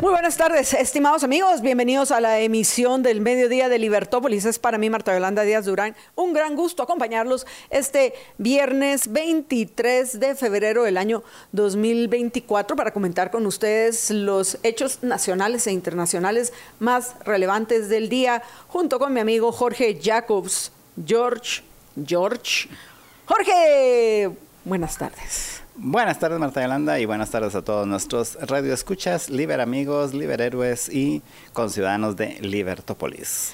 Muy 0.00 0.12
buenas 0.12 0.36
tardes, 0.36 0.74
estimados 0.74 1.24
amigos. 1.24 1.60
Bienvenidos 1.60 2.12
a 2.12 2.20
la 2.20 2.38
emisión 2.38 3.02
del 3.02 3.20
mediodía 3.20 3.68
de 3.68 3.80
Libertópolis. 3.80 4.44
Es 4.44 4.60
para 4.60 4.78
mí, 4.78 4.88
Marta 4.88 5.12
Yolanda 5.12 5.42
Díaz 5.42 5.64
Durán, 5.64 5.96
un 6.14 6.32
gran 6.32 6.54
gusto 6.54 6.84
acompañarlos 6.84 7.48
este 7.68 8.14
viernes 8.38 9.10
23 9.10 10.20
de 10.20 10.36
febrero 10.36 10.84
del 10.84 10.98
año 10.98 11.24
2024 11.50 12.76
para 12.76 12.92
comentar 12.92 13.32
con 13.32 13.44
ustedes 13.44 14.12
los 14.12 14.58
hechos 14.62 15.02
nacionales 15.02 15.66
e 15.66 15.72
internacionales 15.72 16.52
más 16.78 17.16
relevantes 17.24 17.88
del 17.88 18.08
día, 18.08 18.44
junto 18.68 19.00
con 19.00 19.12
mi 19.12 19.18
amigo 19.18 19.50
Jorge 19.50 19.98
Jacobs. 20.00 20.70
George, 21.04 21.62
George. 22.06 22.68
Jorge, 23.26 24.30
buenas 24.64 24.96
tardes. 24.96 25.67
Buenas 25.80 26.18
tardes 26.18 26.40
Marta 26.40 26.60
Yolanda 26.60 26.98
y 26.98 27.06
buenas 27.06 27.30
tardes 27.30 27.54
a 27.54 27.62
todos 27.62 27.86
nuestros 27.86 28.34
radioescuchas, 28.40 29.30
Liber 29.30 29.60
amigos, 29.60 30.12
Liber 30.12 30.40
héroes 30.40 30.88
y 30.88 31.22
conciudadanos 31.52 32.16
de 32.16 32.36
Libertópolis. 32.40 33.52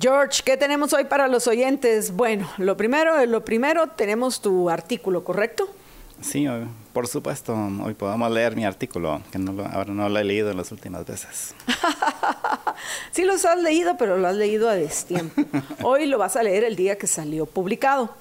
George, 0.00 0.40
¿qué 0.42 0.56
tenemos 0.56 0.94
hoy 0.94 1.04
para 1.04 1.28
los 1.28 1.46
oyentes? 1.46 2.12
Bueno, 2.12 2.48
lo 2.56 2.78
primero, 2.78 3.26
lo 3.26 3.44
primero 3.44 3.86
tenemos 3.88 4.40
tu 4.40 4.70
artículo, 4.70 5.24
¿correcto? 5.24 5.68
Sí, 6.22 6.46
por 6.94 7.06
supuesto. 7.06 7.54
Hoy 7.84 7.92
podemos 7.92 8.30
leer 8.30 8.56
mi 8.56 8.64
artículo, 8.64 9.20
que 9.30 9.38
no 9.38 9.52
lo, 9.52 9.66
ahora 9.66 9.92
no 9.92 10.08
lo 10.08 10.18
he 10.18 10.24
leído 10.24 10.50
en 10.50 10.56
las 10.56 10.72
últimas 10.72 11.04
veces. 11.04 11.54
sí 13.12 13.24
los 13.24 13.44
has 13.44 13.60
leído, 13.60 13.98
pero 13.98 14.16
lo 14.16 14.26
has 14.26 14.36
leído 14.36 14.70
a 14.70 14.74
destiempo. 14.74 15.42
Hoy 15.82 16.06
lo 16.06 16.16
vas 16.16 16.34
a 16.36 16.42
leer 16.42 16.64
el 16.64 16.76
día 16.76 16.96
que 16.96 17.06
salió 17.06 17.44
publicado. 17.44 18.14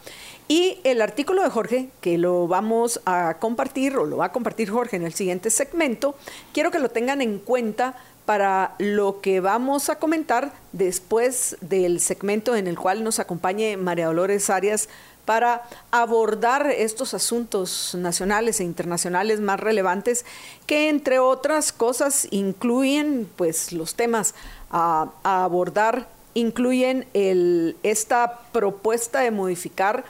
Y 0.48 0.80
el 0.86 1.02
artículo 1.02 1.44
de 1.44 1.50
Jorge, 1.50 1.90
que 2.00 2.18
lo 2.18 2.48
vamos 2.48 3.02
a 3.06 3.36
compartir 3.40 3.98
o 3.98 4.06
lo 4.06 4.18
va 4.18 4.26
a 4.26 4.32
compartir 4.32 4.70
Jorge 4.70 4.96
en 4.96 5.04
el 5.04 5.14
siguiente 5.14 5.50
segmento, 5.50 6.16
quiero 6.54 6.72
que 6.72 6.80
lo 6.80 6.90
tengan 6.90 7.22
en 7.22 7.40
cuenta 7.40 7.96
para 8.26 8.76
lo 8.78 9.22
que 9.22 9.40
vamos 9.40 9.90
a 9.90 10.00
comentar 10.00 10.52
después 10.74 11.58
del 11.62 12.02
segmento 12.02 12.56
en 12.56 12.68
el 12.68 12.78
cual 12.78 13.04
nos 13.04 13.20
acompañe 13.20 13.78
María 13.78 14.08
Dolores 14.08 14.50
Arias 14.50 14.90
para 15.28 15.64
abordar 15.92 16.68
estos 16.68 17.14
asuntos 17.14 17.96
nacionales 17.96 18.62
e 18.62 18.64
internacionales 18.64 19.42
más 19.42 19.60
relevantes 19.60 20.26
que 20.66 20.88
entre 20.88 21.20
otras 21.20 21.74
cosas 21.74 22.28
incluyen 22.32 23.30
pues 23.36 23.74
los 23.74 23.96
temas 23.96 24.36
a, 24.72 25.10
abordar. 25.24 26.08
Incluyen 26.34 27.08
el, 27.14 27.76
esta 27.82 28.42
propuesta 28.52 29.22
de 29.22 29.32
modificar 29.32 30.06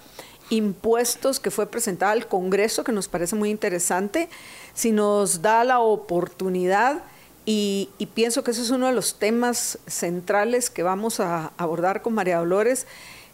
impuestos 0.50 1.40
que 1.40 1.52
fue 1.52 1.70
presentada 1.70 2.12
al 2.12 2.28
Congreso, 2.28 2.84
que 2.84 2.92
nos 2.92 3.08
parece 3.08 3.36
muy 3.36 3.50
interesante, 3.50 4.30
si 4.73 4.92
nos 4.92 5.42
da 5.42 5.64
la 5.64 5.80
oportunidad, 5.80 7.03
y, 7.50 7.90
pienso 8.14 8.44
que 8.44 8.52
ese 8.52 8.62
es 8.62 8.72
uno 8.72 8.88
de 8.88 8.92
los 8.92 9.20
temas 9.20 9.80
centrales 9.88 10.70
que 10.70 10.84
vamos 10.84 11.22
a 11.22 11.53
abordar 11.56 12.02
con 12.02 12.14
María 12.14 12.40
Dolores. 12.40 12.88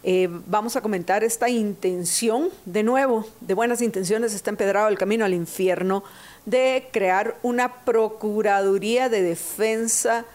Eh, 0.03 0.29
vamos 0.45 0.75
a 0.75 0.81
comentar 0.81 1.23
esta 1.23 1.49
intención, 1.49 2.49
de 2.65 2.83
nuevo, 2.83 3.25
de 3.41 3.55
buenas 3.55 3.81
intenciones, 3.81 4.35
está 4.35 4.51
empedrado 4.51 4.87
el 4.87 4.99
camino 4.99 5.25
al 5.25 5.33
infierno, 5.33 6.03
de 6.45 6.89
crear 6.91 7.37
una 7.41 7.83
Procuraduría 7.85 9.09
de 9.09 9.23
Defensa 9.23 10.25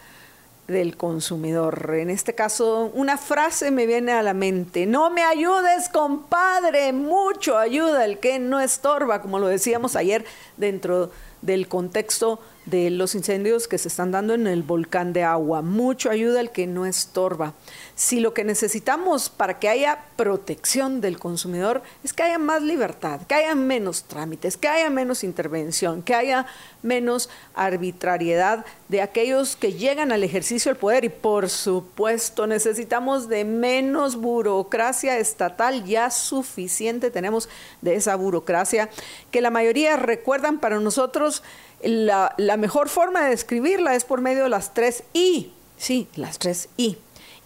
del 0.69 0.97
consumidor. 0.97 1.95
En 1.95 2.09
este 2.09 2.35
caso, 2.35 2.91
una 2.93 3.17
frase 3.17 3.71
me 3.71 3.85
viene 3.85 4.11
a 4.11 4.23
la 4.23 4.33
mente. 4.33 4.85
No 4.85 5.09
me 5.09 5.23
ayudes, 5.23 5.89
compadre. 5.89 6.93
Mucho 6.93 7.57
ayuda 7.57 8.05
el 8.05 8.19
que 8.19 8.39
no 8.39 8.59
estorba, 8.59 9.21
como 9.21 9.39
lo 9.39 9.47
decíamos 9.47 9.95
ayer 9.95 10.25
dentro 10.57 11.11
del 11.41 11.67
contexto 11.67 12.39
de 12.65 12.89
los 12.89 13.15
incendios 13.15 13.67
que 13.67 13.77
se 13.77 13.87
están 13.87 14.11
dando 14.11 14.33
en 14.33 14.45
el 14.45 14.63
volcán 14.63 15.13
de 15.13 15.23
agua. 15.23 15.61
Mucho 15.61 16.11
ayuda 16.11 16.41
el 16.41 16.51
que 16.51 16.67
no 16.67 16.85
estorba. 16.85 17.53
Si 17.99 18.21
lo 18.21 18.33
que 18.33 18.45
necesitamos 18.45 19.29
para 19.29 19.59
que 19.59 19.67
haya 19.67 20.05
protección 20.15 21.01
del 21.01 21.19
consumidor 21.19 21.81
es 22.01 22.13
que 22.13 22.23
haya 22.23 22.37
más 22.37 22.61
libertad, 22.61 23.19
que 23.27 23.35
haya 23.35 23.55
menos 23.55 24.03
trámites, 24.03 24.55
que 24.55 24.69
haya 24.69 24.89
menos 24.89 25.21
intervención, 25.25 26.01
que 26.01 26.15
haya 26.15 26.45
menos 26.81 27.29
arbitrariedad 27.53 28.65
de 28.87 29.01
aquellos 29.01 29.57
que 29.57 29.73
llegan 29.73 30.13
al 30.13 30.23
ejercicio 30.23 30.71
del 30.71 30.79
poder 30.79 31.03
y 31.03 31.09
por 31.09 31.49
supuesto 31.49 32.47
necesitamos 32.47 33.27
de 33.27 33.43
menos 33.43 34.15
burocracia 34.15 35.17
estatal, 35.17 35.83
ya 35.83 36.09
suficiente 36.09 37.11
tenemos 37.11 37.49
de 37.81 37.95
esa 37.95 38.15
burocracia 38.15 38.89
que 39.29 39.41
la 39.41 39.49
mayoría 39.49 39.97
recuerdan 39.97 40.59
para 40.59 40.79
nosotros 40.79 41.43
la, 41.83 42.33
mejor 42.57 42.87
forma 42.87 43.25
de 43.25 43.31
describirla 43.31 43.93
es 43.95 44.05
por 44.05 44.21
medio 44.21 44.43
de 44.43 44.49
las 44.49 44.73
tres 44.73 45.03
I. 45.11 45.51
Sí, 45.77 46.07
las 46.15 46.39
tres 46.39 46.69
I. 46.77 46.97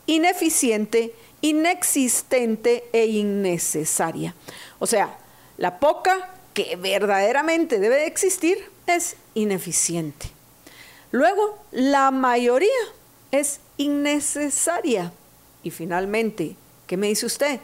Ineficiente, 0.05 1.13
inexistente 1.41 2.85
e 2.91 3.05
innecesaria. 3.05 4.35
O 4.79 4.87
sea, 4.87 5.17
la 5.57 5.79
poca 5.79 6.29
que 6.53 6.75
verdaderamente 6.75 7.79
debe 7.79 8.05
existir 8.05 8.57
es 8.87 9.15
ineficiente. 9.33 10.27
Luego, 11.11 11.57
la 11.71 12.11
mayoría 12.11 12.69
es 13.31 13.59
innecesaria. 13.77 15.11
Y 15.63 15.71
finalmente, 15.71 16.55
¿qué 16.87 16.97
me 16.97 17.07
dice 17.07 17.25
usted? 17.25 17.59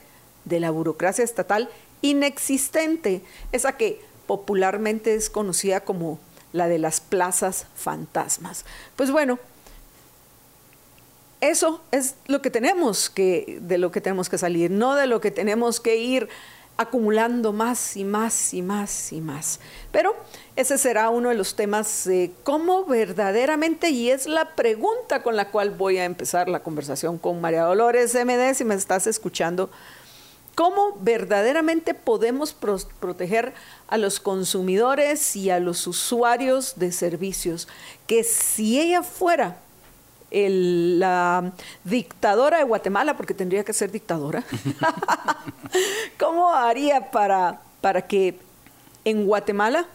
De 0.46 0.60
la 0.60 0.72
burocracia 0.72 1.24
estatal 1.24 1.70
inexistente, 2.02 3.22
esa 3.52 3.78
que 3.78 4.02
popularmente 4.28 5.16
es 5.16 5.30
conocida 5.30 5.82
como 5.82 6.20
la 6.54 6.68
de 6.68 6.80
las 6.80 7.02
plazas 7.02 7.66
fantasmas. 7.76 8.66
Pues 8.96 9.12
bueno, 9.12 9.40
eso 11.42 11.82
es 11.92 12.16
lo 12.28 12.42
que 12.42 12.50
tenemos 12.50 13.10
que, 13.10 13.60
de 13.62 13.78
lo 13.78 13.92
que 13.92 14.02
tenemos 14.02 14.30
que 14.30 14.38
salir, 14.38 14.72
no 14.72 14.96
de 14.96 15.08
lo 15.08 15.22
que 15.22 15.32
tenemos 15.32 15.80
que 15.80 15.98
ir 15.98 16.30
acumulando 16.80 17.52
más 17.52 17.98
y 17.98 18.06
más 18.06 18.54
y 18.54 18.62
más 18.62 19.12
y 19.12 19.20
más. 19.20 19.60
Pero 19.92 20.16
ese 20.56 20.78
será 20.78 21.10
uno 21.10 21.28
de 21.28 21.36
los 21.36 21.56
temas 21.56 22.06
de 22.06 22.32
cómo 22.44 22.86
verdaderamente, 22.86 23.90
y 23.90 24.10
es 24.10 24.28
la 24.28 24.56
pregunta 24.56 25.22
con 25.22 25.36
la 25.36 25.52
cual 25.52 25.72
voy 25.72 25.98
a 25.98 26.06
empezar 26.06 26.48
la 26.48 26.62
conversación 26.62 27.18
con 27.18 27.42
María 27.42 27.64
Dolores 27.64 28.16
MD, 28.16 28.54
si 28.54 28.64
me 28.64 28.76
estás 28.76 29.08
escuchando, 29.08 29.70
cómo 30.56 30.98
verdaderamente 31.02 31.94
podemos 31.94 32.54
proteger 32.54 33.54
a 33.88 33.98
los 33.98 34.22
consumidores 34.22 35.36
y 35.36 35.50
a 35.50 35.60
los 35.60 35.86
usuarios 35.86 36.74
de 36.78 36.94
servicios, 36.94 37.68
que 38.08 38.24
si 38.24 38.80
ella 38.80 39.04
fuera 39.04 39.58
la 40.32 41.52
dictadora 41.84 42.58
de 42.58 42.64
Guatemala, 42.64 43.18
porque 43.18 43.34
tendría 43.34 43.64
que 43.64 43.74
ser 43.74 43.92
dictadora, 43.92 44.44
¿cómo 46.20 46.50
haría 46.54 47.12
para, 47.12 47.62
para 47.82 48.04
que 48.04 48.40
en 49.06 49.26
Guatemala 49.26 49.86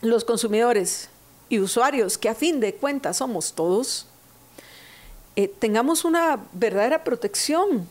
los 0.00 0.24
consumidores 0.24 1.08
y 1.48 1.60
usuarios, 1.60 2.18
que 2.18 2.28
a 2.28 2.34
fin 2.34 2.60
de 2.60 2.74
cuentas 2.74 3.16
somos 3.16 3.54
todos, 3.54 4.06
eh, 5.36 5.48
tengamos 5.48 6.04
una 6.04 6.40
verdadera 6.52 7.04
protección 7.04 7.88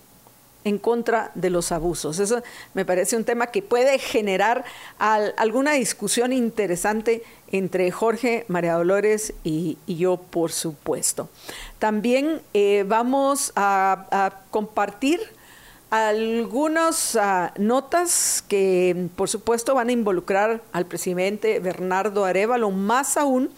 en 0.67 0.77
contra 0.77 1.31
de 1.33 1.49
los 1.49 1.71
abusos. 1.71 2.19
Eso 2.19 2.43
me 2.73 2.83
parece 2.83 3.15
un 3.15 3.23
tema 3.23 3.47
que 3.47 3.61
puede 3.61 3.99
generar 3.99 4.65
alguna 4.99 5.71
discusión 5.73 6.33
interesante 6.33 7.23
entre 7.51 7.89
Jorge, 7.91 8.43
María 8.49 8.73
Dolores 8.73 9.33
y, 9.43 9.77
yo, 9.87 10.17
por 10.17 10.51
supuesto. 10.51 11.29
También 11.79 12.41
eh, 12.53 12.83
vamos 12.85 13.53
a, 13.55 14.41
compartir 14.51 15.21
algunas 15.89 17.15
ah, 17.15 17.53
notas 17.57 18.43
que, 18.45 19.07
por 19.15 19.29
supuesto, 19.29 19.73
van 19.73 19.87
a 19.87 19.93
involucrar 19.93 20.61
al 20.73 20.85
presidente 20.85 21.61
Bernardo 21.61 22.25
Arevalo. 22.25 22.71
Más 22.71 23.15
aún, 23.15 23.49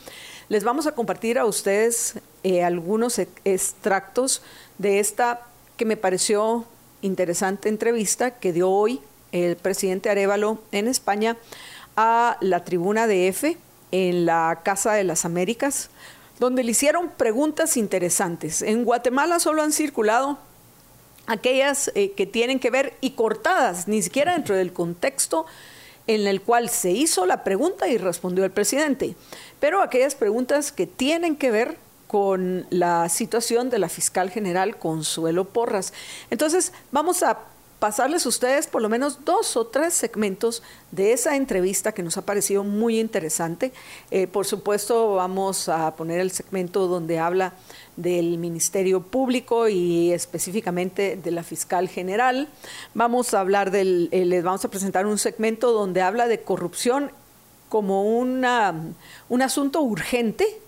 les 0.47 0.63
vamos 0.63 0.85
a 0.85 0.91
compartir 0.91 1.39
a 1.39 1.45
ustedes 1.45 2.19
eh, 2.43 2.63
algunos 2.63 3.17
extractos 3.17 4.43
de 4.77 4.99
esta 4.99 5.41
que 5.75 5.85
me 5.85 5.97
pareció 5.97 6.65
interesante 7.01 7.69
entrevista 7.69 8.31
que 8.31 8.53
dio 8.53 8.69
hoy 8.69 9.01
el 9.31 9.55
presidente 9.55 10.09
Arevalo 10.09 10.61
en 10.71 10.87
España 10.87 11.37
a 11.95 12.37
la 12.41 12.63
tribuna 12.63 13.07
de 13.07 13.27
F 13.27 13.57
en 13.91 14.25
la 14.25 14.61
Casa 14.63 14.93
de 14.93 15.03
las 15.03 15.25
Américas, 15.25 15.89
donde 16.39 16.63
le 16.63 16.71
hicieron 16.71 17.09
preguntas 17.09 17.77
interesantes. 17.77 18.61
En 18.61 18.83
Guatemala 18.83 19.39
solo 19.39 19.61
han 19.61 19.71
circulado 19.71 20.39
aquellas 21.27 21.91
eh, 21.95 22.11
que 22.11 22.25
tienen 22.25 22.59
que 22.59 22.71
ver 22.71 22.93
y 23.01 23.11
cortadas, 23.11 23.87
ni 23.87 24.01
siquiera 24.01 24.33
dentro 24.33 24.55
del 24.55 24.73
contexto 24.73 25.45
en 26.07 26.25
el 26.25 26.41
cual 26.41 26.69
se 26.69 26.91
hizo 26.91 27.27
la 27.27 27.43
pregunta 27.43 27.87
y 27.87 27.97
respondió 27.97 28.43
el 28.43 28.51
presidente, 28.51 29.15
pero 29.59 29.81
aquellas 29.81 30.15
preguntas 30.15 30.71
que 30.71 30.87
tienen 30.87 31.35
que 31.35 31.51
ver 31.51 31.77
con 32.09 32.65
la 32.71 33.07
situación 33.07 33.69
de 33.69 33.77
la 33.77 33.87
fiscal 33.87 34.31
general 34.31 34.79
Consuelo 34.79 35.45
Porras. 35.45 35.93
Entonces, 36.31 36.73
vamos 36.91 37.21
a 37.21 37.37
pasarles 37.77 38.25
a 38.25 38.29
ustedes 38.29 38.65
por 38.65 38.81
lo 38.81 38.89
menos 38.89 39.23
dos 39.25 39.55
o 39.55 39.67
tres 39.67 39.93
segmentos 39.93 40.63
de 40.91 41.13
esa 41.13 41.35
entrevista 41.35 41.91
que 41.91 42.01
nos 42.01 42.17
ha 42.17 42.25
parecido 42.25 42.63
muy 42.63 42.99
interesante. 42.99 43.71
Eh, 44.09 44.25
por 44.25 44.47
supuesto, 44.47 45.13
vamos 45.13 45.69
a 45.69 45.95
poner 45.95 46.19
el 46.19 46.31
segmento 46.31 46.87
donde 46.87 47.19
habla 47.19 47.53
del 47.95 48.39
Ministerio 48.39 49.03
Público 49.03 49.69
y 49.69 50.11
específicamente 50.11 51.15
de 51.15 51.29
la 51.29 51.43
fiscal 51.43 51.87
general. 51.87 52.49
Vamos 52.95 53.35
a 53.35 53.39
hablar 53.39 53.69
del, 53.69 54.09
eh, 54.11 54.25
les 54.25 54.43
vamos 54.43 54.65
a 54.65 54.71
presentar 54.71 55.05
un 55.05 55.19
segmento 55.19 55.73
donde 55.73 56.01
habla 56.01 56.27
de 56.27 56.41
corrupción 56.41 57.11
como 57.69 58.17
una, 58.17 58.73
un 59.29 59.41
asunto 59.43 59.81
urgente, 59.81 60.59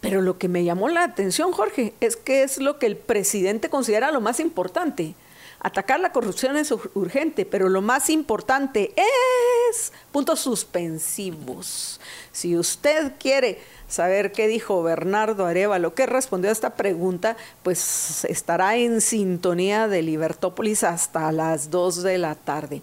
pero 0.00 0.20
lo 0.22 0.38
que 0.38 0.48
me 0.48 0.64
llamó 0.64 0.88
la 0.88 1.02
atención, 1.02 1.52
Jorge, 1.52 1.94
es 2.00 2.16
que 2.16 2.42
es 2.42 2.58
lo 2.58 2.78
que 2.78 2.86
el 2.86 2.96
presidente 2.96 3.68
considera 3.68 4.12
lo 4.12 4.20
más 4.20 4.40
importante. 4.40 5.14
Atacar 5.60 5.98
la 5.98 6.12
corrupción 6.12 6.56
es 6.56 6.70
urgente, 6.70 7.44
pero 7.44 7.68
lo 7.68 7.82
más 7.82 8.10
importante 8.10 8.92
es 8.94 9.92
puntos 10.12 10.38
suspensivos. 10.38 12.00
Si 12.30 12.56
usted 12.56 13.14
quiere 13.18 13.60
saber 13.88 14.30
qué 14.30 14.46
dijo 14.46 14.84
Bernardo 14.84 15.46
Arevalo, 15.46 15.94
qué 15.94 16.06
respondió 16.06 16.50
a 16.50 16.52
esta 16.52 16.76
pregunta, 16.76 17.36
pues 17.64 18.24
estará 18.26 18.76
en 18.76 19.00
sintonía 19.00 19.88
de 19.88 20.02
Libertópolis 20.02 20.84
hasta 20.84 21.32
las 21.32 21.70
2 21.70 22.04
de 22.04 22.18
la 22.18 22.36
tarde. 22.36 22.82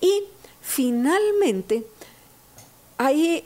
Y 0.00 0.24
finalmente, 0.62 1.84
hay 2.96 3.44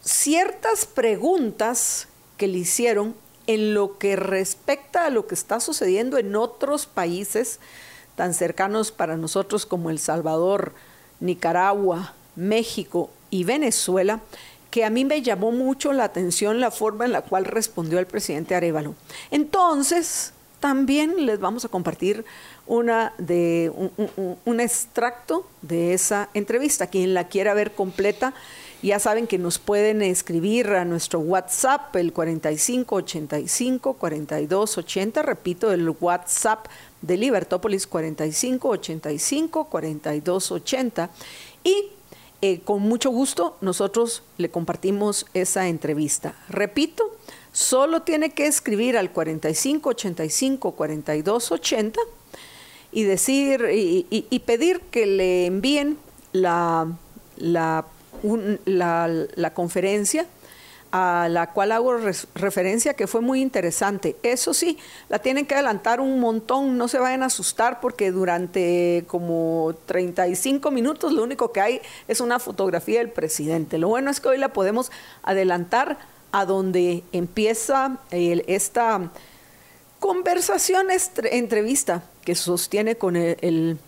ciertas 0.00 0.86
preguntas 0.86 2.08
que 2.36 2.48
le 2.48 2.58
hicieron 2.58 3.14
en 3.46 3.74
lo 3.74 3.98
que 3.98 4.16
respecta 4.16 5.06
a 5.06 5.10
lo 5.10 5.26
que 5.26 5.34
está 5.34 5.60
sucediendo 5.60 6.18
en 6.18 6.34
otros 6.34 6.86
países 6.86 7.60
tan 8.16 8.34
cercanos 8.34 8.92
para 8.92 9.16
nosotros 9.16 9.66
como 9.66 9.90
El 9.90 9.98
Salvador, 9.98 10.72
Nicaragua, 11.20 12.14
México 12.36 13.10
y 13.30 13.44
Venezuela, 13.44 14.20
que 14.70 14.84
a 14.84 14.90
mí 14.90 15.04
me 15.04 15.22
llamó 15.22 15.52
mucho 15.52 15.92
la 15.92 16.04
atención 16.04 16.60
la 16.60 16.70
forma 16.70 17.04
en 17.04 17.12
la 17.12 17.22
cual 17.22 17.44
respondió 17.44 17.98
el 17.98 18.06
presidente 18.06 18.54
Arevalo. 18.54 18.94
Entonces, 19.30 20.32
también 20.64 21.26
les 21.26 21.38
vamos 21.40 21.64
a 21.64 21.68
compartir 21.68 22.24
una 22.66 23.12
de, 23.18 23.70
un, 24.46 24.60
extracto 24.60 25.46
de 25.62 25.92
esa 25.92 26.30
entrevista. 26.32 26.86
Quien 26.86 27.12
la 27.12 27.28
quiera 27.28 27.52
ver 27.54 27.72
completa, 27.72 28.32
ya 28.88 28.98
saben 28.98 29.26
que 29.26 29.38
nos 29.38 29.58
pueden 29.58 30.02
escribir 30.02 30.68
a 30.68 30.84
nuestro 30.84 31.20
WhatsApp, 31.20 31.94
el 31.96 32.12
4585 32.12 33.94
4280, 33.94 35.22
repito, 35.22 35.72
el 35.72 35.88
WhatsApp 35.88 36.66
de 37.00 37.16
Libertópolis 37.16 37.86
4585 37.86 39.64
4280 39.70 41.10
y 41.64 41.90
con 42.64 42.82
mucho 42.82 43.10
gusto 43.10 43.56
nosotros 43.60 44.22
le 44.36 44.50
compartimos 44.50 45.26
esa 45.32 45.68
entrevista. 45.68 46.34
Repito, 46.48 47.16
solo 47.52 48.02
tiene 48.02 48.30
que 48.30 48.46
escribir 48.46 48.98
al 48.98 49.12
4585 49.12 50.72
4280 50.72 52.00
y 52.92 53.04
decir 53.04 53.66
y, 53.72 54.38
pedir 54.40 54.80
que 54.90 55.06
le 55.06 55.46
envíen 55.46 55.96
la, 56.32 56.86
la, 57.36 57.86
la 58.64 59.54
conferencia 59.54 60.26
a 60.96 61.26
la 61.28 61.50
cual 61.50 61.72
hago 61.72 61.96
referencia 62.36 62.94
que 62.94 63.08
fue 63.08 63.20
muy 63.20 63.42
interesante. 63.42 64.14
Eso 64.22 64.54
sí, 64.54 64.78
la 65.08 65.18
tienen 65.18 65.44
que 65.44 65.54
adelantar 65.54 66.00
un 66.00 66.20
montón, 66.20 66.78
no 66.78 66.86
se 66.86 67.00
vayan 67.00 67.24
a 67.24 67.26
asustar 67.26 67.80
porque 67.80 68.12
durante 68.12 69.02
como 69.08 69.74
35 69.86 70.70
minutos 70.70 71.12
lo 71.12 71.24
único 71.24 71.50
que 71.50 71.60
hay 71.60 71.80
es 72.06 72.20
una 72.20 72.38
fotografía 72.38 73.00
del 73.00 73.10
presidente. 73.10 73.76
Lo 73.76 73.88
bueno 73.88 74.08
es 74.08 74.20
que 74.20 74.28
hoy 74.28 74.38
la 74.38 74.52
podemos 74.52 74.92
adelantar 75.24 75.98
a 76.30 76.44
donde 76.44 77.02
empieza 77.10 77.98
esta 78.12 79.10
conversación, 79.98 80.86
entrevista 81.24 82.04
que 82.24 82.36
sostiene 82.36 82.94
con 82.94 83.16
el, 83.16 83.78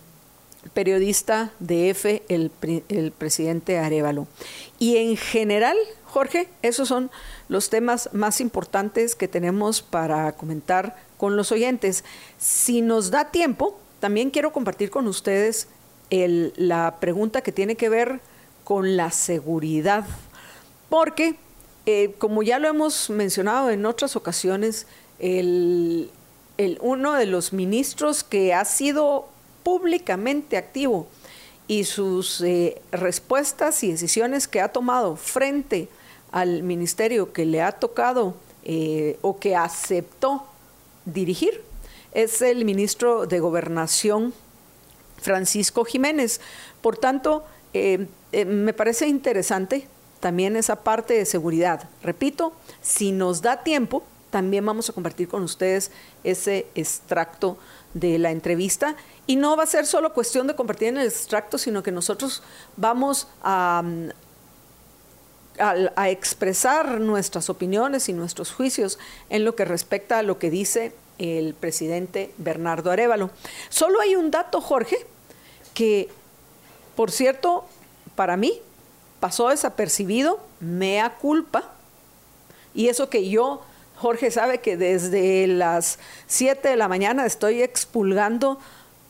periodista 0.69 1.51
de 1.59 1.89
EFE, 1.89 2.23
el, 2.29 2.51
el 2.89 3.11
presidente 3.11 3.77
Arevalo. 3.77 4.27
Y 4.79 4.97
en 4.97 5.17
general, 5.17 5.77
Jorge, 6.05 6.49
esos 6.61 6.87
son 6.87 7.11
los 7.49 7.69
temas 7.69 8.09
más 8.13 8.41
importantes 8.41 9.15
que 9.15 9.27
tenemos 9.27 9.81
para 9.81 10.31
comentar 10.33 10.95
con 11.17 11.35
los 11.35 11.51
oyentes. 11.51 12.03
Si 12.37 12.81
nos 12.81 13.11
da 13.11 13.31
tiempo, 13.31 13.79
también 13.99 14.29
quiero 14.29 14.51
compartir 14.51 14.89
con 14.89 15.07
ustedes 15.07 15.67
la 16.09 16.97
pregunta 16.99 17.41
que 17.41 17.51
tiene 17.51 17.75
que 17.75 17.89
ver 17.89 18.21
con 18.63 18.95
la 18.95 19.11
seguridad, 19.11 20.05
porque 20.89 21.35
eh, 21.85 22.13
como 22.17 22.43
ya 22.43 22.59
lo 22.59 22.67
hemos 22.67 23.09
mencionado 23.09 23.69
en 23.69 23.85
otras 23.85 24.15
ocasiones, 24.15 24.87
el, 25.19 26.11
uno 26.81 27.13
de 27.13 27.25
los 27.25 27.53
ministros 27.53 28.23
que 28.23 28.53
ha 28.53 28.65
sido 28.65 29.29
públicamente 29.67 30.55
activo 30.55 31.07
y 31.67 31.83
sus 31.83 32.39
eh, 32.39 32.81
respuestas 32.89 33.83
y 33.83 33.91
decisiones 33.91 34.47
que 34.47 34.61
ha 34.61 34.69
tomado 34.69 35.17
frente 35.17 35.89
al 36.31 36.63
ministerio 36.63 37.33
que 37.33 37.45
le 37.45 37.61
ha 37.61 37.73
tocado 37.73 38.35
eh, 38.63 39.19
o 39.21 39.39
que 39.39 39.57
aceptó 39.57 40.47
dirigir 41.03 41.61
es 42.13 42.41
el 42.41 42.63
ministro 42.63 43.27
de 43.27 43.41
Gobernación, 43.41 44.33
Francisco 45.21 45.83
Jiménez. 45.83 46.39
Por 46.81 46.97
tanto, 46.97 47.43
eh, 47.73 48.07
me 48.31 48.71
parece 48.71 49.09
interesante 49.09 49.85
también 50.21 50.55
esa 50.55 50.77
parte 50.77 51.13
de 51.15 51.25
seguridad. 51.25 51.89
Repito, 52.01 52.53
si 52.81 53.11
nos 53.11 53.41
da 53.41 53.63
tiempo, 53.63 54.03
también 54.29 54.65
vamos 54.65 54.89
a 54.89 54.93
compartir 54.93 55.27
con 55.27 55.43
ustedes 55.43 55.91
ese 56.23 56.67
extracto 56.75 57.57
de 57.93 58.17
la 58.19 58.31
entrevista. 58.31 58.95
Y 59.27 59.35
no 59.35 59.55
va 59.55 59.63
a 59.63 59.67
ser 59.67 59.85
solo 59.85 60.13
cuestión 60.13 60.47
de 60.47 60.55
compartir 60.55 60.87
en 60.89 60.97
el 60.97 61.07
extracto, 61.07 61.57
sino 61.57 61.83
que 61.83 61.91
nosotros 61.91 62.41
vamos 62.77 63.27
a, 63.43 63.83
a, 65.59 66.09
expresar 66.09 66.99
nuestras 66.99 67.49
opiniones 67.49 68.09
y 68.09 68.13
nuestros 68.13 68.53
juicios 68.53 68.97
en 69.29 69.43
lo 69.43 69.55
que 69.55 69.65
respecta 69.65 70.19
a 70.19 70.23
lo 70.23 70.39
que 70.39 70.49
dice 70.49 70.93
el 71.17 71.53
presidente 71.53 72.33
Bernardo 72.37 72.91
Arevalo. 72.91 73.29
Solo 73.69 73.99
hay 73.99 74.15
un 74.15 74.31
dato, 74.31 74.61
Jorge, 74.61 75.05
que, 75.73 76.09
por 76.95 77.11
cierto, 77.11 77.65
para 78.15 78.37
mí 78.37 78.61
pasó 79.19 79.49
desapercibido, 79.49 80.39
mea 80.59 81.17
culpa, 81.17 81.71
y 82.73 82.89
eso 82.89 83.09
que 83.09 83.27
yo, 83.27 83.61
Jorge 83.95 84.29
sabe 84.29 84.59
que 84.59 84.77
desde 84.77 85.47
las 85.47 85.97
7 86.27 86.69
de 86.69 86.75
la 86.75 86.87
mañana 86.87 87.25
estoy 87.25 87.63
expulgando 87.63 88.59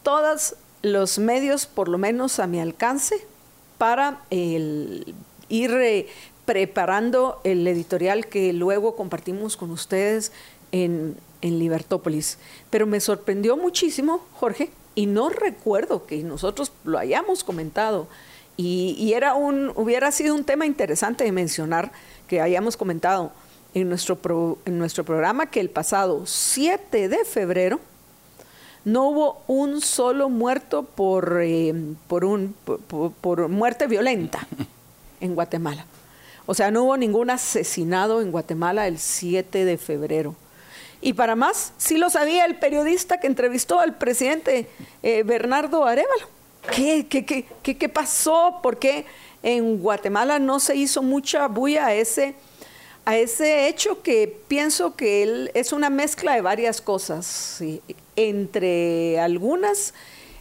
todos 0.07 0.55
los 0.83 1.19
medios, 1.19 1.65
por 1.65 1.89
lo 1.89 1.97
menos 1.97 2.39
a 2.39 2.47
mi 2.47 2.61
alcance, 2.61 3.27
para 3.77 4.21
ir 4.29 6.07
preparando 6.45 7.41
el 7.43 7.67
editorial 7.67 8.27
que 8.27 8.53
luego 8.53 8.95
compartimos 8.95 9.57
con 9.57 9.69
ustedes 9.69 10.31
en, 10.71 11.17
Libertópolis. 11.41 12.39
Pero 12.69 12.87
me 12.87 13.01
sorprendió 13.01 13.57
muchísimo, 13.57 14.25
Jorge, 14.35 14.71
y 14.95 15.07
no 15.07 15.27
recuerdo 15.27 16.05
que 16.05 16.23
nosotros 16.23 16.71
lo 16.85 16.97
hayamos 16.97 17.43
comentado. 17.43 18.07
Y, 18.55 19.11
era 19.11 19.33
un, 19.33 19.73
hubiera 19.75 20.13
sido 20.13 20.35
un 20.35 20.45
tema 20.45 20.65
interesante 20.65 21.25
de 21.25 21.33
mencionar 21.33 21.91
que 22.29 22.39
hayamos 22.39 22.77
comentado 22.77 23.33
en 23.73 23.89
nuestro, 23.89 24.57
en 24.63 24.79
nuestro 24.79 25.03
programa 25.03 25.47
que 25.47 25.59
el 25.59 25.69
pasado 25.69 26.25
7 26.25 27.09
de 27.09 27.25
febrero 27.25 27.81
no 28.87 29.09
hubo 29.09 29.43
un 29.47 29.81
solo 29.81 30.29
muerto 30.29 30.83
por, 30.83 31.41
eh, 31.43 31.73
por, 32.07 32.23
un, 32.23 32.55
por 33.19 33.49
muerte 33.49 33.85
violenta 33.85 34.47
en 35.19 35.35
Guatemala. 35.35 35.85
O 36.45 36.53
sea, 36.53 36.71
no 36.71 36.83
hubo 36.83 36.95
ningún 36.95 37.29
asesinado 37.29 38.21
en 38.21 38.31
Guatemala 38.31 38.87
el 38.87 38.97
7 38.97 39.65
de 39.65 39.77
febrero. 39.77 40.35
Y 41.01 41.11
para 41.13 41.35
más, 41.35 41.73
sí 41.75 41.97
lo 41.97 42.09
sabía 42.09 42.45
el 42.45 42.55
periodista 42.55 43.19
que 43.19 43.27
entrevistó 43.27 43.81
al 43.81 43.97
presidente 43.97 44.69
eh, 45.03 45.23
Bernardo 45.23 45.85
Arevalo. 45.85 46.29
¿Qué, 46.73 47.07
qué, 47.07 47.25
qué, 47.25 47.77
qué, 47.77 47.89
pasó? 47.89 48.61
¿Por 48.63 48.79
qué 48.79 49.05
en 49.43 49.79
Guatemala 49.79 50.39
no 50.39 50.61
se 50.61 50.77
hizo 50.77 51.03
mucha 51.03 51.49
bulla 51.49 51.87
a 51.87 51.93
ese, 51.93 52.35
a 53.07 53.15
ese 53.15 53.69
hecho 53.69 54.01
que 54.01 54.37
pienso 54.49 54.97
que 54.97 55.23
él 55.23 55.51
es 55.53 55.71
una 55.71 55.89
mezcla 55.89 56.33
de 56.35 56.41
varias 56.41 56.81
cosas? 56.81 57.63
Entre 58.17 59.17
algunas 59.17 59.93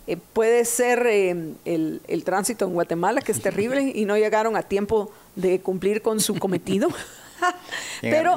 eh, 0.08 0.16
puede 0.32 0.64
ser 0.64 1.06
eh, 1.06 1.54
el, 1.64 2.00
el, 2.08 2.25
tránsito 2.25 2.64
en 2.64 2.73
Guatemala, 2.73 3.20
que 3.20 3.30
es 3.30 3.40
terrible, 3.40 3.92
y 3.94 4.04
no 4.04 4.16
llegaron 4.16 4.56
a 4.56 4.62
tiempo 4.62 5.12
de 5.37 5.61
cumplir 5.61 6.02
con 6.02 6.18
su 6.18 6.35
cometido. 6.40 6.88
Pero 8.00 8.35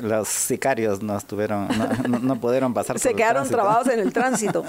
los 0.00 0.28
sicarios 0.28 1.02
no 1.02 1.16
estuvieron, 1.16 1.66
no, 2.08 2.18
no, 2.20 2.40
pudieron 2.40 2.72
pasar. 2.72 2.98
Se 3.00 3.14
quedaron 3.14 3.48
trabados 3.48 3.88
en 3.88 3.98
el 3.98 4.12
tránsito. 4.12 4.64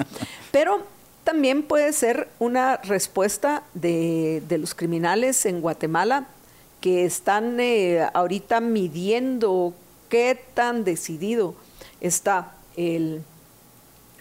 Pero 0.51 0.83
también 1.23 1.61
puede 1.61 1.93
ser 1.93 2.29
una 2.39 2.77
respuesta 2.77 3.61
de, 3.75 4.41
de 4.47 4.57
los 4.57 4.73
criminales 4.73 5.45
en 5.45 5.61
Guatemala 5.61 6.25
que 6.85 7.03
están 7.03 7.59
eh, 7.59 8.07
ahorita 8.13 8.59
midiendo 8.59 9.73
qué 10.07 10.39
tan 10.53 10.83
decidido 10.83 11.55
está 11.99 12.53
el, 12.77 13.23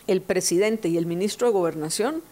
el 0.07 0.23
presidente 0.23 0.89
y 0.89 0.97
el 0.97 1.05
ministro 1.05 1.47
de 1.47 1.53
Gobernación 1.53 2.23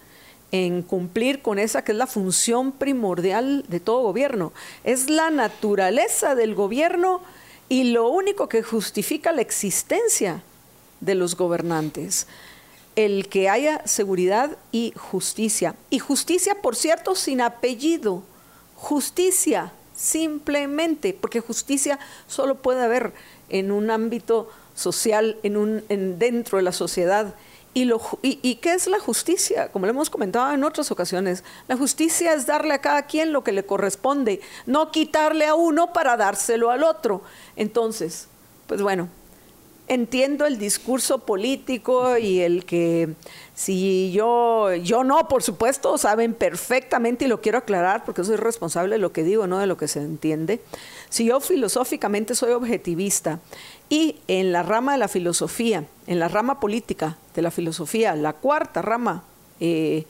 en 0.50 0.80
cumplir 0.80 1.42
con 1.42 1.58
esa 1.58 1.84
que 1.84 1.92
es 1.92 1.98
la 1.98 2.06
función 2.06 2.72
primordial 2.72 3.66
de 3.68 3.78
todo 3.78 4.00
gobierno. 4.00 4.54
Es 4.84 5.10
la 5.10 5.28
naturaleza 5.30 6.34
del 6.34 6.54
gobierno 6.54 7.20
y 7.68 7.84
lo 7.92 8.08
único 8.08 8.48
que 8.48 8.62
justifica 8.62 9.32
la 9.32 9.42
existencia 9.42 10.42
de 11.00 11.14
los 11.14 11.36
gobernantes. 11.36 12.26
El 12.96 13.28
que 13.28 13.50
haya 13.50 13.86
seguridad 13.86 14.56
y 14.70 14.94
justicia. 14.96 15.74
Y 15.90 15.98
justicia, 15.98 16.62
por 16.62 16.74
cierto, 16.74 17.14
sin 17.16 17.42
apellido. 17.42 18.22
Justicia 18.76 19.72
simplemente, 20.02 21.16
porque 21.18 21.40
justicia 21.40 21.99
solo 22.26 22.56
puede 22.56 22.82
haber 22.82 23.12
en 23.49 23.71
un 23.71 23.88
ámbito 23.90 24.50
social, 24.75 25.37
en 25.44 25.56
un, 25.56 25.85
en, 25.88 26.18
dentro 26.18 26.59
de 26.59 26.64
la 26.64 26.73
sociedad. 26.73 27.35
Y, 27.73 27.85
lo, 27.85 28.02
y, 28.21 28.40
¿Y 28.42 28.56
qué 28.56 28.75
es 28.75 28.88
la 28.88 28.99
justicia? 28.99 29.71
Como 29.71 29.87
lo 29.87 29.90
hemos 29.90 30.11
comentado 30.11 30.52
en 30.52 30.64
otras 30.64 30.90
ocasiones, 30.90 31.44
la 31.68 31.76
justicia 31.76 32.35
es 32.35 32.47
darle 32.47 32.75
a 32.75 32.80
cada 32.80 33.02
quien 33.02 33.32
lo 33.32 33.44
que 33.44 33.52
le 33.52 33.64
corresponde, 33.64 34.40
no 34.66 34.90
quitarle 34.90 35.47
a 35.47 35.54
uno 35.54 35.92
para 35.92 36.16
dárselo 36.16 36.71
al 36.71 36.82
otro. 36.82 37.23
Entonces, 37.54 38.26
pues 38.66 38.82
bueno, 38.82 39.09
entiendo 39.92 40.46
el 40.46 40.58
discurso 40.58 41.18
político 41.20 42.16
y 42.18 42.40
el 42.40 42.64
que 42.64 43.14
si 43.54 44.11
yo, 44.12 44.75
yo 44.75 45.04
no, 45.04 45.28
por 45.28 45.42
supuesto, 45.42 45.99
saben 45.99 46.34
perfectamente 46.34 47.26
y 47.26 47.28
lo 47.28 47.40
quiero 47.40 47.58
aclarar 47.58 48.04
porque 48.04 48.25
soy 48.25 48.37
responsable 48.37 48.94
de 48.96 49.00
lo 49.00 49.12
que 49.12 49.25
digo, 49.25 49.46
no 49.46 49.58
de 49.58 49.66
lo 49.66 49.76
que 49.76 49.88
se 49.88 50.00
entiende. 50.00 50.61
Si 51.08 51.26
yo 51.26 51.40
filosóficamente 51.40 52.34
soy 52.34 52.52
objetivista 52.52 53.40
y 53.88 54.16
en 54.28 54.52
la 54.52 54.62
rama 54.62 54.92
de 54.92 54.99
la 54.99 55.08
filosofía, 55.08 55.84
en 56.06 56.18
la 56.18 56.28
rama 56.28 56.61
política 56.61 57.18
de 57.34 57.42
la 57.42 57.50
filosofía, 57.50 58.16
la 58.16 58.32
cuarta 58.32 58.82
rama 58.82 59.25
eh, 59.61 60.06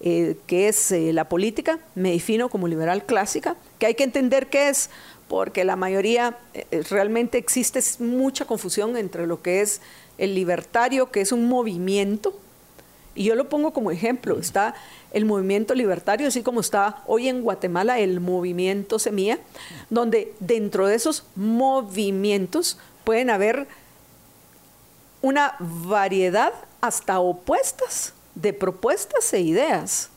eh, 0.00 0.36
que 0.46 0.68
es 0.68 0.92
eh, 0.92 1.14
la 1.14 1.28
política, 1.28 1.78
me 1.94 2.10
defino 2.10 2.50
como 2.50 2.68
liberal 2.68 3.06
clásica, 3.06 3.56
que 3.78 3.86
hay 3.86 3.94
que 3.94 4.04
entender 4.04 4.48
qué 4.48 4.68
es 4.68 4.90
porque 5.28 5.64
la 5.64 5.76
mayoría 5.76 6.38
eh, 6.54 6.66
eh, 6.70 6.82
realmente 6.88 7.38
existe 7.38 7.80
mucha 8.00 8.44
confusión 8.44 8.96
entre 8.96 9.26
lo 9.26 9.42
que 9.42 9.60
es 9.60 9.80
el 10.18 10.34
libertario, 10.34 11.10
que 11.10 11.20
es 11.20 11.32
un 11.32 11.48
movimiento, 11.48 12.34
y 13.14 13.24
yo 13.24 13.34
lo 13.34 13.48
pongo 13.48 13.72
como 13.72 13.90
ejemplo, 13.90 14.38
está 14.38 14.74
el 15.12 15.24
movimiento 15.24 15.74
libertario, 15.74 16.28
así 16.28 16.42
como 16.42 16.60
está 16.60 17.02
hoy 17.06 17.28
en 17.28 17.42
Guatemala 17.42 17.98
el 17.98 18.20
movimiento 18.20 18.98
Semilla, 18.98 19.38
donde 19.88 20.34
dentro 20.38 20.86
de 20.86 20.96
esos 20.96 21.24
movimientos 21.34 22.78
pueden 23.04 23.30
haber 23.30 23.66
una 25.22 25.56
variedad 25.58 26.52
hasta 26.82 27.18
opuestas 27.18 28.12
de 28.34 28.52
propuestas 28.52 29.32
e 29.32 29.40
ideas. 29.40 30.10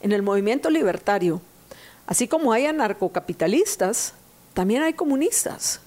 En 0.00 0.12
el 0.12 0.22
movimiento 0.22 0.70
libertario, 0.70 1.42
así 2.06 2.26
como 2.26 2.52
hay 2.52 2.66
anarcocapitalistas, 2.66 4.14
también 4.56 4.82
hay 4.82 4.94
comunistas. 4.94 5.80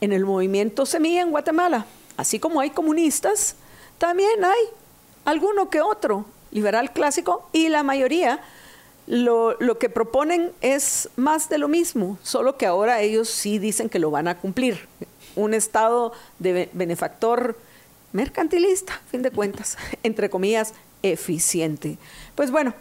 En 0.00 0.12
el 0.12 0.24
movimiento 0.24 0.86
Semilla 0.86 1.22
en 1.22 1.32
Guatemala, 1.32 1.84
así 2.16 2.38
como 2.38 2.60
hay 2.60 2.70
comunistas, 2.70 3.56
también 3.98 4.44
hay 4.44 4.60
alguno 5.24 5.68
que 5.68 5.80
otro 5.80 6.26
liberal 6.52 6.92
clásico 6.92 7.48
y 7.52 7.68
la 7.68 7.82
mayoría 7.82 8.38
lo, 9.08 9.56
lo, 9.58 9.78
que 9.78 9.88
proponen 9.88 10.52
es 10.60 11.08
más 11.16 11.48
de 11.48 11.58
lo 11.58 11.66
mismo, 11.66 12.18
solo 12.22 12.56
que 12.56 12.66
ahora 12.66 13.00
ellos 13.00 13.28
sí 13.28 13.58
dicen 13.58 13.88
que 13.88 13.98
lo 13.98 14.12
van 14.12 14.28
a 14.28 14.38
cumplir. 14.38 14.86
Un 15.34 15.52
Estado 15.52 16.12
de 16.38 16.70
benefactor 16.72 17.58
mercantilista, 18.12 19.00
fin 19.10 19.22
de 19.22 19.32
cuentas, 19.32 19.76
entre 20.04 20.30
comillas, 20.30 20.72
eficiente. 21.02 21.98
Pues 22.36 22.52
bueno, 22.52 22.74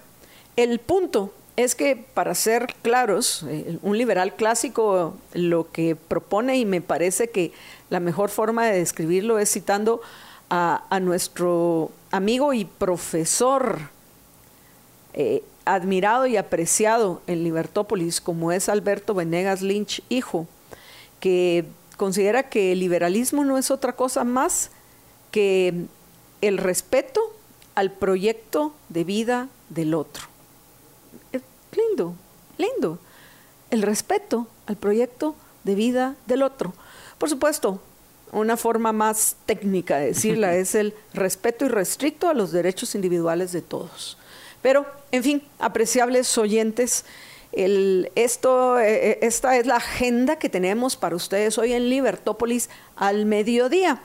el 0.55 0.77
punto 0.77 1.33
es 1.57 1.75
que, 1.75 1.95
para 1.95 2.35
ser 2.35 2.67
claros, 2.81 3.45
eh, 3.47 3.77
un 3.81 3.97
liberal 3.97 4.35
clásico 4.35 5.15
lo 5.33 5.71
que 5.71 5.95
propone, 5.95 6.57
y 6.57 6.65
me 6.65 6.81
parece 6.81 7.29
que 7.29 7.53
la 7.89 7.99
mejor 7.99 8.29
forma 8.29 8.65
de 8.65 8.77
describirlo 8.77 9.39
es 9.39 9.51
citando 9.51 10.01
a, 10.49 10.99
nuestro 11.01 11.91
amigo 12.11 12.53
y 12.53 12.65
profesor 12.65 13.79
eh, 15.13 15.43
admirado 15.65 16.27
y 16.27 16.37
apreciado 16.37 17.21
en 17.27 17.43
Libertópolis, 17.43 18.21
como 18.21 18.51
es 18.51 18.69
Alberto 18.69 19.13
Venegas 19.13 19.61
Lynch, 19.61 20.03
hijo, 20.09 20.47
que 21.19 21.65
considera 21.97 22.43
que 22.43 22.73
el 22.73 22.79
liberalismo 22.79 23.43
no 23.43 23.57
es 23.57 23.71
otra 23.71 23.93
cosa 23.93 24.23
más 24.23 24.71
que 25.31 25.85
el 26.41 26.57
respeto 26.57 27.21
al 27.73 27.91
proyecto 27.91 28.73
de 28.89 29.03
vida 29.03 29.49
del 29.69 29.93
otro 29.93 30.34
lindo, 31.75 32.15
lindo. 32.57 32.99
El 33.71 33.81
respeto 33.81 34.47
al 34.67 34.77
proyecto 34.77 35.35
de 35.63 35.75
vida 35.75 36.15
del 36.27 36.43
otro. 36.43 36.73
Por 37.17 37.29
supuesto, 37.29 37.81
una 38.31 38.57
forma 38.57 38.91
más 38.91 39.37
técnica 39.45 39.97
de 39.97 40.07
decirla 40.07 40.55
es 40.55 40.75
el 40.75 40.93
respeto 41.13 41.65
irrestricto 41.65 42.29
a 42.29 42.33
los 42.33 42.51
derechos 42.51 42.95
individuales 42.95 43.51
de 43.51 43.61
todos. 43.61 44.17
Pero, 44.61 44.85
en 45.11 45.23
fin, 45.23 45.43
apreciables 45.59 46.37
oyentes, 46.37 47.05
el, 47.51 48.11
esto, 48.15 48.79
eh, 48.79 49.11
eh, 49.11 49.19
esta 49.21 49.57
es 49.57 49.65
la 49.65 49.75
agenda 49.75 50.37
que 50.37 50.49
tenemos 50.49 50.95
para 50.97 51.15
ustedes 51.15 51.57
hoy 51.57 51.73
en 51.73 51.89
Libertópolis 51.89 52.69
al 52.95 53.25
mediodía. 53.25 54.01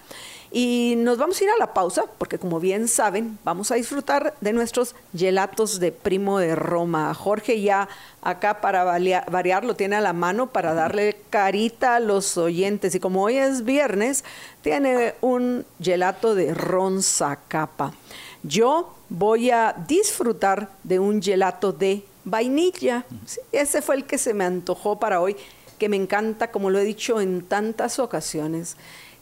Y 0.52 0.94
nos 0.98 1.16
vamos 1.16 1.40
a 1.40 1.44
ir 1.44 1.50
a 1.50 1.58
la 1.58 1.72
pausa, 1.72 2.04
porque 2.18 2.38
como 2.38 2.58
bien 2.58 2.88
saben, 2.88 3.38
vamos 3.44 3.70
a 3.70 3.76
disfrutar 3.76 4.34
de 4.40 4.52
nuestros 4.52 4.96
gelatos 5.16 5.78
de 5.78 5.92
primo 5.92 6.40
de 6.40 6.56
Roma. 6.56 7.14
Jorge 7.14 7.60
ya 7.60 7.88
acá 8.20 8.60
para 8.60 8.82
variar 8.82 9.64
lo 9.64 9.76
tiene 9.76 9.94
a 9.94 10.00
la 10.00 10.12
mano 10.12 10.48
para 10.48 10.74
darle 10.74 11.16
carita 11.30 11.96
a 11.96 12.00
los 12.00 12.36
oyentes. 12.36 12.96
Y 12.96 13.00
como 13.00 13.22
hoy 13.22 13.36
es 13.36 13.64
viernes, 13.64 14.24
tiene 14.60 15.14
un 15.20 15.64
gelato 15.80 16.34
de 16.34 16.52
ron 16.52 17.00
capa. 17.46 17.94
Yo 18.42 18.94
voy 19.08 19.50
a 19.50 19.76
disfrutar 19.86 20.70
de 20.82 20.98
un 20.98 21.22
gelato 21.22 21.72
de 21.72 22.02
vainilla. 22.24 23.04
ese 23.52 23.82
fue 23.82 23.96
el 23.96 24.04
que 24.04 24.18
se 24.18 24.34
me 24.34 24.44
antojó 24.44 24.98
para 24.98 25.20
hoy, 25.20 25.36
que 25.78 25.88
me 25.88 25.96
encanta, 25.96 26.50
como 26.50 26.70
lo 26.70 26.78
he 26.80 26.84
dicho 26.84 27.20
en 27.20 27.42
tantas 27.42 28.00
ocasiones. 28.00 28.76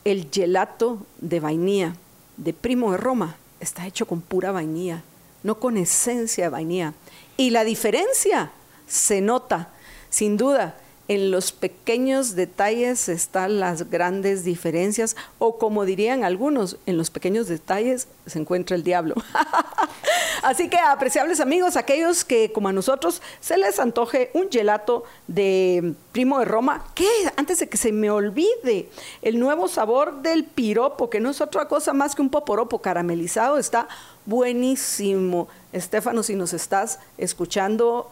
El 0.05 0.28
gelato 0.31 0.99
de 1.21 1.40
vainilla 1.40 1.95
de 2.37 2.52
Primo 2.52 2.93
de 2.93 2.99
Roma 2.99 3.37
está 3.61 3.87
hecho 3.87 4.07
con 4.07 4.21
pura 4.21 4.52
vainilla, 4.52 5.02
no 5.43 5.59
con 5.59 5.76
esencia 5.76 6.45
de 6.45 6.50
vainilla. 6.50 6.95
Y 7.37 7.50
la 7.50 7.64
diferencia 7.64 8.52
se 8.87 9.21
nota, 9.21 9.71
sin 10.11 10.37
duda, 10.37 10.78
en 11.09 11.31
los 11.31 11.53
pequeños 11.53 12.37
detalles 12.37 13.09
están 13.09 13.61
las 13.61 13.91
grandes 13.91 14.45
diferencias, 14.45 15.17
o 15.38 15.59
como 15.59 15.87
dirían 15.87 16.23
algunos, 16.23 16.77
en 16.85 16.99
los 16.99 17.11
pequeños 17.11 17.49
detalles 17.49 18.09
se 18.27 18.38
encuentra 18.38 18.77
el 18.77 18.85
diablo. 18.85 19.15
Así 20.43 20.69
que 20.69 20.79
apreciables 20.79 21.41
amigos, 21.41 21.77
aquellos 21.77 22.25
que 22.25 22.53
como 22.53 22.69
a 22.69 22.73
nosotros 22.73 23.23
se 23.41 23.57
les 23.57 23.79
antoje 23.81 24.31
un 24.35 24.50
gelato 24.50 25.05
de 25.27 25.95
Primo 26.12 26.38
de 26.38 26.45
Roma, 26.45 26.85
que 26.95 27.09
antes 27.37 27.59
de 27.59 27.69
que 27.69 27.79
se 27.79 27.91
me 27.91 28.11
olvide, 28.11 28.91
el 29.23 29.41
nuevo 29.41 29.67
sabor 29.67 30.21
del 30.23 30.45
piropo, 30.45 31.09
que 31.09 31.21
no 31.21 31.31
es 31.31 31.41
otra 31.41 31.67
cosa 31.69 31.95
más 31.95 32.15
que 32.15 32.23
un 32.23 32.31
poporopo 32.31 32.81
caramelizado, 32.81 33.59
está 33.59 33.88
buenísimo. 34.27 35.49
Estefano, 35.73 36.23
si 36.23 36.35
nos 36.35 36.53
estás 36.53 37.00
escuchando, 37.17 38.11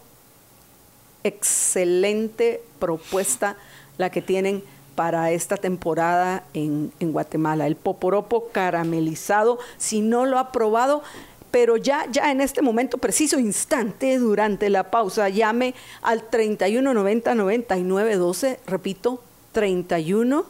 excelente 1.26 2.62
propuesta 2.78 3.56
la 3.98 4.10
que 4.10 4.22
tienen 4.22 4.62
para 4.96 5.30
esta 5.30 5.56
temporada 5.56 6.42
en, 6.54 6.90
Guatemala. 7.00 7.66
El 7.66 7.76
poporopo 7.76 8.48
caramelizado, 8.48 9.58
si 9.76 10.00
no 10.00 10.26
lo 10.26 10.38
ha 10.38 10.50
probado, 10.50 11.02
pero 11.50 11.76
ya, 11.76 12.06
ya 12.10 12.32
en 12.32 12.40
este 12.40 12.62
momento, 12.62 12.98
preciso 12.98 13.38
instante, 13.38 14.18
durante 14.18 14.68
la 14.70 14.90
pausa, 14.90 15.28
llame 15.28 15.74
al 16.02 16.28
31 16.28 16.92
90 16.92 17.34
99 17.34 18.16
12, 18.16 18.60
repito, 18.66 19.22
31 19.52 20.46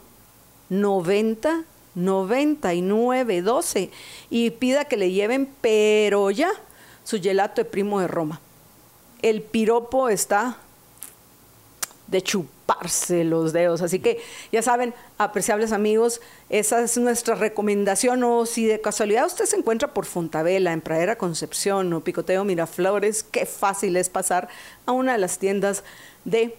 90 0.68 1.64
9912 1.95 3.90
y 4.30 4.50
pida 4.50 4.85
que 4.85 4.97
le 4.97 5.11
lleven, 5.12 5.49
pero 5.61 6.30
ya, 6.30 6.50
su 7.04 7.21
gelato 7.21 7.62
de 7.62 7.64
primo 7.64 8.00
de 8.00 8.09
Roma. 8.09 8.40
El 9.23 9.42
piropo 9.42 10.09
está 10.09 10.59
de 12.06 12.22
chuparse 12.22 13.25
los 13.25 13.52
dedos. 13.52 13.82
Así 13.82 13.98
que 13.98 14.20
ya 14.52 14.62
saben, 14.62 14.94
apreciables 15.18 15.72
amigos, 15.72 16.20
esa 16.48 16.82
es 16.82 16.96
nuestra 16.98 17.34
recomendación. 17.34 18.22
O 18.25 18.46
si 18.46 18.66
de 18.66 18.80
casualidad 18.80 19.26
usted 19.26 19.44
se 19.44 19.56
encuentra 19.56 19.92
por 19.92 20.06
Fontavela, 20.06 20.72
en 20.72 20.80
Pradera 20.80 21.16
Concepción 21.16 21.92
o 21.92 22.00
Picoteo 22.00 22.44
Miraflores, 22.44 23.22
qué 23.22 23.46
fácil 23.46 23.96
es 23.96 24.08
pasar 24.08 24.48
a 24.86 24.92
una 24.92 25.12
de 25.12 25.18
las 25.18 25.38
tiendas 25.38 25.84
de, 26.25 26.56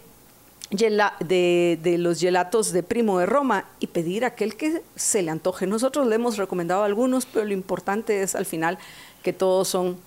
de, 0.70 1.98
los 1.98 2.20
gelatos 2.20 2.72
de 2.72 2.82
Primo 2.82 3.18
de 3.18 3.26
Roma 3.26 3.66
y 3.80 3.88
pedir 3.88 4.24
aquel 4.24 4.56
que 4.56 4.82
se 4.96 5.22
le 5.22 5.30
antoje. 5.30 5.66
Nosotros 5.66 6.06
le 6.06 6.16
hemos 6.16 6.36
recomendado 6.36 6.84
algunos, 6.84 7.26
pero 7.26 7.44
lo 7.44 7.52
importante 7.52 8.22
es 8.22 8.34
al 8.34 8.46
final 8.46 8.78
que 9.22 9.32
todos 9.32 9.68
son 9.68 9.98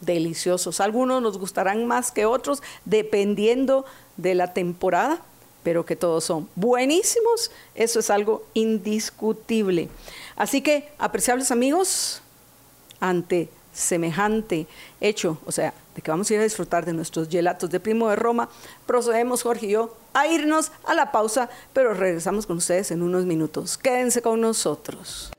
deliciosos. 0.00 0.80
Algunos 0.80 1.22
nos 1.22 1.38
gustarán 1.38 1.86
más 1.86 2.10
que 2.10 2.26
otros, 2.26 2.62
dependiendo 2.84 3.84
de 4.16 4.34
la 4.34 4.52
temporada, 4.52 5.20
pero 5.62 5.84
que 5.84 5.96
todos 5.96 6.24
son 6.24 6.48
buenísimos. 6.54 7.50
Eso 7.74 8.00
es 8.00 8.10
algo 8.10 8.44
indiscutible. 8.54 9.88
Así 10.36 10.62
que, 10.62 10.88
apreciables 10.98 11.50
amigos, 11.50 12.22
ante 13.00 13.48
semejante 13.72 14.66
hecho, 15.00 15.38
o 15.46 15.52
sea, 15.52 15.72
de 15.94 16.02
que 16.02 16.10
vamos 16.10 16.30
a 16.30 16.34
ir 16.34 16.40
a 16.40 16.44
disfrutar 16.44 16.84
de 16.84 16.92
nuestros 16.92 17.28
gelatos 17.28 17.70
de 17.70 17.80
Primo 17.80 18.08
de 18.08 18.16
Roma, 18.16 18.48
procedemos, 18.86 19.42
Jorge 19.42 19.66
y 19.66 19.70
yo, 19.70 19.96
a 20.14 20.26
irnos 20.26 20.72
a 20.84 20.94
la 20.94 21.12
pausa, 21.12 21.48
pero 21.72 21.94
regresamos 21.94 22.46
con 22.46 22.56
ustedes 22.56 22.90
en 22.90 23.02
unos 23.02 23.24
minutos. 23.24 23.78
Quédense 23.78 24.20
con 24.22 24.40
nosotros 24.40 25.30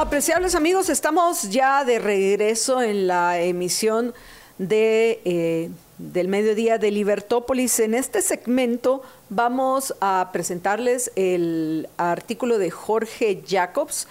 apreciables 0.00 0.54
amigos, 0.54 0.90
estamos 0.90 1.50
ya 1.50 1.82
de 1.84 1.98
regreso 1.98 2.82
en 2.82 3.06
la 3.06 3.40
emisión 3.40 4.12
de, 4.58 5.22
eh, 5.24 5.70
del 5.96 6.28
mediodía 6.28 6.76
de 6.76 6.90
Libertópolis. 6.90 7.80
En 7.80 7.94
este 7.94 8.20
segmento 8.20 9.02
vamos 9.30 9.94
a 10.00 10.28
presentarles 10.32 11.12
el 11.16 11.88
artículo 11.96 12.58
de 12.58 12.70
Jorge 12.70 13.42
Jacobs 13.46 14.06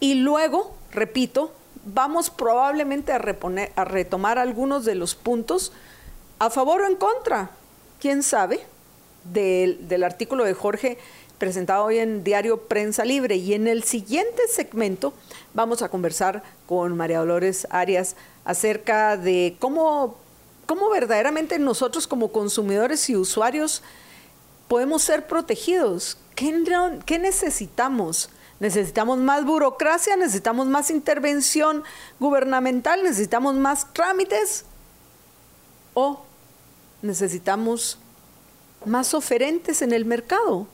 y 0.00 0.14
luego, 0.14 0.74
repito, 0.90 1.52
vamos 1.84 2.30
probablemente 2.30 3.12
a, 3.12 3.18
reponer, 3.18 3.70
a 3.76 3.84
retomar 3.84 4.38
algunos 4.38 4.84
de 4.84 4.96
los 4.96 5.14
puntos 5.14 5.72
a 6.40 6.50
favor 6.50 6.80
o 6.80 6.86
en 6.86 6.96
contra, 6.96 7.50
quién 8.00 8.24
sabe, 8.24 8.60
del, 9.22 9.86
del 9.86 10.02
artículo 10.02 10.42
de 10.42 10.54
Jorge 10.54 10.98
presentado 11.38 11.84
hoy 11.84 11.98
en 11.98 12.24
Diario 12.24 12.62
Prensa 12.62 13.04
Libre. 13.04 13.36
Y 13.36 13.54
en 13.54 13.68
el 13.68 13.84
siguiente 13.84 14.42
segmento 14.52 15.14
vamos 15.54 15.82
a 15.82 15.88
conversar 15.88 16.42
con 16.66 16.96
María 16.96 17.20
Dolores 17.20 17.66
Arias 17.70 18.16
acerca 18.44 19.16
de 19.16 19.56
cómo, 19.58 20.16
cómo 20.66 20.90
verdaderamente 20.90 21.58
nosotros 21.58 22.06
como 22.06 22.32
consumidores 22.32 23.08
y 23.08 23.16
usuarios 23.16 23.82
podemos 24.66 25.02
ser 25.02 25.26
protegidos. 25.26 26.18
¿Qué, 26.34 26.52
qué 27.06 27.18
necesitamos? 27.18 28.30
¿Necesitamos 28.60 29.18
más 29.18 29.44
burocracia? 29.44 30.16
¿Necesitamos 30.16 30.66
más 30.66 30.90
intervención 30.90 31.84
gubernamental? 32.18 33.02
¿Necesitamos 33.02 33.54
más 33.54 33.92
trámites? 33.92 34.64
¿O 35.94 36.22
necesitamos 37.02 37.98
más 38.84 39.14
oferentes 39.14 39.82
en 39.82 39.92
el 39.92 40.04
mercado? 40.04 40.66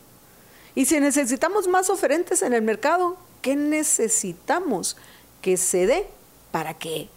Y 0.74 0.86
si 0.86 1.00
necesitamos 1.00 1.68
más 1.68 1.90
oferentes 1.90 2.42
en 2.42 2.52
el 2.52 2.62
mercado, 2.62 3.16
¿qué 3.42 3.56
necesitamos 3.56 4.96
que 5.40 5.56
se 5.56 5.86
dé 5.86 6.06
para 6.50 6.74
que 6.74 7.08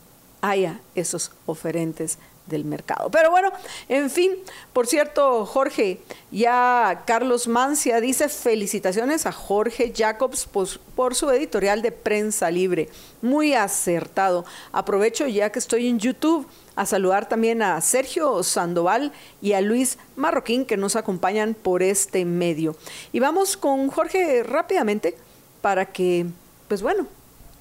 haya 0.42 0.80
esos 0.96 1.32
oferentes 1.46 2.18
del 2.48 2.66
mercado. 2.66 3.12
Pero 3.12 3.30
bueno, 3.30 3.52
en 3.90 4.10
fin, 4.10 4.32
por 4.74 4.88
cierto, 4.88 5.46
Jorge, 5.46 6.00
ya 6.32 7.04
Carlos 7.06 7.48
Mancia 7.48 8.02
dice 8.02 8.30
felicitaciones 8.30 9.26
a 9.26 9.32
Jorge 9.32 9.94
Jacobs 9.96 10.46
por, 10.46 10.68
por, 10.96 11.16
su 11.16 11.30
editorial 11.30 11.82
de 11.82 11.92
prensa 11.92 12.50
libre. 12.50 12.90
Muy 13.22 13.54
acertado. 13.54 14.46
Aprovecho 14.72 15.28
ya 15.28 15.52
que 15.52 15.60
estoy 15.60 15.88
en 15.88 16.00
YouTube 16.00 16.48
a 16.78 16.86
saludar 16.86 17.28
también 17.28 17.62
a 17.64 17.82
Sergio 17.82 18.44
Sandoval 18.44 19.12
y 19.42 19.54
a 19.54 19.62
Luis 19.62 19.98
Marroquín 20.16 20.64
que 20.64 20.78
nos 20.78 20.96
acompañan 20.96 21.56
por 21.56 21.82
este 21.82 22.24
medio. 22.24 22.76
Y 23.12 23.20
vamos 23.20 23.58
con 23.58 23.90
Jorge 23.90 24.44
rápidamente 24.44 25.18
para 25.62 25.88
que, 25.88 26.28
pues 26.68 26.84
bueno, 26.84 27.08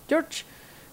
George, 0.06 0.44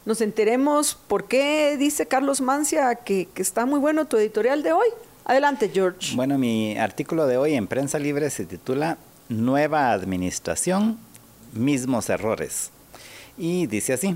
nos 0.06 0.22
enteremos 0.22 0.96
por 0.96 1.28
qué 1.28 1.76
dice 1.78 2.08
Carlos 2.08 2.40
Mancia 2.40 2.96
que, 2.96 3.28
que 3.34 3.42
está 3.42 3.66
muy 3.66 3.80
bueno 3.80 4.06
tu 4.06 4.18
editorial 4.18 4.64
de 4.64 4.72
hoy. 4.72 4.88
Adelante, 5.26 5.70
George. 5.74 6.16
Bueno, 6.16 6.38
mi 6.38 6.78
artículo 6.78 7.28
de 7.28 7.38
hoy 7.38 7.56
en 7.56 7.68
Prensa 7.68 8.00
Libre 8.00 8.30
se 8.30 8.46
titula 8.46 8.98
Nueva 9.28 9.92
Administración, 9.92 10.98
mismos 11.54 12.10
errores. 12.10 12.72
Y 13.38 13.68
dice 13.68 13.94
así, 13.94 14.16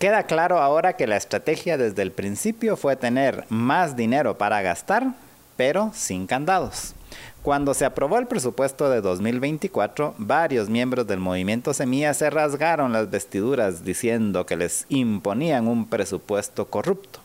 Queda 0.00 0.22
claro 0.22 0.62
ahora 0.62 0.94
que 0.94 1.06
la 1.06 1.18
estrategia 1.18 1.76
desde 1.76 2.00
el 2.00 2.10
principio 2.10 2.78
fue 2.78 2.96
tener 2.96 3.44
más 3.50 3.96
dinero 3.96 4.38
para 4.38 4.62
gastar, 4.62 5.12
pero 5.58 5.90
sin 5.92 6.26
candados. 6.26 6.94
Cuando 7.42 7.74
se 7.74 7.84
aprobó 7.84 8.18
el 8.18 8.26
presupuesto 8.26 8.88
de 8.88 9.02
2024, 9.02 10.14
varios 10.16 10.70
miembros 10.70 11.06
del 11.06 11.20
movimiento 11.20 11.74
Semilla 11.74 12.14
se 12.14 12.30
rasgaron 12.30 12.94
las 12.94 13.10
vestiduras 13.10 13.84
diciendo 13.84 14.46
que 14.46 14.56
les 14.56 14.86
imponían 14.88 15.68
un 15.68 15.86
presupuesto 15.86 16.70
corrupto. 16.70 17.20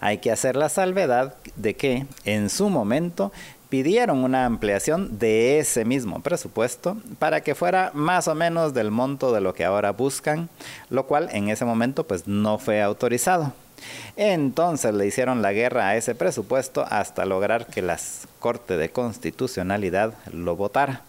Hay 0.00 0.18
que 0.18 0.32
hacer 0.32 0.54
la 0.54 0.68
salvedad 0.68 1.36
de 1.56 1.76
que, 1.76 2.04
en 2.26 2.50
su 2.50 2.68
momento, 2.68 3.32
pidieron 3.72 4.22
una 4.22 4.44
ampliación 4.44 5.18
de 5.18 5.58
ese 5.58 5.86
mismo 5.86 6.20
presupuesto 6.20 6.98
para 7.18 7.40
que 7.40 7.54
fuera 7.54 7.90
más 7.94 8.28
o 8.28 8.34
menos 8.34 8.74
del 8.74 8.90
monto 8.90 9.32
de 9.32 9.40
lo 9.40 9.54
que 9.54 9.64
ahora 9.64 9.92
buscan, 9.92 10.50
lo 10.90 11.06
cual 11.06 11.30
en 11.32 11.48
ese 11.48 11.64
momento 11.64 12.06
pues 12.06 12.28
no 12.28 12.58
fue 12.58 12.82
autorizado. 12.82 13.54
Entonces 14.16 14.92
le 14.92 15.06
hicieron 15.06 15.40
la 15.40 15.54
guerra 15.54 15.88
a 15.88 15.96
ese 15.96 16.14
presupuesto 16.14 16.84
hasta 16.86 17.24
lograr 17.24 17.64
que 17.64 17.80
la 17.80 17.98
Corte 18.40 18.76
de 18.76 18.90
Constitucionalidad 18.90 20.12
lo 20.30 20.54
votara. 20.54 21.00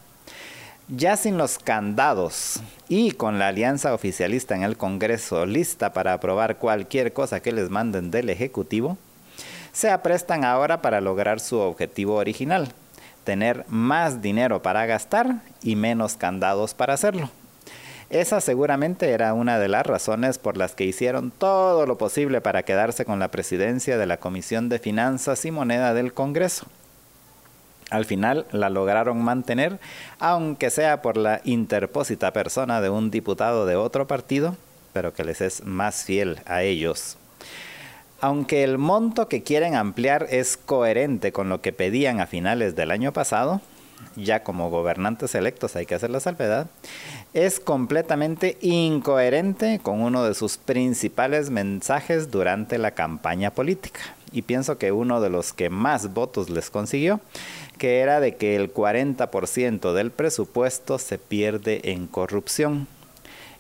Ya 0.88 1.18
sin 1.18 1.38
los 1.38 1.60
candados 1.60 2.62
y 2.88 3.12
con 3.12 3.40
la 3.40 3.50
alianza 3.50 3.94
oficialista 3.94 4.56
en 4.56 4.64
el 4.64 4.78
Congreso 4.78 5.46
lista 5.46 5.92
para 5.92 6.14
aprobar 6.14 6.60
cualquier 6.60 7.12
cosa 7.12 7.42
que 7.42 7.52
les 7.52 7.70
manden 7.70 8.10
del 8.10 8.30
Ejecutivo, 8.30 8.98
se 9.74 9.90
aprestan 9.90 10.46
ahora 10.46 10.82
para 10.82 11.02
lograr 11.02 11.40
su 11.40 11.60
objetivo 11.60 12.16
original, 12.16 12.70
tener 13.26 13.66
más 13.68 14.22
dinero 14.22 14.62
para 14.62 14.86
gastar 14.86 15.42
y 15.62 15.76
menos 15.76 16.16
candados 16.16 16.74
para 16.74 16.94
hacerlo. 16.94 17.30
Esa 18.10 18.42
seguramente 18.42 19.10
era 19.10 19.34
una 19.34 19.58
de 19.58 19.68
las 19.68 19.86
razones 19.88 20.38
por 20.38 20.56
las 20.56 20.76
que 20.76 20.86
hicieron 20.86 21.32
todo 21.32 21.88
lo 21.88 21.98
posible 21.98 22.42
para 22.42 22.62
quedarse 22.62 23.06
con 23.06 23.18
la 23.18 23.30
presidencia 23.30 23.98
de 23.98 24.06
la 24.06 24.18
Comisión 24.18 24.70
de 24.70 24.78
Finanzas 24.78 25.44
y 25.46 25.52
Moneda 25.52 25.96
del 25.96 26.14
Congreso. 26.14 26.68
Al 27.90 28.06
final 28.06 28.46
la 28.52 28.70
lograron 28.70 29.24
mantener, 29.24 29.80
aunque 30.20 30.70
sea 30.70 31.02
por 31.02 31.18
la 31.18 31.42
interpósita 31.44 32.34
persona 32.34 32.82
de 32.82 32.90
un 32.90 33.10
diputado 33.10 33.66
de 33.66 33.76
otro 33.76 34.06
partido, 34.06 34.58
pero 34.94 35.14
que 35.14 35.24
les 35.24 35.42
es 35.42 35.64
más 35.64 36.04
fiel 36.04 36.40
a 36.46 36.62
ellos. 36.62 37.18
Aunque 38.24 38.64
el 38.64 38.78
monto 38.78 39.28
que 39.28 39.44
quieren 39.44 39.76
ampliar 39.76 40.28
es 40.30 40.56
coherente 40.56 41.34
con 41.34 41.50
lo 41.50 41.60
que 41.60 41.74
pedían 41.74 42.22
a 42.22 42.26
finales 42.26 42.74
del 42.74 42.92
año 42.92 43.12
pasado, 43.12 43.60
ya 44.16 44.44
como 44.44 44.70
gobernantes 44.70 45.36
electos 45.36 45.76
hay 45.76 45.86
que 45.86 45.96
hacer 45.96 46.10
la 46.10 46.22
salvedad, 46.22 46.68
es 47.34 47.60
completamente 47.60 48.58
incoherente 48.62 49.82
con 49.84 50.00
uno 50.00 50.24
de 50.24 50.36
sus 50.36 50.56
principales 50.56 51.50
mensajes 51.50 52.32
durante 52.32 52.78
la 52.78 52.92
campaña 52.92 53.52
política. 53.52 54.00
y 54.32 54.44
pienso 54.44 54.78
que 54.78 54.94
uno 54.94 55.20
de 55.20 55.30
los 55.30 55.52
que 55.52 55.70
más 55.70 56.14
votos 56.14 56.50
les 56.50 56.70
consiguió, 56.70 57.20
que 57.78 58.00
era 58.00 58.22
de 58.22 58.36
que 58.38 58.56
el 58.56 58.74
40% 58.74 59.92
del 59.92 60.12
presupuesto 60.12 60.98
se 60.98 61.18
pierde 61.18 61.92
en 61.92 62.08
corrupción. 62.08 62.88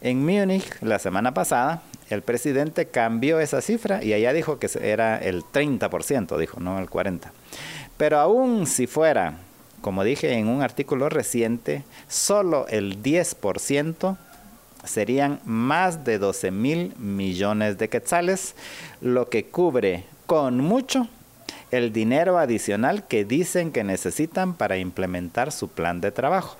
En 0.02 0.26
Múnich, 0.26 0.82
la 0.82 0.99
semana 0.99 1.34
pasada, 1.34 1.84
el 2.13 2.21
presidente 2.21 2.88
cambió 2.88 3.39
esa 3.39 3.62
cifra 3.62 4.04
y 4.04 4.13
allá 4.13 4.34
dijo 4.34 4.60
que 4.60 4.69
era 4.82 5.17
el 5.17 5.43
30%, 5.43 6.38
dijo, 6.38 6.60
no 6.60 6.80
el 6.80 6.89
40%. 6.89 7.32
Pero 7.97 8.19
aún 8.19 8.65
si 8.67 8.88
fuera, 8.88 9.38
como 9.82 10.04
dije 10.04 10.34
en 10.34 10.47
un 10.47 10.62
artículo 10.62 11.10
reciente, 11.10 11.84
solo 12.08 12.67
el 12.67 13.02
10% 13.04 14.17
serían 14.84 15.39
más 15.45 16.04
de 16.04 16.17
12 16.19 16.52
mil 16.52 16.93
millones 16.97 17.78
de 17.78 17.89
quetzales, 17.89 18.56
lo 19.02 19.30
que 19.30 19.45
cubre 19.45 20.06
con 20.26 20.58
mucho 20.58 21.08
el 21.71 21.91
dinero 21.91 22.38
adicional 22.38 23.08
que 23.08 23.26
dicen 23.26 23.71
que 23.71 23.84
necesitan 23.84 24.54
para 24.54 24.78
implementar 24.78 25.52
su 25.52 25.69
plan 25.69 26.02
de 26.02 26.12
trabajo. 26.12 26.58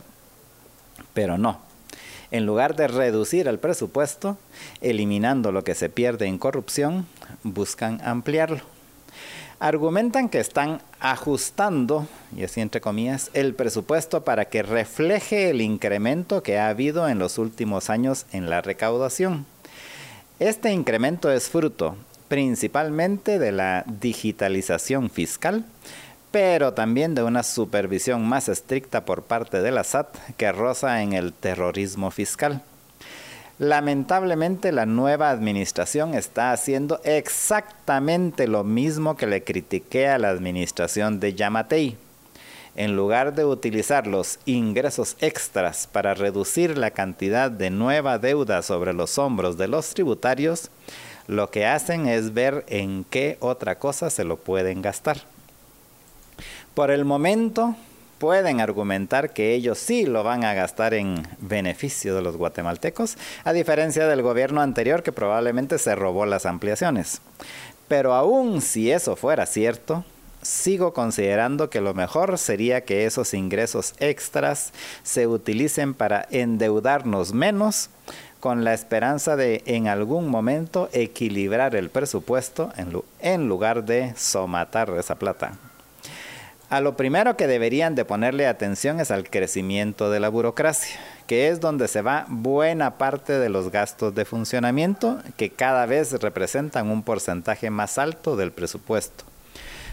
Pero 1.14 1.38
no, 1.38 1.60
en 2.34 2.48
lugar 2.48 2.76
de 2.76 2.88
reducir 2.88 3.48
el 3.48 3.60
presupuesto, 3.60 4.40
eliminando 4.82 5.52
lo 5.52 5.64
que 5.64 5.76
se 5.76 5.88
pierde 5.88 6.26
en 6.26 6.40
corrupción, 6.40 7.06
buscan 7.44 8.02
ampliarlo. 8.04 8.62
Argumentan 9.60 10.30
que 10.30 10.40
están 10.40 10.82
ajustando, 11.00 12.08
y 12.36 12.44
así 12.44 12.60
entre 12.60 12.82
comillas, 12.82 13.30
el 13.36 13.54
presupuesto 13.54 14.24
para 14.24 14.46
que 14.46 14.64
refleje 14.64 15.52
el 15.52 15.62
incremento 15.62 16.42
que 16.42 16.58
ha 16.58 16.70
habido 16.70 17.08
en 17.08 17.20
los 17.20 17.38
últimos 17.38 17.92
años 17.92 18.26
en 18.32 18.50
la 18.50 18.62
recaudación. 18.62 19.46
Este 20.40 20.72
incremento 20.72 21.32
es 21.32 21.50
fruto 21.50 21.96
principalmente 22.30 23.38
de 23.38 23.52
la 23.52 23.86
digitalización 24.02 25.12
fiscal, 25.12 25.66
pero 26.34 26.74
también 26.74 27.14
de 27.14 27.22
una 27.22 27.44
supervisión 27.44 28.28
más 28.28 28.50
estricta 28.50 29.06
por 29.06 29.22
parte 29.22 29.62
de 29.62 29.70
la 29.70 29.84
SAT 29.84 30.18
que 30.36 30.52
roza 30.52 31.04
en 31.04 31.14
el 31.14 31.32
terrorismo 31.32 32.10
fiscal. 32.10 32.64
Lamentablemente 33.60 34.72
la 34.72 34.88
nueva 34.88 35.30
administración 35.30 36.16
está 36.16 36.52
haciendo 36.52 37.00
exactamente 37.04 38.48
lo 38.48 38.64
mismo 38.64 39.16
que 39.16 39.28
le 39.28 39.44
critiqué 39.44 40.08
a 40.08 40.18
la 40.18 40.30
administración 40.30 41.20
de 41.20 41.36
Yamatei. 41.36 41.98
En 42.76 42.96
lugar 42.96 43.36
de 43.36 43.46
utilizar 43.46 44.08
los 44.08 44.40
ingresos 44.46 45.18
extras 45.20 45.86
para 45.86 46.16
reducir 46.16 46.80
la 46.80 46.90
cantidad 46.90 47.52
de 47.52 47.70
nueva 47.70 48.18
deuda 48.18 48.64
sobre 48.64 48.94
los 48.94 49.20
hombros 49.20 49.60
de 49.60 49.68
los 49.68 49.94
tributarios, 49.94 50.72
lo 51.28 51.52
que 51.52 51.68
hacen 51.68 52.08
es 52.08 52.34
ver 52.34 52.66
en 52.70 53.06
qué 53.08 53.38
otra 53.40 53.78
cosa 53.78 54.10
se 54.10 54.24
lo 54.24 54.38
pueden 54.38 54.82
gastar. 54.82 55.32
Por 56.74 56.90
el 56.90 57.06
momento 57.06 57.76
pueden 58.18 58.60
argumentar 58.60 59.32
que 59.32 59.54
ellos 59.54 59.78
sí 59.78 60.06
lo 60.06 60.24
van 60.24 60.44
a 60.44 60.56
gastar 60.56 60.96
en 60.96 61.28
beneficio 61.40 62.16
de 62.16 62.22
los 62.22 62.38
guatemaltecos, 62.38 63.18
a 63.44 63.54
diferencia 63.54 64.08
del 64.08 64.24
gobierno 64.24 64.62
anterior 64.62 65.04
que 65.04 65.12
probablemente 65.12 65.78
se 65.78 65.94
robó 65.94 66.26
las 66.26 66.48
ampliaciones. 66.48 67.22
Pero 67.88 68.14
aún 68.14 68.62
si 68.62 68.92
eso 68.92 69.16
fuera 69.16 69.46
cierto, 69.46 70.04
sigo 70.42 70.94
considerando 70.94 71.70
que 71.70 71.82
lo 71.82 71.94
mejor 71.94 72.40
sería 72.40 72.86
que 72.86 73.06
esos 73.06 73.36
ingresos 73.36 73.94
extras 74.00 74.74
se 75.04 75.28
utilicen 75.28 75.94
para 75.94 76.28
endeudarnos 76.32 77.34
menos 77.34 77.90
con 78.40 78.64
la 78.64 78.74
esperanza 78.74 79.36
de 79.36 79.62
en 79.68 79.88
algún 79.88 80.28
momento 80.28 80.90
equilibrar 80.92 81.76
el 81.76 81.90
presupuesto 81.90 82.74
en, 83.22 83.48
lugar 83.48 83.86
de 83.86 84.14
somatar 84.18 84.90
esa 84.98 85.16
plata. 85.16 85.54
A 86.74 86.82
lo 86.82 86.98
primero 86.98 87.38
que 87.38 87.46
deberían 87.46 87.94
de 87.94 88.04
ponerle 88.04 88.48
atención 88.48 89.00
es 89.00 89.12
al 89.12 89.30
crecimiento 89.30 90.10
de 90.10 90.20
la 90.20 90.30
burocracia, 90.30 91.00
que 91.28 91.50
es 91.50 91.60
donde 91.60 91.88
se 91.88 92.02
va 92.02 92.26
buena 92.30 92.98
parte 92.98 93.34
de 93.34 93.48
los 93.48 93.70
gastos 93.70 94.16
de 94.16 94.26
funcionamiento, 94.26 95.22
que 95.38 95.52
cada 95.52 95.86
vez 95.86 96.14
representan 96.14 96.90
un 96.90 97.04
porcentaje 97.04 97.70
más 97.70 98.00
alto 98.00 98.36
del 98.38 98.52
presupuesto. 98.52 99.24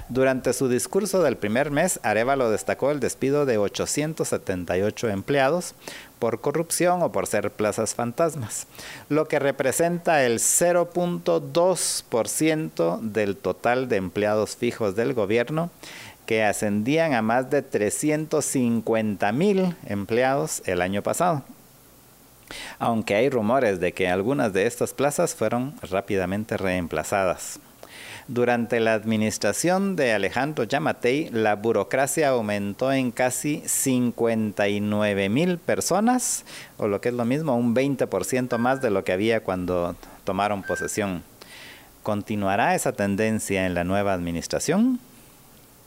Durante 0.08 0.54
su 0.54 0.70
discurso 0.70 1.22
del 1.22 1.36
primer 1.36 1.70
mes, 1.70 2.00
Arevalo 2.02 2.50
destacó 2.50 2.90
el 2.90 2.98
despido 2.98 3.46
de 3.46 3.58
878 3.58 5.10
empleados 5.10 5.74
por 6.18 6.40
corrupción 6.40 7.02
o 7.02 7.12
por 7.12 7.28
ser 7.28 7.52
plazas 7.52 7.94
fantasmas, 7.94 8.66
lo 9.08 9.28
que 9.28 9.38
representa 9.38 10.24
el 10.24 10.40
0.2% 10.40 13.00
del 13.00 13.36
total 13.36 13.88
de 13.88 13.94
empleados 13.96 14.56
fijos 14.56 14.96
del 14.96 15.14
gobierno 15.14 15.70
que 16.30 16.44
ascendían 16.44 17.12
a 17.12 17.22
más 17.22 17.50
de 17.50 17.60
350 17.60 19.32
mil 19.32 19.74
empleados 19.84 20.62
el 20.64 20.80
año 20.80 21.02
pasado. 21.02 21.42
Aunque 22.78 23.16
hay 23.16 23.28
rumores 23.28 23.80
de 23.80 23.92
que 23.92 24.06
algunas 24.06 24.52
de 24.52 24.68
estas 24.68 24.94
plazas 24.94 25.34
fueron 25.34 25.74
rápidamente 25.82 26.56
reemplazadas. 26.56 27.58
Durante 28.28 28.78
la 28.78 28.94
administración 28.94 29.96
de 29.96 30.12
Alejandro 30.12 30.62
Yamatei, 30.62 31.30
la 31.30 31.56
burocracia 31.56 32.28
aumentó 32.28 32.92
en 32.92 33.10
casi 33.10 33.64
59 33.66 35.28
mil 35.30 35.58
personas, 35.58 36.44
o 36.76 36.86
lo 36.86 37.00
que 37.00 37.08
es 37.08 37.14
lo 37.16 37.24
mismo, 37.24 37.56
un 37.56 37.74
20% 37.74 38.56
más 38.56 38.80
de 38.80 38.90
lo 38.90 39.02
que 39.02 39.10
había 39.10 39.42
cuando 39.42 39.96
tomaron 40.22 40.62
posesión. 40.62 41.24
¿Continuará 42.04 42.76
esa 42.76 42.92
tendencia 42.92 43.66
en 43.66 43.74
la 43.74 43.82
nueva 43.82 44.12
administración? 44.12 45.00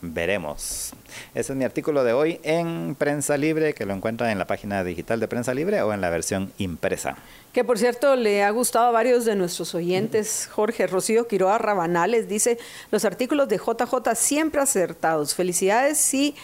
Veremos. 0.03 0.93
Ese 1.33 1.53
es 1.53 1.57
mi 1.57 1.63
artículo 1.63 2.03
de 2.03 2.13
hoy 2.13 2.39
en 2.43 2.95
Prensa 2.95 3.37
Libre, 3.37 3.73
que 3.73 3.85
lo 3.85 3.93
encuentran 3.93 4.29
en 4.29 4.37
la 4.37 4.45
página 4.45 4.83
digital 4.83 5.19
de 5.19 5.27
Prensa 5.27 5.53
Libre 5.53 5.81
o 5.81 5.93
en 5.93 6.01
la 6.01 6.09
versión 6.09 6.51
impresa. 6.57 7.15
Que 7.53 7.63
por 7.63 7.77
cierto 7.77 8.15
le 8.15 8.43
ha 8.43 8.49
gustado 8.49 8.87
a 8.87 8.91
varios 8.91 9.25
de 9.25 9.35
nuestros 9.35 9.73
oyentes. 9.75 10.49
Jorge 10.51 10.87
Rocío 10.87 11.27
Quiroa 11.27 11.57
Rabanales 11.57 12.27
dice, 12.27 12.57
los 12.91 13.05
artículos 13.05 13.47
de 13.47 13.57
JJ 13.57 14.15
siempre 14.15 14.61
acertados. 14.61 15.35
Felicidades 15.35 16.13
y 16.13 16.35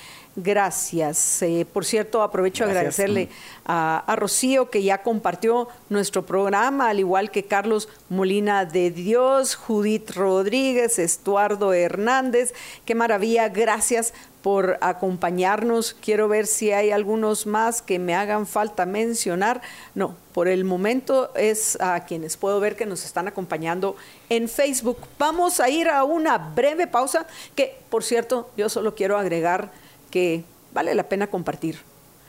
gracias. 0.43 1.41
Eh, 1.41 1.65
por 1.71 1.86
cierto, 1.86 2.21
aprovecho 2.21 2.63
a 2.63 2.67
agradecerle 2.67 3.30
a, 3.65 4.15
Rocío 4.17 4.69
que 4.69 4.84
ya 4.84 5.04
compartió 5.04 5.67
nuestro 5.89 6.25
programa, 6.25 6.89
al 6.89 6.99
igual 6.99 7.32
que 7.32 7.43
Carlos 7.43 7.89
Molina 8.10 8.65
de 8.65 8.91
Dios, 8.91 9.56
Judith 9.56 10.12
Rodríguez, 10.12 10.99
Estuardo 10.99 11.73
Hernández. 11.73 12.54
Qué 12.86 12.95
maravilla, 12.95 13.49
gracias 13.49 14.13
por 14.41 14.78
acompañarnos. 14.82 15.93
Quiero 15.93 16.28
ver 16.28 16.47
si 16.47 16.71
hay 16.71 16.91
algunos 16.91 17.45
más 17.45 17.82
que 17.82 17.99
me 17.99 18.15
hagan 18.15 18.47
falta 18.47 18.86
mencionar. 18.86 19.62
No, 19.95 20.15
por 20.34 20.47
el 20.47 20.63
momento 20.63 21.32
es 21.36 21.80
a 21.82 22.06
quienes 22.06 22.38
puedo 22.38 22.60
ver 22.60 22.75
que 22.75 22.86
nos 22.86 23.04
están 23.06 23.28
acompañando 23.28 23.95
en 24.30 24.47
Facebook. 24.47 24.97
Vamos 25.17 25.60
a 25.60 25.69
ir 25.69 25.89
a 25.89 26.04
una 26.04 26.38
breve 26.38 26.88
pausa 26.88 27.28
que, 27.56 27.78
por 27.89 28.04
cierto, 28.04 28.49
yo 28.56 28.69
solo 28.69 28.95
quiero 28.95 29.17
agregar 29.17 29.71
que 30.10 30.43
vale 30.74 30.95
la 30.95 31.10
pena 31.10 31.28
compartir. 31.28 31.80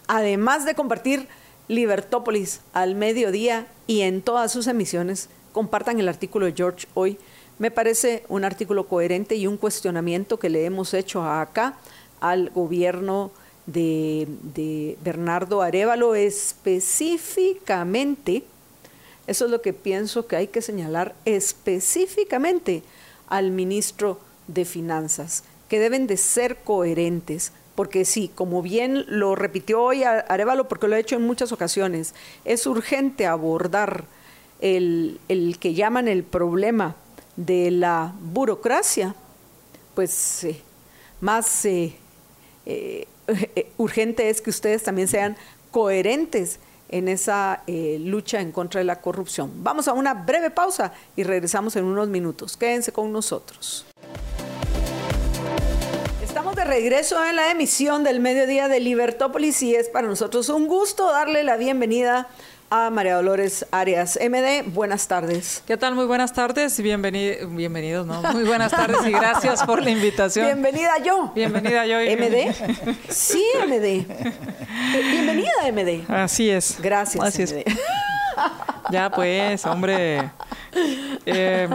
Además 0.07 0.65
de 0.65 0.75
compartir 0.75 1.29
Libertópolis 1.69 2.63
al 2.73 2.97
mediodía 2.97 3.67
y 3.87 4.01
en 4.01 4.23
todas 4.23 4.51
sus 4.51 4.67
emisiones, 4.67 5.29
compartan 5.53 6.01
el 6.01 6.09
artículo 6.09 6.47
de 6.47 6.53
George 6.53 6.89
hoy. 6.95 7.17
Me 7.59 7.71
parece 7.71 8.25
un 8.29 8.45
artículo 8.45 8.89
coherente 8.89 9.37
y 9.37 9.47
un 9.47 9.57
cuestionamiento 9.57 10.37
que 10.39 10.49
le 10.49 10.65
hemos 10.65 10.95
hecho 10.95 11.23
acá 11.23 11.77
al 12.21 12.51
gobierno 12.51 13.31
de, 13.67 14.27
de 14.55 14.99
Bernardo 15.05 15.63
Arevalo 15.63 16.17
específicamente. 16.17 18.43
Eso 19.27 19.45
es 19.45 19.51
lo 19.51 19.61
que 19.63 19.73
pienso 19.73 20.27
que 20.27 20.37
hay 20.37 20.49
que 20.49 20.63
señalar 20.63 21.15
específicamente 21.25 22.83
al 23.29 23.53
ministro 23.53 24.19
de 24.49 24.65
Finanzas, 24.65 25.45
que 25.69 25.79
deben 25.79 26.09
de 26.09 26.17
ser 26.17 26.57
coherentes 26.65 27.53
porque 27.81 28.05
sí, 28.05 28.31
como 28.35 28.61
bien 28.61 29.07
lo 29.09 29.35
repitió 29.35 29.83
hoy 29.83 30.05
Arevalo, 30.05 30.69
porque 30.69 30.87
lo 30.87 30.97
ha 30.97 30.99
hecho 30.99 31.17
en 31.17 31.23
muchas 31.23 31.51
ocasiones, 31.51 32.15
es 32.45 32.67
urgente 32.67 33.27
abordar 33.27 34.05
el, 34.61 35.19
que 35.59 35.73
llaman 35.73 36.07
el 36.07 36.23
problema 36.23 36.95
de 37.37 37.71
la 37.71 38.13
burocracia, 38.21 39.15
pues 39.95 40.45
eh, 40.45 40.61
más 41.23 41.65
eh, 41.65 41.97
eh, 42.67 43.07
urgente 43.79 44.29
es 44.29 44.43
que 44.43 44.51
ustedes 44.51 44.83
también 44.83 45.09
sean 45.09 45.39
coherentes 45.71 46.61
en 46.91 47.09
esa 47.09 47.63
lucha 47.67 48.43
en 48.43 48.53
contra 48.53 48.81
de 48.81 48.85
la 48.85 49.01
corrupción. 49.01 49.53
Vamos 49.65 49.89
a 49.89 49.95
una 49.95 50.13
breve 50.13 50.51
pausa 50.51 50.93
y 51.17 51.23
regresamos 51.23 51.77
en 51.77 51.85
unos 51.87 52.09
minutos. 52.09 52.59
Quédense 52.59 52.93
con 52.93 53.11
nosotros 53.11 53.87
de 56.55 56.65
regreso 56.65 57.25
en 57.25 57.37
la 57.37 57.51
emisión 57.51 58.03
del 58.03 58.19
mediodía 58.19 58.67
de 58.67 58.81
Libertópolis 58.81 59.63
y 59.63 59.75
es 59.75 59.89
para 59.89 60.09
nosotros 60.09 60.49
un 60.49 60.67
gusto 60.67 61.11
darle 61.13 61.45
la 61.45 61.57
bienvenida 61.57 62.29
a 62.71 62.91
María 62.91 63.15
Dolores 63.15 63.67
Arias. 63.71 64.19
MD, 64.21 64.65
buenas 64.73 65.07
tardes. 65.07 65.63
¿Qué 65.67 65.77
tal? 65.77 65.95
Muy 65.95 66.07
buenas 66.07 66.33
tardes 66.33 66.77
y 66.79 66.83
bienvenidos, 66.83 68.07
¿no? 68.07 68.23
Muy 68.33 68.43
buenas 68.45 68.73
tardes 68.73 68.99
y 69.07 69.13
gracias 69.13 69.63
por 69.65 69.83
la 69.83 69.91
invitación. 69.91 70.47
Bienvenida 70.47 70.99
yo. 71.05 71.31
Bienvenida 71.35 71.87
yo. 71.87 71.99
MD. 71.99 72.53
Sí, 73.09 73.45
MD. 73.67 74.07
Bienvenida, 74.93 75.51
MD. 75.73 76.11
Así 76.11 76.51
es. 76.51 76.79
Gracias. 76.81 77.25
Así 77.25 77.43
es. 77.43 77.55
Ya 78.91 79.11
pues, 79.11 79.65
hombre. 79.67 80.31
Eh, 81.27 81.69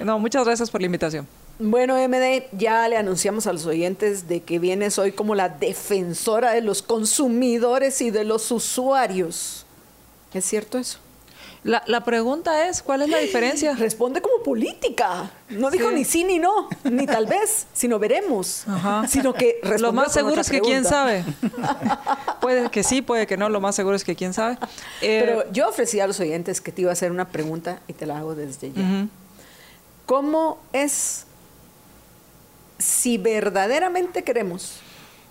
no, 0.00 0.18
muchas 0.18 0.44
gracias 0.44 0.70
por 0.70 0.80
la 0.80 0.86
invitación. 0.86 1.26
Bueno, 1.58 1.96
MD, 1.96 2.44
ya 2.52 2.88
le 2.88 2.96
anunciamos 2.96 3.46
a 3.46 3.52
los 3.52 3.64
oyentes 3.66 4.26
de 4.26 4.42
que 4.42 4.58
vienes 4.58 4.98
hoy 4.98 5.12
como 5.12 5.34
la 5.34 5.48
defensora 5.48 6.52
de 6.52 6.60
los 6.60 6.82
consumidores 6.82 8.00
y 8.00 8.10
de 8.10 8.24
los 8.24 8.50
usuarios. 8.50 9.64
¿Es 10.32 10.44
cierto 10.44 10.78
eso? 10.78 10.98
La, 11.62 11.82
la, 11.86 12.04
pregunta 12.04 12.68
es, 12.68 12.82
¿cuál 12.82 13.02
es 13.02 13.08
la 13.08 13.18
diferencia? 13.18 13.74
Responde 13.74 14.20
como 14.20 14.42
política. 14.42 15.30
No 15.48 15.70
dijo 15.70 15.90
ni 15.90 16.04
sí 16.04 16.22
ni 16.22 16.38
no, 16.38 16.68
ni 16.84 17.06
tal 17.06 17.26
vez, 17.26 17.68
sino 17.72 17.98
veremos. 17.98 18.66
Sino 19.08 19.32
que 19.32 19.60
Lo 19.78 19.92
más 19.92 20.12
seguro 20.12 20.42
es 20.42 20.50
que 20.50 20.60
quién 20.60 20.84
sabe. 20.84 21.24
puede 22.42 22.68
que 22.68 22.82
sí, 22.82 23.00
puede 23.00 23.26
que 23.26 23.38
no, 23.38 23.48
lo 23.48 23.60
más 23.60 23.74
seguro 23.74 23.96
es 23.96 24.04
que 24.04 24.14
quién 24.14 24.34
sabe. 24.34 24.58
Eh, 25.00 25.22
Pero 25.24 25.50
yo 25.52 25.68
ofrecí 25.68 26.00
a 26.00 26.06
los 26.06 26.20
oyentes 26.20 26.60
que 26.60 26.70
te 26.70 26.82
iba 26.82 26.90
a 26.90 26.92
hacer 26.92 27.10
una 27.10 27.28
pregunta 27.28 27.80
y 27.88 27.94
te 27.94 28.04
la 28.04 28.18
hago 28.18 28.34
desde 28.34 28.72
ya. 28.72 29.06
¿Cómo 30.04 30.58
es 30.74 31.24
si 32.78 33.18
verdaderamente 33.18 34.24
queremos 34.24 34.80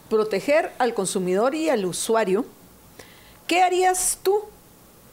proteger 0.09 0.71
al 0.77 0.93
consumidor 0.93 1.55
y 1.55 1.69
al 1.69 1.85
usuario, 1.85 2.45
¿qué 3.47 3.61
harías 3.61 4.19
tú 4.21 4.41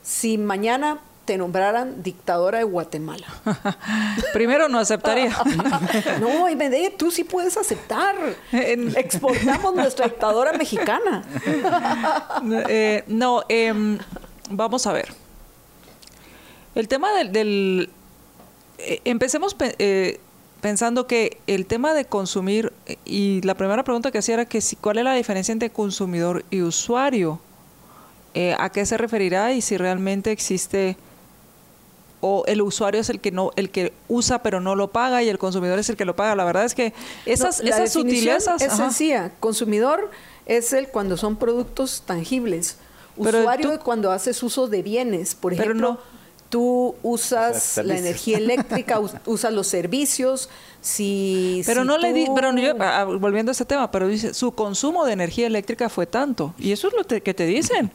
si 0.02 0.38
mañana 0.38 1.00
te 1.24 1.38
nombraran 1.38 2.02
dictadora 2.02 2.58
de 2.58 2.64
Guatemala? 2.64 3.26
Primero 4.32 4.68
no 4.68 4.78
aceptaría. 4.78 5.36
no, 6.20 6.46
MD, 6.46 6.92
tú 6.96 7.10
sí 7.10 7.24
puedes 7.24 7.56
aceptar. 7.56 8.14
Exportamos 8.52 9.74
nuestra 9.74 10.06
dictadora 10.06 10.52
mexicana. 10.52 11.22
Eh, 12.68 13.04
no, 13.06 13.42
em, 13.48 13.98
vamos 14.50 14.86
a 14.86 14.92
ver. 14.92 15.12
El 16.74 16.88
tema 16.88 17.12
del... 17.12 17.90
Eh, 18.78 19.00
empecemos 19.04 19.56
eh, 19.60 20.20
pensando 20.60 21.06
que 21.06 21.38
el 21.46 21.66
tema 21.66 21.94
de 21.94 22.04
consumir, 22.04 22.72
y 23.04 23.40
la 23.42 23.54
primera 23.54 23.84
pregunta 23.84 24.10
que 24.10 24.18
hacía 24.18 24.34
era 24.34 24.44
que 24.44 24.60
si, 24.60 24.76
cuál 24.76 24.98
es 24.98 25.04
la 25.04 25.14
diferencia 25.14 25.52
entre 25.52 25.70
consumidor 25.70 26.44
y 26.50 26.62
usuario. 26.62 27.40
Eh, 28.32 28.54
¿A 28.58 28.70
qué 28.70 28.86
se 28.86 28.96
referirá 28.96 29.52
y 29.52 29.60
si 29.60 29.76
realmente 29.76 30.30
existe 30.30 30.96
o 32.20 32.44
el 32.46 32.62
usuario 32.62 33.00
es 33.00 33.08
el 33.10 33.18
que 33.18 33.32
no 33.32 33.50
el 33.56 33.70
que 33.70 33.92
usa 34.06 34.40
pero 34.42 34.60
no 34.60 34.76
lo 34.76 34.92
paga 34.92 35.22
y 35.22 35.28
el 35.28 35.38
consumidor 35.38 35.80
es 35.80 35.88
el 35.88 35.96
que 35.96 36.04
lo 36.04 36.14
paga. 36.14 36.36
La 36.36 36.44
verdad 36.44 36.64
es 36.64 36.76
que 36.76 36.92
esas, 37.26 37.58
esas 37.58 37.92
sutilezas 37.92 38.62
es 38.62 38.72
sencilla. 38.74 39.32
Consumidor 39.40 40.12
es 40.46 40.72
el 40.72 40.88
cuando 40.88 41.16
son 41.16 41.36
productos 41.36 42.04
tangibles. 42.06 42.76
Usuario 43.16 43.80
cuando 43.80 44.12
haces 44.12 44.40
uso 44.44 44.68
de 44.68 44.82
bienes, 44.82 45.34
por 45.34 45.54
ejemplo 45.54 45.98
tú 46.50 46.94
usas 47.02 47.80
la 47.82 47.96
energía 47.96 48.36
eléctrica, 48.36 49.00
usas 49.26 49.52
los 49.52 49.66
servicios, 49.66 50.50
si... 50.82 51.62
Pero 51.64 51.84
no 51.84 51.96
le 51.96 52.12
di, 52.12 52.26
pero 52.34 52.54
yo, 52.56 52.74
volviendo 53.18 53.50
a 53.50 53.52
ese 53.52 53.64
tema, 53.64 53.90
pero 53.90 54.08
dice, 54.08 54.34
su 54.34 54.52
consumo 54.52 55.06
de 55.06 55.14
energía 55.14 55.46
eléctrica 55.46 55.88
fue 55.88 56.06
tanto, 56.06 56.52
y 56.58 56.72
eso 56.72 56.88
es 56.88 56.94
lo 56.94 57.04
que 57.06 57.34
te 57.34 57.46
dicen. 57.46 57.90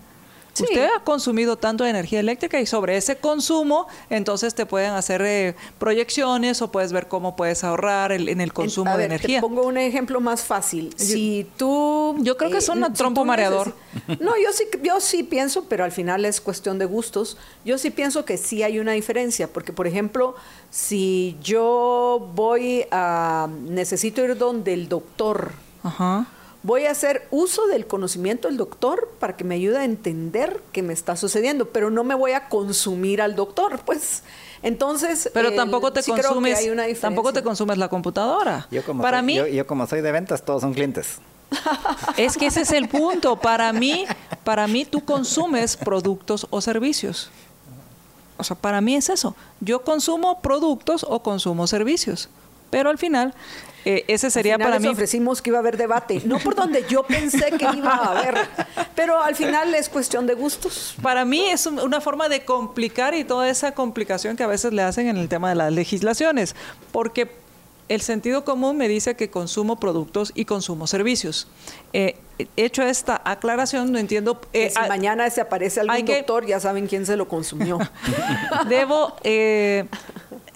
Usted 0.63 0.89
ha 0.95 1.03
consumido 1.03 1.57
tanto 1.57 1.83
de 1.83 1.89
energía 1.89 2.19
eléctrica 2.19 2.59
y 2.59 2.65
sobre 2.65 2.95
ese 2.97 3.17
consumo, 3.17 3.87
entonces 4.09 4.55
te 4.55 4.65
pueden 4.65 4.91
hacer 4.91 5.21
eh, 5.21 5.55
proyecciones 5.77 6.61
o 6.61 6.71
puedes 6.71 6.93
ver 6.93 7.07
cómo 7.07 7.35
puedes 7.35 7.63
ahorrar 7.63 8.11
en 8.11 8.41
el 8.41 8.53
consumo 8.53 8.97
de 8.97 9.05
energía. 9.05 9.39
Te 9.39 9.41
pongo 9.41 9.63
un 9.63 9.77
ejemplo 9.77 10.21
más 10.21 10.43
fácil. 10.43 10.93
Si 10.97 11.47
tú... 11.57 12.15
Yo 12.19 12.37
creo 12.37 12.51
que 12.51 12.57
es 12.57 12.69
un 12.69 12.83
eh, 12.83 12.87
trompo 12.93 13.25
mareador. 13.25 13.73
No, 14.19 14.33
yo 14.37 14.51
sí, 14.51 14.65
yo 14.83 14.99
sí 14.99 15.23
pienso, 15.23 15.65
pero 15.65 15.83
al 15.83 15.91
final 15.91 16.25
es 16.25 16.41
cuestión 16.41 16.77
de 16.77 16.85
gustos. 16.85 17.37
Yo 17.63 17.77
sí 17.77 17.91
pienso 17.91 18.25
que 18.25 18.37
sí 18.37 18.61
hay 18.61 18.77
una 18.77 18.91
diferencia, 18.91 19.47
porque 19.51 19.73
por 19.73 19.87
ejemplo, 19.87 20.35
si 20.69 21.37
yo 21.41 22.29
voy 22.35 22.85
a... 22.91 23.47
necesito 23.61 24.23
ir 24.23 24.37
donde 24.37 24.73
el 24.73 24.89
doctor. 24.89 25.53
Ajá 25.81 26.27
voy 26.65 26.87
a 26.87 26.91
hacer 26.91 27.27
uso 27.29 27.67
del 27.67 27.85
conocimiento 27.85 28.47
del 28.47 28.57
doctor 28.57 29.07
para 29.19 29.37
que 29.37 29.43
me 29.43 29.53
ayude 29.53 29.77
a 29.77 29.85
entender 29.85 30.61
qué 30.71 30.81
me 30.81 30.93
está 30.93 31.15
sucediendo, 31.15 31.69
pero 31.69 31.91
no 31.91 32.03
me 32.03 32.15
voy 32.15 32.31
a 32.31 32.49
consumir 32.49 33.21
al 33.21 33.35
doctor, 33.35 33.81
pues. 33.85 34.23
Entonces, 34.63 35.29
pero 35.31 35.53
tampoco 35.53 35.93
te 35.93 36.01
consumes, 36.01 36.59
tampoco 36.99 37.31
te 37.33 37.43
consumes 37.43 37.77
la 37.77 37.87
computadora. 37.87 38.67
Yo 38.71 38.83
como 38.83 39.03
para 39.03 39.19
soy, 39.19 39.25
mí, 39.27 39.35
yo, 39.53 39.67
como 39.67 39.85
soy 39.85 40.01
de 40.01 40.11
ventas, 40.11 40.43
todos 40.43 40.61
son 40.61 40.73
clientes. 40.73 41.19
Es 42.17 42.35
que 42.35 42.47
ese 42.47 42.61
es 42.61 42.71
el 42.71 42.89
punto. 42.89 43.35
Para 43.35 43.71
mí, 43.71 44.05
para 44.43 44.65
mí 44.65 44.85
tú 44.85 45.05
consumes 45.05 45.77
productos 45.77 46.47
o 46.49 46.61
servicios. 46.61 47.29
O 48.37 48.43
sea, 48.43 48.57
para 48.57 48.81
mí 48.81 48.95
es 48.95 49.09
eso. 49.09 49.35
Yo 49.59 49.83
consumo 49.83 50.41
productos 50.41 51.05
o 51.07 51.21
consumo 51.21 51.67
servicios. 51.67 52.27
Pero 52.71 52.89
al 52.89 52.97
final 52.97 53.35
eh, 53.85 54.03
ese 54.07 54.31
sería 54.31 54.57
para 54.57 54.79
mí. 54.79 54.87
ofrecimos 54.87 55.41
que 55.41 55.51
iba 55.51 55.59
a 55.59 55.61
haber 55.61 55.77
debate, 55.77 56.21
no 56.25 56.39
por 56.39 56.55
donde 56.55 56.85
yo 56.89 57.03
pensé 57.03 57.51
que 57.51 57.67
iba 57.77 57.93
a 57.93 58.17
haber, 58.17 58.35
pero 58.95 59.21
al 59.21 59.35
final 59.35 59.73
es 59.75 59.89
cuestión 59.89 60.25
de 60.25 60.33
gustos. 60.33 60.95
Para 61.01 61.23
mí 61.23 61.45
es 61.45 61.65
una 61.67 62.01
forma 62.01 62.27
de 62.27 62.43
complicar 62.43 63.13
y 63.13 63.23
toda 63.23 63.47
esa 63.49 63.73
complicación 63.73 64.35
que 64.35 64.43
a 64.43 64.47
veces 64.47 64.73
le 64.73 64.81
hacen 64.81 65.07
en 65.07 65.17
el 65.17 65.29
tema 65.29 65.49
de 65.49 65.55
las 65.55 65.71
legislaciones, 65.71 66.55
porque 66.91 67.29
el 67.87 68.01
sentido 68.01 68.43
común 68.43 68.77
me 68.77 68.87
dice 68.87 69.15
que 69.15 69.29
consumo 69.29 69.79
productos 69.79 70.31
y 70.33 70.45
consumo 70.45 70.87
servicios. 70.87 71.47
Eh, 71.93 72.17
hecho 72.57 72.81
esta 72.81 73.21
aclaración, 73.23 73.91
no 73.91 73.99
entiendo. 73.99 74.41
Eh, 74.53 74.71
si 74.71 74.89
mañana 74.89 75.29
se 75.29 75.41
aparece 75.41 75.81
algún 75.81 76.05
doctor, 76.05 76.45
ya 76.45 76.59
saben 76.59 76.87
quién 76.87 77.05
se 77.05 77.15
lo 77.15 77.27
consumió. 77.27 77.77
Debo 78.69 79.15
eh, 79.23 79.85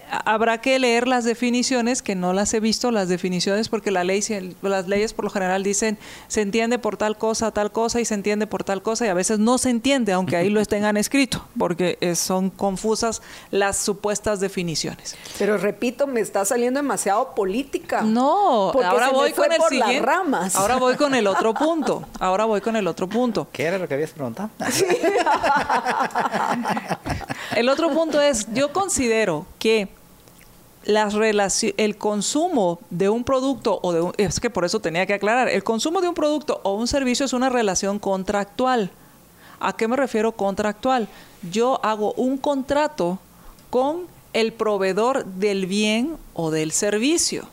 habrá 0.10 0.62
que 0.62 0.78
leer 0.80 1.08
las 1.08 1.24
definiciones, 1.24 2.02
que 2.02 2.16
no 2.16 2.34
las 2.34 2.54
he 2.54 2.60
visto, 2.60 2.92
las 2.92 3.10
definiciones, 3.10 3.70
porque 3.70 3.92
la 3.92 4.04
ley, 4.04 4.24
las 4.62 4.88
leyes 4.88 5.14
por 5.14 5.26
lo 5.26 5.32
general 5.32 5.64
dicen 5.64 5.98
se 6.28 6.42
entiende 6.42 6.80
por 6.80 6.98
tal 6.98 7.18
cosa, 7.18 7.52
tal 7.52 7.72
cosa, 7.72 8.00
y 8.00 8.06
se 8.06 8.14
entiende 8.14 8.48
por 8.48 8.64
tal 8.64 8.82
cosa, 8.82 9.06
y 9.06 9.10
a 9.10 9.14
veces 9.14 9.40
no 9.40 9.58
se 9.58 9.70
entiende, 9.70 10.14
aunque 10.14 10.36
ahí 10.36 10.50
lo 10.50 10.64
tengan 10.66 10.98
escrito, 10.98 11.46
porque 11.58 11.98
son 12.16 12.50
confusas 12.50 13.22
las 13.52 13.78
supuestas 13.78 14.40
definiciones. 14.40 15.16
Pero 15.38 15.58
repito, 15.58 16.08
me 16.08 16.20
está 16.20 16.46
saliendo 16.46 16.80
demasiado 16.80 17.34
política. 17.36 18.02
No, 18.02 18.72
ahora 18.72 19.10
voy 19.10 19.32
con 19.32 19.52
el 19.52 19.62
siguiente. 19.70 20.00
Ramas. 20.00 20.56
Ahora 20.56 20.78
voy 20.78 20.96
con 20.96 21.16
el 21.16 21.28
otro 21.28 21.54
punto. 21.54 22.06
Ahora 22.20 22.46
voy 22.46 22.62
con 22.62 22.76
el 22.76 22.88
otro 22.88 23.08
punto. 23.08 23.48
¿Qué 23.52 23.64
era 23.64 23.78
lo 23.78 23.88
que 23.88 23.94
habías 23.94 24.12
preguntado? 24.12 24.50
el 27.56 27.70
otro 27.70 27.92
punto 27.92 28.22
es, 28.22 28.48
yo 28.54 28.74
considero 28.74 29.46
que 29.58 29.99
las 30.90 31.64
el 31.78 31.98
consumo 31.98 32.80
de 32.90 33.10
un 33.10 33.24
producto 33.24 33.80
o 33.84 33.94
de 33.94 34.12
es 34.18 34.40
que 34.40 34.50
por 34.50 34.66
eso 34.66 34.80
tenía 34.80 35.06
que 35.06 35.14
aclarar, 35.14 35.48
el 35.48 35.64
consumo 35.64 36.02
de 36.02 36.08
un 36.08 36.16
producto 36.16 36.62
o 36.64 36.74
un 36.74 36.88
servicio 36.88 37.26
es 37.26 37.34
una 37.34 37.50
relación 37.50 38.00
contractual. 38.00 38.90
¿A 39.60 39.74
qué 39.74 39.88
me 39.88 39.96
refiero 39.96 40.32
contractual? 40.32 41.08
Yo 41.52 41.80
hago 41.84 42.14
un 42.14 42.38
contrato 42.38 43.20
con 43.70 44.08
el 44.34 44.52
proveedor 44.52 45.26
del 45.26 45.68
bien 45.68 46.18
o 46.34 46.50
del 46.50 46.72
servicio. 46.72 47.48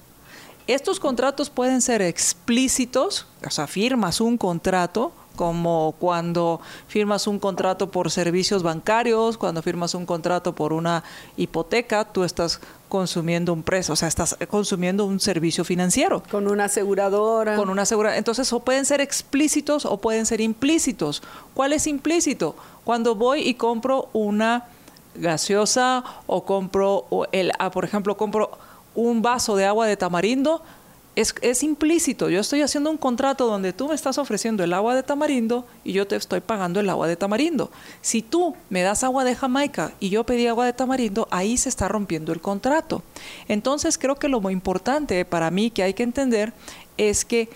Estos 0.67 0.99
contratos 0.99 1.51
pueden 1.51 1.83
ser 1.83 2.01
explícitos, 2.01 3.27
o 3.47 3.51
sea, 3.51 3.67
firmas 3.67 4.21
un 4.21 4.39
contrato 4.39 5.13
como 5.37 5.95
cuando 6.01 6.61
firmas 6.89 7.27
un 7.27 7.39
contrato 7.39 7.91
por 7.91 8.11
servicios 8.11 8.63
bancarios, 8.63 9.39
cuando 9.39 9.63
firmas 9.63 9.95
un 9.95 10.07
contrato 10.07 10.55
por 10.55 10.73
una 10.73 11.05
hipoteca, 11.37 12.05
tú 12.05 12.25
estás 12.25 12.61
consumiendo 12.89 13.53
un 13.53 13.63
precio, 13.63 13.95
o 13.95 13.97
sea, 13.97 14.09
estás 14.09 14.37
consumiendo 14.49 15.05
un 15.05 15.21
servicio 15.21 15.65
financiero. 15.65 16.23
Con 16.31 16.49
una 16.49 16.65
aseguradora. 16.65 17.57
Con 17.57 17.71
una 17.71 17.83
aseguradora. 17.83 18.19
Entonces, 18.19 18.53
o 18.53 18.61
pueden 18.61 18.85
ser 18.85 19.01
explícitos 19.01 19.85
o 19.85 19.99
pueden 19.99 20.27
ser 20.27 20.41
implícitos. 20.41 21.23
¿Cuál 21.55 21.73
es 21.73 21.87
implícito? 21.87 22.57
Cuando 22.85 23.15
voy 23.15 23.41
y 23.43 23.55
compro 23.55 24.09
una 24.13 24.65
gaseosa 25.15 26.05
o 26.27 26.45
compro, 26.45 27.07
el, 27.33 27.53
ah, 27.59 27.71
por 27.71 27.85
ejemplo, 27.85 28.17
compro 28.17 28.51
un 28.95 29.23
vaso 29.23 29.57
de 29.57 29.67
agua 29.67 29.87
de 29.87 29.97
tamarindo, 29.97 30.63
es, 31.17 31.63
implícito. 31.63 32.29
Yo 32.29 32.41
estoy 32.41 32.61
haciendo 32.61 32.91
un 32.91 32.99
contrato 32.99 33.47
donde 33.47 33.73
tú 33.73 33.89
me 33.89 33.95
estás 33.95 34.19
ofreciendo 34.19 34.63
el 34.63 34.75
agua 34.75 34.95
de 34.95 35.03
tamarindo 35.03 35.67
y 35.83 35.93
yo 35.93 36.07
te 36.07 36.15
estoy 36.15 36.41
pagando 36.41 36.79
el 36.79 36.91
agua 36.91 37.09
de 37.09 37.17
tamarindo. 37.17 37.71
Si 38.03 38.21
tú 38.21 38.55
me 38.69 38.83
das 38.83 39.03
agua 39.03 39.25
de 39.25 39.35
Jamaica 39.35 39.93
y 39.99 40.11
yo 40.11 40.25
pedí 40.25 40.47
agua 40.47 40.67
de 40.67 40.75
tamarindo, 40.75 41.27
ahí 41.31 41.57
se 41.57 41.71
está 41.71 41.89
rompiendo 41.89 42.33
el 42.33 42.43
contrato. 42.43 43.03
Entonces 43.49 43.97
creo 43.97 44.17
que 44.17 44.29
lo 44.29 44.43
muy 44.43 44.53
importante 44.53 45.25
para 45.25 45.51
mí 45.51 45.71
que 45.71 45.83
hay 45.83 45.95
que 45.95 46.03
entender 46.03 46.53
es 46.99 47.25
que 47.25 47.49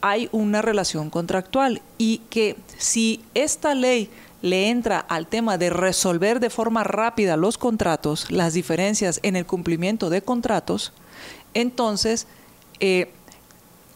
hay 0.00 0.28
una 0.32 0.60
relación 0.60 1.08
contractual 1.08 1.82
y 1.96 2.18
que 2.30 2.56
si 2.78 3.24
esta 3.34 3.74
ley 3.74 4.10
le 4.42 4.70
entra 4.70 4.98
al 4.98 5.28
tema 5.28 5.56
de 5.56 5.70
resolver 5.70 6.40
de 6.40 6.50
forma 6.50 6.82
rápida 6.82 7.36
los 7.36 7.58
contratos, 7.58 8.30
las 8.30 8.54
diferencias 8.54 9.20
en 9.22 9.36
el 9.36 9.46
cumplimiento 9.46 10.10
de 10.10 10.20
contratos, 10.20 10.92
entonces 11.54 12.26
eh, 12.80 13.10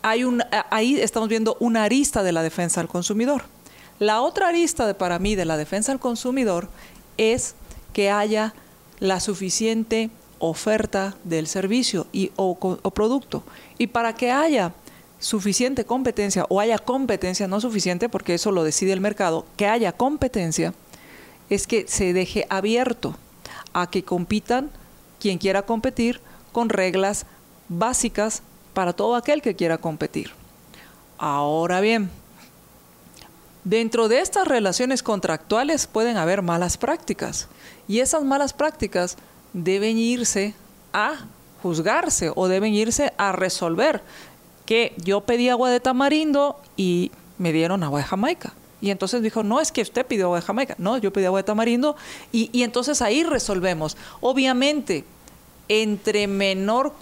hay 0.03 0.25
un, 0.25 0.43
ahí 0.71 0.99
estamos 1.01 1.29
viendo 1.29 1.57
una 1.61 1.85
arista 1.85 2.23
de 2.23 2.33
la 2.33 2.43
defensa 2.43 2.81
al 2.81 2.89
consumidor. 2.89 3.45
La 3.99 4.21
otra 4.21 4.49
arista 4.49 4.87
de, 4.87 4.95
para 4.95 5.19
mí 5.19 5.35
de 5.35 5.45
la 5.45 5.57
defensa 5.57 5.93
al 5.93 5.99
consumidor 5.99 6.69
es 7.17 7.55
que 7.93 8.11
haya 8.11 8.55
la 9.01 9.21
suficiente 9.21 10.11
oferta 10.39 11.17
del 11.25 11.49
servicio 11.49 12.07
y, 12.13 12.31
o, 12.37 12.57
o 12.61 12.91
producto. 12.93 13.43
Y 13.77 13.89
para 13.89 14.15
que 14.15 14.31
haya 14.31 14.73
suficiente 15.19 15.85
competencia 15.85 16.47
o 16.49 16.61
haya 16.61 16.79
competencia, 16.79 17.49
no 17.49 17.61
suficiente 17.61 18.09
porque 18.09 18.35
eso 18.35 18.53
lo 18.53 18.63
decide 18.63 18.93
el 18.93 19.01
mercado, 19.01 19.47
que 19.57 19.67
haya 19.67 19.93
competencia, 19.93 20.75
es 21.51 21.67
que 21.67 21.89
se 21.89 22.13
deje 22.13 22.47
abierto 22.51 23.17
a 23.73 23.91
que 23.91 24.05
compitan 24.05 24.71
quien 25.19 25.39
quiera 25.39 25.63
competir 25.63 26.21
con 26.53 26.69
reglas 26.69 27.27
básicas 27.69 28.43
para 28.79 28.93
todo 28.93 29.17
aquel 29.17 29.43
que 29.43 29.57
quiera 29.57 29.77
competir. 29.79 30.31
Ahora 31.19 31.81
bien, 31.81 32.11
dentro 33.65 34.07
de 34.07 34.21
estas 34.21 34.47
relaciones 34.47 35.03
contractuales 35.03 35.89
pueden 35.89 36.17
haber 36.17 36.43
malas 36.43 36.79
prácticas 36.79 37.49
y 37.89 37.99
esas 37.99 38.23
malas 38.23 38.53
prácticas 38.53 39.17
deben 39.53 39.99
irse 39.99 40.55
a 40.93 41.27
juzgarse 41.61 42.31
o 42.37 42.47
deben 42.47 42.73
irse 42.73 43.13
a 43.19 43.33
resolver 43.33 44.01
que 44.65 44.95
yo 44.99 45.23
pedí 45.23 45.49
agua 45.49 45.71
de 45.71 45.81
tamarindo 45.81 46.61
y 46.77 47.11
me 47.37 47.53
dieron 47.53 47.83
agua 47.83 47.99
de 47.99 48.07
Jamaica. 48.07 48.53
Y 48.81 48.93
entonces 48.93 49.23
dijo, 49.23 49.43
no 49.43 49.61
es 49.61 49.73
que 49.73 49.83
usted 49.83 50.07
pidió 50.07 50.27
agua 50.27 50.39
de 50.39 50.47
Jamaica, 50.47 50.77
no, 50.79 50.99
yo 50.99 51.13
pedí 51.13 51.25
agua 51.25 51.41
de 51.41 51.47
tamarindo 51.47 51.97
y, 52.31 52.49
y 52.53 52.63
entonces 52.63 53.03
ahí 53.03 53.25
resolvemos. 53.25 53.97
Obviamente, 54.21 55.05
entre 55.69 56.29
menor 56.29 56.95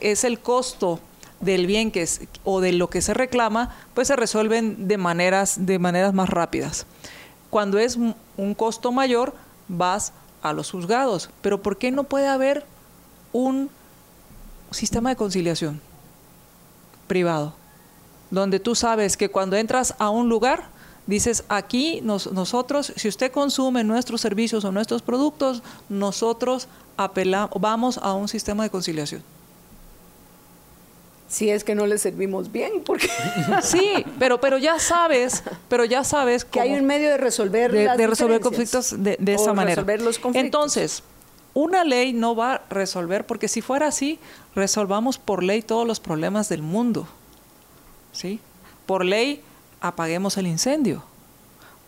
es 0.00 0.22
el 0.22 0.38
costo 0.38 1.00
del 1.40 1.66
bien 1.66 1.90
que 1.90 2.02
es, 2.02 2.22
o 2.44 2.60
de 2.60 2.72
lo 2.72 2.88
que 2.88 3.02
se 3.02 3.14
reclama, 3.14 3.74
pues 3.94 4.08
se 4.08 4.16
resuelven 4.16 4.88
de 4.88 4.98
maneras, 4.98 5.66
de 5.66 5.78
maneras 5.78 6.14
más 6.14 6.28
rápidas. 6.28 6.86
Cuando 7.50 7.78
es 7.78 7.96
un 7.96 8.54
costo 8.54 8.92
mayor, 8.92 9.34
vas 9.68 10.12
a 10.42 10.52
los 10.52 10.70
juzgados. 10.70 11.30
Pero 11.42 11.62
¿por 11.62 11.78
qué 11.78 11.90
no 11.90 12.04
puede 12.04 12.28
haber 12.28 12.64
un 13.32 13.70
sistema 14.70 15.10
de 15.10 15.16
conciliación? 15.16 15.80
privado, 17.06 17.54
donde 18.30 18.60
tú 18.60 18.74
sabes 18.74 19.16
que 19.16 19.30
cuando 19.30 19.56
entras 19.56 19.94
a 19.98 20.10
un 20.10 20.28
lugar, 20.28 20.64
dices, 21.06 21.44
aquí 21.48 22.00
nosotros, 22.02 22.92
si 22.96 23.08
usted 23.08 23.30
consume 23.32 23.84
nuestros 23.84 24.20
servicios 24.20 24.64
o 24.64 24.72
nuestros 24.72 25.02
productos, 25.02 25.62
nosotros 25.88 26.68
apelamos, 26.96 27.50
vamos 27.60 27.98
a 27.98 28.12
un 28.14 28.28
sistema 28.28 28.64
de 28.64 28.70
conciliación. 28.70 29.22
Si 31.28 31.50
es 31.50 31.64
que 31.64 31.74
no 31.74 31.86
le 31.86 31.98
servimos 31.98 32.52
bien, 32.52 32.82
porque 32.84 33.08
sí, 33.62 34.04
pero 34.18 34.40
pero 34.40 34.58
ya 34.58 34.78
sabes, 34.78 35.42
pero 35.68 35.84
ya 35.84 36.04
sabes 36.04 36.44
que 36.44 36.60
hay 36.60 36.74
un 36.74 36.86
medio 36.86 37.08
de 37.08 37.16
resolver 37.16 37.72
de, 37.72 38.06
resolver 38.06 38.40
conflictos 38.40 38.94
de, 38.96 39.18
esa 39.26 39.52
manera. 39.52 39.84
Entonces, 40.34 41.02
una 41.52 41.84
ley 41.84 42.12
no 42.12 42.36
va 42.36 42.54
a 42.54 42.62
resolver, 42.70 43.26
porque 43.26 43.48
si 43.48 43.60
fuera 43.60 43.88
así, 43.88 44.18
resolvamos 44.54 45.18
por 45.18 45.42
ley 45.42 45.62
todos 45.62 45.86
los 45.86 46.00
problemas 46.00 46.48
del 46.48 46.62
mundo. 46.62 47.08
¿Sí? 48.12 48.40
Por 48.86 49.04
ley, 49.04 49.42
apaguemos 49.80 50.36
el 50.36 50.46
incendio. 50.46 51.02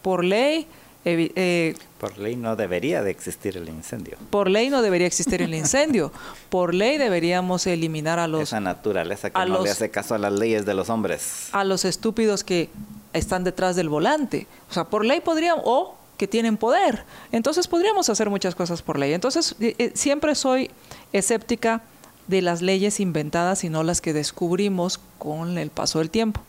Por 0.03 0.25
ley... 0.25 0.67
Eh, 1.05 1.75
por 1.99 2.19
ley 2.19 2.37
no 2.37 2.55
debería 2.55 3.03
de 3.03 3.11
existir 3.11 3.57
el 3.57 3.69
incendio. 3.69 4.19
Por 4.31 4.51
ley 4.51 4.69
no 4.69 4.83
debería 4.83 5.07
existir 5.07 5.41
el 5.41 5.55
incendio. 5.55 6.13
Por 6.51 6.75
ley 6.75 6.99
deberíamos 6.99 7.67
eliminar 7.67 8.19
a 8.19 8.29
los... 8.29 8.43
Esa 8.43 8.61
naturaleza 8.61 9.31
que 9.31 9.39
no 9.47 9.63
le 9.63 9.71
hace 9.71 9.91
caso 9.91 10.15
a 10.15 10.19
las 10.19 10.33
leyes 10.33 10.67
de 10.67 10.75
los 10.75 10.91
hombres. 10.91 11.49
A 11.53 11.65
los 11.65 11.85
estúpidos 11.85 12.45
que 12.45 12.69
están 13.13 13.43
detrás 13.45 13.75
del 13.75 13.89
volante. 13.89 14.47
O 14.71 14.75
sea, 14.75 14.85
por 14.85 15.05
ley 15.05 15.21
podríamos... 15.21 15.63
O 15.65 15.95
que 16.19 16.27
tienen 16.27 16.57
poder. 16.57 17.05
Entonces 17.31 17.69
podríamos 17.69 18.09
hacer 18.11 18.29
muchas 18.29 18.55
cosas 18.55 18.83
por 18.83 18.99
ley. 18.99 19.15
Entonces 19.15 19.55
eh, 19.61 19.77
eh, 19.79 19.93
siempre 19.95 20.35
soy 20.35 20.71
escéptica 21.13 21.83
de 22.27 22.43
las 22.43 22.61
leyes 22.61 23.01
inventadas 23.01 23.65
y 23.65 23.71
no 23.71 23.83
las 23.83 24.01
que 24.01 24.13
descubrimos 24.13 25.01
con 25.19 25.57
el 25.59 25.71
paso 25.71 26.01
del 26.01 26.11
tiempo. 26.11 26.43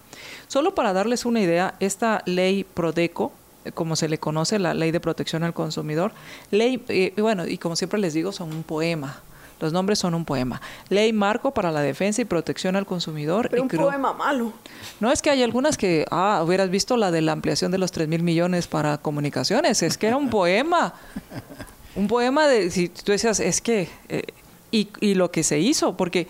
Solo 0.48 0.76
para 0.76 0.92
darles 0.92 1.26
una 1.26 1.40
idea, 1.40 1.76
esta 1.80 2.24
ley 2.26 2.66
Prodeco, 2.66 3.32
como 3.74 3.96
se 3.96 4.10
le 4.10 4.18
conoce, 4.18 4.60
la 4.60 4.74
ley 4.74 4.92
de 4.92 5.00
protección 5.00 5.44
al 5.44 5.54
consumidor, 5.54 6.12
ley, 6.52 7.14
bueno, 7.18 7.48
y 7.48 7.58
como 7.58 7.76
siempre 7.76 8.00
les 8.00 8.14
digo, 8.14 8.32
son 8.32 8.54
un 8.54 8.64
poema. 8.64 9.22
Los 9.60 9.74
nombres 9.74 10.00
son 10.00 10.14
un 10.14 10.24
poema. 10.24 10.62
Ley 10.88 11.12
Marco 11.12 11.54
para 11.54 11.72
la 11.72 11.82
Defensa 11.82 12.22
y 12.22 12.26
Protección 12.26 12.76
al 12.76 12.86
Consumidor. 12.86 13.50
Pero 13.50 13.64
un 13.64 13.68
poema 13.68 14.14
malo. 14.14 14.54
No 15.00 15.12
es 15.12 15.22
que 15.22 15.30
hay 15.30 15.44
algunas 15.44 15.78
que, 15.78 16.06
ah, 16.12 16.42
hubieras 16.46 16.70
visto 16.70 16.96
la 16.96 17.12
de 17.12 17.22
la 17.22 17.34
ampliación 17.34 17.72
de 17.72 17.78
los 17.78 17.92
3 17.92 18.08
mil 18.08 18.24
millones 18.24 18.68
para 18.68 18.98
comunicaciones. 19.00 19.84
Es 19.84 19.98
que 19.98 20.08
era 20.08 20.16
un 20.16 20.30
poema. 20.30 20.94
un 21.96 22.08
poema 22.08 22.48
de, 22.48 22.72
si 22.72 22.88
tú 22.88 23.12
decías, 23.12 23.42
es 23.42 23.60
que, 23.60 23.90
eh, 24.08 24.24
y, 24.72 24.90
y 25.02 25.16
lo 25.16 25.30
que 25.30 25.44
se 25.44 25.60
hizo, 25.60 25.98
porque 25.98 26.28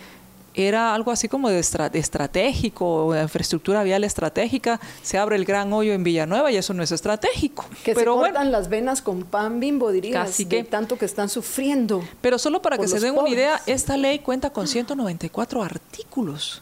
era 0.67 0.93
algo 0.93 1.11
así 1.11 1.27
como 1.27 1.49
de, 1.49 1.59
estratégico, 1.59 3.13
de 3.13 3.21
infraestructura 3.23 3.83
vial 3.83 4.03
estratégica, 4.03 4.79
se 5.01 5.17
abre 5.17 5.35
el 5.35 5.45
gran 5.45 5.71
hoyo 5.71 5.93
en 5.93 6.03
Villanueva 6.03 6.51
y 6.51 6.57
eso 6.57 6.73
no 6.73 6.83
es 6.83 6.91
estratégico. 6.91 7.65
Que 7.83 7.93
pero 7.93 8.15
se 8.15 8.19
cortan 8.21 8.51
las 8.51 8.69
venas 8.69 9.01
con 9.01 9.23
pan 9.23 9.59
bimbo, 9.59 9.91
dirías, 9.91 10.27
casi 10.27 10.45
que, 10.45 10.63
tanto 10.63 10.97
que 10.97 11.05
están 11.05 11.29
sufriendo. 11.29 12.03
Pero 12.21 12.37
solo 12.37 12.61
para 12.61 12.77
que 12.77 12.87
se 12.87 12.99
den 12.99 13.17
una 13.17 13.29
idea, 13.29 13.61
esta 13.65 13.95
ley 13.97 14.19
cuenta 14.19 14.49
con 14.49 14.67
194 14.67 15.63
artículos. 15.63 16.61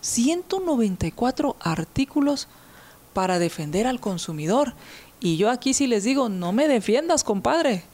194 0.00 1.56
artículos 1.60 2.48
para 3.12 3.38
defender 3.38 3.86
al 3.86 4.00
consumidor. 4.00 4.74
Y 5.20 5.36
yo 5.36 5.50
aquí 5.50 5.74
sí 5.74 5.86
les 5.86 6.04
digo, 6.04 6.28
no 6.28 6.52
me 6.52 6.68
defiendas, 6.68 7.24
compadre. 7.24 7.84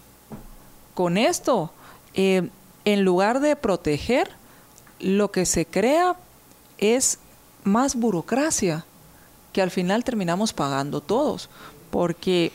Con 0.95 1.17
esto, 1.17 1.71
eh, 2.15 2.49
en 2.85 3.05
lugar 3.05 3.41
de 3.41 3.57
proteger, 3.57 4.31
lo 5.05 5.31
que 5.31 5.45
se 5.45 5.67
crea 5.67 6.17
es 6.79 7.19
más 7.63 7.95
burocracia 7.95 8.87
que 9.53 9.61
al 9.61 9.71
final 9.71 10.03
terminamos 10.03 10.55
pagando 10.55 11.03
todos, 11.03 11.51
porque 11.91 12.53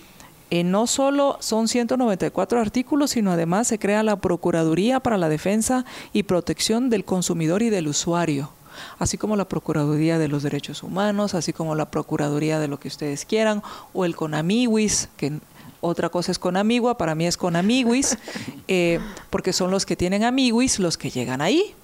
eh, 0.49 0.63
no 0.63 0.87
solo 0.87 1.37
son 1.41 1.67
194 1.67 2.59
artículos, 2.59 3.11
sino 3.11 3.31
además 3.31 3.67
se 3.67 3.77
crea 3.77 4.01
la 4.01 4.15
Procuraduría 4.15 4.99
para 4.99 5.17
la 5.17 5.29
Defensa 5.29 5.85
y 6.11 6.23
Protección 6.23 6.89
del 6.89 7.05
Consumidor 7.05 7.61
y 7.61 7.69
del 7.69 7.87
Usuario, 7.87 8.49
así 8.97 9.17
como 9.19 9.35
la 9.35 9.47
Procuraduría 9.47 10.17
de 10.17 10.27
los 10.27 10.41
Derechos 10.41 10.81
Humanos, 10.81 11.35
así 11.35 11.53
como 11.53 11.75
la 11.75 11.91
Procuraduría 11.91 12.59
de 12.59 12.67
lo 12.67 12.79
que 12.79 12.87
ustedes 12.87 13.25
quieran, 13.25 13.61
o 13.93 14.05
el 14.05 14.15
CONAMIWIS, 14.15 15.09
que 15.17 15.39
otra 15.81 16.09
cosa 16.09 16.31
es 16.31 16.39
CONAMIGUA, 16.39 16.97
para 16.97 17.13
mí 17.13 17.27
es 17.27 17.37
CONAMIWIS, 17.37 18.17
eh, 18.67 18.99
porque 19.29 19.53
son 19.53 19.69
los 19.69 19.85
que 19.85 19.95
tienen 19.95 20.23
amiguis 20.23 20.79
los 20.79 20.97
que 20.97 21.11
llegan 21.11 21.41
ahí 21.41 21.75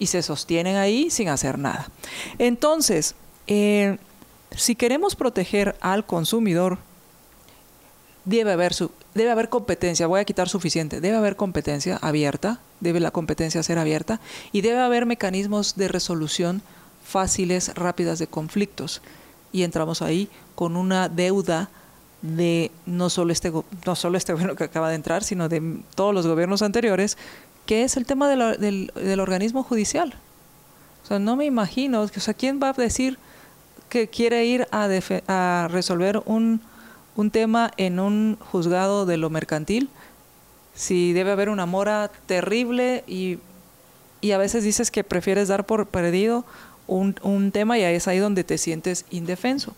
y 0.00 0.06
se 0.06 0.22
sostienen 0.22 0.76
ahí 0.76 1.10
sin 1.10 1.28
hacer 1.28 1.58
nada. 1.58 1.88
Entonces, 2.38 3.14
eh, 3.46 3.98
si 4.56 4.74
queremos 4.74 5.14
proteger 5.14 5.76
al 5.80 6.04
consumidor, 6.04 6.78
debe 8.24 8.52
haber, 8.52 8.74
debe 9.14 9.30
haber 9.30 9.48
competencia, 9.48 10.08
voy 10.08 10.20
a 10.20 10.24
quitar 10.24 10.48
suficiente, 10.48 11.00
debe 11.00 11.16
haber 11.16 11.36
competencia 11.36 11.98
abierta, 11.98 12.60
debe 12.80 12.98
la 12.98 13.10
competencia 13.10 13.62
ser 13.62 13.78
abierta 13.78 14.20
y 14.50 14.62
debe 14.62 14.80
haber 14.80 15.06
mecanismos 15.06 15.76
de 15.76 15.88
resolución 15.88 16.62
fáciles, 17.04 17.74
rápidas 17.74 18.18
de 18.18 18.26
conflictos. 18.26 19.02
Y 19.52 19.64
entramos 19.64 20.00
ahí 20.00 20.28
con 20.54 20.76
una 20.76 21.08
deuda 21.08 21.70
de 22.22 22.70
no 22.86 23.08
solo 23.08 23.32
este 23.32 23.50
no 23.86 23.96
solo 23.96 24.16
este 24.16 24.32
gobierno 24.34 24.56
que 24.56 24.64
acaba 24.64 24.88
de 24.88 24.94
entrar, 24.94 25.24
sino 25.24 25.48
de 25.48 25.80
todos 25.94 26.14
los 26.14 26.26
gobiernos 26.26 26.62
anteriores 26.62 27.18
que 27.70 27.84
es 27.84 27.96
el 27.96 28.04
tema 28.04 28.28
del, 28.28 28.90
del, 28.96 29.20
organismo 29.20 29.62
judicial. 29.62 30.12
O 31.04 31.06
sea, 31.06 31.20
no 31.20 31.36
me 31.36 31.44
imagino, 31.44 32.00
o 32.00 32.08
sea, 32.08 32.34
¿quién 32.34 32.58
va 32.60 32.70
a 32.70 32.72
decir 32.72 33.16
que 33.88 34.08
quiere 34.08 34.44
ir 34.44 34.66
a, 34.72 34.88
a 35.28 35.68
resolver 35.68 36.20
un, 36.26 36.62
un 37.14 37.30
tema 37.30 37.70
en 37.76 38.00
un 38.00 38.38
juzgado 38.40 39.06
de 39.06 39.18
lo 39.18 39.30
mercantil 39.30 39.88
si 40.74 41.12
debe 41.12 41.30
haber 41.30 41.48
una 41.48 41.64
mora 41.64 42.10
terrible 42.26 43.04
y, 43.06 43.38
y 44.20 44.32
a 44.32 44.38
veces 44.38 44.64
dices 44.64 44.90
que 44.90 45.04
prefieres 45.04 45.46
dar 45.46 45.64
por 45.64 45.86
perdido 45.86 46.44
un, 46.88 47.14
un, 47.22 47.52
tema 47.52 47.78
y 47.78 47.84
ahí 47.84 47.94
es 47.94 48.08
ahí 48.08 48.18
donde 48.18 48.42
te 48.42 48.58
sientes 48.58 49.04
indefenso. 49.10 49.76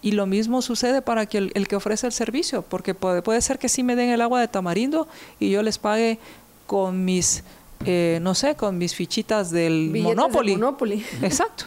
Y 0.00 0.12
lo 0.12 0.24
mismo 0.24 0.62
sucede 0.62 1.02
para 1.02 1.26
que 1.26 1.36
el, 1.36 1.52
el, 1.52 1.68
que 1.68 1.76
ofrece 1.76 2.06
el 2.06 2.14
servicio, 2.14 2.62
porque 2.62 2.94
puede, 2.94 3.20
puede 3.20 3.42
ser 3.42 3.58
que 3.58 3.68
sí 3.68 3.82
me 3.82 3.96
den 3.96 4.08
el 4.08 4.22
agua 4.22 4.40
de 4.40 4.48
tamarindo 4.48 5.08
y 5.38 5.50
yo 5.50 5.62
les 5.62 5.76
pague 5.76 6.18
con 6.66 7.04
mis, 7.04 7.44
eh, 7.84 8.18
no 8.22 8.34
sé, 8.34 8.56
con 8.56 8.78
mis 8.78 8.94
fichitas 8.94 9.50
del 9.50 9.90
Monopoly. 9.90 10.52
Monopoly. 10.52 11.04
Exacto. 11.22 11.66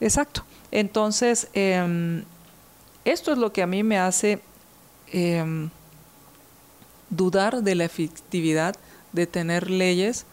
Exacto. 0.00 0.44
Entonces, 0.70 1.48
em, 1.52 2.24
Esto 3.04 3.32
es 3.32 3.38
lo 3.38 3.52
que 3.52 3.62
a 3.62 3.66
mí 3.66 3.82
me 3.82 3.98
hace 3.98 4.40
em, 5.08 5.70
dudar 7.10 7.62
de 7.62 7.74
la 7.74 7.84
efectividad 7.84 8.76
de 9.12 9.26
tener 9.26 9.70
leyes 9.70 10.24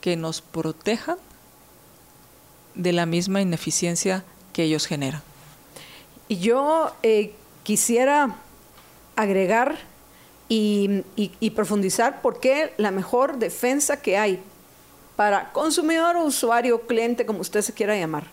que 0.00 0.16
nos 0.16 0.40
protejan 0.40 1.18
de 2.74 2.92
la 2.92 3.06
misma 3.06 3.40
ineficiencia 3.40 4.24
que 4.52 4.62
ellos 4.62 4.86
generan. 4.86 5.22
Y 6.28 6.38
yo 6.38 6.94
eh, 7.02 7.34
quisiera 7.64 8.36
agregar 9.16 9.78
y, 10.54 11.50
profundizar 11.50 12.20
por 12.20 12.40
qué 12.40 12.74
la 12.76 12.90
mejor 12.90 13.38
defensa 13.38 14.02
que 14.02 14.18
hay 14.18 14.42
para 15.16 15.52
consumidor 15.52 16.16
usuario, 16.16 16.82
cliente, 16.82 17.24
como 17.24 17.40
usted 17.40 17.62
se 17.62 17.72
quiera 17.72 17.96
llamar, 17.96 18.26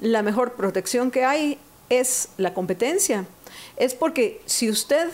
la 0.00 0.22
mejor 0.22 0.54
protección 0.54 1.10
que 1.10 1.24
hay 1.24 1.58
es 1.88 2.28
la 2.36 2.54
competencia. 2.54 3.26
Es 3.76 3.94
porque 3.94 4.40
si 4.46 4.70
usted 4.70 5.08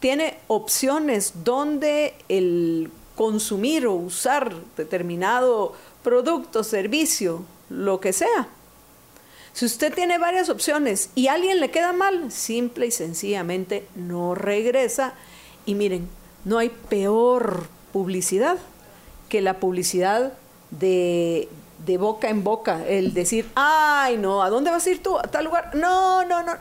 tiene 0.00 0.38
opciones 0.48 1.32
donde 1.44 2.14
el 2.28 2.90
consumir 3.16 3.86
o 3.86 3.94
usar 3.94 4.54
determinado 4.76 5.74
producto, 6.02 6.64
servicio, 6.64 7.44
lo 7.68 8.00
que 8.00 8.12
sea, 8.12 8.48
si 9.52 9.64
usted 9.64 9.92
tiene 9.94 10.18
varias 10.18 10.48
opciones 10.48 11.10
y 11.14 11.28
a 11.28 11.34
alguien 11.34 11.60
le 11.60 11.70
queda 11.70 11.92
mal, 11.92 12.30
simple 12.30 12.86
y 12.86 12.90
sencillamente 12.90 13.86
no 13.94 14.34
regresa. 14.34 15.14
Y 15.66 15.74
miren, 15.74 16.08
no 16.44 16.58
hay 16.58 16.70
peor 16.70 17.66
publicidad 17.92 18.58
que 19.28 19.40
la 19.40 19.60
publicidad 19.60 20.32
de, 20.70 21.48
de 21.84 21.98
boca 21.98 22.28
en 22.28 22.44
boca, 22.44 22.86
el 22.86 23.14
decir, 23.14 23.48
ay, 23.54 24.16
no, 24.16 24.42
¿a 24.42 24.50
dónde 24.50 24.70
vas 24.70 24.86
a 24.86 24.90
ir 24.90 25.02
tú? 25.02 25.18
¿A 25.18 25.22
tal 25.22 25.44
lugar? 25.44 25.74
No, 25.74 26.24
no, 26.24 26.42
no. 26.42 26.52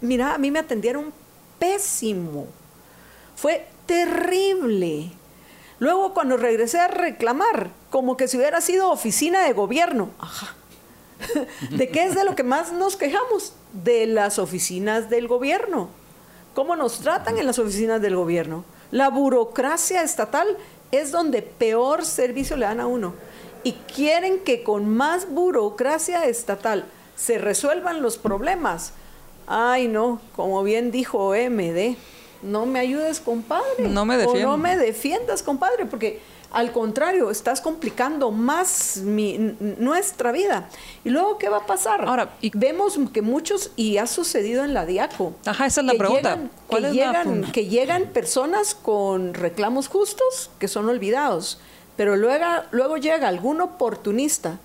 Mira, 0.00 0.34
a 0.34 0.38
mí 0.38 0.50
me 0.50 0.58
atendieron 0.58 1.12
pésimo. 1.58 2.46
Fue 3.36 3.66
terrible. 3.86 5.10
Luego 5.78 6.12
cuando 6.12 6.36
regresé 6.36 6.80
a 6.80 6.88
reclamar, 6.88 7.70
como 7.90 8.16
que 8.16 8.28
si 8.28 8.36
hubiera 8.36 8.60
sido 8.60 8.90
oficina 8.90 9.44
de 9.44 9.52
gobierno. 9.52 10.10
Ajá. 10.18 10.54
¿De 11.70 11.88
qué 11.88 12.04
es 12.04 12.14
de 12.14 12.24
lo 12.24 12.34
que 12.34 12.42
más 12.42 12.72
nos 12.72 12.96
quejamos? 12.96 13.54
De 13.72 14.06
las 14.06 14.38
oficinas 14.38 15.10
del 15.10 15.28
gobierno. 15.28 15.88
¿Cómo 16.58 16.74
nos 16.74 16.98
tratan 16.98 17.38
en 17.38 17.46
las 17.46 17.60
oficinas 17.60 18.02
del 18.02 18.16
gobierno? 18.16 18.64
La 18.90 19.10
burocracia 19.10 20.02
estatal 20.02 20.48
es 20.90 21.12
donde 21.12 21.40
peor 21.40 22.04
servicio 22.04 22.56
le 22.56 22.66
dan 22.66 22.80
a 22.80 22.88
uno 22.88 23.14
y 23.62 23.74
quieren 23.94 24.40
que 24.40 24.64
con 24.64 24.88
más 24.88 25.30
burocracia 25.30 26.24
estatal 26.24 26.84
se 27.14 27.38
resuelvan 27.38 28.02
los 28.02 28.18
problemas. 28.18 28.92
Ay, 29.46 29.86
no, 29.86 30.20
como 30.34 30.64
bien 30.64 30.90
dijo 30.90 31.32
MD, 31.32 31.96
no 32.42 32.66
me 32.66 32.80
ayudes, 32.80 33.20
compadre. 33.20 33.86
No 33.88 34.04
me 34.04 34.16
defiendas. 34.16 34.44
O 34.44 34.48
no 34.48 34.56
me 34.56 34.76
defiendas, 34.76 35.44
compadre, 35.44 35.86
porque 35.86 36.20
al 36.50 36.72
contrario, 36.72 37.30
estás 37.30 37.60
complicando 37.60 38.30
más 38.30 39.02
nuestra 39.02 40.32
vida. 40.32 40.68
¿Y 41.04 41.10
luego 41.10 41.38
qué 41.38 41.48
va 41.48 41.58
a 41.58 41.66
pasar? 41.66 42.04
Ahora, 42.06 42.30
y, 42.40 42.50
vemos 42.56 42.98
que 43.12 43.22
muchos, 43.22 43.70
y 43.76 43.98
ha 43.98 44.06
sucedido 44.06 44.64
en 44.64 44.74
la 44.74 44.86
DIACO. 44.86 45.34
Ajá, 45.44 45.66
esa 45.66 45.80
es 45.82 45.86
la 45.86 45.94
pregunta. 45.94 46.38
que, 46.70 47.52
que 47.52 47.66
llegan 47.66 48.06
personas 48.06 48.74
con 48.74 49.34
reclamos 49.34 49.88
justos 49.88 50.50
que 50.58 50.68
son 50.68 50.88
olvidados 50.88 51.58
pero 51.98 52.14
luego, 52.14 52.44
luego 52.70 52.96
llega 52.96 53.26
algún 53.26 53.60
oportunista 53.60 54.60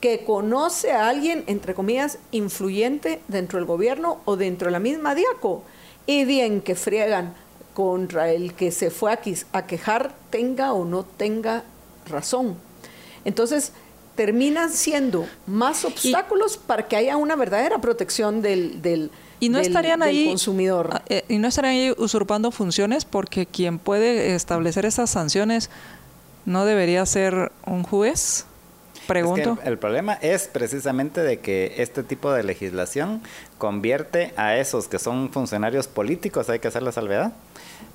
que 0.00 0.22
conoce 0.22 0.92
a 0.92 1.08
alguien, 1.08 1.42
entre 1.46 1.72
comillas, 1.72 2.18
influyente 2.30 3.22
dentro 3.26 3.58
del 3.58 3.64
gobierno 3.64 4.20
o 4.26 4.36
dentro 4.36 4.66
de 4.66 4.72
la 4.72 4.80
misma 4.80 5.14
DIACO, 5.14 5.62
y 6.04 6.26
bien 6.26 6.60
que 6.60 6.74
friegan 6.74 7.34
contra 7.74 8.30
el 8.30 8.54
que 8.54 8.70
se 8.70 8.90
fue 8.90 9.12
a, 9.12 9.20
a 9.52 9.66
quejar, 9.66 10.14
tenga 10.30 10.72
o 10.72 10.84
no 10.84 11.04
tenga 11.04 11.64
razón. 12.06 12.56
Entonces, 13.24 13.72
terminan 14.14 14.70
siendo 14.70 15.26
más 15.46 15.84
obstáculos 15.84 16.56
para 16.56 16.86
que 16.86 16.96
haya 16.96 17.16
una 17.16 17.36
verdadera 17.36 17.80
protección 17.80 18.42
del, 18.42 18.80
del, 18.80 19.10
y 19.40 19.48
no 19.48 19.58
estarían 19.58 20.02
ahí, 20.02 20.28
consumidor. 20.28 20.90
Ah, 20.92 21.02
eh, 21.08 21.24
y 21.28 21.38
no 21.38 21.48
estarían 21.48 21.74
ahí 21.74 21.94
usurpando 21.98 22.50
funciones 22.52 23.04
porque 23.04 23.46
quien 23.46 23.78
puede 23.78 24.34
establecer 24.34 24.86
esas 24.86 25.10
sanciones 25.10 25.68
¿No 26.46 26.66
debería 26.66 27.04
ser 27.06 27.52
un 27.66 27.82
juez? 27.84 28.46
Pregunto. 29.06 29.58
el, 29.64 29.76
problema 29.76 30.14
es 30.14 30.48
precisamente 30.48 31.20
de 31.20 31.38
que 31.38 31.74
este 31.76 32.02
tipo 32.02 32.32
de 32.32 32.42
legislación 32.42 33.20
convierte 33.58 34.32
a 34.36 34.56
esos 34.56 34.88
que 34.88 34.98
son 34.98 35.30
funcionarios 35.30 35.88
políticos, 35.88 36.48
hay 36.48 36.58
que 36.58 36.68
hacer 36.68 36.82
la 36.82 36.90
salvedad, 36.90 37.34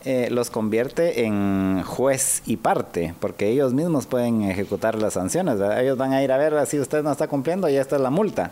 eh, 0.05 0.29
los 0.31 0.49
convierte 0.49 1.25
en 1.25 1.83
juez 1.83 2.41
y 2.45 2.57
parte, 2.57 3.13
porque 3.19 3.49
ellos 3.49 3.73
mismos 3.73 4.05
pueden 4.05 4.43
ejecutar 4.43 4.95
las 4.95 5.13
sanciones. 5.13 5.59
Ellos 5.77 5.97
van 5.97 6.13
a 6.13 6.23
ir 6.23 6.31
a 6.31 6.37
ver 6.37 6.65
si 6.65 6.79
usted 6.79 7.03
no 7.03 7.11
está 7.11 7.27
cumpliendo, 7.27 7.67
ya 7.67 7.81
está 7.81 7.97
la 7.97 8.09
multa. 8.09 8.51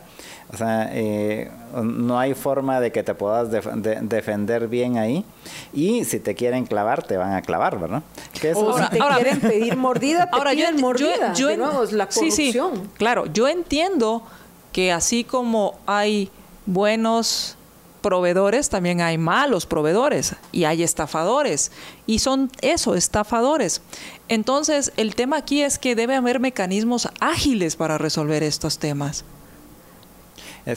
O 0.52 0.58
sea, 0.58 0.90
eh, 0.94 1.52
no 1.82 2.20
hay 2.20 2.34
forma 2.34 2.80
de 2.80 2.92
que 2.92 3.04
te 3.04 3.14
puedas 3.14 3.50
defender 3.52 4.68
bien 4.68 4.98
ahí. 4.98 5.26
Y 5.74 6.06
si 6.06 6.20
te 6.20 6.36
quieren 6.36 6.66
clavar, 6.66 7.04
te 7.04 7.18
van 7.18 7.34
a 7.34 7.42
clavar, 7.42 7.80
¿verdad? 7.80 8.04
Que 8.40 8.52
eso 8.52 8.66
o 8.66 8.78
si 8.78 8.90
te 8.90 8.98
quieren 9.16 9.40
pedir 9.40 9.76
mordida, 9.78 10.30
te 10.30 10.38
ahora, 10.38 10.52
piden 10.52 10.80
mordida. 10.82 11.34
Yo, 11.34 11.48
de 11.48 11.58
la 11.58 12.08
corrupción. 12.08 12.32
Sí, 12.32 12.52
sí, 12.52 12.60
claro, 12.98 13.26
yo 13.26 13.48
entiendo 13.48 14.24
que 14.72 14.92
así 14.92 15.24
como 15.24 15.76
hay 15.86 16.30
buenos 16.66 17.58
proveedores, 18.02 18.70
también 18.70 19.02
hay 19.02 19.18
malos 19.18 19.66
proveedores 19.66 20.36
y 20.52 20.64
hay 20.64 20.84
estafadores. 20.84 21.72
Y 22.06 22.20
son 22.20 22.52
eso, 22.62 22.96
estafadores. 22.96 23.82
Entonces, 24.28 24.94
el 24.98 25.16
tema 25.16 25.38
aquí 25.38 25.62
es 25.62 25.80
que 25.80 25.96
debe 25.96 26.16
haber 26.16 26.40
mecanismos 26.40 27.10
ágiles 27.20 27.76
para 27.76 27.98
resolver 27.98 28.44
estos 28.44 28.80
temas. 28.80 29.26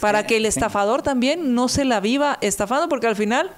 para 0.01 0.27
que, 0.27 0.37
el 0.37 0.47
estafador 0.47 1.03
también 1.03 1.55
no 1.55 1.69
se 1.69 1.85
la 1.85 2.01
viva 2.01 2.39
estafando, 2.41 2.89
porque 2.89 3.07
al 3.07 3.17
final 3.17 3.51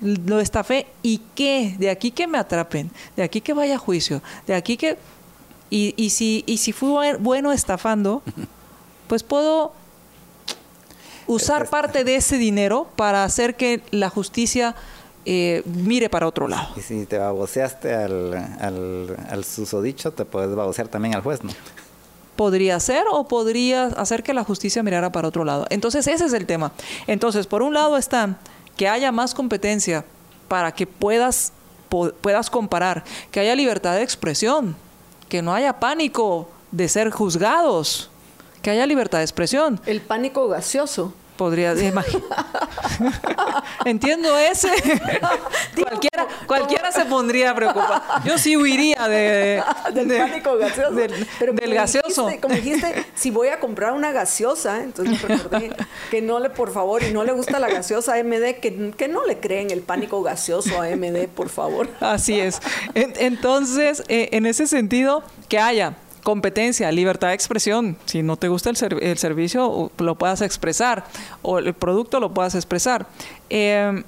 lo 0.00 0.40
estafé 0.40 0.86
y 1.02 1.22
qué, 1.34 1.74
de 1.78 1.90
aquí 1.90 2.10
que 2.10 2.26
me 2.26 2.38
atrapen, 2.38 2.90
de 3.16 3.22
aquí 3.22 3.40
que 3.40 3.54
vaya 3.54 3.76
a 3.76 3.78
juicio, 3.78 4.22
de 4.46 4.54
aquí 4.54 4.76
que... 4.76 4.98
Y, 5.68 5.94
y 5.96 6.10
si, 6.10 6.44
y 6.46 6.58
si 6.58 6.70
fui 6.72 6.90
bueno 7.18 7.50
estafando, 7.50 8.22
pues 9.08 9.24
puedo 9.24 9.72
usar 11.26 11.68
parte 11.68 12.04
de 12.04 12.16
ese 12.16 12.38
dinero 12.38 12.88
para 12.96 13.24
hacer 13.24 13.56
que 13.56 13.82
la 13.90 14.10
justicia 14.10 14.74
eh, 15.24 15.62
mire 15.64 16.08
para 16.08 16.26
otro 16.26 16.48
lado. 16.48 16.68
Y 16.76 16.80
si 16.80 17.06
te 17.06 17.18
baboseaste 17.18 17.94
al, 17.94 18.34
al, 18.60 19.16
al 19.28 19.44
susodicho, 19.44 20.12
te 20.12 20.24
puedes 20.24 20.54
babosear 20.54 20.88
también 20.88 21.14
al 21.14 21.22
juez, 21.22 21.42
¿no? 21.42 21.50
podría 22.36 22.78
ser 22.78 23.04
o 23.10 23.26
podría 23.26 23.86
hacer 23.86 24.22
que 24.22 24.34
la 24.34 24.44
justicia 24.44 24.82
mirara 24.82 25.10
para 25.10 25.26
otro 25.26 25.44
lado. 25.44 25.66
Entonces, 25.70 26.06
ese 26.06 26.26
es 26.26 26.32
el 26.32 26.46
tema. 26.46 26.70
Entonces, 27.06 27.46
por 27.46 27.62
un 27.62 27.74
lado 27.74 27.96
está 27.96 28.36
que 28.76 28.88
haya 28.88 29.10
más 29.10 29.34
competencia 29.34 30.04
para 30.46 30.72
que 30.72 30.86
puedas, 30.86 31.52
puedas 32.20 32.50
comparar, 32.50 33.04
que 33.30 33.40
haya 33.40 33.56
libertad 33.56 33.94
de 33.94 34.02
expresión, 34.02 34.76
que 35.28 35.42
no 35.42 35.54
haya 35.54 35.80
pánico 35.80 36.48
de 36.70 36.88
ser 36.88 37.10
juzgados, 37.10 38.10
que 38.66 38.70
haya 38.70 38.84
libertad 38.84 39.18
de 39.18 39.24
expresión. 39.24 39.80
El 39.86 40.00
pánico 40.00 40.48
gaseoso. 40.48 41.14
Podría 41.36 41.72
imaginar. 41.80 42.24
Entiendo 43.84 44.36
ese. 44.36 44.70
cualquiera, 45.80 46.26
cualquiera 46.48 46.90
se 46.90 47.04
pondría 47.04 47.54
preocupado. 47.54 48.02
Yo 48.24 48.36
sí 48.38 48.56
huiría 48.56 49.06
de, 49.06 49.62
del 49.94 50.08
pánico 50.08 50.58
gaseoso. 50.58 50.96
Del, 50.96 51.28
Pero 51.38 51.52
gaseoso. 51.72 52.28
como 52.42 52.56
dijiste, 52.56 53.06
si 53.14 53.30
voy 53.30 53.50
a 53.50 53.60
comprar 53.60 53.92
una 53.92 54.10
gaseosa, 54.10 54.82
entonces 54.82 55.22
recordé 55.22 55.70
que 56.10 56.20
no 56.20 56.40
le, 56.40 56.50
por 56.50 56.72
favor, 56.72 57.04
y 57.04 57.12
no 57.12 57.22
le 57.22 57.30
gusta 57.30 57.60
la 57.60 57.68
gaseosa 57.68 58.20
MD, 58.20 58.58
que, 58.60 58.92
que 58.96 59.06
no 59.06 59.24
le 59.26 59.38
creen 59.38 59.70
el 59.70 59.82
pánico 59.82 60.24
gaseoso 60.24 60.82
a 60.82 60.88
MD, 60.88 61.28
por 61.28 61.50
favor. 61.50 61.88
Así 62.00 62.40
es. 62.40 62.60
Entonces, 62.94 64.02
eh, 64.08 64.30
en 64.32 64.44
ese 64.44 64.66
sentido, 64.66 65.22
que 65.48 65.60
haya 65.60 65.98
competencia, 66.26 66.90
libertad 66.90 67.28
de 67.28 67.34
expresión. 67.34 67.96
Si 68.04 68.20
no 68.20 68.36
te 68.36 68.48
gusta 68.48 68.70
el, 68.70 68.76
el 69.00 69.16
servicio, 69.16 69.92
lo 69.96 70.16
puedas 70.16 70.40
expresar 70.40 71.04
o 71.42 71.60
el 71.60 71.72
producto 71.72 72.18
lo 72.18 72.34
puedas 72.34 72.56
expresar. 72.56 73.06
Em, 73.48 74.02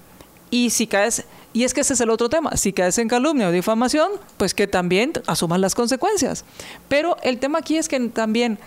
y 0.51 0.71
si 0.71 0.89
caes, 0.89 1.27
y 1.53 1.62
es 1.62 1.73
que 1.73 1.83
ese 1.83 1.95
es 1.95 2.01
el 2.01 2.11
otro 2.11 2.29
tema, 2.29 2.57
si 2.57 2.73
caes 2.73 2.99
en 2.99 3.07
calumnia 3.07 3.47
o 3.47 3.53
difamación, 3.53 4.11
pues 4.37 4.53
que 4.53 4.66
también 4.66 5.12
asumas 5.29 5.61
las 5.61 5.77
consecuencias. 5.77 6.45
Pero 6.89 7.16
el 7.23 7.39
tema 7.39 7.61
aquí 7.61 7.77
es 7.77 7.87
que 7.87 8.01
también, 8.09 8.59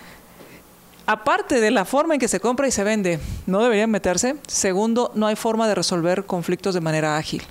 aparte 1.06 1.60
de 1.60 1.72
la 1.72 1.84
forma 1.84 2.14
en 2.14 2.22
que 2.22 2.30
se 2.30 2.40
compra 2.40 2.70
y 2.70 2.72
se 2.72 2.86
vende, 2.86 3.20
no 3.48 3.62
deberían 3.62 3.92
meterse. 3.92 4.38
Segundo, 4.48 5.12
no 5.14 5.28
hay 5.28 5.36
forma 5.36 5.68
de 5.68 5.76
resolver 5.76 6.24
conflictos 6.26 6.74
de 6.74 6.80
manera 6.80 7.18
ágil. 7.18 7.44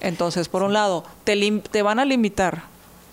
Entonces, 0.00 0.50
por 0.50 0.62
un 0.62 0.74
lado, 0.74 1.02
te, 1.24 1.62
te 1.70 1.80
van 1.80 1.98
a 1.98 2.04
limitar 2.04 2.64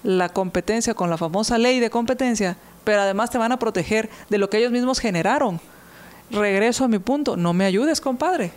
la 0.03 0.29
competencia 0.29 0.93
con 0.93 1.09
la 1.09 1.17
famosa 1.17 1.57
ley 1.57 1.79
de 1.79 1.89
competencia, 1.89 2.57
pero 2.83 3.01
además 3.01 3.29
te 3.29 3.37
van 3.37 3.51
a 3.51 3.59
proteger 3.59 4.09
de 4.29 4.37
lo 4.37 4.49
que 4.49 4.57
ellos 4.57 4.71
mismos 4.71 4.99
generaron. 4.99 5.59
Regreso 6.31 6.83
a 6.83 6.87
mi 6.87 6.99
punto, 6.99 7.37
no 7.37 7.53
me 7.53 7.65
ayudes, 7.65 8.01
compadre. 8.01 8.51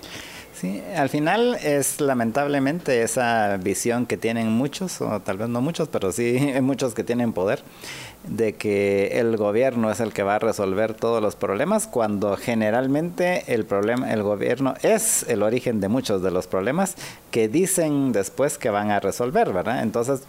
Sí, 0.61 0.83
al 0.95 1.09
final 1.09 1.57
es 1.63 2.01
lamentablemente 2.01 3.03
esa 3.03 3.57
visión 3.57 4.05
que 4.05 4.19
tienen 4.19 4.53
muchos, 4.53 5.01
o 5.01 5.21
tal 5.21 5.39
vez 5.39 5.49
no 5.49 5.63
muchos, 5.63 5.89
pero 5.89 6.13
sí 6.13 6.39
muchos 6.61 6.93
que 6.93 7.03
tienen 7.03 7.33
poder, 7.33 7.63
de 8.25 8.55
que 8.55 9.19
el 9.19 9.37
gobierno 9.37 9.91
es 9.91 9.99
el 10.01 10.13
que 10.13 10.23
va 10.23 10.37
a 10.37 10.39
resolver 10.39 10.95
todos 10.95 11.23
los 11.23 11.37
problemas 11.37 11.87
cuando 11.87 12.37
generalmente 12.37 13.45
el 13.53 13.65
problema 13.65 14.13
el 14.13 14.23
gobierno 14.23 14.75
es 14.83 15.25
el 15.29 15.43
origen 15.43 15.81
de 15.81 15.89
muchos 15.89 16.23
de 16.23 16.31
los 16.31 16.47
problemas 16.47 16.97
que 17.31 17.49
dicen 17.49 18.13
después 18.13 18.59
que 18.59 18.71
van 18.71 18.91
a 18.91 19.01
resolver, 19.01 19.53
¿verdad? 19.53 19.83
Entonces, 19.83 20.23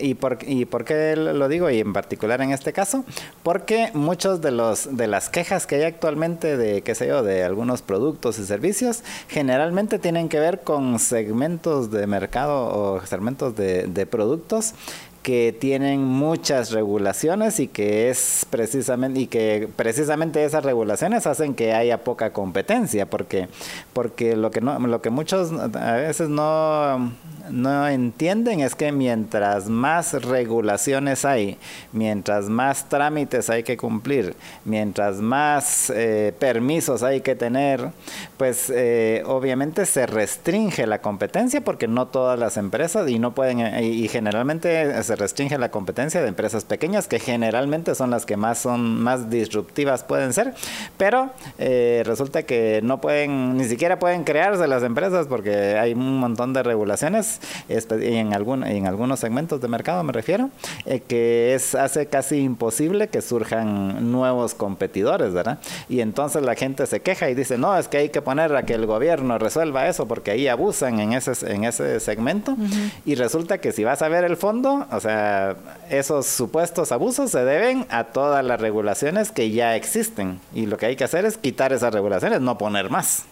y 0.00 0.14
por, 0.14 0.38
y 0.46 0.64
por 0.66 0.84
qué 0.84 1.16
lo 1.16 1.48
digo 1.48 1.70
y 1.70 1.80
en 1.80 1.92
particular 1.92 2.40
en 2.40 2.52
este 2.52 2.72
caso, 2.72 3.04
porque 3.42 3.90
muchos 3.94 4.40
de 4.40 4.50
los 4.50 4.96
de 4.96 5.06
las 5.06 5.28
quejas 5.28 5.66
que 5.66 5.76
hay 5.76 5.82
actualmente 5.82 6.56
de 6.56 6.82
qué 6.82 6.94
sé 6.94 7.08
yo, 7.08 7.22
de 7.22 7.42
algunos 7.42 7.82
productos 7.82 8.38
y 8.38 8.44
servicios 8.44 9.02
generalmente 9.28 9.98
tienen 9.98 10.28
que 10.28 10.38
ver 10.38 10.60
con 10.60 10.98
segmentos 10.98 11.90
de 11.90 12.06
mercado 12.06 12.66
o 12.66 13.00
segmentos 13.06 13.56
de, 13.56 13.86
de 13.86 14.06
productos 14.06 14.74
que 15.22 15.56
tienen 15.58 16.04
muchas 16.04 16.72
regulaciones 16.72 17.60
y 17.60 17.68
que 17.68 18.10
es 18.10 18.46
precisamente 18.50 19.20
y 19.20 19.26
que 19.26 19.68
precisamente 19.76 20.44
esas 20.44 20.64
regulaciones 20.64 21.26
hacen 21.26 21.54
que 21.54 21.72
haya 21.72 22.04
poca 22.04 22.32
competencia 22.32 23.06
porque 23.06 23.48
porque 23.92 24.36
lo 24.36 24.50
que 24.50 24.60
no 24.60 24.78
lo 24.80 25.00
que 25.00 25.10
muchos 25.10 25.52
a 25.52 25.92
veces 25.96 26.28
no 26.28 27.12
no 27.50 27.88
entienden 27.88 28.60
es 28.60 28.74
que 28.74 28.92
mientras 28.92 29.68
más 29.68 30.12
regulaciones 30.22 31.24
hay, 31.24 31.58
mientras 31.92 32.48
más 32.48 32.88
trámites 32.88 33.50
hay 33.50 33.62
que 33.62 33.76
cumplir, 33.76 34.34
mientras 34.64 35.16
más 35.16 35.90
eh, 35.90 36.34
permisos 36.38 37.02
hay 37.02 37.20
que 37.20 37.34
tener, 37.34 37.90
pues 38.36 38.70
eh, 38.74 39.22
obviamente 39.26 39.86
se 39.86 40.06
restringe 40.06 40.86
la 40.86 41.00
competencia 41.00 41.60
porque 41.62 41.88
no 41.88 42.06
todas 42.08 42.38
las 42.38 42.56
empresas 42.56 43.08
y 43.08 43.18
no 43.18 43.34
pueden 43.34 43.82
y, 43.82 44.08
generalmente 44.08 45.02
se 45.02 45.11
restringe 45.16 45.58
la 45.58 45.70
competencia 45.70 46.20
de 46.20 46.28
empresas 46.28 46.64
pequeñas 46.64 47.08
que 47.08 47.18
generalmente 47.18 47.94
son 47.94 48.10
las 48.10 48.26
que 48.26 48.36
más 48.36 48.58
son 48.58 49.02
más 49.02 49.30
disruptivas 49.30 50.04
pueden 50.04 50.32
ser, 50.32 50.54
pero 50.96 51.30
eh, 51.58 52.02
resulta 52.04 52.44
que 52.44 52.80
no 52.82 53.00
pueden 53.00 53.56
ni 53.56 53.64
siquiera 53.64 53.98
pueden 53.98 54.24
crearse 54.24 54.66
las 54.66 54.82
empresas 54.82 55.26
porque 55.26 55.78
hay 55.78 55.92
un 55.92 56.18
montón 56.18 56.52
de 56.52 56.62
regulaciones 56.62 57.40
en, 57.68 58.34
algún, 58.34 58.64
en 58.64 58.86
algunos 58.86 59.20
segmentos 59.20 59.60
de 59.60 59.68
mercado 59.68 60.02
me 60.02 60.12
refiero, 60.12 60.50
eh, 60.86 61.00
que 61.00 61.54
es, 61.54 61.74
hace 61.74 62.06
casi 62.06 62.38
imposible 62.38 63.08
que 63.08 63.20
surjan 63.22 64.10
nuevos 64.10 64.54
competidores, 64.54 65.32
¿verdad? 65.32 65.58
Y 65.88 66.00
entonces 66.00 66.42
la 66.42 66.54
gente 66.54 66.86
se 66.86 67.00
queja 67.00 67.30
y 67.30 67.34
dice, 67.34 67.58
no, 67.58 67.76
es 67.76 67.88
que 67.88 67.98
hay 67.98 68.08
que 68.10 68.22
poner 68.22 68.54
a 68.54 68.64
que 68.64 68.74
el 68.74 68.86
gobierno 68.86 69.38
resuelva 69.38 69.88
eso 69.88 70.06
porque 70.06 70.30
ahí 70.30 70.48
abusan 70.48 71.00
en 71.00 71.12
ese, 71.12 71.32
en 71.52 71.64
ese 71.64 72.00
segmento. 72.00 72.56
Y 73.04 73.14
resulta 73.14 73.58
que 73.58 73.72
si 73.72 73.84
vas 73.84 74.02
a 74.02 74.08
ver 74.08 74.24
el 74.24 74.36
fondo, 74.36 74.86
o 74.90 75.00
sea, 75.02 75.56
esos 75.90 76.26
supuestos 76.26 76.92
abusos 76.92 77.30
se 77.30 77.44
deben 77.44 77.86
a 77.90 78.04
todas 78.04 78.44
las 78.44 78.60
regulaciones 78.60 79.30
que 79.30 79.50
ya 79.50 79.76
existen. 79.76 80.40
Y 80.54 80.66
lo 80.66 80.78
que 80.78 80.86
hay 80.86 80.96
que 80.96 81.04
hacer 81.04 81.24
es 81.24 81.36
quitar 81.36 81.72
esas 81.72 81.92
regulaciones, 81.92 82.40
no 82.40 82.56
poner 82.56 82.88
más. 82.88 83.24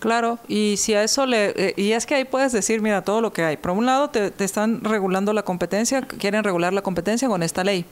Claro, 0.00 0.38
y 0.48 0.76
si 0.78 0.94
a 0.94 1.04
eso 1.04 1.26
le... 1.26 1.50
Eh, 1.50 1.74
y 1.76 1.92
es 1.92 2.06
que 2.06 2.14
ahí 2.14 2.24
puedes 2.24 2.52
decir, 2.52 2.80
mira, 2.80 3.02
todo 3.02 3.20
lo 3.20 3.34
que 3.34 3.44
hay. 3.44 3.58
Por 3.58 3.72
un 3.72 3.84
lado, 3.84 4.08
te, 4.08 4.32
están 4.42 4.82
regulando 4.82 5.34
la 5.34 5.42
competencia, 5.42 6.00
quieren 6.00 6.42
regular 6.42 6.72
la 6.72 6.80
competencia 6.80 7.28
con 7.28 7.42
esta 7.42 7.64
ley. 7.64 7.84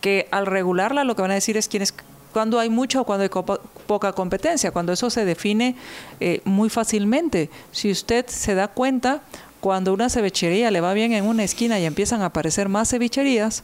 Que 0.00 0.28
al 0.30 0.46
regularla 0.46 1.04
lo 1.04 1.14
que 1.14 1.22
van 1.22 1.30
a 1.30 1.34
decir 1.34 1.58
es 1.58 1.68
quién 1.68 1.82
es 1.82 1.94
cuando 2.32 2.58
hay 2.58 2.70
mucha 2.70 3.02
o 3.02 3.04
cuando 3.04 3.24
hay 3.24 3.58
poca 3.86 4.12
competencia, 4.12 4.70
cuando 4.70 4.92
eso 4.92 5.10
se 5.10 5.26
define 5.26 5.76
eh, 6.20 6.40
muy 6.44 6.70
fácilmente. 6.70 7.50
Si 7.70 7.90
usted 7.90 8.26
se 8.26 8.54
da 8.54 8.68
cuenta, 8.68 9.20
cuando 9.60 9.92
una 9.92 10.08
cevichería 10.08 10.70
le 10.70 10.80
va 10.80 10.94
bien 10.94 11.12
en 11.12 11.26
una 11.26 11.44
esquina 11.44 11.78
y 11.78 11.84
empiezan 11.84 12.22
a 12.22 12.26
aparecer 12.26 12.68
más 12.68 12.90
cevicherías, 12.90 13.62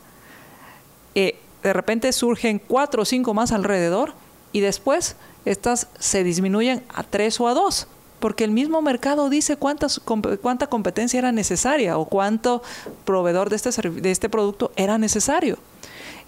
eh, 1.14 1.38
de 1.62 1.72
repente 1.72 2.12
surgen 2.12 2.60
cuatro 2.60 3.02
o 3.02 3.04
cinco 3.04 3.34
más 3.34 3.50
alrededor 3.50 4.12
y 4.52 4.60
después 4.60 5.16
estas 5.44 5.88
se 5.98 6.22
disminuyen 6.22 6.84
a 6.94 7.02
tres 7.02 7.40
o 7.40 7.48
a 7.48 7.54
dos, 7.54 7.88
porque 8.20 8.44
el 8.44 8.50
mismo 8.50 8.82
mercado 8.82 9.30
dice 9.30 9.56
cuántas, 9.56 10.00
cuánta 10.42 10.66
competencia 10.66 11.18
era 11.18 11.32
necesaria 11.32 11.98
o 11.98 12.04
cuánto 12.04 12.62
proveedor 13.04 13.50
de 13.50 13.56
este, 13.56 13.90
de 13.90 14.10
este 14.10 14.28
producto 14.28 14.72
era 14.76 14.98
necesario. 14.98 15.58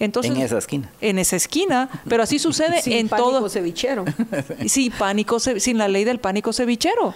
Entonces, 0.01 0.31
en 0.33 0.43
esa 0.43 0.59
esquina. 0.59 0.93
En 1.01 1.19
esa 1.19 1.37
esquina, 1.37 1.91
pero 2.09 2.23
así 2.23 2.39
sucede 2.39 2.81
sin 2.83 2.93
en 2.93 3.09
pánico 3.09 3.31
todo. 3.31 3.49
cevichero. 3.49 4.05
Sí, 4.69 4.91
pánico, 4.91 5.41
sin 5.41 5.77
la 5.77 5.89
ley 5.89 6.05
del 6.05 6.21
pánico 6.21 6.53
cevichero. 6.53 7.15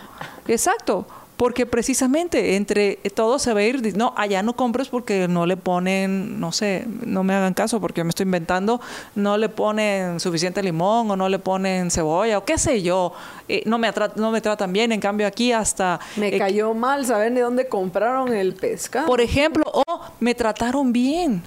Exacto 0.49 1.07
porque 1.37 1.66
precisamente 1.66 2.57
entre 2.57 2.97
todos 3.14 3.43
se 3.43 3.53
va 3.53 3.61
a 3.61 3.62
ir, 3.64 3.97
no, 3.97 4.14
allá 4.16 4.43
no 4.43 4.55
compres 4.55 4.89
porque 4.89 5.26
no 5.28 5.47
le 5.47 5.57
ponen, 5.57 6.39
no 6.39 6.53
sé, 6.53 6.87
no 7.05 7.24
me 7.24 7.35
hagan 7.35 7.55
caso 7.55 7.80
porque 7.80 8.05
me 8.05 8.11
estoy 8.11 8.24
inventando, 8.24 8.80
no 9.14 9.37
le 9.37 9.49
ponen 9.49 10.20
suficiente 10.20 10.62
limón 10.62 11.11
o 11.11 11.16
no 11.16 11.28
le 11.28 11.39
ponen 11.39 11.91
cebolla 11.91 12.39
o 12.39 12.45
qué 12.45 12.59
sé 12.59 12.83
yo, 12.83 13.12
eh, 13.49 13.62
no, 13.66 13.78
me 13.78 13.91
no 14.16 14.30
me 14.30 14.41
tratan 14.41 14.72
bien, 14.72 14.93
en 14.93 15.01
cambio 15.01 15.26
aquí 15.26 15.53
hasta... 15.53 15.99
Me 16.16 16.28
eh, 16.28 16.39
cayó 16.39 16.74
mal 16.74 17.05
saber 17.07 17.33
de 17.33 17.41
dónde 17.41 17.66
compraron 17.66 18.33
el 18.33 18.55
pescado. 18.55 19.07
Por 19.07 19.20
ejemplo, 19.20 19.64
o 19.72 19.85
me 20.20 20.35
trataron 20.35 20.93
bien 20.93 21.43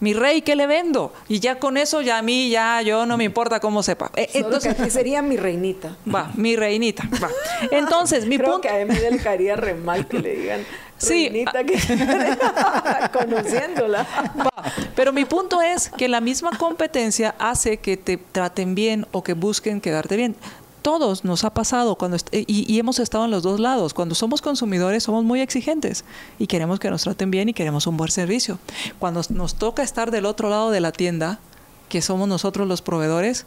mi 0.00 0.12
rey, 0.12 0.42
¿qué 0.42 0.56
le 0.56 0.66
vendo? 0.66 1.12
Y 1.28 1.40
ya 1.40 1.58
con 1.58 1.76
eso, 1.76 2.02
ya 2.02 2.18
a 2.18 2.22
mí, 2.22 2.50
ya 2.50 2.82
yo 2.82 3.06
no 3.06 3.16
me 3.16 3.24
importa 3.24 3.60
cómo 3.60 3.82
sepa. 3.82 4.10
Eh, 4.16 4.28
entonces, 4.34 4.74
que 4.74 4.90
sería 4.90 5.22
mi 5.22 5.36
reinita. 5.36 5.96
Va, 6.12 6.30
mi 6.34 6.56
reinita, 6.56 7.08
va. 7.22 7.30
Entonces, 7.70 8.26
mi 8.26 8.36
Creo 8.36 8.52
punto... 8.52 8.62
que 8.62 8.68
a 8.68 8.84
mí 8.84 8.94
le 8.94 9.18
caería 9.18 9.56
re 9.56 9.74
mal 9.74 10.06
que 10.06 10.18
le 10.18 10.36
digan 10.36 10.60
sí, 10.98 11.28
reinita 11.28 11.64
que... 11.64 11.78
conociéndola. 13.18 14.06
Va. 14.38 14.72
Pero 14.94 15.12
mi 15.12 15.24
punto 15.24 15.62
es 15.62 15.90
que 15.90 16.08
la 16.08 16.20
misma 16.20 16.50
competencia 16.58 17.34
hace 17.38 17.78
que 17.78 17.96
te 17.96 18.16
traten 18.16 18.74
bien 18.74 19.06
o 19.12 19.22
que 19.22 19.34
busquen 19.34 19.80
quedarte 19.80 20.16
bien 20.16 20.36
todos 20.84 21.24
nos 21.24 21.44
ha 21.44 21.54
pasado 21.54 21.94
cuando 21.94 22.18
y, 22.30 22.78
hemos 22.78 22.98
estado 22.98 23.24
en 23.24 23.30
los 23.30 23.42
dos 23.42 23.58
lados. 23.58 23.94
Cuando 23.94 24.14
somos 24.14 24.42
consumidores 24.42 25.02
somos 25.02 25.24
muy 25.24 25.40
exigentes 25.40 26.04
y 26.38 26.46
queremos 26.46 26.78
que 26.78 26.90
nos 26.90 27.02
traten 27.02 27.30
bien 27.30 27.48
y 27.48 27.54
queremos 27.54 27.86
un 27.86 27.96
buen 27.96 28.10
servicio. 28.10 28.58
Cuando 28.98 29.22
nos 29.30 29.54
toca 29.54 29.82
estar 29.82 30.10
del 30.10 30.26
otro 30.26 30.50
lado 30.50 30.70
de 30.70 30.80
la 30.80 30.92
tienda, 30.92 31.40
que 31.88 32.02
somos 32.02 32.28
nosotros 32.28 32.68
los 32.68 32.82
proveedores, 32.82 33.46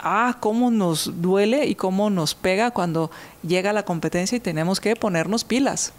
ah, 0.00 0.36
cómo 0.38 0.70
nos 0.70 1.22
duele 1.22 1.66
y 1.66 1.76
cómo 1.76 2.10
nos 2.10 2.34
pega 2.34 2.70
cuando 2.70 3.10
llega 3.42 3.72
la 3.72 3.86
competencia 3.86 4.36
y 4.36 4.40
tenemos 4.40 4.78
que 4.78 4.96
ponernos 4.96 5.44
pilas. 5.44 5.94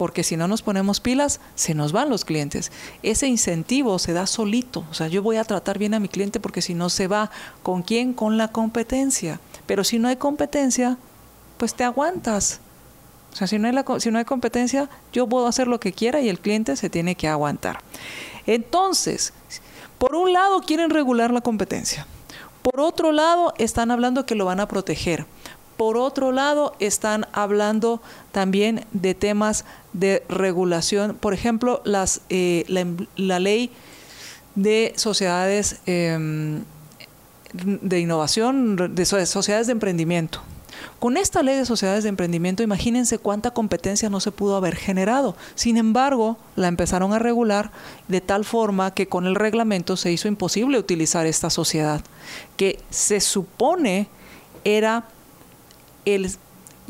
Porque 0.00 0.24
si 0.24 0.38
no 0.38 0.48
nos 0.48 0.62
ponemos 0.62 0.98
pilas, 0.98 1.40
se 1.56 1.74
nos 1.74 1.92
van 1.92 2.08
los 2.08 2.24
clientes. 2.24 2.72
Ese 3.02 3.26
incentivo 3.26 3.98
se 3.98 4.14
da 4.14 4.26
solito. 4.26 4.86
O 4.90 4.94
sea, 4.94 5.08
yo 5.08 5.22
voy 5.22 5.36
a 5.36 5.44
tratar 5.44 5.76
bien 5.76 5.92
a 5.92 6.00
mi 6.00 6.08
cliente 6.08 6.40
porque 6.40 6.62
si 6.62 6.72
no 6.72 6.88
se 6.88 7.06
va, 7.06 7.30
¿con 7.62 7.82
quién? 7.82 8.14
Con 8.14 8.38
la 8.38 8.48
competencia. 8.48 9.40
Pero 9.66 9.84
si 9.84 9.98
no 9.98 10.08
hay 10.08 10.16
competencia, 10.16 10.96
pues 11.58 11.74
te 11.74 11.84
aguantas. 11.84 12.60
O 13.30 13.36
sea, 13.36 13.46
si 13.46 13.58
no, 13.58 13.68
hay 13.68 14.00
si 14.00 14.10
no 14.10 14.16
hay 14.16 14.24
competencia, 14.24 14.88
yo 15.12 15.26
puedo 15.26 15.46
hacer 15.46 15.68
lo 15.68 15.78
que 15.80 15.92
quiera 15.92 16.22
y 16.22 16.30
el 16.30 16.40
cliente 16.40 16.76
se 16.76 16.88
tiene 16.88 17.14
que 17.14 17.28
aguantar. 17.28 17.80
Entonces, 18.46 19.34
por 19.98 20.14
un 20.14 20.32
lado 20.32 20.62
quieren 20.62 20.88
regular 20.88 21.30
la 21.30 21.42
competencia. 21.42 22.06
Por 22.62 22.80
otro 22.80 23.12
lado, 23.12 23.52
están 23.58 23.90
hablando 23.90 24.24
que 24.24 24.34
lo 24.34 24.46
van 24.46 24.60
a 24.60 24.66
proteger. 24.66 25.26
Por 25.80 25.96
otro 25.96 26.30
lado, 26.30 26.74
están 26.78 27.26
hablando 27.32 28.02
también 28.32 28.84
de 28.92 29.14
temas 29.14 29.64
de 29.94 30.22
regulación. 30.28 31.16
Por 31.16 31.32
ejemplo, 31.32 31.82
eh, 32.28 32.66
la, 33.16 33.38
ley 33.38 33.70
de 34.56 34.92
sociedades 34.96 35.80
em, 35.86 36.64
de 37.54 37.98
innovación, 37.98 38.94
de 38.94 39.06
sociedades 39.06 39.68
de 39.68 39.72
emprendimiento. 39.72 40.42
Con 40.98 41.16
esta 41.16 41.42
ley 41.42 41.56
de 41.56 41.64
sociedades 41.64 42.02
de 42.02 42.10
emprendimiento, 42.10 42.62
imagínense 42.62 43.16
cuánta 43.16 43.52
competencia 43.52 44.10
no 44.10 44.20
se 44.20 44.32
pudo 44.32 44.56
haber 44.56 44.76
generado. 44.76 45.34
Sin 45.54 45.78
embargo, 45.78 46.36
la 46.56 46.68
empezaron 46.68 47.14
a 47.14 47.18
regular 47.18 47.70
de 48.06 48.20
tal 48.20 48.44
forma 48.44 48.92
que 48.92 49.06
con 49.06 49.24
el 49.24 49.34
reglamento 49.34 49.96
se 49.96 50.12
hizo 50.12 50.28
imposible 50.28 50.78
utilizar 50.78 51.24
esta 51.24 51.48
sociedad, 51.48 52.02
que 52.58 52.80
se 52.90 53.20
supone 53.20 54.08
era 54.62 55.06
el 56.04 56.30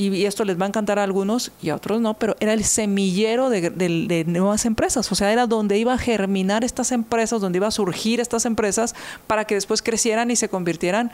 y 0.00 0.24
esto 0.24 0.46
les 0.46 0.58
va 0.58 0.64
a 0.64 0.68
encantar 0.68 0.98
a 0.98 1.04
algunos 1.04 1.52
y 1.60 1.68
a 1.68 1.76
otros 1.76 2.00
no, 2.00 2.14
pero 2.14 2.34
era 2.40 2.54
el 2.54 2.64
semillero 2.64 3.50
de, 3.50 4.24
nuevas 4.26 4.64
empresas, 4.64 5.12
o 5.12 5.14
sea, 5.14 5.30
era 5.30 5.46
donde 5.46 5.76
iba 5.76 5.92
a 5.92 5.98
germinar 5.98 6.64
estas 6.64 6.90
empresas, 6.90 7.42
donde 7.42 7.58
iba 7.58 7.66
a 7.66 7.70
surgir 7.70 8.18
estas 8.18 8.46
empresas 8.46 8.94
para 9.26 9.44
que 9.44 9.56
después 9.56 9.82
crecieran 9.82 10.30
y 10.30 10.36
se 10.36 10.48
convirtieran 10.48 11.12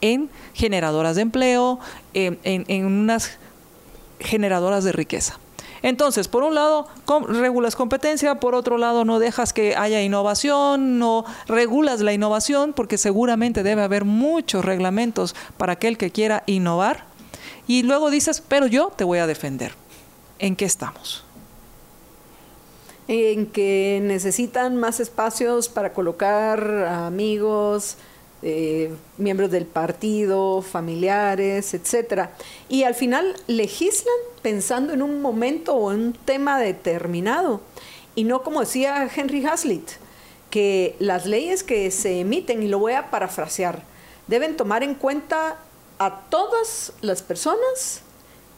en 0.00 0.30
generadoras 0.54 1.16
de 1.16 1.22
empleo, 1.22 1.78
en, 2.14 2.38
en 2.44 2.86
unas 2.86 3.32
generadoras 4.18 4.82
de 4.84 4.92
riqueza. 4.92 5.38
Entonces, 5.82 6.28
por 6.28 6.42
un 6.42 6.54
lado, 6.54 6.86
regulas 7.28 7.76
competencia, 7.76 8.36
por 8.36 8.54
otro 8.54 8.78
lado, 8.78 9.04
no 9.04 9.18
dejas 9.18 9.52
que 9.52 9.76
haya 9.76 10.00
innovación, 10.00 10.98
no 10.98 11.26
regulas 11.48 12.00
la 12.00 12.14
innovación, 12.14 12.72
porque 12.72 12.96
seguramente 12.96 13.62
debe 13.62 13.82
haber 13.82 14.04
muchos 14.04 14.64
reglamentos 14.64 15.34
para 15.58 15.74
aquel 15.74 15.98
que 15.98 16.10
quiera 16.10 16.44
innovar 16.46 17.11
y 17.72 17.82
luego 17.84 18.10
dices, 18.10 18.42
pero 18.46 18.66
yo 18.66 18.92
te 18.94 19.02
voy 19.02 19.18
a 19.18 19.26
defender. 19.26 19.72
¿En 20.38 20.56
qué 20.56 20.66
estamos? 20.66 21.24
En 23.08 23.46
que 23.46 23.98
necesitan 24.02 24.76
más 24.76 25.00
espacios 25.00 25.70
para 25.70 25.94
colocar 25.94 26.84
amigos, 26.84 27.96
eh, 28.42 28.92
miembros 29.16 29.50
del 29.50 29.64
partido, 29.64 30.60
familiares, 30.60 31.72
etcétera. 31.72 32.34
Y 32.68 32.82
al 32.82 32.94
final 32.94 33.36
legislan 33.46 34.16
pensando 34.42 34.92
en 34.92 35.00
un 35.00 35.22
momento 35.22 35.74
o 35.74 35.92
en 35.92 36.00
un 36.00 36.12
tema 36.12 36.60
determinado. 36.60 37.62
Y 38.14 38.24
no 38.24 38.42
como 38.42 38.60
decía 38.60 39.08
Henry 39.16 39.46
Hazlitt, 39.46 39.92
que 40.50 40.94
las 40.98 41.24
leyes 41.24 41.62
que 41.62 41.90
se 41.90 42.20
emiten, 42.20 42.62
y 42.62 42.68
lo 42.68 42.78
voy 42.80 42.92
a 42.92 43.10
parafrasear, 43.10 43.82
deben 44.26 44.58
tomar 44.58 44.82
en 44.82 44.94
cuenta 44.94 45.56
a 46.06 46.22
todas 46.30 46.92
las 47.00 47.22
personas 47.22 48.02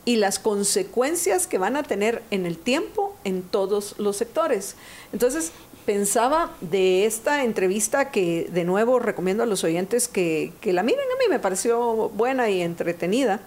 y 0.06 0.16
las 0.16 0.38
consecuencias 0.38 1.46
que 1.46 1.58
van 1.58 1.76
a 1.76 1.82
tener 1.82 2.22
en 2.30 2.46
el 2.46 2.56
tiempo 2.58 3.14
en 3.24 3.42
todos 3.42 3.94
los 3.98 4.16
sectores. 4.16 4.76
Entonces, 5.12 5.52
pensaba 5.84 6.54
de 6.62 7.04
esta 7.04 7.44
entrevista 7.44 8.10
que 8.10 8.48
de 8.50 8.64
nuevo 8.64 8.98
recomiendo 8.98 9.42
a 9.42 9.46
los 9.46 9.62
oyentes 9.64 10.08
que, 10.08 10.52
la 10.64 10.82
miren, 10.82 11.04
a 11.04 11.18
mí 11.18 11.24
me 11.28 11.38
pareció 11.38 12.08
buena 12.10 12.48
y 12.48 12.62
entretenida. 12.62 13.40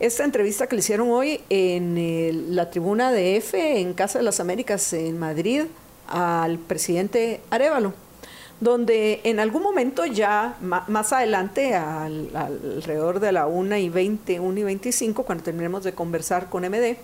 Esta 0.00 0.24
entrevista 0.24 0.66
que 0.66 0.76
le 0.76 0.80
hicieron 0.80 1.10
hoy 1.10 1.40
en 1.48 2.54
la 2.54 2.70
tribuna 2.70 3.12
de 3.12 3.36
F 3.36 3.80
en 3.80 3.94
Casa 3.94 4.18
de 4.18 4.24
las 4.24 4.40
Américas 4.40 4.92
en 4.92 5.18
Madrid 5.18 5.64
al 6.06 6.58
presidente 6.58 7.40
Arevalo 7.50 7.94
donde 8.60 9.20
en 9.24 9.40
algún 9.40 9.62
momento 9.62 10.04
ya 10.04 10.56
más 10.60 11.12
adelante, 11.14 11.74
alrededor 11.74 13.18
de 13.18 13.32
la 13.32 13.46
1 13.46 13.76
y 13.78 13.88
20, 13.88 14.38
1 14.38 14.60
y 14.60 14.62
25, 14.62 15.22
cuando 15.22 15.44
terminemos 15.44 15.82
de 15.82 15.94
conversar 15.94 16.50
con 16.50 16.64
MD, 16.64 16.96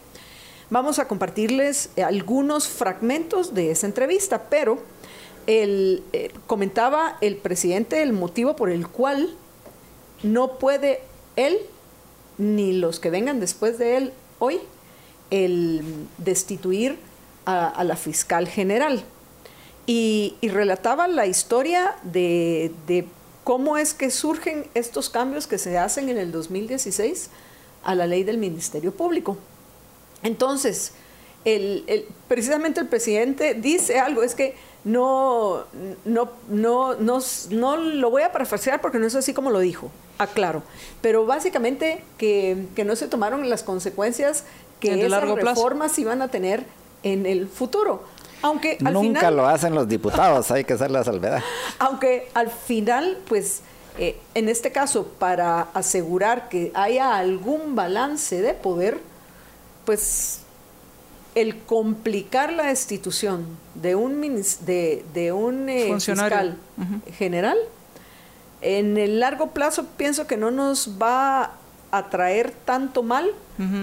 vamos 0.68 0.98
a 0.98 1.08
compartirles 1.08 1.90
algunos 1.96 2.68
fragmentos 2.68 3.54
de 3.54 3.70
esa 3.70 3.86
entrevista, 3.86 4.44
pero 4.50 4.78
el, 5.46 6.02
eh, 6.12 6.30
comentaba 6.46 7.16
el 7.22 7.36
presidente 7.36 8.02
el 8.02 8.12
motivo 8.12 8.54
por 8.54 8.68
el 8.68 8.86
cual 8.86 9.34
no 10.22 10.58
puede 10.58 11.00
él 11.36 11.56
ni 12.36 12.72
los 12.72 13.00
que 13.00 13.08
vengan 13.10 13.40
después 13.40 13.78
de 13.78 13.96
él 13.96 14.12
hoy 14.40 14.60
el 15.30 15.82
destituir 16.18 16.98
a 17.46 17.84
la 17.84 17.94
fiscal 17.94 18.48
general 18.48 19.04
y, 19.86 20.36
relataba 20.42 21.06
la 21.08 21.26
historia 21.26 21.96
de, 22.02 22.72
cómo 23.44 23.76
es 23.76 23.94
que 23.94 24.10
surgen 24.10 24.66
estos 24.74 25.08
cambios 25.08 25.46
que 25.46 25.58
se 25.58 25.78
hacen 25.78 26.08
en 26.08 26.18
el 26.18 26.32
2016 26.32 27.30
a 27.84 27.94
la 27.94 28.06
ley 28.06 28.24
del 28.24 28.38
Ministerio 28.38 28.92
Público. 28.92 29.38
Entonces, 30.24 30.92
el, 31.44 32.06
precisamente 32.26 32.80
el 32.80 32.88
presidente 32.88 33.54
dice 33.54 34.00
algo, 34.00 34.24
es 34.24 34.34
que 34.34 34.56
no, 34.82 35.64
no, 36.04 36.30
no, 36.48 36.94
no, 36.94 37.18
no 37.50 37.76
lo 37.76 38.10
voy 38.10 38.22
a 38.22 38.32
parafrasear 38.32 38.80
porque 38.80 38.98
no 38.98 39.06
es 39.06 39.14
así 39.14 39.32
como 39.32 39.50
lo 39.50 39.60
dijo, 39.60 39.92
aclaro, 40.18 40.62
pero 41.00 41.26
básicamente 41.26 42.02
que, 42.18 42.66
no 42.84 42.96
se 42.96 43.06
tomaron 43.06 43.48
las 43.48 43.62
consecuencias 43.62 44.44
que 44.80 45.06
esas 45.06 45.22
reformas 45.22 45.96
iban 45.98 46.22
a 46.22 46.28
tener 46.28 46.64
en 47.02 47.26
el 47.26 47.46
futuro. 47.46 48.04
Aunque 48.46 48.78
Nunca 48.80 49.30
lo 49.30 49.46
hacen 49.46 49.74
los 49.74 49.88
diputados, 49.88 50.50
hay 50.52 50.64
que 50.64 50.74
hacer 50.74 50.90
la 50.90 51.02
salvedad. 51.02 51.42
Aunque 51.80 52.28
al 52.32 52.48
final, 52.50 53.18
pues, 53.28 53.62
eh, 53.98 54.18
en 54.34 54.48
este 54.48 54.70
caso, 54.70 55.06
para 55.18 55.62
asegurar 55.74 56.48
que 56.48 56.70
haya 56.74 57.16
algún 57.16 57.74
balance 57.74 58.40
de 58.40 58.54
poder, 58.54 59.00
pues 59.84 60.42
el 61.34 61.58
complicar 61.58 62.52
la 62.52 62.66
destitución 62.66 63.46
de 63.74 63.96
un, 63.96 64.20
de, 64.20 65.04
de 65.12 65.32
un 65.32 65.68
eh, 65.68 65.92
fiscal 65.98 66.56
general, 67.18 67.58
en 68.62 68.96
el 68.96 69.20
largo 69.20 69.48
plazo 69.48 69.86
pienso 69.96 70.26
que 70.26 70.36
no 70.36 70.50
nos 70.50 70.96
va 71.02 71.52
a 71.90 72.08
traer 72.10 72.52
tanto 72.64 73.02
mal 73.02 73.30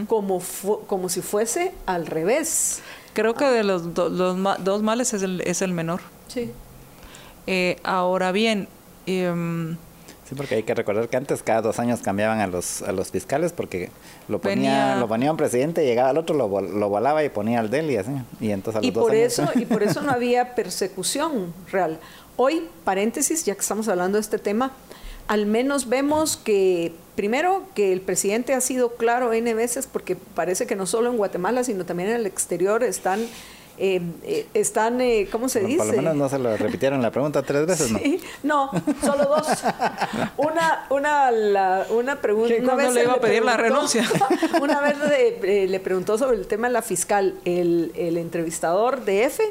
como, 0.08 0.42
como 0.88 1.10
si 1.10 1.22
fuese 1.22 1.74
al 1.86 2.06
revés. 2.06 2.82
Creo 3.14 3.36
que 3.36 3.46
de 3.46 3.64
los, 3.64 3.94
dos 3.94 4.84
males 4.84 5.14
es 5.14 5.22
el, 5.22 5.42
es 5.42 5.62
el 5.62 5.72
menor. 5.72 6.02
Sí. 6.28 6.52
Eh, 7.48 7.78
ahora 7.84 8.32
bien... 8.32 8.68
Em, 9.06 9.76
sí, 10.28 10.36
porque 10.36 10.56
hay 10.56 10.64
que 10.64 10.74
recordar 10.74 11.10
que 11.10 11.18
antes 11.18 11.44
cada 11.44 11.62
dos 11.62 11.78
años 11.80 12.00
cambiaban 12.02 12.40
a 12.40 12.48
los, 12.48 12.82
a 12.82 12.92
los 12.92 13.12
fiscales 13.12 13.52
porque 13.52 13.92
lo 14.28 14.40
ponía, 14.40 14.96
lo 14.96 15.08
ponía 15.08 15.30
un 15.30 15.38
presidente, 15.38 15.86
llegaba 15.86 16.10
al 16.10 16.18
otro, 16.18 16.36
lo, 16.36 16.62
lo 16.62 16.90
volaba 16.90 17.24
y 17.24 17.30
ponía 17.30 17.60
al 17.60 17.70
del 17.70 17.92
y 17.92 17.98
así. 17.98 18.12
Y, 18.40 18.52
entonces 18.52 18.82
a 18.82 18.86
los 18.86 18.94
por 18.94 19.14
eso, 19.14 19.48
y 19.56 19.66
por 19.66 19.84
eso 19.84 20.02
no 20.02 20.12
había 20.14 20.56
persecución 20.56 21.54
real. 21.72 22.00
Hoy, 22.36 22.68
paréntesis, 22.84 23.46
ya 23.46 23.54
que 23.54 23.62
estamos 23.62 23.88
hablando 23.90 24.18
de 24.18 24.22
este 24.22 24.40
tema, 24.40 24.72
al 25.28 25.46
menos 25.46 25.88
vemos 25.88 26.38
que, 26.38 26.94
primero, 27.16 27.64
que 27.76 27.94
el 27.94 28.02
presidente 28.02 28.54
ha 28.54 28.62
sido 28.62 28.94
claro 28.96 29.34
N 29.34 29.54
veces, 29.54 29.88
porque 29.92 30.16
parece 30.16 30.68
que 30.68 30.76
no 30.76 30.86
solo 30.86 31.10
en 31.10 31.18
Guatemala, 31.18 31.64
sino 31.64 31.86
también 31.86 32.10
en 32.10 32.16
el 32.16 32.26
exterior 32.26 32.84
están... 32.84 33.26
Eh, 33.80 34.02
eh, 34.22 34.46
están, 34.54 35.02
eh, 35.02 35.28
¿cómo 35.32 35.50
se 35.50 35.62
dice? 35.62 35.78
Por 35.78 35.88
lo 35.88 35.94
menos 35.94 36.16
no 36.16 36.30
se 36.30 36.38
lo 36.38 36.56
repitieron 36.58 37.02
la 37.02 37.10
pregunta 37.10 37.42
tres 37.42 37.66
veces, 37.66 37.92
¿no? 37.92 38.00
No, 38.44 38.72
solo 39.02 39.26
dos. 39.26 39.48
Una, 40.38 40.86
una, 40.92 41.32
la, 41.32 41.88
una 41.90 42.22
pregunta. 42.22 42.54
Una 42.62 42.76
vez 42.76 42.94
le 42.94 43.02
iba 43.02 43.14
a 43.14 43.20
pedir 43.20 43.44
la 43.44 43.58
renuncia? 43.58 44.08
Una 44.62 44.80
vez 44.80 44.96
le, 45.00 45.68
le, 45.68 45.80
preguntó 45.80 46.20
sobre 46.20 46.38
el 46.38 46.46
tema 46.46 46.68
de 46.68 46.74
la 46.74 46.84
fiscal 46.84 47.34
el, 47.46 47.92
el 47.96 48.18
entrevistador 48.18 49.06
de 49.06 49.24
F 49.24 49.44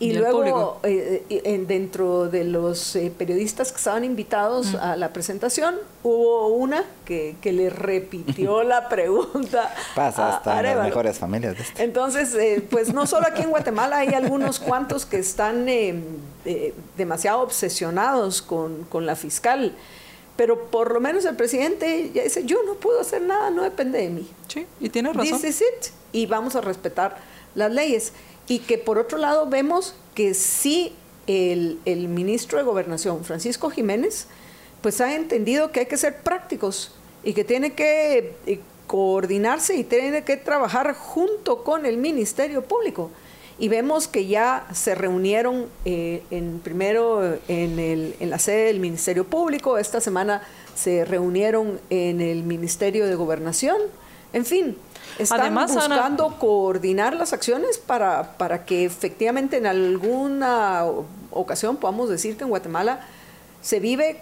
y, 0.00 0.12
luego, 0.12 0.80
eh, 0.82 1.24
eh, 1.30 1.64
dentro 1.66 2.28
de 2.28 2.44
los 2.44 2.96
eh, 2.96 3.12
periodistas 3.16 3.70
que 3.70 3.78
estaban 3.78 4.04
invitados 4.04 4.74
a 4.74 4.96
la 4.96 5.12
presentación, 5.12 5.76
hubo 6.02 6.48
una 6.48 6.84
que, 7.04 7.36
le 7.44 7.70
repitió 7.70 8.64
la 8.64 8.88
pregunta. 8.88 9.72
Pasa 9.94 10.36
hasta 10.36 10.58
en 10.58 10.76
las 10.76 10.86
mejores 10.86 11.18
familias. 11.18 11.58
Este. 11.58 11.84
Entonces, 11.84 12.36
pues 12.70 12.92
no 12.92 13.06
solo 13.06 13.26
aquí 13.28 13.42
en 13.42 13.50
Guatemala, 13.50 13.98
hay 13.98 14.14
algunos 14.14 14.58
cuantos 14.58 15.06
que 15.06 15.18
están 15.18 15.66
demasiado 16.96 17.40
obsesionados 17.42 18.42
con, 18.42 18.84
con, 18.84 19.06
la 19.06 19.14
fiscal. 19.14 19.74
Pero 20.36 20.64
por 20.66 20.92
lo 20.92 21.00
menos 21.00 21.24
el 21.24 21.36
presidente 21.36 22.10
ya 22.12 22.24
dice, 22.24 22.44
yo 22.44 22.58
no 22.66 22.74
puedo 22.74 23.00
hacer 23.00 23.22
nada, 23.22 23.50
no 23.50 23.62
depende 23.62 24.00
de 24.00 24.10
mí. 24.10 24.28
Sí, 24.48 24.66
y 24.80 24.88
tiene 24.88 25.12
razón. 25.12 25.40
This 25.40 25.44
is 25.44 25.60
it, 25.60 25.92
y 26.12 26.26
vamos 26.26 26.56
a 26.56 26.60
respetar 26.60 27.16
las 27.54 27.70
leyes 27.70 28.12
y 28.48 28.60
que 28.60 28.78
por 28.78 28.98
otro 28.98 29.18
lado 29.18 29.46
vemos 29.46 29.94
que 30.14 30.34
sí 30.34 30.92
el, 31.26 31.78
ministro 32.08 32.58
de 32.58 32.64
Gobernación, 32.64 33.24
Francisco 33.24 33.70
Jiménez, 33.70 34.26
pues 34.82 35.00
ha 35.00 35.14
entendido 35.14 35.72
que 35.72 35.80
hay 35.80 35.86
que 35.86 35.96
ser 35.96 36.20
prácticos 36.20 36.92
y 37.22 37.32
que 37.32 37.44
tiene 37.44 37.72
que 37.72 38.36
eh, 38.46 38.60
coordinarse 38.86 39.76
y 39.76 39.84
tiene 39.84 40.24
que 40.24 40.36
trabajar 40.36 40.94
junto 40.94 41.64
con 41.64 41.86
el 41.86 41.96
Ministerio 41.96 42.62
Público. 42.62 43.10
Y 43.58 43.68
vemos 43.68 44.08
que 44.08 44.26
ya 44.26 44.66
se 44.74 44.94
reunieron 44.94 45.68
eh, 45.84 46.22
en, 46.30 46.58
primero 46.58 47.38
en, 47.48 47.78
el, 47.78 48.16
en 48.18 48.28
la 48.28 48.38
sede 48.38 48.64
del 48.66 48.80
Ministerio 48.80 49.24
Público, 49.24 49.78
esta 49.78 50.00
semana 50.00 50.42
se 50.74 51.04
reunieron 51.04 51.80
en 51.88 52.20
el 52.20 52.42
Ministerio 52.42 53.06
de 53.06 53.14
Gobernación, 53.14 53.76
en 54.32 54.44
fin, 54.44 54.76
están 55.18 55.54
buscando 55.54 56.36
coordinar 56.38 57.14
las 57.14 57.32
acciones 57.32 57.78
para, 57.78 58.36
para 58.36 58.64
que 58.64 58.84
efectivamente 58.84 59.56
en 59.56 59.66
alguna 59.66 60.84
ocasión 61.30 61.76
podamos 61.76 62.08
decir 62.08 62.36
que 62.36 62.44
en 62.44 62.50
Guatemala 62.50 63.00
se 63.60 63.80
vive 63.80 64.20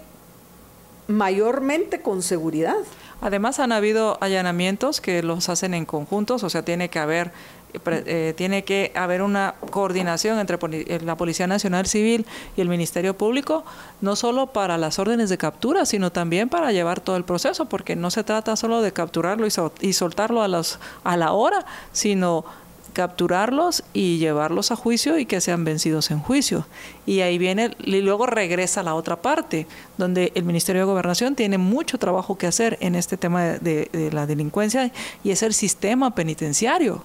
mayormente 1.07 2.01
con 2.01 2.21
seguridad. 2.21 2.77
Además 3.21 3.59
han 3.59 3.71
habido 3.71 4.17
allanamientos 4.21 5.01
que 5.01 5.23
los 5.23 5.49
hacen 5.49 5.73
en 5.73 5.85
conjuntos, 5.85 6.43
o 6.43 6.49
sea, 6.49 6.63
tiene 6.63 6.89
que 6.89 6.99
haber 6.99 7.31
eh, 7.85 8.33
tiene 8.37 8.63
que 8.63 8.91
haber 8.95 9.21
una 9.21 9.55
coordinación 9.71 10.39
entre 10.39 10.57
eh, 10.61 10.99
la 11.03 11.17
Policía 11.17 11.47
Nacional 11.47 11.87
Civil 11.87 12.25
y 12.55 12.61
el 12.61 12.69
Ministerio 12.69 13.17
Público, 13.17 13.65
no 14.01 14.15
solo 14.15 14.47
para 14.47 14.77
las 14.77 14.99
órdenes 14.99 15.29
de 15.29 15.37
captura, 15.37 15.85
sino 15.85 16.11
también 16.11 16.49
para 16.49 16.71
llevar 16.71 16.99
todo 16.99 17.15
el 17.17 17.23
proceso, 17.23 17.65
porque 17.65 17.95
no 17.95 18.11
se 18.11 18.23
trata 18.23 18.55
solo 18.55 18.81
de 18.81 18.93
capturarlo 18.93 19.47
y, 19.47 19.93
soltarlo 19.93 20.43
a, 20.43 20.47
los, 20.47 20.79
a 21.03 21.17
la 21.17 21.31
hora, 21.31 21.65
sino 21.91 22.45
capturarlos 22.93 23.83
y 23.91 24.19
llevarlos 24.19 24.71
a 24.71 24.75
juicio 24.75 25.17
y 25.17 25.25
que 25.25 25.41
sean 25.41 25.63
vencidos 25.63 26.11
en 26.11 26.19
juicio. 26.19 26.67
Y 27.07 27.21
ahí 27.21 27.39
viene, 27.39 27.75
y 27.79 28.01
luego 28.01 28.27
regresa 28.27 28.83
la 28.83 28.93
otra 28.93 29.15
parte, 29.15 29.65
donde 29.97 30.31
el 30.35 30.43
Ministerio 30.43 30.83
de 30.83 30.85
Gobernación 30.85 31.33
tiene 31.33 31.57
mucho 31.57 31.97
trabajo 31.97 32.37
que 32.37 32.45
hacer 32.45 32.77
en 32.81 32.93
este 32.93 33.17
tema 33.17 33.43
de 33.43 34.09
la 34.13 34.27
delincuencia 34.27 34.91
y 35.23 35.31
es 35.31 35.41
el 35.41 35.55
sistema 35.55 36.13
penitenciario 36.13 37.03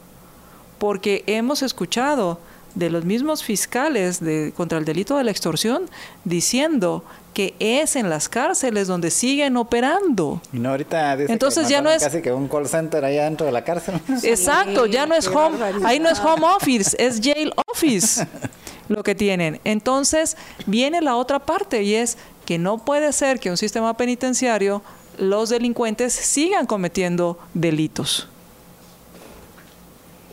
porque 0.78 1.24
hemos 1.26 1.62
escuchado 1.62 2.38
de 2.74 2.90
los 2.90 3.04
mismos 3.04 3.42
fiscales 3.42 4.20
de, 4.20 4.52
contra 4.56 4.78
el 4.78 4.84
delito 4.84 5.16
de 5.16 5.24
la 5.24 5.30
extorsión 5.30 5.88
diciendo 6.24 7.04
que 7.34 7.54
es 7.58 7.96
en 7.96 8.10
las 8.10 8.28
cárceles 8.28 8.86
donde 8.86 9.10
siguen 9.10 9.56
operando. 9.56 10.40
Y 10.52 10.58
no 10.58 10.70
ahorita 10.70 11.16
dice 11.16 11.32
Entonces 11.32 11.66
que 11.66 11.72
ya 11.72 11.80
no 11.80 11.90
es 11.90 12.02
casi 12.02 12.22
que 12.22 12.32
un 12.32 12.48
call 12.48 12.68
center 12.68 13.04
allá 13.04 13.24
dentro 13.24 13.46
de 13.46 13.52
la 13.52 13.64
cárcel. 13.64 14.00
Exacto, 14.22 14.86
ya 14.86 15.06
no 15.06 15.14
es 15.14 15.26
home, 15.26 15.58
barbaridad. 15.58 15.86
ahí 15.86 16.00
no 16.00 16.08
es 16.08 16.18
home 16.18 16.44
office, 16.56 16.96
es 16.98 17.20
jail 17.20 17.52
office 17.66 18.26
lo 18.88 19.02
que 19.02 19.14
tienen. 19.14 19.60
Entonces 19.64 20.36
viene 20.66 21.00
la 21.00 21.16
otra 21.16 21.38
parte 21.40 21.82
y 21.82 21.94
es 21.94 22.16
que 22.44 22.58
no 22.58 22.78
puede 22.78 23.12
ser 23.12 23.40
que 23.40 23.50
un 23.50 23.56
sistema 23.56 23.96
penitenciario 23.96 24.82
los 25.18 25.48
delincuentes 25.48 26.12
sigan 26.12 26.66
cometiendo 26.66 27.38
delitos. 27.54 28.28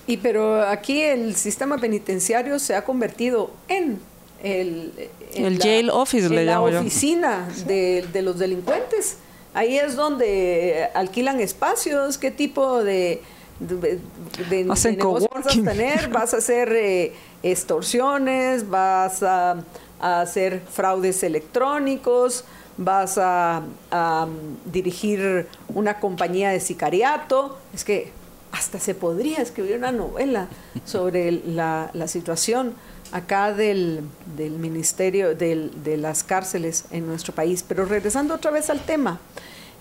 Y 0.08 0.18
pero 0.18 0.62
aquí 0.62 1.02
el 1.02 1.36
sistema 1.36 1.78
penitenciario 1.78 2.60
se 2.60 2.76
ha 2.76 2.84
convertido 2.84 3.52
en 3.68 4.00
el, 4.44 4.92
en 5.34 5.46
El 5.46 5.60
jail 5.60 5.90
office, 5.90 6.28
en 6.28 6.36
le 6.36 6.46
la 6.46 6.54
llamo 6.54 6.70
yo. 6.70 6.80
oficina 6.82 7.48
de, 7.66 8.06
de 8.14 8.22
los 8.22 8.38
delincuentes. 8.38 9.18
Ahí 9.54 9.78
es 9.78 9.96
donde 9.96 10.90
alquilan 10.94 11.40
espacios, 11.40 12.18
qué 12.18 12.30
tipo 12.30 12.84
de, 12.84 13.22
de, 13.60 14.68
Hacen 14.70 14.98
vas 15.00 15.48
a 15.48 15.64
tener, 15.64 16.10
vas 16.10 16.34
a 16.34 16.38
hacer 16.38 16.74
eh, 16.74 17.14
extorsiones, 17.42 18.70
vas 18.70 19.24
a, 19.24 19.64
a 20.02 20.22
hacer 20.22 20.62
fraudes 20.72 21.24
electrónicos, 21.24 22.44
vas 22.78 23.18
a, 23.18 23.64
a 23.92 24.28
dirigir 24.66 25.48
una 25.70 26.02
compañía 26.02 26.50
de 26.50 26.60
sicariato. 26.60 27.58
Es 27.74 27.86
que 27.86 28.12
hasta 28.56 28.80
se 28.80 28.96
podría 28.96 29.40
escribir 29.40 29.78
una 29.78 29.92
novela 29.92 30.48
sobre 30.86 31.32
la, 31.32 31.92
situación 32.08 32.74
acá 33.12 33.54
del, 33.54 34.02
del 34.38 34.52
ministerio 34.54 35.36
del- 35.36 35.84
de 35.84 35.98
las 35.98 36.24
cárceles 36.24 36.86
en 36.92 37.06
nuestro 37.06 37.34
país. 37.34 37.64
Pero 37.68 37.86
regresando 37.86 38.34
otra 38.34 38.52
vez 38.52 38.70
al 38.70 38.80
tema, 38.80 39.20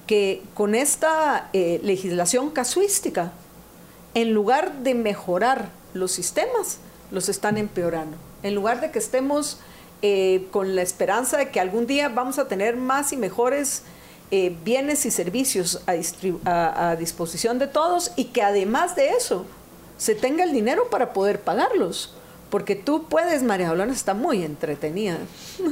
que 0.07 0.43
con 0.55 0.75
esta 0.75 1.49
eh, 1.53 1.81
legislación 1.85 2.51
casuística, 2.51 3.33
en 4.14 4.33
lugar 4.35 4.83
de 4.83 4.95
mejorar 4.95 5.68
los 5.95 6.11
sistemas, 6.12 6.79
los 7.11 7.29
están 7.29 7.57
empeorando. 7.59 8.16
En 8.43 8.55
lugar 8.55 8.81
de 8.81 8.91
que 8.91 8.99
estemos 8.99 9.59
eh, 10.03 10.47
con 10.51 10.75
la 10.75 10.83
esperanza 10.83 11.37
de 11.37 11.51
que 11.51 11.61
algún 11.61 11.87
día 11.87 12.09
vamos 12.09 12.39
a 12.39 12.49
tener 12.49 12.77
más 12.77 13.12
y 13.12 13.16
mejores 13.16 13.83
eh, 14.31 14.57
bienes 14.64 15.07
y 15.07 15.11
servicios 15.11 15.83
a, 15.87 15.93
a- 16.51 16.91
a 16.91 16.97
disposición 16.97 17.59
de 17.59 17.66
todos 17.66 18.12
y 18.16 18.27
que 18.27 18.43
además 18.43 18.97
de 18.97 19.11
eso 19.11 19.45
se 19.97 20.14
tenga 20.14 20.45
el 20.45 20.53
dinero 20.53 20.89
para 20.91 21.12
poder 21.12 21.41
pagarlos. 21.41 22.14
Porque 22.51 22.77
tú 22.77 23.05
puedes, 23.09 23.43
María 23.43 23.70
Olona 23.72 23.93
está 23.93 24.14
muy 24.14 24.45
entretenida. 24.45 25.18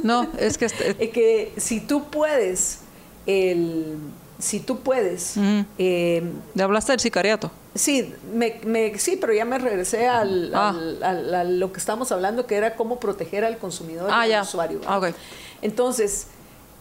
No, 0.03 0.27
es 0.37 0.57
que 0.57 0.65
este- 0.65 0.91
Eh, 0.99 1.09
que 1.11 1.53
si 1.57 1.79
tú 1.79 2.05
puedes, 2.05 2.79
el, 3.25 3.95
si 4.39 4.59
tú 4.59 4.79
puedes, 4.79 5.35
eh, 5.77 6.23
hablaste 6.59 6.91
del 6.91 6.99
sicariato. 6.99 7.51
Sí, 7.75 8.13
me, 8.33 8.59
me- 8.65 8.97
sí, 8.99 9.17
pero 9.19 9.33
ya 9.33 9.45
me 9.45 9.57
regresé 9.59 10.07
al, 10.07 10.51
Ah. 10.53 10.69
al- 10.69 11.03
al- 11.03 11.33
a 11.35 11.43
lo 11.45 11.71
que 11.71 11.79
estamos 11.79 12.11
hablando, 12.11 12.45
que 12.45 12.55
era 12.55 12.75
cómo 12.75 12.99
proteger 12.99 13.45
al 13.45 13.57
consumidor 13.57 14.09
Ah, 14.11 14.27
y 14.27 14.31
ya. 14.31 14.39
al 14.41 14.45
usuario. 14.45 14.81
Ah. 14.85 14.99
Entonces, 15.61 16.27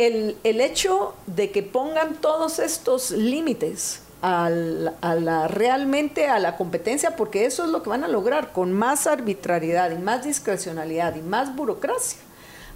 el, 0.07 0.61
hecho 0.61 1.14
de 1.26 1.50
que 1.50 1.62
pongan 1.62 2.14
todos 2.16 2.59
estos 2.59 3.11
límites 3.11 4.00
a 4.22 4.48
la, 4.50 5.48
realmente 5.48 6.28
a 6.28 6.38
la 6.38 6.57
competencia, 6.57 7.16
porque 7.16 7.44
eso 7.44 7.64
es 7.64 7.70
lo 7.70 7.82
que 7.82 7.90
van 7.90 8.05
a 8.05 8.09
lograr 8.09 8.53
con 8.53 8.72
más 8.72 9.07
arbitrariedad 9.07 9.90
y 9.90 9.98
más 9.98 10.24
discrecionalidad 10.24 11.16
y 11.16 11.22
más 11.22 11.57
burocracia. 11.57 12.20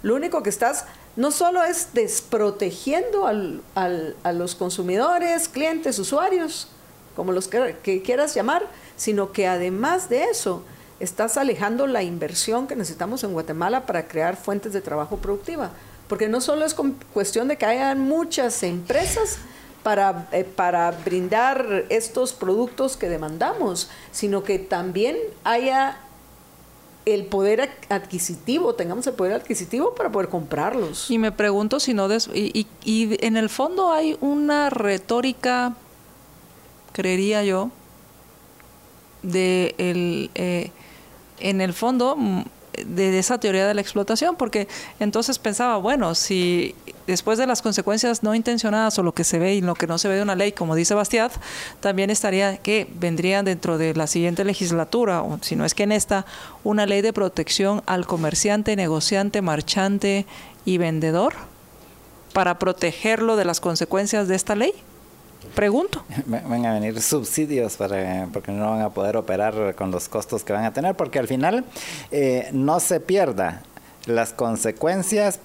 Lo 0.03 0.15
único 0.15 0.43
que 0.43 0.49
estás 0.49 0.85
no 1.15 1.31
solo 1.31 1.63
es 1.63 1.93
desprotegiendo 1.93 3.25
al- 3.27 3.61
a 3.75 4.33
los 4.33 4.55
consumidores, 4.55 5.47
clientes, 5.47 5.97
usuarios, 5.99 6.67
como 7.15 7.31
los 7.31 7.47
que, 7.47 7.77
que 7.81 8.01
quieras 8.01 8.35
llamar, 8.35 8.67
sino 8.95 9.31
que 9.31 9.47
además 9.47 10.09
de 10.09 10.25
eso 10.25 10.63
estás 10.99 11.37
alejando 11.37 11.87
la 11.87 12.03
inversión 12.03 12.67
que 12.67 12.75
necesitamos 12.75 13.23
en 13.23 13.33
Guatemala 13.33 13.85
para 13.85 14.07
crear 14.07 14.35
fuentes 14.35 14.73
de 14.73 14.81
trabajo 14.81 15.17
productiva. 15.17 15.71
Porque 16.07 16.27
no 16.29 16.39
solo 16.41 16.65
es 16.65 16.75
cuestión 17.13 17.47
de 17.47 17.57
que 17.57 17.65
hayan 17.65 17.99
muchas 17.99 18.63
empresas 18.63 19.39
para, 19.83 20.27
eh, 20.31 20.43
para 20.43 20.91
brindar 20.91 21.85
estos 21.89 22.33
productos 22.33 22.97
que 22.97 23.09
demandamos, 23.09 23.89
sino 24.11 24.43
que 24.43 24.59
también 24.59 25.17
haya 25.43 25.97
el 27.05 27.25
poder 27.25 27.69
adquisitivo, 27.89 28.75
tengamos 28.75 29.07
el 29.07 29.13
poder 29.13 29.33
adquisitivo 29.33 29.95
para 29.95 30.09
poder 30.11 30.27
comprarlos. 30.29 31.09
Y 31.09 31.17
me 31.17 31.31
pregunto 31.31 31.79
si 31.79 31.93
no... 31.93 32.07
des- 32.09 32.29
y, 32.33 32.51
y- 32.53 32.67
y 32.83 33.25
en 33.25 33.37
el 33.37 33.49
fondo 33.49 33.91
hay 33.93 34.17
una 34.19 34.69
retórica, 34.69 35.73
creería 36.91 37.43
yo, 37.45 37.69
de 39.23 39.73
el, 39.77 40.31
eh, 40.35 40.71
en 41.39 41.61
el 41.61 41.73
fondo 41.73 42.15
mm, 42.17 42.43
de 42.85 43.17
esa 43.17 43.39
teoría 43.39 43.67
de 43.67 43.73
la 43.73 43.81
explotación, 43.81 44.35
porque 44.35 44.67
entonces 44.99 45.39
pensaba, 45.39 45.77
bueno, 45.77 46.15
si 46.15 46.75
después 47.07 47.37
de 47.37 47.47
las 47.47 47.61
consecuencias 47.61 48.23
no 48.23 48.35
intencionadas 48.35 48.99
o 48.99 49.03
lo 49.03 49.13
que 49.13 49.23
se 49.23 49.39
ve 49.39 49.55
y 49.55 49.61
lo 49.61 49.73
que 49.73 49.87
no 49.87 49.97
se 49.97 50.07
ve 50.07 50.15
de 50.15 50.21
una 50.21 50.35
ley, 50.35 50.51
como 50.51 50.75
dice 50.75 50.93
Bastiat, 50.93 51.31
también 51.79 52.09
estaría 52.09 52.57
que 52.57 52.87
vendría 52.99 53.43
dentro 53.43 53.77
de 53.77 53.93
la 53.95 54.07
siguiente 54.07 54.43
legislatura, 54.43 55.21
o 55.21 55.39
si 55.41 55.55
no 55.55 55.65
es 55.65 55.73
que 55.73 55.83
en 55.83 55.91
esta, 55.91 56.25
una 56.63 56.85
ley 56.85 57.01
de 57.01 57.13
protección 57.13 57.81
al 57.85 58.05
comerciante, 58.05 58.75
negociante, 58.75 59.41
marchante 59.41 60.25
y 60.65 60.77
vendedor 60.77 61.33
para 62.33 62.59
protegerlo 62.59 63.35
de 63.35 63.45
las 63.45 63.59
consecuencias 63.59 64.27
de 64.27 64.35
esta 64.35 64.55
ley. 64.55 64.73
Pregunto. 65.55 66.03
van 66.25 66.65
a 66.65 66.73
venir 66.73 67.01
subsidios 67.01 67.77
para 67.77 68.27
porque 68.31 68.51
no 68.51 68.71
van 68.71 68.81
a 68.81 68.89
poder 68.89 69.17
operar 69.17 69.75
con 69.75 69.91
los 69.91 70.09
costos 70.09 70.43
que 70.43 70.53
van 70.53 70.65
a 70.65 70.73
tener 70.73 70.95
porque 70.95 71.19
al 71.19 71.27
final 71.27 71.65
eh, 72.11 72.49
no 72.51 72.79
se 72.79 72.99
pierda 72.99 73.63
las 74.05 74.33
consecuencias 74.33 75.39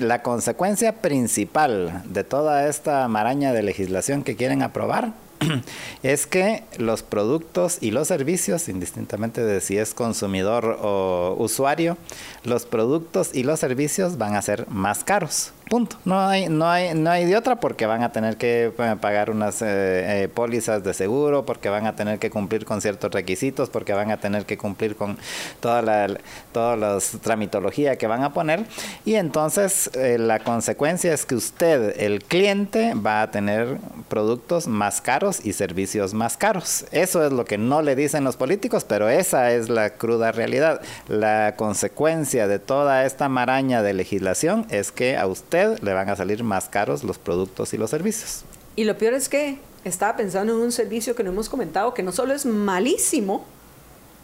la 0.00 0.22
consecuencia 0.22 0.92
principal 1.00 2.02
de 2.06 2.24
toda 2.24 2.68
esta 2.68 3.06
maraña 3.08 3.52
de 3.52 3.62
legislación 3.62 4.22
que 4.22 4.36
quieren 4.36 4.62
aprobar 4.62 5.12
es 6.02 6.26
que 6.26 6.62
los 6.78 7.02
productos 7.02 7.78
y 7.80 7.90
los 7.90 8.08
servicios, 8.08 8.68
indistintamente 8.68 9.44
de 9.44 9.60
si 9.60 9.76
es 9.76 9.94
consumidor 9.94 10.78
o 10.80 11.36
usuario, 11.38 11.96
los 12.44 12.64
productos 12.64 13.34
y 13.34 13.42
los 13.42 13.60
servicios 13.60 14.18
van 14.18 14.34
a 14.34 14.42
ser 14.42 14.66
más 14.68 15.04
caros. 15.04 15.52
Punto. 15.68 15.96
No 16.04 16.20
hay, 16.20 16.48
no 16.48 16.70
hay, 16.70 16.94
no 16.94 17.10
hay 17.10 17.24
de 17.24 17.36
otra 17.36 17.56
porque 17.56 17.86
van 17.86 18.04
a 18.04 18.12
tener 18.12 18.36
que 18.36 18.72
eh, 18.78 18.96
pagar 19.00 19.30
unas 19.30 19.62
eh, 19.62 20.22
eh, 20.22 20.28
pólizas 20.28 20.84
de 20.84 20.94
seguro, 20.94 21.44
porque 21.44 21.68
van 21.68 21.88
a 21.88 21.96
tener 21.96 22.20
que 22.20 22.30
cumplir 22.30 22.64
con 22.64 22.80
ciertos 22.80 23.10
requisitos, 23.10 23.68
porque 23.68 23.92
van 23.92 24.12
a 24.12 24.18
tener 24.18 24.46
que 24.46 24.56
cumplir 24.56 24.94
con 24.94 25.18
toda 25.58 25.82
la, 25.82 26.06
toda 26.52 26.76
la 26.76 26.98
tramitología 27.20 27.96
que 27.96 28.06
van 28.06 28.22
a 28.22 28.32
poner. 28.32 28.64
Y 29.04 29.16
entonces 29.16 29.90
la 29.96 30.38
consecuencia 30.38 31.12
es 31.12 31.26
que 31.26 31.34
usted, 31.34 32.00
el 32.00 32.22
cliente, 32.22 32.94
va 32.94 33.22
a 33.22 33.32
tener 33.32 33.78
productos 34.08 34.68
más 34.68 35.00
caros 35.00 35.44
y 35.44 35.52
servicios 35.52 36.14
más 36.14 36.36
caros. 36.36 36.84
Eso 36.92 37.26
es 37.26 37.32
lo 37.32 37.44
que 37.44 37.58
no 37.58 37.82
le 37.82 37.96
dicen 37.96 38.22
los 38.22 38.36
políticos, 38.36 38.84
pero 38.84 39.08
esa 39.08 39.50
es 39.50 39.68
la 39.68 39.90
cruda 39.90 40.30
realidad. 40.30 40.80
La 41.08 41.54
consecuencia 41.56 42.46
de 42.46 42.60
toda 42.60 43.04
esta 43.04 43.28
maraña 43.28 43.82
de 43.82 43.94
legislación 43.94 44.66
es 44.70 44.92
que 44.92 45.16
a 45.16 45.26
usted 45.26 45.55
le 45.64 45.92
van 45.92 46.08
a 46.08 46.16
salir 46.16 46.44
más 46.44 46.68
caros 46.68 47.04
los 47.04 47.18
productos 47.18 47.72
y 47.74 47.78
los 47.78 47.90
servicios. 47.90 48.44
Y 48.76 48.84
lo 48.84 48.98
peor 48.98 49.14
es 49.14 49.28
que 49.28 49.58
estaba 49.84 50.16
pensando 50.16 50.52
en 50.52 50.60
un 50.60 50.72
servicio 50.72 51.14
que 51.14 51.22
no 51.22 51.30
hemos 51.30 51.48
comentado, 51.48 51.94
que 51.94 52.02
no 52.02 52.12
solo 52.12 52.34
es 52.34 52.44
malísimo, 52.44 53.44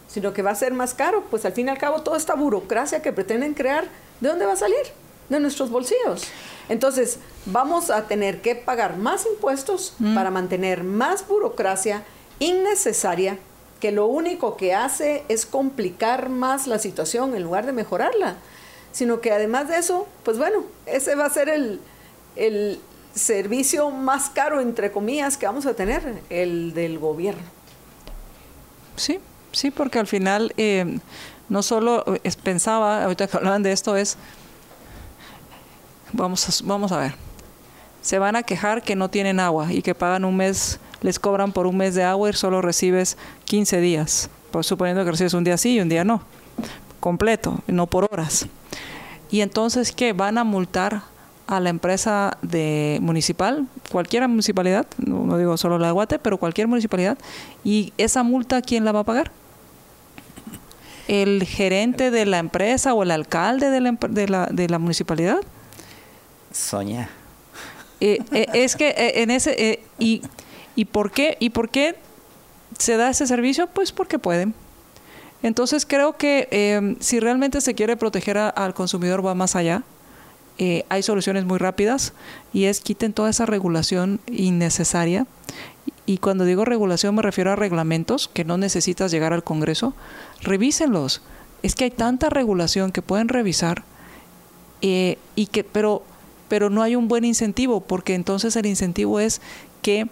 sino 0.09 0.33
que 0.33 0.43
va 0.43 0.51
a 0.51 0.55
ser 0.55 0.75
más 0.75 0.93
caro. 0.93 1.25
Pues 1.31 1.45
al 1.45 1.53
fin 1.53 1.69
y 1.69 1.71
al 1.71 1.79
cabo, 1.79 2.03
toda 2.03 2.19
esta 2.19 2.35
burocracia 2.35 3.01
que 3.01 3.13
pretenden 3.13 3.55
crear, 3.55 3.87
¿de 4.21 4.29
dónde 4.29 4.45
va 4.45 4.53
a 4.53 4.57
salir? 4.57 4.83
De 5.29 5.41
nuestros 5.41 5.71
bolsillos. 5.71 6.25
Entonces, 6.69 7.19
vamos 7.47 7.91
a 7.91 8.07
tener 8.07 8.43
que 8.43 8.55
pagar 8.55 8.99
más 8.99 9.25
impuestos 9.27 9.95
para 10.15 10.31
mantener 10.31 10.85
más 10.85 11.27
burocracia 11.27 12.05
innecesaria, 12.39 13.39
que 13.81 13.93
lo 13.93 14.07
único 14.07 14.57
que 14.57 14.75
hace 14.75 15.25
es 15.29 15.47
complicar 15.47 16.29
más 16.29 16.67
la 16.67 16.79
situación 16.79 17.35
en 17.35 17.43
lugar 17.43 17.67
de 17.67 17.73
mejorarla. 17.73 18.37
Sino 18.93 19.21
que 19.21 19.33
además 19.33 19.69
de 19.69 19.79
eso, 19.79 20.07
pues 20.23 20.39
bueno, 20.39 20.65
ese 20.87 21.15
va 21.15 21.27
a 21.27 21.31
ser 21.31 21.49
el, 21.49 21.81
el 22.37 22.79
servicio 23.15 23.91
más 23.91 24.31
caro, 24.31 24.61
entre 24.61 24.91
comillas, 24.91 25.37
que 25.37 25.47
vamos 25.47 25.67
a 25.67 25.75
tener, 25.75 26.23
el 26.31 26.75
del 26.75 26.99
gobierno. 26.99 27.43
Sí, 28.97 29.19
sí, 29.53 29.71
porque 29.71 29.99
al 29.99 30.07
final 30.07 30.53
eh, 30.57 30.99
no 31.49 31.63
solo 31.63 32.05
es, 32.23 32.37
pensaba, 32.37 33.05
ahorita 33.05 33.27
que 33.27 33.37
hablaban 33.37 33.63
de 33.63 33.73
esto, 33.73 33.97
es, 33.97 34.17
vamos 36.13 36.49
a, 36.49 36.67
vamos 36.67 36.93
a 36.93 36.99
ver, 36.99 37.15
se 38.01 38.19
van 38.19 38.37
a 38.37 38.43
quejar 38.43 38.83
que 38.83 38.97
no 38.97 39.11
tienen 39.11 39.41
agua 39.41 39.73
y 39.73 39.83
que 39.83 39.95
pagan 39.95 40.25
un 40.25 40.37
mes, 40.37 40.79
les 41.01 41.19
cobran 41.19 41.53
por 41.53 41.67
un 41.67 41.77
mes 41.77 41.95
de 41.95 42.05
agua 42.05 42.31
y 42.31 42.33
solo 42.33 42.63
recibes 42.63 43.17
15 43.45 43.81
días, 43.81 44.31
pues 44.51 44.67
suponiendo 44.67 45.05
que 45.05 45.11
recibes 45.11 45.35
un 45.35 45.45
día 45.45 45.57
sí 45.57 45.77
y 45.77 45.81
un 45.81 45.89
día 45.89 46.05
no. 46.05 46.23
completo, 47.01 47.61
no 47.67 47.87
por 47.87 48.09
horas. 48.13 48.47
Y 49.33 49.41
entonces, 49.41 49.91
¿qué? 49.91 50.13
Van 50.13 50.39
a 50.39 50.45
multar 50.45 51.03
a 51.47 51.59
la 51.59 51.71
empresa 51.71 52.37
de 52.43 52.99
municipal, 53.01 53.67
cualquier 53.91 54.29
municipalidad, 54.29 54.87
no, 54.99 55.37
digo 55.39 55.57
solo 55.57 55.79
la 55.79 55.89
de 55.89 55.93
Guate, 55.93 56.19
pero 56.19 56.39
cualquier 56.39 56.69
municipalidad, 56.69 57.19
y 57.65 57.93
esa 57.99 58.23
multa, 58.23 58.63
¿quién 58.63 58.85
la 58.85 58.93
va 58.93 59.01
a 59.01 59.05
pagar? 59.05 59.33
¿El 61.09 61.43
gerente 61.45 62.11
de 62.11 62.27
la 62.27 62.39
empresa 62.39 62.95
o 62.95 63.03
el 63.03 63.11
alcalde 63.11 63.71
de 63.71 63.81
la, 63.81 63.99
de 64.09 64.29
la, 64.29 64.47
de 64.47 64.69
la 64.69 64.79
municipalidad? 64.79 65.39
Soña. 66.53 67.09
Eh, 68.01 68.19
eh, 68.33 68.47
es 68.53 68.77
que 68.77 68.91
eh, 68.91 69.23
en 69.23 69.31
ese... 69.31 69.81
y, 69.99 70.23
¿Y 70.77 70.85
por 70.87 71.11
qué? 71.11 71.37
¿Y 71.41 71.51
por 71.51 71.71
qué 71.71 71.97
se 72.79 72.97
da 72.97 73.11
ese 73.11 73.27
servicio? 73.27 73.67
Pues 73.67 73.93
porque 73.93 74.19
pueden. 74.19 74.55
Entonces 75.43 75.87
creo 75.87 76.17
que 76.17 76.49
em, 76.51 76.97
si 77.01 77.21
realmente 77.21 77.61
se 77.61 77.75
quiere 77.75 77.97
proteger 77.97 78.39
al 78.39 78.75
consumidor 78.75 79.25
va 79.25 79.35
más 79.35 79.57
allá. 79.57 79.83
Eh, 80.59 80.85
hay 80.89 81.03
soluciones 81.03 81.45
muy 81.45 81.59
rápidas 81.59 82.13
y 82.53 82.65
es 82.65 82.81
quiten 82.81 83.13
toda 83.13 83.31
esa 83.31 83.47
regulación 83.47 84.21
innecesaria. 84.27 85.27
Y 86.07 86.19
cuando 86.19 86.45
digo 86.45 86.65
regulación 86.65 87.15
me 87.15 87.23
refiero 87.23 87.53
a 87.53 87.57
reglamentos 87.57 88.29
que 88.29 88.45
no 88.45 88.59
necesitas 88.59 89.11
llegar 89.11 89.33
al 89.33 89.45
Congreso. 89.45 89.95
Revísenlos. 90.41 91.23
Es 91.63 91.75
que 91.75 91.85
hay 91.85 91.91
tanta 91.91 92.29
regulación 92.29 92.93
que 92.93 93.03
pueden 93.03 93.29
revisar 93.29 93.85
eh, 94.81 95.17
y 95.37 95.47
que, 95.47 95.65
pero, 95.65 96.03
pero 96.49 96.71
no 96.71 96.83
hay 96.83 96.97
un 96.97 97.09
buen 97.09 97.25
incentivo 97.25 97.81
porque 97.81 98.15
entonces 98.15 98.57
el 98.57 98.67
incentivo 98.67 99.21
es 99.21 99.41
que 99.81 100.09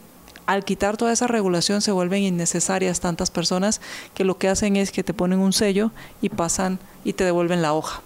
al 0.51 0.65
quitar 0.65 0.97
toda 0.97 1.13
esa 1.13 1.29
regulación 1.29 1.81
se 1.81 1.93
vuelven 1.93 2.25
innecesarias 2.25 2.99
tantas 2.99 3.31
personas 3.31 3.81
que 4.15 4.25
lo 4.25 4.37
que 4.37 4.49
hacen 4.49 4.75
es 4.75 4.91
que 4.91 5.05
te 5.05 5.15
ponen 5.15 5.39
un 5.39 5.53
sello 5.53 5.93
y 6.23 6.29
pasan 6.29 6.81
y 7.05 7.13
te 7.13 7.23
devuelven 7.23 7.63
la 7.63 7.73
hoja 7.73 8.03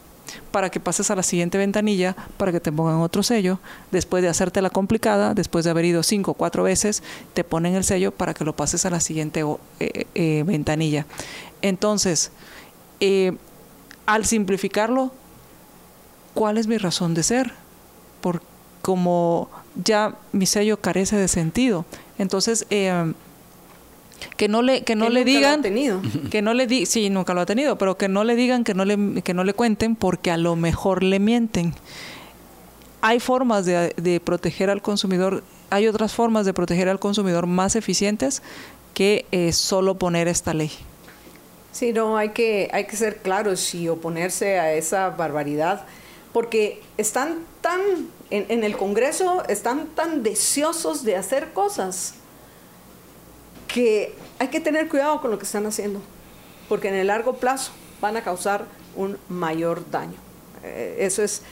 para 0.51 0.69
que 0.69 0.79
pases 0.79 1.11
a 1.11 1.17
la 1.17 1.23
siguiente 1.23 1.57
ventanilla, 1.57 2.15
para 2.37 2.53
que 2.53 2.61
te 2.61 2.71
pongan 2.71 2.97
otro 2.97 3.23
sello, 3.23 3.61
después 3.93 4.23
de 4.23 4.29
hacerte 4.29 4.61
la 4.61 4.69
complicada, 4.69 5.33
después 5.33 5.65
de 5.65 5.71
haber 5.71 5.87
ido 5.87 6.03
cinco 6.03 6.33
o 6.33 6.35
cuatro 6.35 6.65
veces, 6.65 7.03
te 7.33 7.45
ponen 7.45 7.77
el 7.77 7.85
sello 7.85 8.13
para 8.13 8.35
que 8.35 8.45
lo 8.45 8.55
pases 8.55 8.85
a 8.85 8.91
la 8.91 9.01
siguiente 9.01 9.43
eh, 9.81 10.07
eh, 10.15 10.43
ventanilla. 10.47 11.07
Entonces, 11.63 12.31
eh, 13.01 13.37
al 14.05 14.27
simplificarlo, 14.27 15.13
¿cuál 16.35 16.59
es 16.59 16.67
mi 16.67 16.77
razón 16.77 17.15
de 17.15 17.23
ser? 17.23 17.53
Por, 18.21 18.43
como 18.83 19.49
ya 19.83 20.17
mi 20.33 20.47
sello 20.47 20.81
carece 20.81 21.17
de 21.17 21.29
sentido. 21.29 21.85
Entonces, 22.19 22.67
eh, 22.71 23.13
que 24.37 24.49
no 24.49 24.63
le 24.63 24.83
que 24.83 24.97
no 24.97 25.09
le 25.09 25.25
digan 25.25 25.63
que 26.31 26.43
no 26.43 26.55
le 26.55 26.67
di 26.67 26.87
sí 26.87 27.11
nunca 27.11 27.35
lo 27.35 27.41
ha 27.41 27.47
tenido 27.47 27.77
pero 27.77 27.97
que 27.97 28.09
no 28.09 28.25
le 28.25 28.37
digan 28.37 28.65
que 28.65 28.75
no 28.75 28.85
le 28.85 29.23
que 29.23 29.35
no 29.35 29.45
le 29.45 29.55
cuenten 29.55 29.97
porque 29.97 30.31
a 30.31 30.37
lo 30.37 30.57
mejor 30.57 31.03
le 31.03 31.19
mienten. 31.19 31.75
Hay 33.01 33.21
formas 33.21 33.67
de, 33.67 34.23
proteger 34.25 34.71
al 34.71 34.81
consumidor 34.81 35.43
hay 35.71 35.89
otras 35.89 36.15
formas 36.15 36.47
de 36.47 36.55
proteger 36.55 36.89
al 36.89 36.99
consumidor 36.99 37.47
más 37.47 37.77
eficientes 37.77 38.43
que 38.95 39.27
eh, 39.31 39.53
solo 39.53 39.97
poner 39.97 40.29
esta 40.29 40.55
ley. 40.55 40.71
Sí 41.73 41.93
no 41.93 42.17
hay 42.17 42.31
que 42.31 42.71
hay 42.73 42.87
que 42.87 42.97
ser 42.97 43.19
claros 43.19 43.75
y 43.75 43.89
oponerse 43.89 44.59
a 44.59 44.73
esa 44.73 45.11
barbaridad 45.11 45.85
porque 46.33 46.81
están 46.97 47.41
tan 47.61 47.81
en, 48.37 48.65
el 48.65 48.77
Congreso 48.77 49.45
están 49.49 49.87
tan 49.95 50.23
deseosos 50.23 51.05
de 51.05 51.17
hacer 51.17 51.53
cosas 51.53 52.15
que 53.69 54.15
hay 54.39 54.49
que 54.49 54.61
tener 54.61 54.89
cuidado 54.89 55.21
con 55.21 55.31
lo 55.31 55.39
que 55.39 55.45
están 55.45 55.67
haciendo, 55.67 56.01
porque 56.69 56.89
en 56.89 56.95
el 56.95 57.07
largo 57.07 57.35
plazo 57.35 57.73
van 58.01 58.17
a 58.17 58.25
causar 58.25 58.67
un 58.97 59.19
mayor 59.29 59.89
daño. 59.91 60.17
Eh, 60.63 60.97
eso 61.01 61.23
es, 61.23 61.43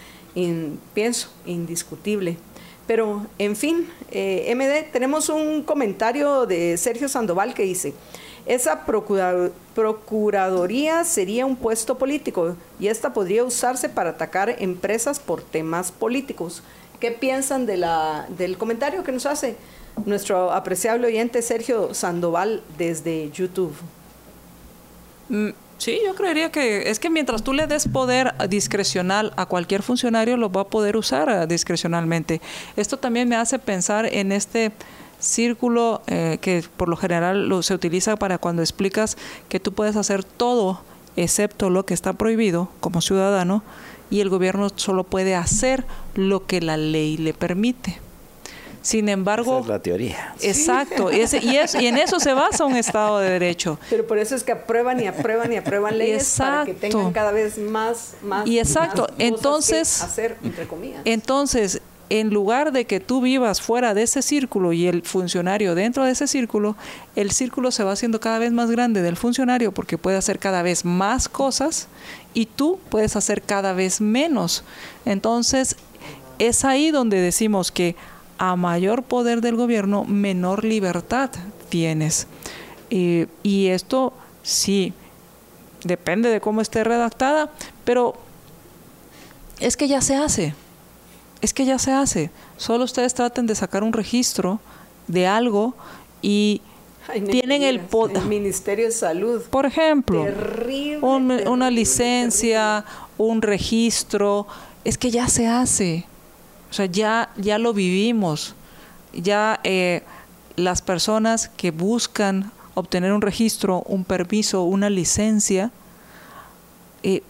pienso, 0.94 1.28
indiscutible. 1.46 2.36
Pero, 2.86 3.26
en 3.38 3.54
fin, 3.54 3.88
eh, 4.10 4.52
MD, 4.54 4.90
tenemos 4.92 5.28
un 5.28 5.62
comentario 5.62 6.46
de 6.46 6.76
Sergio 6.76 7.08
Sandoval 7.08 7.54
que 7.54 7.62
dice, 7.62 7.94
esa 8.44 8.84
procuraduría 9.74 11.04
sería 11.04 11.46
un 11.46 11.56
puesto 11.56 11.98
político 11.98 12.56
y 12.78 12.88
esta 12.88 13.12
podría 13.12 13.44
usarse 13.44 13.88
para 13.88 14.10
atacar 14.10 14.56
empresas 14.58 15.18
por 15.18 15.42
temas 15.42 15.92
políticos. 15.92 16.62
¿Qué 17.00 17.10
piensan 17.10 17.66
de 17.66 17.76
la, 17.76 18.26
del 18.36 18.58
comentario 18.58 19.02
que 19.02 19.12
nos 19.12 19.26
hace 19.26 19.56
nuestro 20.06 20.52
apreciable 20.52 21.06
oyente 21.06 21.42
Sergio 21.42 21.94
Sandoval 21.94 22.62
desde 22.78 23.30
YouTube? 23.30 23.74
Mm, 25.28 25.48
sí, 25.78 25.98
yo 26.04 26.14
creería 26.14 26.52
que 26.52 26.90
es 26.90 26.98
que 26.98 27.10
mientras 27.10 27.42
tú 27.42 27.52
le 27.52 27.66
des 27.66 27.88
poder 27.88 28.34
discrecional 28.48 29.32
a 29.36 29.46
cualquier 29.46 29.82
funcionario, 29.82 30.36
lo 30.36 30.50
va 30.50 30.62
a 30.62 30.66
poder 30.66 30.96
usar 30.96 31.28
eh, 31.28 31.46
discrecionalmente. 31.46 32.40
Esto 32.76 32.96
también 32.98 33.28
me 33.28 33.36
hace 33.36 33.58
pensar 33.58 34.06
en 34.06 34.32
este 34.32 34.72
círculo 35.22 36.02
eh, 36.06 36.38
que 36.40 36.64
por 36.76 36.88
lo 36.88 36.96
general 36.96 37.48
lo, 37.48 37.62
se 37.62 37.74
utiliza 37.74 38.16
para 38.16 38.38
cuando 38.38 38.62
explicas 38.62 39.16
que 39.48 39.60
tú 39.60 39.72
puedes 39.72 39.96
hacer 39.96 40.24
todo 40.24 40.82
excepto 41.16 41.70
lo 41.70 41.86
que 41.86 41.94
está 41.94 42.12
prohibido 42.14 42.68
como 42.80 43.00
ciudadano 43.00 43.62
y 44.10 44.20
el 44.20 44.28
gobierno 44.28 44.68
solo 44.74 45.04
puede 45.04 45.34
hacer 45.34 45.84
lo 46.14 46.46
que 46.46 46.60
la 46.60 46.76
ley 46.76 47.16
le 47.16 47.32
permite. 47.32 47.98
Sin 48.82 49.08
embargo, 49.08 49.52
Esa 49.52 49.60
es 49.60 49.66
la 49.68 49.78
teoría. 49.78 50.34
Exacto, 50.42 51.12
y, 51.12 51.20
y, 51.20 51.60
y, 51.80 51.86
en 51.86 51.98
eso 51.98 52.18
se 52.18 52.32
basa 52.32 52.64
un 52.64 52.76
Estado 52.76 53.20
de 53.20 53.30
Derecho. 53.30 53.78
Pero 53.88 54.06
por 54.08 54.18
eso 54.18 54.34
es 54.34 54.42
que 54.42 54.50
aprueban 54.50 55.00
y 55.00 55.06
aprueban 55.06 55.52
y 55.52 55.56
aprueban 55.56 55.96
leyes 55.96 56.34
para 56.36 56.64
que 56.64 56.74
tengan 56.74 57.12
cada 57.12 57.30
vez 57.30 57.58
más, 57.58 58.14
más 58.22 58.44
y 58.46 58.58
exacto. 58.58 59.06
entonces, 59.18 60.02
hacer 60.02 60.36
entre 60.42 60.66
comillas. 60.66 61.00
Entonces, 61.04 61.80
en 62.20 62.28
lugar 62.28 62.72
de 62.72 62.84
que 62.84 63.00
tú 63.00 63.22
vivas 63.22 63.62
fuera 63.62 63.94
de 63.94 64.02
ese 64.02 64.20
círculo 64.20 64.74
y 64.74 64.86
el 64.86 65.00
funcionario 65.00 65.74
dentro 65.74 66.04
de 66.04 66.10
ese 66.10 66.26
círculo, 66.26 66.76
el 67.16 67.30
círculo 67.30 67.70
se 67.70 67.84
va 67.84 67.92
haciendo 67.92 68.20
cada 68.20 68.38
vez 68.38 68.52
más 68.52 68.70
grande 68.70 69.00
del 69.00 69.16
funcionario 69.16 69.72
porque 69.72 69.96
puede 69.96 70.18
hacer 70.18 70.38
cada 70.38 70.60
vez 70.60 70.84
más 70.84 71.30
cosas 71.30 71.88
y 72.34 72.44
tú 72.44 72.78
puedes 72.90 73.16
hacer 73.16 73.40
cada 73.40 73.72
vez 73.72 74.02
menos. 74.02 74.62
Entonces, 75.06 75.76
es 76.38 76.66
ahí 76.66 76.90
donde 76.90 77.18
decimos 77.18 77.72
que 77.72 77.96
a 78.36 78.56
mayor 78.56 79.04
poder 79.04 79.40
del 79.40 79.56
gobierno, 79.56 80.04
menor 80.04 80.64
libertad 80.64 81.30
tienes. 81.70 82.26
Y 82.90 83.68
esto 83.68 84.12
sí, 84.42 84.92
depende 85.82 86.28
de 86.28 86.42
cómo 86.42 86.60
esté 86.60 86.84
redactada, 86.84 87.50
pero 87.86 88.16
es 89.60 89.78
que 89.78 89.88
ya 89.88 90.02
se 90.02 90.16
hace 90.16 90.52
es 91.42 91.52
que 91.52 91.64
ya 91.64 91.78
se 91.78 91.92
hace. 91.92 92.30
Solo 92.56 92.84
ustedes 92.84 93.12
traten 93.12 93.46
de 93.46 93.54
sacar 93.54 93.82
un 93.82 93.92
registro 93.92 94.60
de 95.08 95.26
algo 95.26 95.74
y 96.22 96.62
tienen 97.30 97.64
el 97.64 97.80
poder. 97.80 98.18
El 98.18 98.28
Ministerio 98.28 98.86
de 98.86 98.92
Salud. 98.92 99.42
Por 99.50 99.66
ejemplo, 99.66 100.24
una 101.02 101.70
licencia, 101.70 102.84
un 103.18 103.42
registro. 103.42 104.46
Es 104.84 104.96
que 104.96 105.10
ya 105.10 105.28
se 105.28 105.48
hace. 105.48 106.06
O 106.70 106.72
sea, 106.72 106.86
ya, 106.86 107.30
ya 107.36 107.58
lo 107.58 107.74
vivimos. 107.74 108.54
Ya 109.12 109.60
eh, 109.64 110.02
las 110.54 110.80
personas 110.80 111.48
que 111.48 111.72
buscan 111.72 112.52
obtener 112.74 113.12
un 113.12 113.20
registro, 113.20 113.82
un 113.82 114.04
permiso, 114.04 114.62
una 114.62 114.88
licencia, 114.88 115.72
eh, 117.02 117.22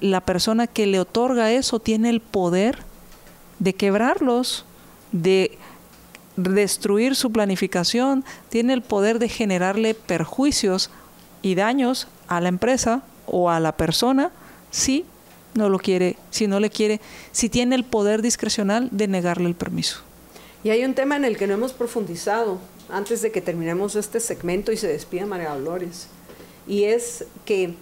la 0.00 0.22
persona 0.22 0.66
que 0.66 0.86
le 0.86 0.98
otorga 0.98 1.52
eso 1.52 1.78
tiene 1.78 2.08
el 2.08 2.20
poder 2.20 2.82
de 3.58 3.74
quebrarlos, 3.74 4.64
de 5.12 5.58
destruir 6.36 7.14
su 7.14 7.30
planificación, 7.30 8.24
tiene 8.48 8.72
el 8.72 8.82
poder 8.82 9.18
de 9.18 9.28
generarle 9.28 9.94
perjuicios 9.94 10.90
y 11.42 11.54
daños 11.54 12.08
a 12.26 12.40
la 12.40 12.48
empresa 12.48 13.02
o 13.26 13.50
a 13.50 13.60
la 13.60 13.76
persona 13.76 14.30
si 14.70 15.04
no 15.54 15.68
lo 15.68 15.78
quiere, 15.78 16.16
si 16.30 16.48
no 16.48 16.58
le 16.58 16.70
quiere, 16.70 17.00
si 17.30 17.48
tiene 17.48 17.76
el 17.76 17.84
poder 17.84 18.22
discrecional 18.22 18.88
de 18.90 19.06
negarle 19.06 19.46
el 19.46 19.54
permiso. 19.54 20.00
Y 20.64 20.70
hay 20.70 20.84
un 20.84 20.94
tema 20.94 21.14
en 21.16 21.24
el 21.24 21.36
que 21.36 21.46
no 21.46 21.54
hemos 21.54 21.72
profundizado 21.72 22.58
antes 22.90 23.22
de 23.22 23.30
que 23.30 23.40
terminemos 23.40 23.94
este 23.94 24.18
segmento 24.18 24.72
y 24.72 24.76
se 24.76 24.88
despida 24.88 25.26
María 25.26 25.50
Dolores, 25.50 26.08
y 26.66 26.84
es 26.84 27.26
que 27.44 27.74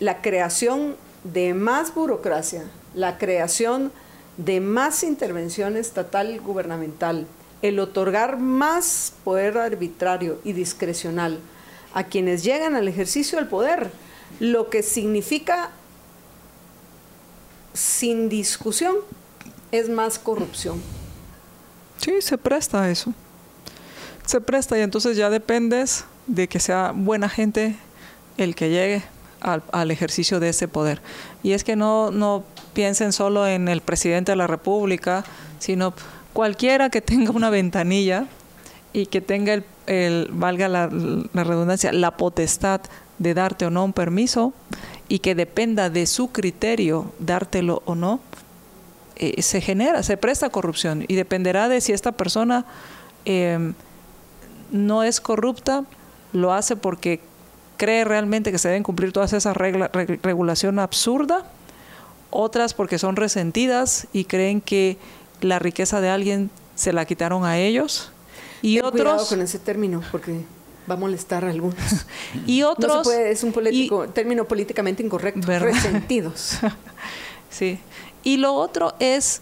la 0.00 0.20
creación 0.20 0.96
de 1.22 1.54
más 1.54 1.94
burocracia, 1.94 2.64
la 2.94 3.18
creación 3.18 3.92
de 4.36 4.60
más 4.60 5.02
intervención 5.02 5.76
estatal 5.76 6.34
y 6.34 6.38
gubernamental, 6.38 7.26
el 7.62 7.78
otorgar 7.78 8.38
más 8.38 9.14
poder 9.24 9.56
arbitrario 9.58 10.40
y 10.44 10.52
discrecional 10.52 11.40
a 11.94 12.04
quienes 12.04 12.42
llegan 12.42 12.74
al 12.74 12.88
ejercicio 12.88 13.38
del 13.38 13.46
poder, 13.46 13.90
lo 14.40 14.68
que 14.68 14.82
significa 14.82 15.70
sin 17.72 18.28
discusión 18.28 18.96
es 19.70 19.88
más 19.88 20.18
corrupción. 20.18 20.82
Sí, 21.98 22.20
se 22.20 22.36
presta 22.36 22.82
a 22.82 22.90
eso. 22.90 23.14
Se 24.26 24.40
presta 24.40 24.76
y 24.76 24.82
entonces 24.82 25.16
ya 25.16 25.30
dependes 25.30 26.04
de 26.26 26.48
que 26.48 26.58
sea 26.58 26.92
buena 26.94 27.28
gente 27.28 27.76
el 28.36 28.54
que 28.54 28.70
llegue 28.70 29.04
al, 29.40 29.62
al, 29.72 29.90
ejercicio 29.90 30.40
de 30.40 30.48
ese 30.48 30.66
poder. 30.66 31.00
Y 31.42 31.52
es 31.52 31.62
que 31.62 31.76
no, 31.76 32.10
no 32.10 32.44
piensen 32.74 33.12
solo 33.12 33.46
en 33.46 33.68
el 33.68 33.80
presidente 33.80 34.32
de 34.32 34.36
la 34.36 34.46
República, 34.46 35.24
sino 35.58 35.94
cualquiera 36.32 36.90
que 36.90 37.00
tenga 37.00 37.30
una 37.30 37.50
ventanilla 37.50 38.26
y 38.92 39.06
que 39.06 39.20
tenga, 39.20 39.54
el, 39.54 39.64
el 39.86 40.28
valga 40.32 40.68
la, 40.68 40.90
la 41.32 41.44
redundancia, 41.44 41.92
la 41.92 42.16
potestad 42.16 42.82
de 43.18 43.34
darte 43.34 43.66
o 43.66 43.70
no 43.70 43.84
un 43.84 43.92
permiso 43.92 44.52
y 45.08 45.20
que 45.20 45.34
dependa 45.34 45.90
de 45.90 46.06
su 46.06 46.32
criterio 46.32 47.12
dártelo 47.18 47.82
o 47.84 47.94
no, 47.94 48.20
eh, 49.16 49.42
se 49.42 49.60
genera, 49.60 50.02
se 50.02 50.16
presta 50.16 50.50
corrupción 50.50 51.04
y 51.06 51.14
dependerá 51.14 51.68
de 51.68 51.80
si 51.80 51.92
esta 51.92 52.12
persona 52.12 52.64
eh, 53.24 53.72
no 54.72 55.04
es 55.04 55.20
corrupta, 55.20 55.84
lo 56.32 56.52
hace 56.52 56.74
porque 56.74 57.20
cree 57.76 58.04
realmente 58.04 58.50
que 58.50 58.58
se 58.58 58.68
deben 58.68 58.82
cumplir 58.82 59.12
todas 59.12 59.32
esas 59.32 59.56
reglas, 59.56 59.90
reg, 59.92 60.20
regulación 60.22 60.78
absurda, 60.78 61.44
otras 62.34 62.74
porque 62.74 62.98
son 62.98 63.16
resentidas 63.16 64.06
y 64.12 64.24
creen 64.24 64.60
que 64.60 64.98
la 65.40 65.58
riqueza 65.58 66.00
de 66.00 66.10
alguien 66.10 66.50
se 66.74 66.92
la 66.92 67.04
quitaron 67.04 67.44
a 67.44 67.58
ellos. 67.58 68.10
Y 68.60 68.76
Ten 68.76 68.84
otros 68.84 69.02
cuidado 69.02 69.26
con 69.26 69.40
ese 69.40 69.58
término 69.58 70.02
porque 70.10 70.40
va 70.90 70.94
a 70.94 70.96
molestar 70.98 71.44
a 71.44 71.50
algunos. 71.50 71.76
y 72.46 72.62
otros 72.62 72.92
no 72.92 73.04
se 73.04 73.10
puede, 73.10 73.30
es 73.30 73.42
un 73.44 73.52
político, 73.52 74.04
y, 74.04 74.08
término 74.08 74.44
políticamente 74.44 75.02
incorrecto, 75.02 75.46
¿verdad? 75.46 75.68
resentidos. 75.68 76.58
sí. 77.50 77.78
Y 78.22 78.38
lo 78.38 78.54
otro 78.54 78.94
es 78.98 79.40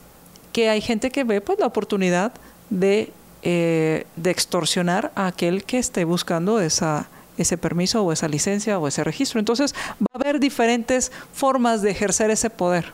que 0.53 0.69
hay 0.69 0.81
gente 0.81 1.11
que 1.11 1.25
ve 1.25 1.41
pues 1.41 1.59
la 1.59 1.67
oportunidad 1.67 2.33
de, 2.69 3.11
eh, 3.43 4.07
de 4.17 4.31
extorsionar 4.31 5.13
a 5.15 5.29
aquel 5.29 5.65
que 5.65 5.79
esté 5.79 6.05
buscando 6.05 6.61
esa, 6.61 7.09
ese 7.39 7.57
permiso 7.57 8.03
o 8.03 8.13
esa 8.13 8.29
licencia 8.29 8.79
o 8.79 8.89
ese 8.89 9.05
registro. 9.05 9.39
Entonces 9.39 9.75
va 10.01 10.07
a 10.13 10.19
haber 10.19 10.41
diferentes 10.41 11.13
formas 11.33 11.83
de 11.83 11.91
ejercer 11.91 12.31
ese 12.31 12.51
poder. 12.51 12.93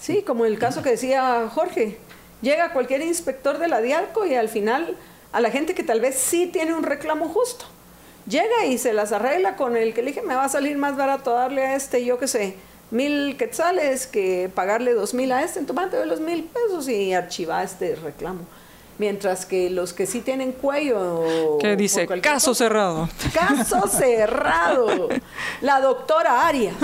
Sí, 0.00 0.22
como 0.26 0.44
el 0.44 0.58
caso 0.58 0.82
que 0.82 0.90
decía 0.90 1.48
Jorge. 1.52 1.98
Llega 2.40 2.72
cualquier 2.72 3.02
inspector 3.02 3.58
de 3.58 3.68
la 3.68 3.80
y 3.80 4.34
al 4.34 4.48
final 4.48 4.96
a 5.30 5.40
la 5.40 5.50
gente 5.50 5.74
que 5.74 5.84
tal 5.84 6.00
vez 6.00 6.16
sí 6.16 6.48
tiene 6.48 6.74
un 6.74 6.82
reclamo 6.82 7.28
justo. 7.28 7.66
Llega 8.26 8.66
y 8.66 8.78
se 8.78 8.92
las 8.92 9.12
arregla 9.12 9.56
con 9.56 9.76
el 9.76 9.94
que 9.94 10.02
le 10.02 10.08
dije, 10.08 10.22
me 10.22 10.34
va 10.34 10.44
a 10.44 10.48
salir 10.48 10.76
más 10.76 10.96
barato 10.96 11.32
darle 11.32 11.64
a 11.66 11.76
este, 11.76 12.04
yo 12.04 12.18
qué 12.18 12.28
sé, 12.28 12.56
mil 12.90 13.36
quetzales 13.36 14.06
que 14.06 14.50
pagarle 14.54 14.92
dos 14.92 15.14
mil 15.14 15.32
a 15.32 15.42
este, 15.42 15.58
entonces 15.58 15.90
te 15.90 15.96
doy 15.96 16.06
los 16.06 16.20
mil 16.20 16.44
pesos 16.44 16.88
y 16.88 17.14
archiva 17.14 17.62
este 17.62 17.96
reclamo. 17.96 18.40
Mientras 19.02 19.46
que 19.46 19.68
los 19.68 19.92
que 19.92 20.06
sí 20.06 20.20
tienen 20.20 20.52
cuello... 20.52 21.58
Que 21.58 21.74
dice, 21.74 22.06
caso 22.20 22.52
cosa, 22.52 22.54
cerrado. 22.54 23.08
Caso 23.34 23.88
cerrado. 23.88 25.08
La 25.60 25.80
doctora 25.80 26.46
Arias. 26.46 26.76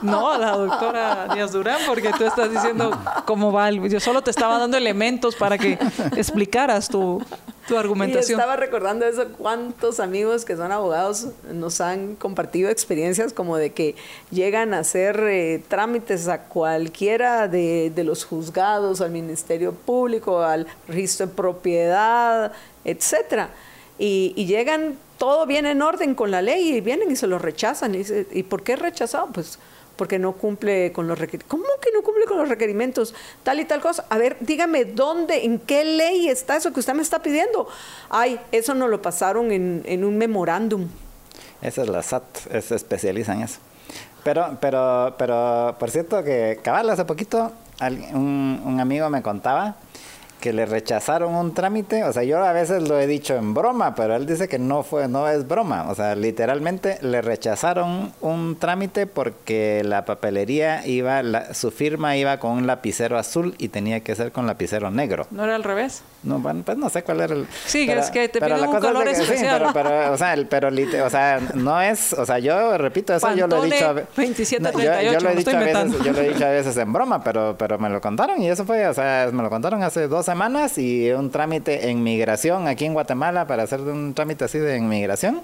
No, 0.00 0.38
la 0.38 0.52
doctora 0.52 1.28
Díaz 1.34 1.52
Durán, 1.52 1.82
porque 1.86 2.10
tú 2.16 2.24
estás 2.24 2.50
diciendo 2.50 2.98
cómo 3.26 3.52
va. 3.52 3.68
El, 3.68 3.86
yo 3.90 4.00
solo 4.00 4.22
te 4.22 4.30
estaba 4.30 4.58
dando 4.58 4.78
elementos 4.78 5.36
para 5.36 5.58
que 5.58 5.78
explicaras 6.16 6.88
tu, 6.88 7.22
tu 7.68 7.78
argumentación. 7.78 8.38
Y 8.38 8.40
estaba 8.40 8.56
recordando 8.56 9.06
eso, 9.06 9.28
cuántos 9.36 10.00
amigos 10.00 10.44
que 10.44 10.56
son 10.56 10.72
abogados 10.72 11.28
nos 11.52 11.80
han 11.80 12.16
compartido 12.16 12.70
experiencias 12.70 13.32
como 13.32 13.56
de 13.56 13.70
que 13.70 13.94
llegan 14.30 14.74
a 14.74 14.80
hacer 14.80 15.20
eh, 15.20 15.62
trámites 15.68 16.26
a 16.26 16.44
cualquiera 16.44 17.46
de, 17.46 17.92
de, 17.94 18.04
los 18.04 18.24
juzgados, 18.24 19.00
al 19.00 19.10
Ministerio 19.10 19.72
Público, 19.72 20.42
al 20.42 20.66
registro 20.88 21.26
de 21.26 21.34
propiedad, 21.34 22.52
etcétera. 22.84 23.50
Y, 23.98 24.32
y, 24.34 24.46
llegan, 24.46 24.96
todo 25.18 25.46
viene 25.46 25.72
en 25.72 25.82
orden 25.82 26.14
con 26.14 26.30
la 26.30 26.40
ley 26.40 26.76
y 26.76 26.80
vienen 26.80 27.10
y 27.10 27.16
se 27.16 27.26
lo 27.26 27.38
rechazan. 27.38 27.94
Y, 27.94 28.02
¿y 28.32 28.42
por 28.44 28.62
qué 28.62 28.76
rechazado? 28.76 29.28
Pues 29.32 29.58
porque 29.98 30.18
no 30.18 30.32
cumple 30.32 30.92
con 30.92 31.06
los 31.06 31.18
requerimientos. 31.18 31.50
¿Cómo 31.50 31.64
que 31.82 31.90
no 31.92 32.02
cumple 32.02 32.24
con 32.24 32.38
los 32.38 32.48
requerimientos? 32.48 33.14
Tal 33.42 33.60
y 33.60 33.64
tal 33.64 33.80
cosa. 33.80 34.06
A 34.08 34.16
ver, 34.16 34.36
dígame, 34.40 34.86
¿dónde, 34.86 35.44
en 35.44 35.58
qué 35.58 35.84
ley 35.84 36.28
está 36.28 36.56
eso 36.56 36.72
que 36.72 36.80
usted 36.80 36.94
me 36.94 37.02
está 37.02 37.20
pidiendo? 37.20 37.68
Ay, 38.08 38.40
eso 38.52 38.74
nos 38.74 38.88
lo 38.88 39.02
pasaron 39.02 39.50
en, 39.52 39.82
en 39.84 40.04
un 40.04 40.16
memorándum. 40.16 40.88
Esa 41.60 41.82
es 41.82 41.88
la 41.88 42.02
SAT, 42.02 42.60
se 42.62 42.76
especializa 42.76 43.34
en 43.34 43.42
eso. 43.42 43.58
Pero, 44.22 44.56
pero, 44.60 45.14
pero, 45.18 45.76
por 45.78 45.90
cierto 45.90 46.22
que 46.22 46.60
cabal 46.62 46.88
hace 46.90 47.04
poquito 47.04 47.52
un, 48.14 48.62
un 48.64 48.80
amigo 48.80 49.10
me 49.10 49.22
contaba 49.22 49.76
que 50.40 50.52
le 50.52 50.66
rechazaron 50.66 51.34
un 51.34 51.54
trámite, 51.54 52.04
o 52.04 52.12
sea, 52.12 52.22
yo 52.22 52.42
a 52.42 52.52
veces 52.52 52.88
lo 52.88 52.98
he 52.98 53.06
dicho 53.06 53.34
en 53.34 53.54
broma, 53.54 53.94
pero 53.94 54.14
él 54.14 54.26
dice 54.26 54.48
que 54.48 54.58
no 54.58 54.82
fue, 54.82 55.08
no 55.08 55.28
es 55.28 55.46
broma, 55.46 55.90
o 55.90 55.94
sea, 55.94 56.14
literalmente 56.14 56.98
le 57.02 57.22
rechazaron 57.22 58.12
un 58.20 58.56
trámite 58.58 59.06
porque 59.06 59.82
la 59.84 60.04
papelería 60.04 60.86
iba, 60.86 61.22
la, 61.22 61.54
su 61.54 61.70
firma 61.70 62.16
iba 62.16 62.38
con 62.38 62.52
un 62.52 62.66
lapicero 62.66 63.18
azul 63.18 63.54
y 63.58 63.68
tenía 63.68 64.00
que 64.00 64.14
ser 64.14 64.32
con 64.32 64.46
lapicero 64.46 64.90
negro. 64.90 65.26
¿No 65.30 65.44
era 65.44 65.56
al 65.56 65.64
revés? 65.64 66.02
No, 66.22 66.38
bueno, 66.38 66.62
pues 66.64 66.76
no 66.76 66.88
sé 66.90 67.02
cuál 67.04 67.20
era 67.20 67.34
el. 67.34 67.46
Sí, 67.66 67.84
pero, 67.86 68.00
es 68.00 68.10
que 68.10 68.28
te 68.28 68.40
piden 68.40 68.66
un 68.66 68.80
color 68.80 69.04
que, 69.04 69.10
especial. 69.12 69.38
Sí, 69.38 69.72
pero, 69.72 69.72
pero, 69.72 70.12
o 70.12 70.16
sea, 70.16 70.34
el, 70.34 70.46
pero, 70.46 70.68
o 71.04 71.10
sea, 71.10 71.40
no 71.54 71.80
es, 71.80 72.12
o 72.12 72.26
sea, 72.26 72.38
yo 72.38 72.76
repito 72.76 73.14
eso, 73.14 73.26
Pantone 73.26 73.40
yo 73.40 73.56
lo 73.56 73.64
he 73.64 73.70
dicho. 73.70 73.88
A, 73.88 73.94
2738, 73.94 75.02
yo, 75.02 75.12
yo, 75.12 75.20
lo 75.20 75.30
he 75.30 75.32
no 75.32 75.38
dicho 75.38 75.50
a 75.50 75.60
veces, 75.60 76.04
yo 76.04 76.12
lo 76.12 76.20
he 76.20 76.28
dicho 76.28 76.44
a 76.44 76.50
veces 76.50 76.76
en 76.76 76.92
broma, 76.92 77.22
pero, 77.22 77.56
pero 77.56 77.78
me 77.78 77.88
lo 77.88 78.00
contaron 78.00 78.42
y 78.42 78.48
eso 78.48 78.64
fue, 78.64 78.86
o 78.88 78.94
sea, 78.94 79.28
me 79.32 79.42
lo 79.42 79.50
contaron 79.50 79.82
hace 79.82 80.08
dos 80.08 80.27
semanas 80.28 80.76
y 80.76 81.10
un 81.12 81.30
trámite 81.30 81.88
en 81.88 82.02
migración 82.02 82.68
aquí 82.68 82.84
en 82.84 82.92
Guatemala 82.92 83.46
para 83.46 83.62
hacer 83.62 83.80
un 83.80 84.12
trámite 84.12 84.44
así 84.44 84.58
de 84.58 84.76
inmigración 84.76 85.40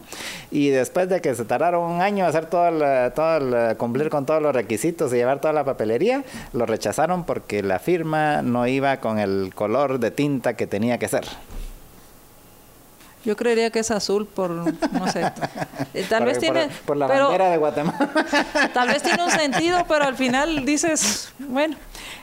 y 0.50 0.68
después 0.68 1.08
de 1.08 1.22
que 1.22 1.34
se 1.34 1.46
tardaron 1.46 1.90
un 1.90 2.02
año 2.02 2.26
hacer 2.26 2.44
todo 2.44 2.68
el, 2.68 3.12
todo 3.14 3.78
cumplir 3.78 4.10
con 4.10 4.26
todos 4.26 4.42
los 4.42 4.54
requisitos 4.54 5.10
y 5.14 5.16
llevar 5.16 5.40
toda 5.40 5.54
la 5.54 5.64
papelería, 5.64 6.22
lo 6.52 6.66
rechazaron 6.66 7.24
porque 7.24 7.62
la 7.62 7.78
firma 7.78 8.42
no 8.42 8.66
iba 8.66 8.98
con 8.98 9.18
el 9.18 9.52
color 9.54 10.00
de 10.00 10.10
tinta 10.10 10.52
que 10.52 10.66
tenía 10.66 10.98
que 10.98 11.08
ser. 11.08 11.24
Yo 13.24 13.36
creería 13.36 13.70
que 13.70 13.78
es 13.78 13.90
azul 13.90 14.26
por, 14.26 14.50
no 14.50 15.08
sé. 15.10 15.22
Tal 16.08 16.18
por, 16.18 16.26
vez 16.26 16.38
tiene. 16.38 16.66
Por, 16.66 16.84
por 16.84 16.96
la 16.96 17.06
pero, 17.06 17.24
bandera 17.24 17.50
de 17.50 17.56
Guatemala. 17.56 18.10
Tal 18.74 18.88
vez 18.88 19.02
tiene 19.02 19.24
un 19.24 19.30
sentido, 19.30 19.84
pero 19.88 20.04
al 20.04 20.16
final 20.16 20.64
dices, 20.64 21.32
bueno. 21.38 21.76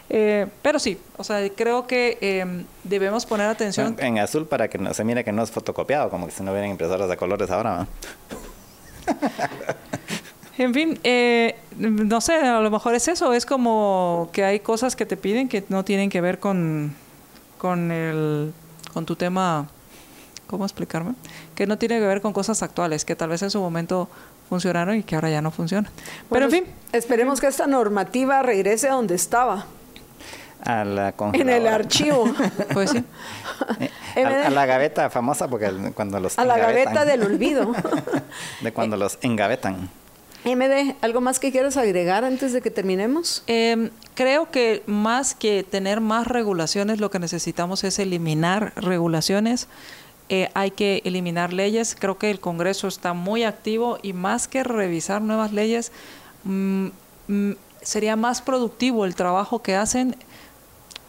Eh, 0.09 0.45
pero 0.61 0.77
sí, 0.77 0.99
o 1.17 1.23
sea, 1.23 1.47
creo 1.55 1.87
que 1.87 2.17
eh, 2.19 2.65
debemos 2.83 3.25
poner 3.25 3.47
atención. 3.47 3.95
En, 3.97 4.17
en, 4.17 4.19
azul 4.19 4.45
para 4.45 4.67
que 4.67 4.77
no 4.77 4.93
se 4.93 5.05
mire 5.05 5.23
que 5.23 5.31
no 5.31 5.41
es 5.41 5.51
fotocopiado, 5.51 6.09
como 6.09 6.25
que 6.25 6.33
si 6.33 6.43
no 6.43 6.51
hubieran 6.51 6.69
impresoras 6.69 7.07
de 7.07 7.15
colores 7.15 7.49
ahora. 7.49 7.77
¿no? 7.77 7.87
En 10.57 10.73
fin, 10.73 10.99
eh, 11.03 11.55
no 11.77 12.21
sé, 12.21 12.35
a 12.35 12.59
lo 12.59 12.69
mejor 12.69 12.93
es 12.93 13.07
eso, 13.07 13.33
es 13.33 13.47
como 13.47 14.29
que 14.31 14.43
hay 14.43 14.59
cosas 14.59 14.95
que 14.95 15.07
te 15.07 15.17
piden 15.17 15.49
que 15.49 15.63
no 15.69 15.83
tienen 15.83 16.09
que 16.09 16.21
ver 16.21 16.39
con, 16.39 16.93
con, 17.57 17.91
el, 17.91 18.53
con 18.93 19.05
tu 19.05 19.15
tema 19.15 19.67
¿cómo 20.51 20.65
explicarme? 20.65 21.13
Que 21.55 21.65
no 21.65 21.77
tiene 21.79 21.99
que 21.99 22.05
ver 22.05 22.21
con 22.21 22.33
cosas 22.33 22.61
actuales, 22.61 23.05
que 23.05 23.15
tal 23.15 23.29
vez 23.29 23.41
en 23.41 23.49
su 23.49 23.59
momento 23.59 24.07
funcionaron 24.49 24.97
y 24.97 25.03
que 25.03 25.15
ahora 25.15 25.31
ya 25.31 25.41
no 25.41 25.49
funcionan. 25.49 25.91
Pero 25.91 26.11
bueno, 26.29 26.45
en 26.45 26.51
fin. 26.51 26.65
Esperemos 26.91 27.41
que 27.41 27.47
esta 27.47 27.65
normativa 27.65 28.43
regrese 28.43 28.89
a 28.89 28.93
donde 28.93 29.15
estaba. 29.15 29.65
A 30.63 30.83
la 30.83 31.15
en 31.33 31.49
el 31.49 31.65
archivo. 31.65 32.25
pues 32.73 32.91
sí. 32.91 33.03
Eh, 34.15 34.23
a, 34.23 34.47
a, 34.47 34.49
la 34.51 34.65
gaveta 34.67 35.09
famosa, 35.09 35.47
porque 35.47 35.91
cuando 35.95 36.19
los. 36.19 36.37
A 36.37 36.45
la 36.45 36.57
gaveta 36.57 37.05
del 37.05 37.23
olvido. 37.23 37.73
de 38.61 38.71
cuando 38.71 38.97
los 38.97 39.17
engavetan. 39.21 39.89
MD, 40.43 40.95
¿algo 41.01 41.21
más 41.21 41.39
que 41.39 41.51
quieras 41.51 41.77
agregar 41.77 42.25
antes 42.25 42.51
de 42.51 42.61
que 42.61 42.71
terminemos? 42.71 43.43
Eh, 43.45 43.91
creo 44.15 44.49
que 44.49 44.81
más 44.87 45.35
que 45.35 45.63
tener 45.63 46.01
más 46.01 46.25
regulaciones, 46.27 46.99
lo 46.99 47.11
que 47.11 47.19
necesitamos 47.19 47.83
es 47.83 47.99
eliminar 47.99 48.73
regulaciones. 48.75 49.67
Eh, 50.33 50.49
hay 50.53 50.71
que 50.71 51.01
eliminar 51.03 51.51
leyes. 51.51 51.93
Creo 51.99 52.17
que 52.17 52.31
el 52.31 52.39
Congreso 52.39 52.87
está 52.87 53.11
muy 53.11 53.43
activo 53.43 53.99
y 54.01 54.13
más 54.13 54.47
que 54.47 54.63
revisar 54.63 55.21
nuevas 55.21 55.51
leyes, 55.51 55.91
mmm, 56.45 56.87
mmm, 57.27 57.51
sería 57.81 58.15
más 58.15 58.41
productivo 58.41 59.03
el 59.03 59.13
trabajo 59.13 59.61
que 59.61 59.75
hacen. 59.75 60.15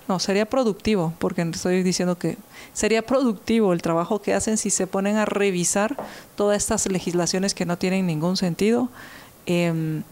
No, 0.09 0.19
sería 0.19 0.47
productivo, 0.47 1.15
porque 1.21 1.43
estoy 1.43 1.85
diciendo 1.85 2.19
que 2.19 2.37
sería 2.73 3.03
productivo 3.03 3.73
el 3.73 3.81
trabajo 3.81 4.21
que 4.21 4.35
hacen 4.35 4.57
si 4.57 4.71
se 4.71 4.89
ponen 4.89 5.17
a 5.17 5.25
revisar 5.25 5.97
todas 6.35 6.57
estas 6.57 6.87
legislaciones 6.87 7.55
que 7.55 7.65
no 7.65 7.79
tienen 7.79 8.09
ningún 8.09 8.37
sentido 8.37 8.89
eh, 9.47 10.03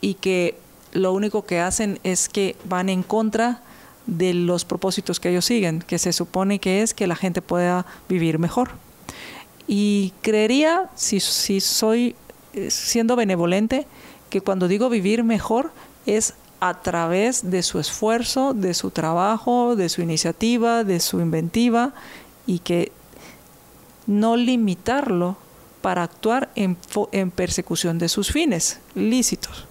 y 0.00 0.14
que 0.14 0.58
lo 0.92 1.12
único 1.12 1.44
que 1.44 1.60
hacen 1.60 2.00
es 2.02 2.30
que 2.30 2.56
van 2.64 2.88
en 2.88 3.02
contra 3.02 3.60
de 4.08 4.32
los 4.32 4.64
propósitos 4.64 5.20
que 5.20 5.28
ellos 5.28 5.44
siguen, 5.44 5.80
que 5.80 5.98
se 5.98 6.12
supone 6.12 6.58
que 6.58 6.82
es 6.82 6.94
que 6.94 7.06
la 7.06 7.14
gente 7.14 7.42
pueda 7.42 7.84
vivir 8.08 8.38
mejor. 8.38 8.70
Y 9.68 10.14
creería, 10.22 10.88
si, 10.96 11.20
soy 11.20 12.16
eh, 12.54 12.70
siendo 12.70 13.16
benevolente, 13.16 13.86
que 14.30 14.40
cuando 14.40 14.66
digo 14.66 14.88
vivir 14.88 15.24
mejor 15.24 15.72
es 16.06 16.34
a 16.58 16.80
través 16.80 17.50
de 17.50 17.62
su 17.62 17.78
esfuerzo, 17.78 18.54
de 18.54 18.72
su 18.72 18.90
trabajo, 18.90 19.76
de 19.76 19.90
su 19.90 20.00
iniciativa, 20.00 20.84
de 20.84 21.00
su 21.00 21.20
inventiva, 21.20 21.92
y 22.46 22.60
que 22.60 22.90
no 24.06 24.36
limitarlo 24.36 25.36
para 25.82 26.02
actuar 26.02 26.48
en, 26.54 26.78
en 27.12 27.30
persecución 27.30 27.98
de 27.98 28.08
sus 28.08 28.32
fines 28.32 28.80
lícitos 28.94 29.66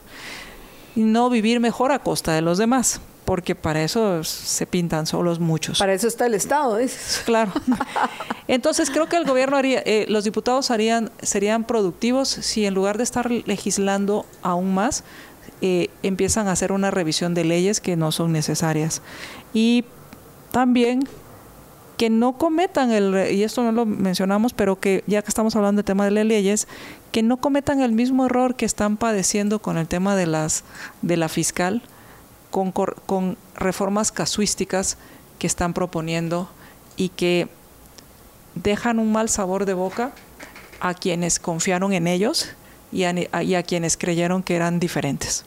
y 0.95 1.01
no 1.01 1.29
vivir 1.31 1.59
mejor 1.59 1.91
a 1.91 1.99
costa 1.99 2.33
de 2.33 2.41
los 2.41 2.59
demás 2.59 3.01
porque 3.27 3.55
para 3.55 3.83
eso 3.83 4.23
se 4.23 4.65
pintan 4.65 5.05
solos 5.05 5.41
muchos. 5.41 5.79
Para 5.79 5.93
eso 5.93 6.07
está 6.07 6.27
el 6.27 6.33
Estado, 6.33 6.77
dices. 6.77 7.23
Claro. 7.25 7.51
Entonces 8.47 8.89
creo 8.89 9.07
que 9.07 9.17
el 9.17 9.25
gobierno 9.25 9.57
haría, 9.57 9.83
eh, 9.85 10.05
los 10.07 10.23
diputados 10.23 10.71
harían, 10.71 11.11
serían 11.21 11.65
productivos 11.65 12.29
si 12.29 12.65
en 12.65 12.73
lugar 12.73 12.97
de 12.97 13.03
estar 13.03 13.29
legislando 13.29 14.25
aún 14.43 14.73
más, 14.73 15.03
eh, 15.59 15.89
empiezan 16.03 16.47
a 16.47 16.53
hacer 16.53 16.71
una 16.71 16.89
revisión 16.89 17.33
de 17.33 17.43
leyes 17.43 17.81
que 17.81 17.97
no 17.97 18.13
son 18.13 18.31
necesarias. 18.31 19.01
Y 19.53 19.83
también 20.53 21.01
que 21.97 22.09
no 22.09 22.37
cometan 22.37 22.91
el, 22.91 23.29
y 23.33 23.43
esto 23.43 23.61
no 23.61 23.73
lo 23.73 23.85
mencionamos, 23.85 24.53
pero 24.53 24.79
que 24.79 25.03
ya 25.05 25.21
que 25.21 25.27
estamos 25.27 25.53
hablando 25.57 25.79
del 25.79 25.85
tema 25.85 26.05
de 26.05 26.11
las 26.11 26.25
leyes, 26.25 26.69
que 27.11 27.23
no 27.23 27.35
cometan 27.35 27.81
el 27.81 27.91
mismo 27.91 28.27
error 28.27 28.55
que 28.55 28.63
están 28.63 28.95
padeciendo 28.95 29.59
con 29.59 29.77
el 29.77 29.89
tema 29.89 30.15
de 30.15 30.27
las 30.27 30.63
de 31.01 31.17
la 31.17 31.27
fiscal, 31.27 31.81
con, 32.51 33.37
reformas 33.55 34.11
casuísticas 34.11 34.97
que 35.39 35.47
están 35.47 35.73
proponiendo 35.73 36.49
y 36.95 37.09
que 37.09 37.47
dejan 38.55 38.99
un 38.99 39.11
mal 39.11 39.29
sabor 39.29 39.65
de 39.65 39.73
boca 39.73 40.13
a 40.79 40.93
quienes 40.93 41.39
confiaron 41.39 41.93
en 41.93 42.07
ellos 42.07 42.49
y 42.91 43.03
a, 43.03 43.63
quienes 43.63 43.97
creyeron 43.97 44.43
que 44.43 44.55
eran 44.55 44.79
diferentes. 44.79 45.43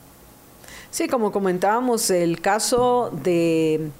Sí, 0.90 1.09
como 1.09 1.32
comentábamos, 1.32 2.11
el 2.11 2.40
caso 2.40 3.11
de 3.22 3.90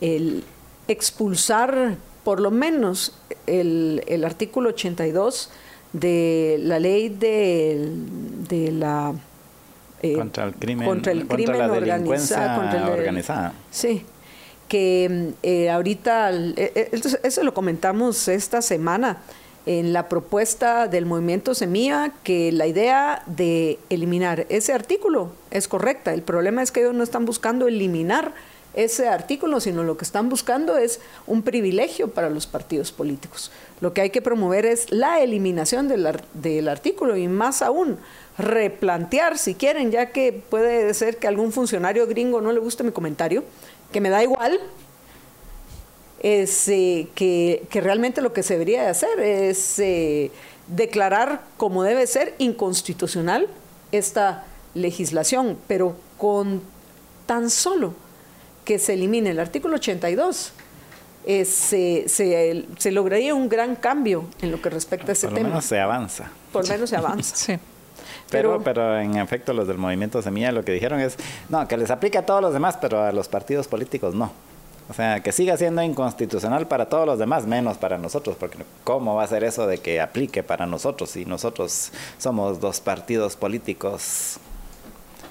el 0.00 0.44
expulsar 0.88 1.96
por 2.24 2.40
lo 2.40 2.50
menos 2.50 3.14
el, 3.46 4.02
el 4.06 4.24
artículo 4.24 4.70
82 4.70 5.50
de 5.92 6.58
la 6.60 6.78
ley 6.78 7.08
de, 7.08 7.90
de 8.48 8.72
la 8.72 9.14
eh, 10.02 10.14
contra 10.14 10.44
el 10.44 10.54
crimen, 10.54 10.86
contra 10.86 11.12
el 11.12 11.26
crimen 11.26 11.58
la 11.58 11.72
organizado, 11.72 12.60
contra 12.60 12.88
organizada. 12.88 13.52
Sí, 13.70 14.04
que 14.68 15.32
eh, 15.42 15.70
ahorita, 15.70 16.30
eh, 16.32 16.90
eso 17.22 17.42
lo 17.42 17.54
comentamos 17.54 18.28
esta 18.28 18.62
semana 18.62 19.18
en 19.66 19.92
la 19.92 20.08
propuesta 20.08 20.88
del 20.88 21.04
movimiento 21.04 21.54
Semilla, 21.54 22.12
que 22.22 22.52
la 22.52 22.66
idea 22.66 23.22
de 23.26 23.78
eliminar 23.90 24.46
ese 24.48 24.72
artículo 24.72 25.30
es 25.50 25.68
correcta. 25.68 26.14
El 26.14 26.22
problema 26.22 26.62
es 26.62 26.72
que 26.72 26.80
ellos 26.80 26.94
no 26.94 27.02
están 27.02 27.26
buscando 27.26 27.68
eliminar 27.68 28.32
ese 28.74 29.08
artículo, 29.08 29.60
sino 29.60 29.82
lo 29.82 29.96
que 29.96 30.04
están 30.04 30.28
buscando 30.28 30.78
es 30.78 31.00
un 31.26 31.42
privilegio 31.42 32.08
para 32.08 32.30
los 32.30 32.46
partidos 32.46 32.92
políticos. 32.92 33.50
Lo 33.80 33.92
que 33.92 34.02
hay 34.02 34.10
que 34.10 34.22
promover 34.22 34.66
es 34.66 34.90
la 34.90 35.20
eliminación 35.20 35.88
del, 35.88 36.08
del 36.34 36.68
artículo 36.68 37.16
y 37.16 37.28
más 37.28 37.60
aún 37.60 37.98
replantear, 38.38 39.36
si 39.36 39.54
quieren, 39.54 39.90
ya 39.90 40.10
que 40.10 40.32
puede 40.32 40.94
ser 40.94 41.18
que 41.18 41.26
algún 41.26 41.52
funcionario 41.52 42.06
gringo 42.06 42.40
no 42.40 42.52
le 42.52 42.60
guste 42.60 42.84
mi 42.84 42.92
comentario, 42.92 43.44
que 43.92 44.00
me 44.00 44.10
da 44.10 44.22
igual, 44.22 44.60
es 46.20 46.68
eh, 46.68 47.08
que, 47.14 47.66
realmente 47.72 48.20
lo 48.20 48.32
que 48.32 48.42
se 48.42 48.54
debería 48.54 48.82
de 48.82 48.88
hacer 48.88 49.20
es 49.20 49.78
eh, 49.78 50.30
declarar 50.68 51.42
como 51.56 51.82
debe 51.82 52.06
ser 52.06 52.34
inconstitucional 52.38 53.48
esta 53.90 54.44
legislación, 54.74 55.58
pero 55.66 55.96
con 56.16 56.62
tan 57.26 57.50
solo 57.50 57.94
que 58.64 58.78
se 58.78 58.94
elimine 58.94 59.30
el 59.30 59.40
artículo 59.40 59.76
82, 59.76 60.52
eh, 61.26 61.44
se, 61.44 62.08
se, 62.08 62.92
lograría 62.92 63.34
un 63.34 63.48
gran 63.48 63.76
cambio 63.76 64.26
en 64.40 64.50
lo 64.50 64.62
que 64.62 64.70
respecta 64.70 65.10
a 65.10 65.12
ese 65.12 65.26
tema. 65.26 65.34
Por 65.34 65.42
lo 65.42 65.48
menos 65.48 65.64
se 65.64 65.80
avanza. 65.80 66.30
Por 66.52 66.66
lo 66.66 66.74
menos 66.74 66.90
se 66.90 66.96
avanza. 66.96 67.36
sí. 67.36 67.58
Pero, 68.30 68.60
pero, 68.62 68.98
en 68.98 69.16
efecto 69.16 69.52
los 69.52 69.66
del 69.66 69.78
movimiento 69.78 70.20
Semilla 70.22 70.52
lo 70.52 70.64
que 70.64 70.72
dijeron 70.72 71.00
es, 71.00 71.16
no, 71.48 71.66
que 71.66 71.76
les 71.76 71.90
aplique 71.90 72.18
a 72.18 72.26
todos 72.26 72.42
los 72.42 72.52
demás, 72.52 72.78
pero 72.80 73.02
a 73.02 73.12
los 73.12 73.28
partidos 73.28 73.68
políticos 73.68 74.14
no. 74.14 74.32
O 74.90 74.94
sea, 74.94 75.20
que 75.20 75.32
siga 75.32 75.56
siendo 75.56 75.82
inconstitucional 75.82 76.66
para 76.66 76.88
todos 76.88 77.06
los 77.06 77.18
demás, 77.18 77.46
menos 77.46 77.76
para 77.76 77.98
nosotros, 77.98 78.36
porque 78.40 78.58
¿cómo 78.84 79.16
va 79.16 79.24
a 79.24 79.26
ser 79.26 79.44
eso 79.44 79.66
de 79.66 79.78
que 79.78 80.00
aplique 80.00 80.42
para 80.42 80.66
nosotros 80.66 81.10
si 81.10 81.26
nosotros 81.26 81.92
somos 82.16 82.58
dos 82.58 82.80
partidos 82.80 83.36
políticos 83.36 84.38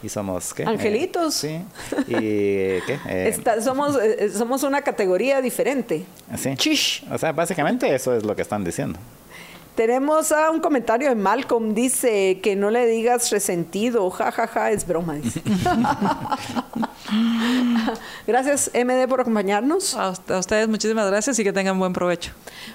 y 0.04 0.10
somos 0.10 0.54
qué 0.54 0.64
angelitos. 0.64 1.34
Sí. 1.34 1.60
Y 2.08 2.14
qué 2.14 3.00
eh, 3.08 3.36
somos 3.62 3.98
eh, 4.00 4.30
somos 4.30 4.62
una 4.62 4.82
categoría 4.82 5.42
diferente. 5.42 6.06
Sí. 6.38 6.56
Chish. 6.56 7.04
o 7.12 7.18
sea 7.18 7.32
básicamente 7.32 7.94
eso 7.94 8.16
es 8.16 8.24
lo 8.24 8.36
que 8.36 8.44
están 8.44 8.64
diciendo 8.64 9.00
tenemos 9.78 10.32
a 10.32 10.50
un 10.50 10.60
comentario 10.60 11.08
de 11.08 11.14
Malcolm, 11.14 11.76
dice 11.76 12.40
que 12.42 12.56
no 12.56 12.72
le 12.72 12.88
digas 12.88 13.30
resentido, 13.30 14.10
jajaja, 14.10 14.48
ja, 14.48 14.62
ja, 14.62 14.72
es 14.72 14.88
broma. 14.88 15.18
gracias 18.28 18.72
MD 18.74 19.08
por 19.08 19.22
acompañarnos. 19.22 19.96
A, 19.96 20.10
ustedes 20.10 20.68
muchísimas 20.68 21.08
gracias 21.12 21.38
y 21.38 21.44
que 21.44 21.54
tengan 21.54 21.78
buen 21.78 21.94
provecho. 21.94 22.32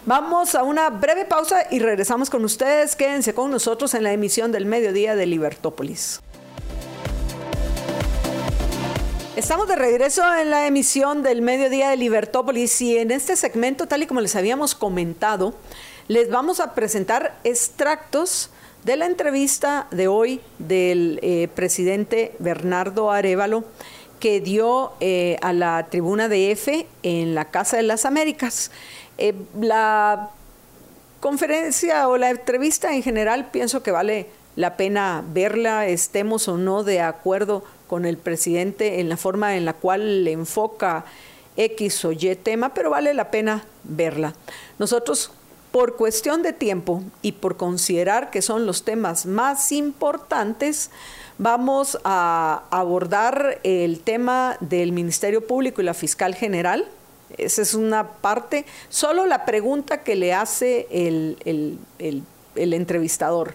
Vamos 0.07 0.55
a 0.55 0.63
una 0.63 0.91
breve 0.91 1.25
pausa 1.25 1.65
y 1.73 1.81
regresamos 1.81 2.31
con 2.31 2.45
ustedes. 2.45 2.95
Quédense 2.95 3.35
con 3.35 3.51
nosotros 3.51 3.95
en 3.95 4.05
la 4.05 4.13
emisión 4.13 4.53
del 4.53 4.65
mediodía 4.65 5.17
de 5.17 5.27
Libertópolis. 5.27 6.21
Estamos 9.35 9.67
de 9.67 9.77
regreso 9.77 10.23
en 10.37 10.51
la 10.51 10.67
emisión 10.67 11.23
del 11.23 11.43
mediodía 11.43 11.89
de 11.89 11.97
Libertópolis 11.97 12.81
y 12.83 12.99
en 12.99 13.11
este 13.11 13.35
segmento, 13.35 13.89
tal 13.89 14.03
y 14.03 14.07
como 14.07 14.21
les 14.21 14.37
habíamos 14.37 14.75
comentado, 14.75 15.55
les 16.09 16.31
vamos 16.31 16.61
a 16.61 16.75
presentar 16.75 17.39
extractos 17.45 18.51
de 18.85 18.97
la 18.97 19.07
entrevista 19.07 19.87
de 19.91 20.09
hoy 20.09 20.41
del 20.59 21.21
eh, 21.23 21.49
presidente 21.55 22.35
Bernardo 22.39 23.11
Arevalo 23.11 23.65
que 24.19 24.41
dio 24.41 24.93
eh, 25.01 25.37
a 25.43 25.53
la 25.53 25.87
tribuna 25.91 26.29
de 26.29 26.53
F 26.53 26.87
en 27.03 27.35
la 27.35 27.47
Casa 27.47 27.77
de 27.77 27.83
las 27.83 28.05
Américas. 28.05 28.71
Eh, 29.19 29.35
la 29.61 30.31
conferencia 31.21 32.09
o 32.09 32.17
la 32.17 32.31
entrevista 32.31 32.95
en 32.95 33.03
general 33.03 33.51
pienso 33.51 33.83
que 33.83 33.91
vale 33.91 34.29
la 34.55 34.77
pena 34.77 35.25
verla, 35.33 35.87
estemos 35.87 36.47
o 36.49 36.57
no 36.57 36.85
de 36.85 37.01
acuerdo 37.01 37.65
con 37.89 38.05
el 38.05 38.17
presidente 38.17 39.01
en 39.01 39.09
la 39.09 39.17
forma 39.17 39.57
en 39.57 39.65
la 39.65 39.73
cual 39.73 40.25
le 40.25 40.33
enfoca 40.33 41.05
X 41.57 42.05
o 42.05 42.13
Y 42.13 42.37
tema, 42.37 42.75
pero 42.75 42.91
vale 42.91 43.15
la 43.15 43.31
pena 43.31 43.65
verla. 43.85 44.35
Nosotros 44.79 45.33
por 45.73 45.97
cuestión 45.97 46.43
de 46.43 46.53
tiempo 46.53 47.03
y 47.23 47.33
por 47.33 47.57
considerar 47.57 48.31
que 48.31 48.43
son 48.43 48.67
los 48.67 48.85
temas 48.85 49.25
más 49.25 49.73
importantes, 49.73 50.91
vamos 51.39 51.99
a 52.05 52.65
abordar 52.71 53.59
el 53.65 54.01
tema 54.01 54.57
del 54.61 54.93
Ministerio 54.93 55.47
Público 55.47 55.81
y 55.81 55.85
la 55.85 55.95
Fiscal 55.95 56.35
General. 56.35 56.87
Esa 57.39 57.63
es 57.63 57.73
una 57.73 58.07
parte, 58.07 58.67
solo 58.91 59.27
la 59.27 59.47
pregunta 59.47 60.03
que 60.03 60.15
le 60.15 60.35
hace 60.35 60.87
el, 60.91 61.79
entrevistador. 62.55 63.55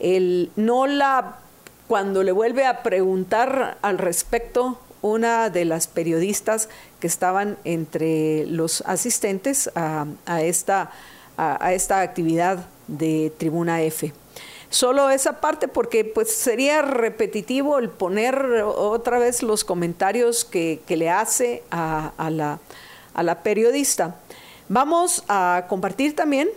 El, 0.00 0.50
no 0.56 0.86
la, 0.86 1.36
cuando 1.86 2.22
le 2.22 2.32
vuelve 2.32 2.64
a 2.64 2.82
preguntar 2.82 3.76
al 3.82 3.98
respecto 3.98 4.80
una 5.02 5.50
de 5.50 5.66
las 5.66 5.86
periodistas 5.86 6.70
que 6.98 7.08
estaban 7.08 7.58
entre 7.64 8.46
los 8.46 8.82
asistentes 8.86 9.70
a, 9.74 10.06
a 10.24 10.42
esta 10.42 10.92
a, 11.36 11.72
esta 11.72 12.00
actividad 12.00 12.66
de 12.88 13.32
Tribuna 13.38 13.82
F. 13.82 14.12
Solo 14.70 15.10
esa 15.10 15.40
parte 15.40 15.68
porque 15.68 16.04
pues 16.04 16.34
sería 16.34 16.82
repetitivo 16.82 17.78
el 17.78 17.90
poner 17.90 18.62
otra 18.62 19.18
vez 19.18 19.42
los 19.42 19.64
comentarios 19.64 20.44
que, 20.44 20.80
le 20.88 21.10
hace 21.10 21.62
a, 21.70 22.12
la, 22.30 22.58
a, 23.14 23.22
la, 23.22 23.42
periodista. 23.42 24.16
Vamos 24.68 25.24
a 25.28 25.66
compartir 25.68 26.16
también 26.16 26.48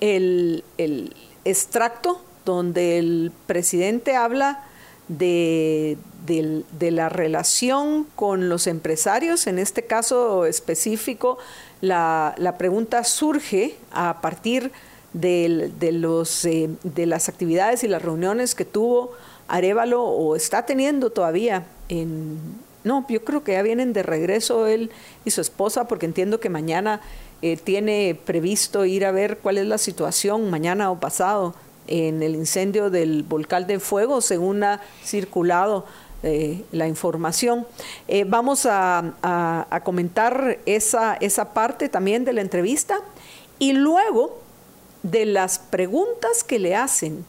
el, 0.00 0.62
el 0.76 1.16
extracto 1.44 2.20
donde 2.44 2.98
el 2.98 3.32
presidente 3.46 4.14
habla 4.14 4.64
de, 5.08 5.96
de, 6.26 6.90
la 6.90 7.08
relación 7.08 8.06
con 8.14 8.48
los 8.48 8.66
empresarios, 8.66 9.46
en 9.46 9.58
este 9.58 9.84
caso 9.84 10.44
específico, 10.44 11.38
la, 11.80 12.34
la 12.38 12.58
pregunta 12.58 13.04
surge 13.04 13.76
a 13.92 14.20
partir 14.20 14.72
de, 15.12 15.90
los, 15.92 16.44
eh, 16.44 16.70
de 16.82 17.06
las 17.06 17.28
actividades 17.28 17.82
y 17.84 17.88
las 17.88 18.02
reuniones 18.02 18.54
que 18.54 18.64
tuvo 18.64 19.12
Arevalo 19.48 20.04
o 20.04 20.36
está 20.36 20.66
teniendo 20.66 21.10
todavía 21.10 21.66
en... 21.88 22.38
No, 22.84 23.04
yo 23.08 23.24
creo 23.24 23.42
que 23.42 23.52
ya 23.52 23.62
vienen 23.62 23.92
de 23.92 24.02
regreso 24.02 24.66
él 24.66 24.90
y 25.24 25.30
su 25.30 25.40
esposa 25.40 25.88
porque 25.88 26.06
entiendo 26.06 26.40
que 26.40 26.48
mañana 26.48 27.00
eh, 27.42 27.56
tiene 27.56 28.18
previsto 28.24 28.84
ir 28.84 29.04
a 29.04 29.10
ver 29.10 29.38
cuál 29.38 29.58
es 29.58 29.66
la 29.66 29.78
situación 29.78 30.48
mañana 30.48 30.90
o 30.90 31.00
pasado 31.00 31.54
en 31.86 32.22
el 32.22 32.34
incendio 32.34 32.88
del 32.88 33.24
volcán 33.24 33.66
de 33.66 33.80
fuego, 33.80 34.20
según 34.20 34.62
ha 34.62 34.80
circulado 35.04 35.86
eh, 36.24 36.64
la 36.72 36.88
información. 36.88 37.64
Eh, 38.08 38.24
vamos 38.26 38.66
a, 38.68 39.66
comentar 39.84 40.58
esa, 40.66 41.14
esa 41.14 41.54
parte 41.54 41.88
también 41.88 42.24
de 42.24 42.32
la 42.32 42.40
entrevista 42.40 42.98
y 43.60 43.72
luego 43.72 44.40
de 45.04 45.26
las 45.26 45.60
preguntas 45.60 46.42
que 46.42 46.58
le 46.58 46.74
hacen 46.74 47.24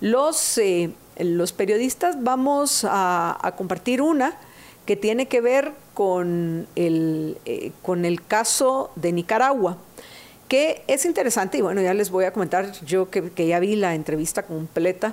los, 0.00 0.56
eh, 0.56 0.90
los 1.18 1.52
periodistas, 1.52 2.22
vamos 2.22 2.86
a, 2.88 3.54
compartir 3.58 4.00
una 4.00 4.38
que 4.86 4.96
tiene 4.96 5.28
que 5.28 5.42
ver 5.42 5.72
con 5.92 6.66
el, 6.76 7.36
con 7.82 8.06
el 8.06 8.24
caso 8.24 8.90
de 8.96 9.12
Nicaragua, 9.12 9.76
que 10.48 10.82
es 10.86 11.04
interesante 11.04 11.58
y 11.58 11.60
bueno, 11.60 11.82
ya 11.82 11.92
les 11.92 12.10
voy 12.10 12.24
a 12.24 12.32
comentar 12.32 12.72
yo 12.86 13.10
que 13.10 13.46
ya 13.46 13.60
vi 13.60 13.76
la 13.76 13.94
entrevista 13.94 14.44
completa, 14.44 15.12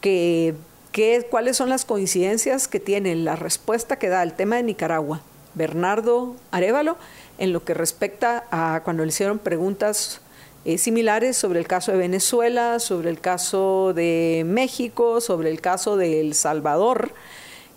que, 0.00 0.54
que, 0.94 1.26
cuáles 1.28 1.56
son 1.56 1.70
las 1.70 1.84
coincidencias 1.84 2.68
que 2.68 2.78
tiene 2.78 3.16
la 3.16 3.34
respuesta 3.34 3.96
que 3.96 4.08
da 4.08 4.20
al 4.20 4.36
tema 4.36 4.56
de 4.56 4.62
Nicaragua 4.62 5.22
Bernardo 5.54 6.36
Arevalo 6.52 6.96
en 7.36 7.52
lo 7.52 7.64
que 7.64 7.74
respecta 7.74 8.44
a 8.52 8.80
cuando 8.84 9.02
le 9.02 9.08
hicieron 9.08 9.40
preguntas 9.40 10.20
eh, 10.64 10.78
similares 10.78 11.36
sobre 11.36 11.58
el 11.58 11.66
caso 11.66 11.90
de 11.90 11.98
Venezuela, 11.98 12.78
sobre 12.78 13.10
el 13.10 13.20
caso 13.20 13.92
de 13.92 14.44
México, 14.46 15.20
sobre 15.20 15.50
el 15.50 15.60
caso 15.60 15.96
de 15.96 16.20
El 16.20 16.36
Salvador, 16.36 17.10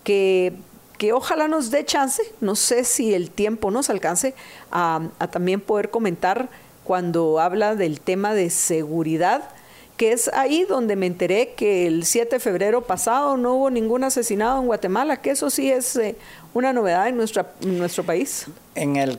que, 0.03 0.53
que 0.99 1.11
ojalá 1.11 1.47
nos 1.47 1.71
dé 1.71 1.85
chance, 1.85 2.21
no 2.39 2.55
sé 2.55 2.83
si 2.83 3.15
el 3.15 3.31
tiempo 3.31 3.71
nos 3.71 3.89
alcance 3.89 4.35
a 4.71 5.09
también 5.31 5.59
poder 5.59 5.89
comentar 5.89 6.49
cuando 6.83 7.39
habla 7.39 7.73
del 7.73 7.99
tema 7.99 8.35
de 8.35 8.51
seguridad 8.51 9.49
que 9.97 10.11
es 10.11 10.29
ahí 10.33 10.63
donde 10.63 10.95
me 10.95 11.07
enteré 11.07 11.53
que 11.55 11.87
el 11.87 12.05
7 12.05 12.35
de 12.35 12.39
febrero 12.39 12.83
pasado 12.83 13.35
no 13.35 13.55
hubo 13.55 13.71
ningún 13.71 14.03
asesinado 14.03 14.61
en 14.61 14.67
Guatemala, 14.67 15.17
que 15.17 15.31
eso 15.31 15.49
sí 15.49 15.71
es 15.71 15.95
eh, 15.95 16.15
una 16.53 16.71
novedad 16.71 17.07
en, 17.07 17.17
nuestra, 17.17 17.53
nuestro 17.61 18.03
país. 18.03 18.45
En 18.75 18.95
el, 18.95 19.17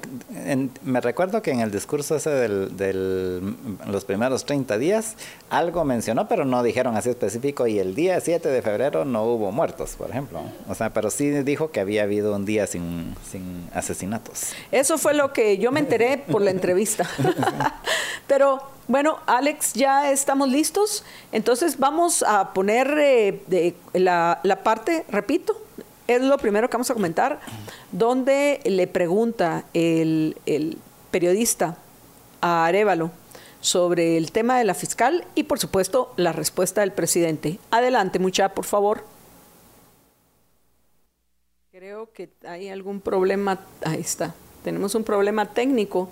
me 0.84 1.00
recuerdo 1.00 1.42
que 1.42 1.50
en 1.50 1.60
el 1.60 1.72
discurso 1.72 2.14
ese 2.14 2.30
de 2.30 2.68
del, 2.68 3.56
los 3.88 4.04
primeros 4.04 4.44
30 4.44 4.78
días 4.78 5.16
algo 5.50 5.84
mencionó, 5.84 6.28
pero 6.28 6.44
no 6.44 6.62
dijeron 6.62 6.96
así 6.96 7.10
específico, 7.10 7.66
y 7.66 7.80
el 7.80 7.96
día 7.96 8.20
7 8.20 8.48
de 8.48 8.62
febrero 8.62 9.04
no 9.04 9.24
hubo 9.24 9.50
muertos, 9.50 9.96
por 9.98 10.10
ejemplo. 10.10 10.40
O 10.68 10.76
sea, 10.76 10.90
pero 10.90 11.10
sí 11.10 11.28
dijo 11.42 11.72
que 11.72 11.80
había 11.80 12.04
habido 12.04 12.36
un 12.36 12.44
día 12.44 12.68
sin, 12.68 13.16
sin 13.28 13.68
asesinatos. 13.74 14.52
Eso 14.70 14.96
fue 14.96 15.12
lo 15.12 15.32
que 15.32 15.58
yo 15.58 15.72
me 15.72 15.80
enteré 15.80 16.18
por 16.18 16.40
la 16.40 16.52
entrevista. 16.52 17.08
pero 18.28 18.77
bueno, 18.88 19.18
Alex, 19.26 19.74
ya 19.74 20.10
estamos 20.10 20.48
listos. 20.48 21.04
Entonces 21.30 21.78
vamos 21.78 22.22
a 22.22 22.54
poner 22.54 22.94
eh, 22.98 23.74
la, 23.92 24.60
parte, 24.64 25.04
repito, 25.10 25.60
es 26.06 26.22
lo 26.22 26.38
primero 26.38 26.70
que 26.70 26.76
vamos 26.78 26.90
a 26.90 26.94
comentar, 26.94 27.38
donde 27.92 28.60
le 28.64 28.86
pregunta 28.86 29.64
el, 29.74 30.36
periodista 31.10 31.76
a 32.40 32.64
Arevalo 32.64 33.10
sobre 33.60 34.16
el 34.16 34.32
tema 34.32 34.58
de 34.58 34.64
la 34.64 34.74
fiscal 34.74 35.26
y 35.34 35.42
por 35.42 35.58
supuesto 35.58 36.14
la 36.16 36.32
respuesta 36.32 36.80
del 36.80 36.92
presidente. 36.92 37.58
Adelante, 37.70 38.18
mucha, 38.18 38.54
por 38.54 38.64
favor. 38.64 39.04
Creo 41.70 42.10
que 42.12 42.30
hay 42.46 42.70
algún 42.70 43.00
problema, 43.02 43.60
ahí 43.84 44.00
está, 44.00 44.34
tenemos 44.64 44.94
un 44.94 45.04
problema 45.04 45.44
técnico. 45.44 46.08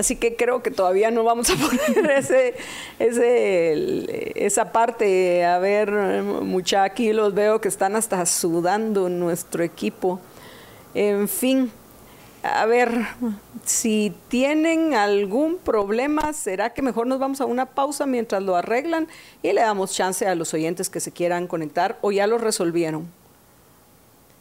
Así 0.00 0.16
que 0.16 0.34
creo 0.34 0.62
que 0.62 0.70
todavía 0.70 1.10
no 1.10 1.24
vamos 1.24 1.50
a 1.50 1.56
poner 1.92 2.10
ese, 2.12 2.54
esa 4.34 4.72
parte. 4.72 5.44
A 5.44 5.58
ver, 5.58 5.92
mucha 5.92 6.84
aquí 6.84 7.12
los 7.12 7.34
veo 7.34 7.60
que 7.60 7.68
están 7.68 7.94
hasta 7.96 8.24
sudando 8.24 9.10
nuestro 9.10 9.62
equipo. 9.62 10.18
En 10.94 11.28
fin, 11.28 11.70
a 12.42 12.64
ver, 12.64 13.08
si 13.66 14.14
tienen 14.28 14.94
algún 14.94 15.58
problema, 15.58 16.32
será 16.32 16.70
que 16.70 16.80
mejor 16.80 17.06
nos 17.06 17.18
vamos 17.18 17.42
a 17.42 17.44
una 17.44 17.66
pausa 17.66 18.06
mientras 18.06 18.42
lo 18.42 18.56
arreglan 18.56 19.06
y 19.42 19.52
le 19.52 19.60
damos 19.60 19.92
chance 19.92 20.26
a 20.26 20.34
los 20.34 20.54
oyentes 20.54 20.88
que 20.88 21.00
se 21.00 21.12
quieran 21.12 21.46
conectar 21.46 21.98
o 22.00 22.10
ya 22.10 22.26
lo 22.26 22.38
resolvieron. 22.38 23.06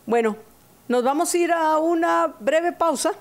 Bueno, 0.05 0.37
nos 0.87 1.03
vamos 1.03 1.33
a 1.33 1.37
ir 1.37 1.51
a 1.51 1.79
una 1.79 2.33
breve 2.39 2.71
pausa 2.71 3.11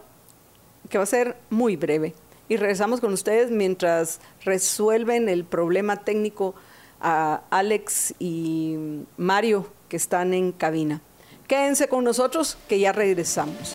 que 0.88 0.98
va 0.98 1.02
a 1.02 1.08
ser 1.08 1.36
muy 1.50 1.74
breve 1.74 2.14
y 2.48 2.56
regresamos 2.56 3.00
con 3.00 3.12
ustedes 3.12 3.50
mientras 3.50 4.20
resuelven 4.44 5.28
el 5.28 5.44
problema 5.44 5.96
técnico 5.96 6.54
a 7.00 7.42
Alex 7.50 8.14
y 8.18 8.76
Mario 9.16 9.68
que 9.88 9.96
están 9.96 10.34
en 10.34 10.52
cabina. 10.52 11.00
Quédense 11.46 11.88
con 11.88 12.04
nosotros 12.04 12.58
que 12.68 12.78
ya 12.78 12.92
regresamos. 12.92 13.74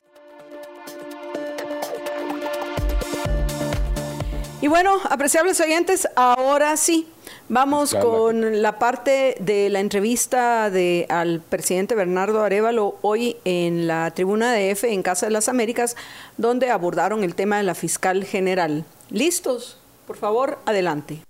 Y 4.62 4.68
bueno, 4.68 5.00
apreciables 5.10 5.60
oyentes, 5.60 6.08
ahora 6.16 6.78
sí, 6.78 7.08
Vamos 7.54 7.94
con 7.94 8.64
la 8.64 8.80
parte 8.80 9.36
de 9.40 9.70
la 9.70 9.80
entrevista 9.80 10.72
de, 10.72 11.06
al 11.08 11.40
presidente 11.40 11.94
Bernardo 11.94 12.42
Arevalo 12.42 12.96
hoy 13.04 13.38
en 13.46 13.86
la 13.86 14.10
tribuna 14.10 14.52
de 14.52 14.72
F 14.72 14.92
en 14.92 15.04
Casa 15.04 15.28
de 15.28 15.34
las 15.34 15.50
Américas, 15.50 15.96
donde 16.38 16.72
abordaron 16.72 17.24
el 17.24 17.36
tema 17.36 17.58
de 17.58 17.64
la 17.64 17.76
fiscal 17.76 18.24
general. 18.24 18.86
¿Listos? 19.12 19.78
Por 20.08 20.18
favor, 20.18 20.58
adelante. 20.66 21.22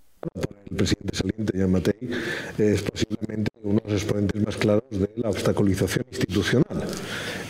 El 0.70 0.78
presidente 0.78 1.16
saliente, 1.16 1.58
Yamatei, 1.58 2.10
es 2.58 2.82
posiblemente 2.82 3.52
uno 3.64 3.80
de 3.86 3.91
los 3.91 4.02
exponentes 4.02 4.45
más 4.45 4.58
claros 4.58 4.84
de 4.90 5.10
la 5.18 5.30
obstaculización 5.30 6.06
institucional. 6.12 6.84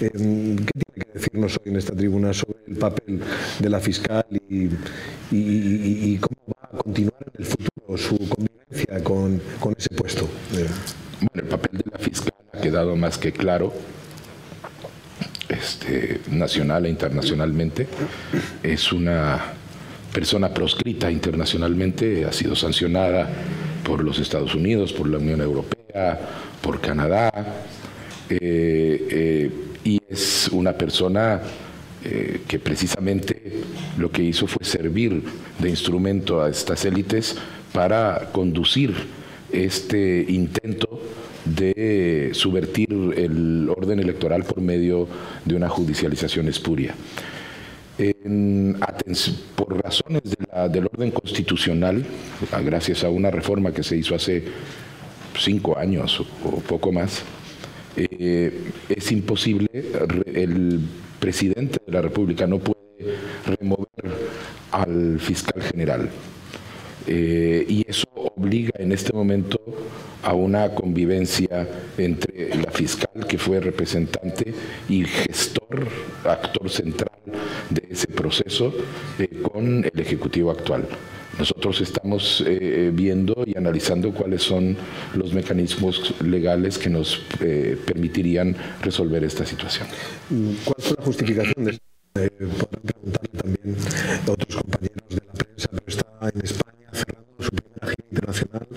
Eh, 0.01 0.09
¿Qué 0.11 0.17
tiene 0.17 1.05
que 1.05 1.11
decirnos 1.13 1.57
hoy 1.57 1.71
en 1.71 1.77
esta 1.77 1.95
tribuna 1.95 2.33
sobre 2.33 2.57
el 2.67 2.75
papel 2.75 3.21
de 3.59 3.69
la 3.69 3.79
fiscal 3.79 4.25
y, 4.49 6.17
cómo 6.17 6.37
va 6.49 6.69
a 6.71 6.77
continuar 6.77 7.25
en 7.33 7.41
el 7.41 7.45
futuro 7.45 7.97
su 7.97 8.17
convivencia 8.17 9.03
con, 9.03 9.41
con 9.59 9.75
ese 9.77 9.89
puesto? 9.89 10.27
Bueno, 10.51 10.69
el 11.35 11.43
papel 11.43 11.79
de 11.79 11.91
la 11.91 11.99
fiscal 11.99 12.33
ha 12.51 12.59
quedado 12.59 12.95
más 12.95 13.17
que 13.17 13.31
claro 13.31 13.73
este, 15.49 16.21
nacional 16.29 16.85
e 16.85 16.89
internacionalmente. 16.89 17.87
Es 18.61 18.91
una 18.91 19.53
persona 20.13 20.53
proscrita 20.53 21.11
internacionalmente, 21.11 22.25
ha 22.25 22.31
sido 22.31 22.55
sancionada 22.55 23.27
por 23.83 24.03
los 24.03 24.19
Estados 24.19 24.55
Unidos, 24.55 24.93
por 24.93 25.09
la 25.09 25.17
Unión 25.17 25.41
Europea, 25.41 26.19
por 26.61 26.79
Canadá, 26.79 27.31
eh, 28.29 29.07
eh, 29.09 29.51
y 29.83 29.99
es 30.07 30.47
una 30.51 30.73
persona 30.73 31.41
eh, 32.05 32.41
que 32.47 32.59
precisamente 32.59 33.63
lo 33.97 34.11
que 34.11 34.23
hizo 34.23 34.47
fue 34.47 34.65
servir 34.65 35.23
de 35.59 35.69
instrumento 35.69 36.41
a 36.41 36.49
estas 36.49 36.85
élites 36.85 37.35
para 37.73 38.29
conducir 38.31 38.93
este 39.51 40.25
intento 40.29 41.01
de 41.43 42.31
subvertir 42.33 42.89
el 43.17 43.69
orden 43.69 43.99
electoral 43.99 44.43
por 44.45 44.61
medio 44.61 45.07
de 45.43 45.55
una 45.55 45.67
judicialización 45.67 46.47
espuria. 46.47 46.95
Por 49.55 49.81
razones 49.83 50.23
del 50.71 50.85
orden 50.85 51.11
constitucional, 51.11 52.05
gracias 52.63 53.03
a 53.03 53.09
una 53.09 53.29
reforma 53.29 53.71
que 53.71 53.83
se 53.83 53.97
hizo 53.97 54.15
hace 54.15 54.43
cinco 55.39 55.77
años 55.77 56.19
o, 56.19 56.59
poco 56.59 56.91
más, 56.91 57.23
eh, 57.95 58.71
es 58.89 59.11
imposible, 59.11 59.69
el 60.25 60.81
presidente 61.19 61.79
de 61.85 61.91
la 61.91 62.01
República 62.01 62.47
no 62.47 62.59
puede 62.59 63.17
remover 63.45 63.87
al 64.71 65.19
fiscal 65.19 65.61
general. 65.61 66.09
Eh, 67.07 67.65
y 67.67 67.85
eso 67.87 68.07
obliga 68.13 68.71
en 68.77 68.91
este 68.91 69.13
momento 69.13 69.59
a 70.23 70.33
una 70.33 70.73
convivencia 70.73 71.67
entre 71.97 72.55
la 72.55 72.71
fiscal, 72.71 73.27
que 73.27 73.37
fue 73.37 73.59
representante 73.59 74.53
y 74.87 75.03
gestor, 75.03 75.87
actor 76.23 76.69
central 76.69 77.11
de 77.69 77.87
ese 77.89 78.07
proceso, 78.07 78.73
eh, 79.19 79.41
con 79.41 79.83
el 79.83 79.99
Ejecutivo 79.99 80.51
actual. 80.51 80.87
Nosotros 81.37 81.81
estamos 81.81 82.43
eh, 82.45 82.91
viendo 82.93 83.43
y 83.45 83.57
analizando 83.57 84.13
cuáles 84.13 84.43
son 84.43 84.77
los 85.15 85.33
mecanismos 85.33 86.13
legales 86.21 86.77
que 86.77 86.89
nos 86.89 87.25
eh, 87.41 87.75
permitirían 87.85 88.55
resolver 88.81 89.23
esta 89.23 89.45
situación. 89.45 89.87
¿Cuál 90.63 90.75
fue 90.77 90.95
la 90.97 91.03
justificación 91.03 91.65
de? 91.65 91.79
Eh, 92.15 92.29
podrán 92.39 92.83
preguntarle 92.83 93.29
también 93.35 93.75
a 94.27 94.31
otros 94.31 94.55
compañeros 94.55 95.09
de 95.09 95.21
la 95.25 95.33
prensa, 95.33 95.69
pero 95.71 95.83
está 95.87 96.05
en 96.31 96.41
España 96.43 96.72
internacional 98.13 98.67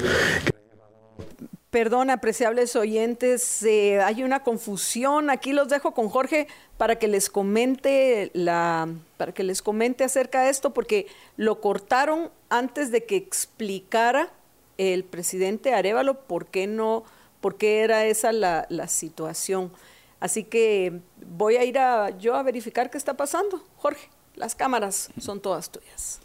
Perdón, 1.71 2.09
apreciables 2.09 2.75
oyentes, 2.75 3.63
eh, 3.63 4.01
hay 4.01 4.23
una 4.23 4.43
confusión. 4.43 5.29
Aquí 5.29 5.53
los 5.53 5.69
dejo 5.69 5.93
con 5.93 6.09
Jorge 6.09 6.47
para 6.79 6.97
que 6.99 7.07
les 7.07 7.29
comente 7.29 8.31
la, 8.33 8.89
para 9.19 9.33
que 9.33 9.43
les 9.43 9.61
comente 9.61 10.03
acerca 10.03 10.45
de 10.45 10.51
esto, 10.51 10.73
porque 10.73 11.07
lo 11.37 11.61
cortaron 11.61 12.31
antes 12.49 12.91
de 12.93 13.05
que 13.05 13.17
explicara 13.17 14.31
el 14.79 15.05
presidente 15.05 15.75
Arevalo 15.75 16.21
por 16.21 16.47
qué 16.47 16.67
no, 16.67 17.05
por 17.43 17.57
qué 17.59 17.81
era 17.81 18.07
esa 18.07 18.33
la, 18.33 18.67
la 18.71 18.89
situación. 18.89 19.71
Así 20.19 20.45
que 20.45 21.01
voy 21.29 21.57
a 21.57 21.65
ir 21.65 21.79
a, 21.79 22.09
yo 22.17 22.37
a 22.37 22.43
verificar 22.43 22.89
qué 22.89 22.97
está 22.97 23.19
pasando. 23.19 23.63
Jorge, 23.77 24.09
las 24.35 24.55
cámaras 24.55 25.11
son 25.21 25.41
todas 25.41 25.69
tuyas. 25.69 26.21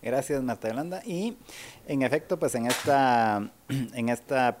Gracias, 0.00 0.42
Marta 0.42 0.68
Yolanda. 0.68 1.02
Y 1.04 1.36
en 1.88 2.02
efecto, 2.02 2.38
pues 2.38 2.54
en 2.54 2.66
esta, 2.66 3.50
en 3.94 4.08
esta 4.10 4.58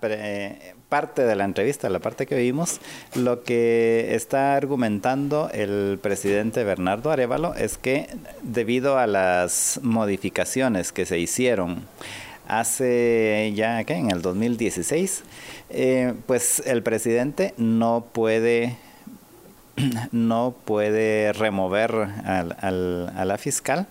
parte 0.88 1.22
de 1.22 1.36
la 1.36 1.44
entrevista, 1.44 1.88
la 1.90 2.00
parte 2.00 2.26
que 2.26 2.36
vimos, 2.36 2.80
lo 3.14 3.44
que 3.44 4.14
está 4.14 4.56
argumentando 4.56 5.50
el 5.52 5.98
presidente 6.02 6.64
Bernardo 6.64 7.10
Arevalo 7.10 7.54
es 7.54 7.78
que 7.78 8.08
debido 8.42 8.98
a 8.98 9.06
las 9.06 9.78
modificaciones 9.82 10.90
que 10.90 11.06
se 11.06 11.18
hicieron 11.18 11.86
hace 12.48 13.52
ya 13.54 13.84
que 13.84 13.92
en 13.92 14.10
el 14.10 14.22
2016, 14.22 15.22
eh, 15.68 16.14
pues 16.26 16.62
el 16.64 16.82
presidente 16.82 17.52
no 17.58 18.06
puede 18.10 18.78
no 20.12 20.54
puede 20.64 21.34
remover 21.34 21.92
al, 22.24 23.12
a 23.14 23.24
la 23.26 23.36
fiscal 23.36 23.86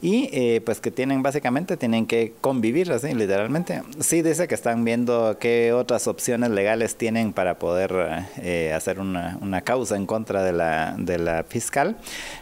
y 0.00 0.28
eh, 0.32 0.60
pues 0.64 0.80
que 0.80 0.90
tienen 0.90 1.22
básicamente 1.22 1.76
tienen 1.76 2.06
que 2.06 2.32
convivir 2.40 2.92
así 2.92 3.14
literalmente 3.14 3.82
sí 4.00 4.22
dice 4.22 4.48
que 4.48 4.54
están 4.54 4.84
viendo 4.84 5.38
qué 5.38 5.72
otras 5.72 6.06
opciones 6.06 6.50
legales 6.50 6.96
tienen 6.96 7.32
para 7.32 7.58
poder 7.58 8.26
eh, 8.38 8.72
hacer 8.74 9.00
una, 9.00 9.38
una, 9.40 9.62
causa 9.62 9.96
en 9.96 10.06
contra 10.06 10.42
de 10.42 10.52
la, 10.52 10.94
de 10.98 11.18
la 11.18 11.44
fiscal 11.44 11.96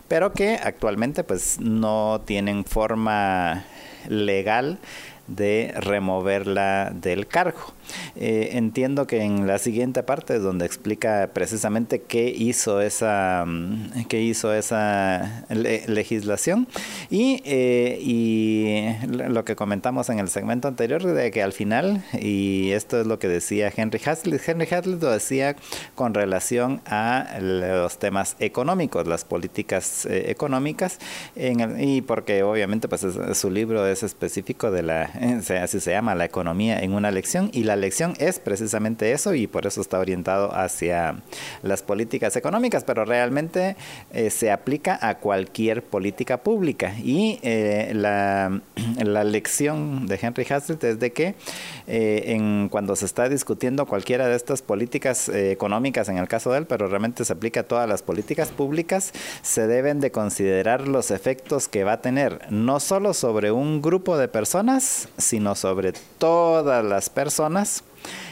pero 0.09 0.33
que 0.33 0.55
actualmente 0.55 1.25
pues 1.25 1.61
no 1.61 2.21
tienen 2.25 2.65
forma 2.65 3.65
legal 4.09 4.79
de 5.27 5.73
removerla 5.77 6.91
del 6.93 7.27
cargo. 7.27 7.73
Eh, 8.17 8.51
entiendo 8.53 9.07
que 9.07 9.23
en 9.23 9.47
la 9.47 9.59
siguiente 9.59 10.03
parte 10.03 10.37
es 10.37 10.43
donde 10.43 10.67
explica 10.67 11.31
precisamente 11.33 12.03
qué 12.03 12.29
hizo 12.29 12.81
esa, 12.81 13.45
mm, 13.47 14.05
qué 14.09 14.23
hizo 14.23 14.53
esa 14.53 15.45
legislación 15.51 16.69
y, 17.11 17.43
eh, 17.45 17.99
y 18.01 18.87
lo 19.09 19.45
que 19.45 19.57
comentamos 19.57 20.09
en 20.11 20.19
el 20.19 20.29
segmento 20.29 20.69
anterior 20.69 21.03
de 21.03 21.31
que 21.31 21.43
al 21.43 21.53
final, 21.53 22.05
y 22.19 22.71
esto 22.73 23.01
es 23.01 23.07
lo 23.07 23.19
que 23.19 23.29
decía 23.29 23.73
Henry 23.75 24.01
Hazlitt, 24.05 24.41
Henry 24.47 24.69
Hazlitt 24.71 25.03
lo 25.03 25.11
decía 25.11 25.57
con 25.95 26.15
relación 26.15 26.81
a 26.87 27.39
los 27.41 27.99
temas 27.99 28.37
económicos, 28.39 29.07
las 29.07 29.25
políticas 29.25 30.07
eh, 30.07 30.31
económicas, 30.31 30.99
en 31.37 31.81
y 31.81 32.03
porque 32.03 32.43
obviamente 32.43 32.89
pues 32.89 33.07
su 33.35 33.51
libro 33.51 33.87
es 33.87 34.03
específico 34.03 34.71
de 34.71 34.83
la, 34.83 35.11
así 35.63 35.81
se 35.81 35.91
llama, 35.91 36.15
la 36.15 36.25
economía 36.25 36.81
en 36.81 36.93
una 36.93 37.11
lección, 37.11 37.51
y 37.53 37.65
la 37.65 37.77
lección 37.81 38.15
es 38.19 38.39
precisamente 38.39 39.13
eso 39.13 39.35
y 39.35 39.47
por 39.47 39.67
eso 39.67 39.81
está 39.81 39.99
orientado 39.99 40.55
hacia 40.55 41.17
las 41.63 41.83
políticas 41.83 42.37
económicas, 42.37 42.85
pero 42.85 43.05
realmente 43.05 43.77
eh, 44.13 44.31
se 44.31 44.51
aplica 44.51 44.99
a 45.01 45.19
cualquier 45.19 45.83
política 45.83 46.39
pública. 46.39 46.95
Y 47.03 47.39
eh, 47.43 47.93
la, 47.95 48.61
la, 49.03 49.25
lección 49.25 50.07
de 50.07 50.19
Henry 50.21 50.47
Hazlitt 50.49 50.85
es 50.85 50.99
de 50.99 51.13
que 51.13 51.35
eh, 51.87 52.25
en, 52.27 52.69
cuando 52.69 52.97
se 52.97 53.07
está 53.07 53.29
discutiendo 53.29 53.87
cualquiera 53.87 54.29
de 54.29 54.37
estas 54.37 54.63
políticas 54.63 55.29
económicas, 55.29 56.09
en 56.09 56.19
el 56.19 56.29
caso 56.29 56.53
de 56.53 56.59
él, 56.59 56.67
pero 56.67 56.89
realmente 56.89 57.25
se 57.25 57.33
aplica 57.33 57.61
a 57.61 57.63
todas 57.65 57.89
las 57.89 58.03
políticas 58.03 58.51
públicas, 58.51 59.13
se 59.43 59.67
deben 59.67 60.01
de 60.01 60.11
considerar 60.11 60.89
los 60.89 61.11
efectos 61.11 61.69
que 61.69 61.85
va 61.85 61.93
a 61.93 62.01
tener, 62.01 62.41
no 62.51 62.81
solo 62.81 63.15
sobre 63.15 63.51
un 63.51 63.81
grupo 63.81 64.19
de 64.19 64.29
personas, 64.29 65.09
sino 65.17 65.55
sobre 65.55 65.93
todas 66.19 66.85
las 66.85 67.09
personas 67.09 67.70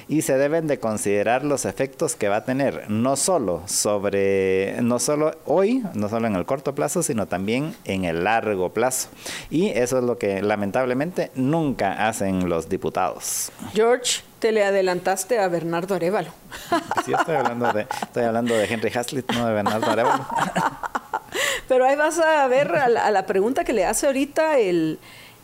y 0.08 0.22
se 0.22 0.38
deben 0.38 0.66
de 0.66 0.78
considerar 0.78 1.44
los 1.44 1.66
efectos 1.66 2.16
que 2.16 2.28
va 2.28 2.36
a 2.36 2.44
tener 2.44 2.90
no 2.90 3.16
solo 3.16 3.62
sobre 3.66 4.76
no 4.80 4.98
solo 4.98 5.36
hoy, 5.44 5.84
no 5.94 6.08
solo 6.08 6.26
en 6.26 6.36
el 6.36 6.46
corto 6.46 6.74
plazo, 6.74 7.02
sino 7.02 7.26
también 7.26 7.76
en 7.84 8.04
el 8.04 8.24
largo 8.24 8.70
plazo. 8.70 9.08
Y 9.50 9.68
eso 9.68 9.98
es 9.98 10.04
lo 10.04 10.18
que 10.18 10.42
lamentablemente 10.42 11.30
nunca 11.34 12.08
hacen 12.08 12.48
los 12.48 12.68
diputados. 12.68 13.52
George, 13.74 14.22
te 14.38 14.52
le 14.52 14.64
adelantaste 14.64 15.38
a 15.38 15.48
Bernardo 15.48 15.94
Arevalo. 15.94 16.30
Sí, 17.04 17.12
estoy 17.12 17.36
hablando 17.36 17.72
de, 17.72 17.86
estoy 18.02 18.24
hablando 18.24 18.54
de 18.54 18.64
Henry 18.64 18.90
Hazlitt, 18.94 19.30
no 19.32 19.46
de 19.46 19.54
Bernardo 19.54 19.90
Arevalo. 19.90 20.26
Pero 21.68 21.84
ahí 21.84 21.96
vas 21.96 22.18
a 22.18 22.46
ver 22.48 22.74
a 22.74 23.10
la 23.10 23.26
pregunta 23.26 23.64
que 23.64 23.72
le 23.72 23.84
hace 23.84 24.06
ahorita 24.06 24.58
el, 24.58 24.98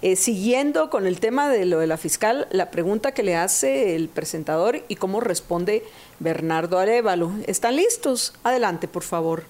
eh, 0.05 0.17
siguiendo 0.17 0.91
con 0.91 1.07
el 1.07 1.19
tema 1.19 1.49
de 1.49 1.65
lo 1.65 1.79
de 1.79 1.87
la 1.87 1.97
fiscal, 1.97 2.47
la 2.51 2.71
pregunta 2.71 3.13
que 3.13 3.23
le 3.23 3.37
hace 3.37 3.97
el 3.97 4.11
presentador 4.11 4.83
y 4.87 4.97
cómo 4.97 5.19
responde 5.19 5.83
Bernardo 6.21 6.79
Arevalo. 6.79 7.33
¿Están 7.47 7.77
listos? 7.77 8.35
Adelante, 8.43 8.87
por 8.87 9.03
favor. 9.03 9.45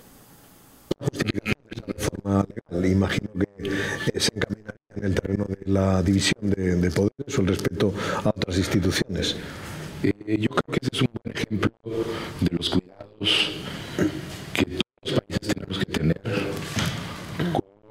reforma 1.88 2.46
legal, 2.70 2.86
imagino 2.86 3.30
que 3.34 4.20
se 4.20 4.30
encaminaría 4.32 4.78
en 4.94 5.04
el 5.04 5.14
terreno 5.16 5.44
de 5.48 5.58
la 5.66 6.04
división 6.04 6.48
de, 6.48 6.88
poderes 6.92 7.36
o 7.36 7.40
el 7.40 7.48
respeto 7.48 7.92
a 8.22 8.28
otras 8.28 8.56
instituciones. 8.56 9.34
Eh, 10.04 10.38
yo 10.38 10.50
creo 10.50 10.72
que 10.72 10.78
ese 10.82 10.90
es 10.92 11.00
un 11.00 11.08
buen 11.20 11.36
ejemplo 11.36 11.72
de 12.40 12.56
los 12.56 12.70
cuidados 12.70 13.50
que 14.52 14.64
todos 15.02 15.10
los 15.10 15.20
países 15.20 15.48
tenemos 15.48 15.78
que 15.80 15.86
tener 15.86 16.20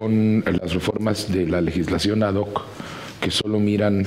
las 0.09 0.73
reformas 0.73 1.31
de 1.31 1.47
la 1.47 1.61
legislación 1.61 2.23
ad 2.23 2.35
hoc 2.35 2.61
que 3.21 3.31
solo 3.31 3.59
miran 3.59 4.05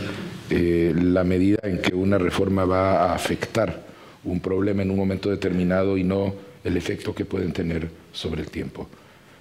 eh, 0.50 0.94
la 0.94 1.24
medida 1.24 1.60
en 1.62 1.80
que 1.80 1.94
una 1.94 2.18
reforma 2.18 2.64
va 2.64 3.04
a 3.04 3.14
afectar 3.14 3.86
un 4.24 4.40
problema 4.40 4.82
en 4.82 4.90
un 4.90 4.96
momento 4.96 5.30
determinado 5.30 5.96
y 5.96 6.04
no 6.04 6.34
el 6.64 6.76
efecto 6.76 7.14
que 7.14 7.24
pueden 7.24 7.52
tener 7.52 7.88
sobre 8.12 8.42
el 8.42 8.50
tiempo. 8.50 8.88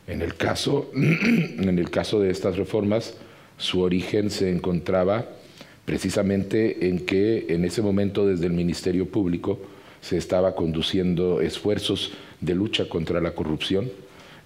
En 0.07 0.21
el 0.21 0.35
caso, 0.35 0.91
en 0.95 1.77
el 1.77 1.89
caso 1.89 2.19
de 2.19 2.29
estas 2.29 2.55
reformas, 2.55 3.15
su 3.57 3.81
origen 3.81 4.29
se 4.29 4.49
encontraba 4.49 5.25
precisamente 5.85 6.87
en 6.87 7.05
que 7.05 7.47
en 7.49 7.65
ese 7.65 7.81
momento 7.81 8.25
desde 8.25 8.45
el 8.45 8.53
Ministerio 8.53 9.07
Público 9.07 9.59
se 10.01 10.17
estaba 10.17 10.55
conduciendo 10.55 11.41
esfuerzos 11.41 12.13
de 12.41 12.55
lucha 12.55 12.87
contra 12.87 13.21
la 13.21 13.31
corrupción, 13.31 13.89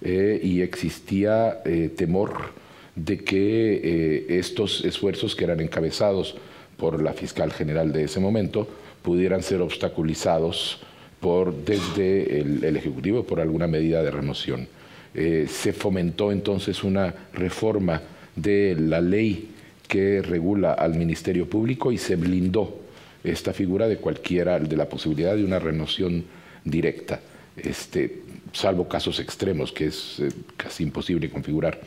eh, 0.02 0.40
y 0.42 0.62
existía 0.62 1.62
eh, 1.66 1.90
temor 1.96 2.54
de 2.96 3.18
que 3.18 3.82
eh, 3.84 4.26
estos 4.40 4.84
esfuerzos 4.86 5.36
que 5.36 5.44
eran 5.44 5.60
encabezados 5.60 6.36
por 6.78 7.02
la 7.02 7.14
fiscal 7.14 7.52
general 7.52 7.92
de 7.92 8.06
ese 8.06 8.20
momento 8.20 8.68
pudieran 9.02 9.44
ser 9.44 9.62
obstaculizados 9.62 10.82
por, 11.20 11.54
desde 11.66 12.40
el, 12.40 12.64
el 12.64 12.78
Ejecutivo 12.78 13.24
por 13.24 13.40
alguna 13.40 13.68
medida 13.68 14.02
de 14.04 14.12
remoción. 14.12 14.68
se 15.14 15.74
fomentó 15.74 16.32
entonces 16.32 16.84
una 16.84 17.14
reforma 17.34 18.02
de 18.36 18.76
la 18.80 19.02
ley 19.02 19.50
que 19.88 20.22
regula 20.22 20.74
al 20.74 20.96
Ministerio 20.96 21.50
Público 21.50 21.92
y 21.92 21.98
se 21.98 22.16
blindó 22.16 22.80
esta 23.24 23.54
figura 23.54 23.88
de 23.88 23.98
cualquiera, 23.98 24.60
de 24.60 24.78
la 24.78 24.88
posibilidad 24.88 25.36
de 25.36 25.44
una 25.44 25.60
remoción 25.60 26.24
directa. 26.64 27.20
Este, 27.58 28.22
salvo 28.54 28.88
casos 28.88 29.20
extremos, 29.20 29.72
que 29.72 29.86
es 29.86 30.20
eh, 30.20 30.30
casi 30.58 30.84
imposible 30.84 31.30
configurar. 31.30 31.80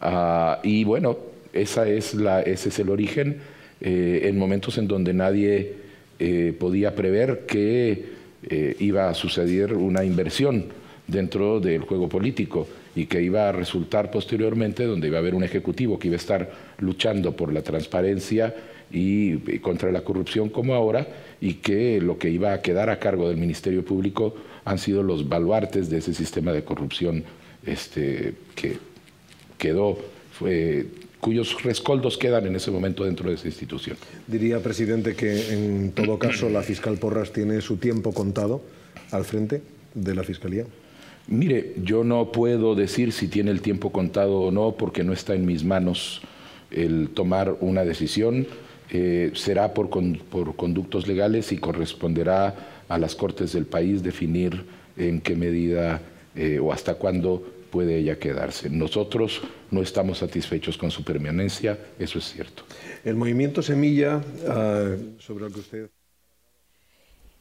Ah, 0.00 0.60
y 0.62 0.84
bueno, 0.84 1.18
esa 1.52 1.88
es 1.88 2.14
ese 2.14 2.68
es 2.68 2.78
el 2.78 2.90
origen 2.90 3.40
eh, 3.80 4.22
en 4.24 4.38
momentos 4.38 4.78
en 4.78 4.88
donde 4.88 5.12
nadie 5.14 5.74
eh, 6.18 6.54
podía 6.58 6.94
prever 6.94 7.46
que 7.46 8.18
iba 8.78 9.10
a 9.10 9.14
suceder 9.14 9.74
una 9.74 10.04
inversión 10.04 10.66
dentro 11.06 11.60
del 11.60 11.82
juego 11.82 12.08
político 12.08 12.66
y 12.94 13.06
que 13.06 13.20
iba 13.20 13.48
a 13.48 13.52
resultar 13.52 14.10
posteriormente 14.10 14.86
donde 14.86 15.08
iba 15.08 15.18
a 15.18 15.20
haber 15.20 15.34
un 15.34 15.44
ejecutivo 15.44 15.98
que 15.98 16.08
iba 16.08 16.14
a 16.14 16.18
estar 16.18 16.50
luchando 16.78 17.36
por 17.36 17.52
la 17.52 17.62
transparencia 17.62 18.54
y, 18.90 19.58
contra 19.58 19.92
la 19.92 20.02
corrupción 20.02 20.48
como 20.48 20.74
ahora 20.74 21.06
y 21.40 21.54
que 21.54 22.00
lo 22.00 22.18
que 22.18 22.30
iba 22.30 22.52
a 22.52 22.62
quedar 22.62 22.90
a 22.90 22.98
cargo 22.98 23.28
del 23.28 23.36
Ministerio 23.36 23.84
Público 23.84 24.34
han 24.68 24.78
sido 24.78 25.02
los 25.02 25.28
baluartes 25.28 25.88
de 25.88 25.98
ese 25.98 26.12
sistema 26.12 26.52
de 26.52 26.62
corrupción 26.62 27.24
este, 27.64 28.34
que 28.54 28.78
quedó, 29.56 29.98
cuyos 31.20 31.62
rescoldos 31.62 32.18
quedan 32.18 32.46
en 32.46 32.56
ese 32.56 32.70
momento 32.70 33.04
dentro 33.04 33.28
de 33.28 33.36
esa 33.36 33.48
institución. 33.48 33.96
Diría, 34.26 34.60
presidente, 34.60 35.16
que 35.16 35.52
en 35.52 35.92
todo 35.92 36.18
caso 36.18 36.48
la 36.48 36.62
fiscal 36.62 36.98
Porras 36.98 37.32
tiene 37.32 37.60
su 37.60 37.78
tiempo 37.78 38.12
contado 38.12 38.62
al 39.10 39.24
frente 39.24 39.62
de 39.94 40.14
la 40.14 40.22
Fiscalía. 40.22 40.64
Mire, 41.26 41.74
yo 41.82 42.04
no 42.04 42.30
puedo 42.30 42.74
decir 42.74 43.12
si 43.12 43.28
tiene 43.28 43.50
el 43.50 43.60
tiempo 43.60 43.90
contado 43.90 44.40
o 44.40 44.50
no 44.50 44.76
porque 44.76 45.02
no 45.02 45.12
está 45.12 45.34
en 45.34 45.44
mis 45.44 45.64
manos 45.64 46.22
el 46.70 47.10
tomar 47.10 47.56
una 47.60 47.84
decisión. 47.84 48.46
Eh, 48.90 49.32
será 49.34 49.74
por, 49.74 49.90
por 49.90 50.56
conductos 50.56 51.06
legales 51.06 51.52
y 51.52 51.58
corresponderá 51.58 52.77
a 52.88 52.98
las 52.98 53.14
Cortes 53.14 53.52
del 53.52 53.66
país 53.66 54.02
definir 54.02 54.64
en 54.96 55.20
qué 55.20 55.36
medida 55.36 56.00
eh, 56.34 56.58
o 56.58 56.72
hasta 56.72 56.94
cuándo 56.94 57.42
puede 57.70 57.96
ella 57.98 58.18
quedarse. 58.18 58.70
Nosotros 58.70 59.42
no 59.70 59.82
estamos 59.82 60.18
satisfechos 60.18 60.78
con 60.78 60.90
su 60.90 61.04
permanencia, 61.04 61.78
eso 61.98 62.18
es 62.18 62.24
cierto. 62.32 62.62
El 63.04 63.16
movimiento 63.16 63.62
Semilla, 63.62 64.20
ah, 64.48 64.94
sobre 65.18 65.46
el 65.46 65.52
que 65.52 65.60
usted... 65.60 65.90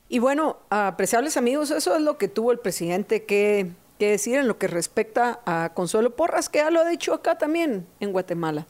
Y 0.10 0.20
bueno, 0.20 0.58
apreciables 0.70 1.36
amigos, 1.36 1.70
eso 1.72 1.96
es 1.96 2.02
lo 2.02 2.18
que 2.18 2.30
tuvo 2.30 2.54
el 2.54 2.60
presidente 2.60 3.26
que, 3.26 3.72
que 4.00 4.12
decir 4.12 4.38
en 4.38 4.48
lo 4.48 4.58
que 4.58 4.68
respecta 4.68 5.42
a 5.46 5.74
Consuelo 5.74 6.16
Porras, 6.16 6.48
que 6.48 6.60
ya 6.60 6.72
lo 6.72 6.80
ha 6.80 6.88
dicho 6.88 7.14
acá 7.14 7.38
también 7.38 7.86
en 8.00 8.14
Guatemala. 8.14 8.68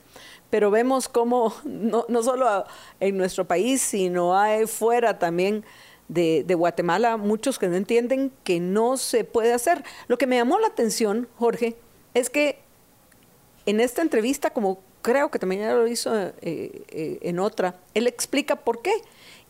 pero 0.50 0.72
vemos 0.72 1.08
cómo 1.08 1.54
no, 1.64 2.06
no 2.10 2.24
solo 2.24 2.66
en 3.00 3.18
nuestro 3.18 3.46
país, 3.46 3.82
sino 3.82 4.38
hay 4.38 4.66
fuera 4.66 5.20
también 5.20 5.64
de, 6.08 6.44
Guatemala 6.56 7.18
muchos 7.18 7.60
que 7.60 7.68
no 7.68 7.76
entienden 7.76 8.32
que 8.44 8.60
no 8.60 8.98
se 8.98 9.24
puede 9.24 9.54
hacer. 9.54 9.84
Lo 10.08 10.18
que 10.18 10.28
me 10.28 10.38
llamó 10.38 10.60
la 10.60 10.68
atención, 10.68 11.28
Jorge, 11.38 11.76
es 12.14 12.30
que 12.30 12.60
en 13.66 13.80
esta 13.80 14.02
entrevista, 14.02 14.50
como 14.52 14.80
creo 15.02 15.30
que 15.30 15.40
también 15.40 15.62
ya 15.62 15.74
lo 15.74 15.88
hizo 15.88 16.16
eh, 16.16 16.32
eh, 16.42 17.20
en 17.22 17.40
otra, 17.40 17.76
él 17.94 18.08
explica 18.08 18.56
por 18.56 18.82
qué 18.82 18.94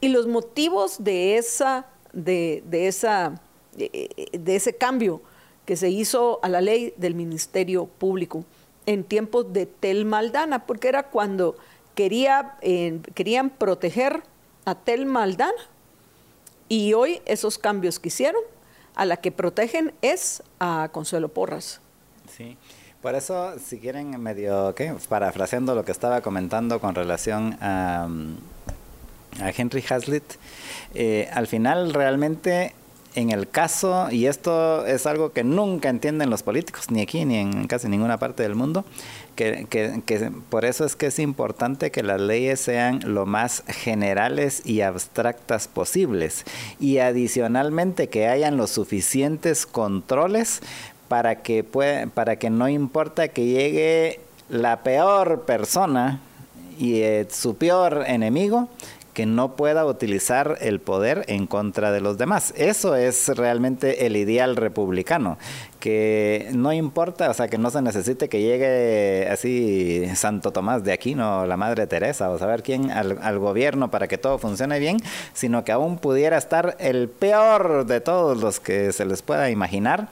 y 0.02 0.10
los 0.10 0.28
motivos 0.28 1.04
de 1.04 1.38
esa, 1.38 1.88
de, 2.14 2.64
de 2.66 2.88
esa, 2.88 3.42
de 3.76 4.56
ese 4.56 4.76
cambio 4.76 5.22
que 5.66 5.76
se 5.76 5.90
hizo 5.90 6.40
a 6.44 6.50
la 6.50 6.62
ley 6.62 6.94
del 6.98 7.14
Ministerio 7.14 7.86
Público 7.86 8.46
en 8.86 9.04
tiempos 9.04 9.52
de 9.52 9.66
Tel 9.66 10.06
Maldana, 10.06 10.66
porque 10.66 10.88
era 10.88 11.10
cuando 11.10 11.58
quería, 11.94 12.56
eh, 12.62 13.02
querían 13.14 13.50
proteger 13.50 14.24
a 14.66 14.76
Tel 14.76 15.06
Maldana 15.06 15.54
y 16.70 16.94
hoy 16.94 17.22
esos 17.26 17.58
cambios 17.58 18.00
que 18.00 18.10
hicieron, 18.10 18.42
a 18.96 19.06
la 19.06 19.18
que 19.18 19.32
protegen 19.32 19.94
es 20.02 20.42
a 20.60 20.90
Consuelo 20.92 21.30
Porras. 21.30 21.80
Sí. 22.36 22.58
Por 23.02 23.14
eso, 23.14 23.54
si 23.64 23.78
quieren, 23.78 24.20
medio, 24.22 24.74
¿qué? 24.74 24.94
parafraseando 25.08 25.76
lo 25.76 25.86
que 25.86 25.92
estaba 25.92 26.22
comentando 26.22 26.80
con 26.80 26.96
relación 26.96 27.58
a, 27.62 28.08
a 29.40 29.50
Henry 29.56 29.84
Hazlitt, 29.88 30.24
eh, 30.96 31.30
al 31.32 31.48
final 31.48 31.94
realmente 31.94 32.74
en 33.18 33.32
el 33.32 33.50
caso, 33.50 34.12
y 34.12 34.28
esto 34.28 34.86
es 34.86 35.08
algo 35.08 35.32
que 35.32 35.44
nunca 35.44 35.90
entienden 35.90 36.30
los 36.30 36.44
políticos, 36.44 36.92
ni 36.92 37.02
aquí 37.02 37.26
ni 37.26 37.38
en 37.38 37.66
casi 37.68 37.88
ninguna 37.88 38.20
parte 38.20 38.44
del 38.44 38.54
mundo, 38.54 38.86
que, 39.38 39.68
que, 40.06 40.32
por 40.50 40.66
eso 40.66 40.84
es 40.84 40.96
que 40.98 41.06
es 41.06 41.20
importante 41.20 41.92
que 41.92 42.04
las 42.04 42.20
leyes 42.20 42.60
sean 42.60 43.00
lo 43.06 43.26
más 43.26 43.64
generales 43.68 44.62
y 44.66 44.82
abstractas 44.82 45.70
posibles. 45.70 46.44
Y 46.80 46.98
adicionalmente 46.98 48.10
que 48.10 48.28
hayan 48.28 48.58
los 48.58 48.72
suficientes 48.72 49.66
controles 49.66 50.62
para 51.08 51.42
que, 51.42 51.64
para 52.14 52.36
que 52.38 52.50
no 52.50 52.68
importa 52.68 53.30
que 53.30 53.46
llegue 53.46 54.20
la 54.50 54.84
peor 54.84 55.44
persona 55.44 56.20
y 56.80 57.02
eh, 57.02 57.28
su 57.30 57.56
peor 57.56 58.04
enemigo, 58.08 58.70
que 59.18 59.26
no 59.26 59.56
pueda 59.56 59.84
utilizar 59.84 60.60
el 60.62 60.80
poder 60.80 61.26
en 61.28 61.48
contra 61.48 61.92
de 61.92 62.02
los 62.02 62.20
demás. 62.20 62.54
Eso 62.56 62.96
es 62.96 63.30
realmente 63.30 64.06
el 64.06 64.16
ideal 64.16 64.56
republicano, 64.56 65.40
que 65.80 66.52
no 66.54 66.72
importa, 66.72 67.28
o 67.32 67.34
sea, 67.34 67.48
que 67.48 67.58
no 67.58 67.72
se 67.72 67.82
necesite 67.82 68.30
que 68.30 68.44
llegue 68.44 69.28
así 69.28 70.08
Santo 70.14 70.52
Tomás 70.52 70.84
de 70.84 70.94
Aquino, 70.94 71.48
la 71.48 71.58
Madre 71.58 71.88
Teresa, 71.88 72.30
o 72.30 72.38
saber 72.38 72.62
quién 72.62 72.92
al, 72.92 73.40
gobierno 73.40 73.90
para 73.90 74.08
que 74.08 74.20
todo 74.20 74.38
funcione 74.38 74.78
bien, 74.78 74.98
sino 75.34 75.64
que 75.64 75.72
aún 75.72 75.98
pudiera 75.98 76.38
estar 76.38 76.78
el 76.80 77.10
peor 77.10 77.88
de 77.88 78.02
todos 78.02 78.38
los 78.38 78.60
que 78.60 78.94
se 78.94 79.04
les 79.04 79.24
pueda 79.24 79.50
imaginar, 79.50 80.10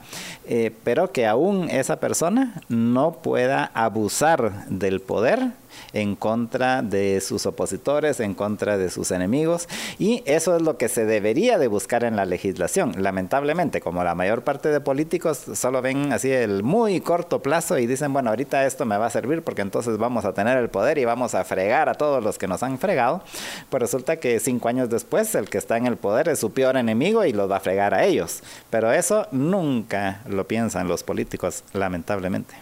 eh, 0.48 0.72
pero 0.82 1.12
que 1.12 1.28
aún 1.28 1.70
esa 1.70 2.00
persona 2.00 2.60
no 2.68 3.12
pueda 3.22 3.70
abusar 3.72 4.66
del 4.66 4.98
poder 4.98 5.52
en 5.92 6.16
contra 6.16 6.82
de 6.82 7.20
sus 7.20 7.46
opositores, 7.46 8.20
en 8.20 8.34
contra 8.34 8.78
de 8.78 8.90
sus 8.90 9.10
enemigos. 9.10 9.68
Y 9.98 10.22
eso 10.26 10.56
es 10.56 10.62
lo 10.62 10.76
que 10.76 10.88
se 10.88 11.04
debería 11.04 11.58
de 11.58 11.68
buscar 11.68 12.04
en 12.04 12.16
la 12.16 12.26
legislación. 12.26 12.94
Lamentablemente, 13.02 13.80
como 13.80 14.04
la 14.04 14.14
mayor 14.14 14.42
parte 14.42 14.68
de 14.68 14.80
políticos 14.80 15.44
solo 15.54 15.82
ven 15.82 16.12
así 16.12 16.30
el 16.30 16.62
muy 16.62 17.00
corto 17.00 17.42
plazo 17.42 17.78
y 17.78 17.86
dicen, 17.86 18.12
bueno, 18.12 18.30
ahorita 18.30 18.66
esto 18.66 18.84
me 18.84 18.96
va 18.96 19.06
a 19.06 19.10
servir 19.10 19.42
porque 19.42 19.62
entonces 19.62 19.98
vamos 19.98 20.24
a 20.24 20.32
tener 20.32 20.58
el 20.58 20.68
poder 20.68 20.98
y 20.98 21.04
vamos 21.04 21.34
a 21.34 21.44
fregar 21.44 21.88
a 21.88 21.94
todos 21.94 22.22
los 22.22 22.38
que 22.38 22.46
nos 22.46 22.62
han 22.62 22.78
fregado, 22.78 23.22
pues 23.70 23.80
resulta 23.80 24.16
que 24.16 24.40
cinco 24.40 24.68
años 24.68 24.88
después 24.90 25.34
el 25.34 25.48
que 25.48 25.58
está 25.58 25.76
en 25.76 25.86
el 25.86 25.96
poder 25.96 26.28
es 26.28 26.38
su 26.38 26.52
peor 26.52 26.76
enemigo 26.76 27.24
y 27.24 27.32
los 27.32 27.50
va 27.50 27.56
a 27.56 27.60
fregar 27.60 27.94
a 27.94 28.04
ellos. 28.04 28.42
Pero 28.70 28.92
eso 28.92 29.26
nunca 29.32 30.22
lo 30.28 30.46
piensan 30.46 30.88
los 30.88 31.02
políticos, 31.02 31.64
lamentablemente. 31.72 32.54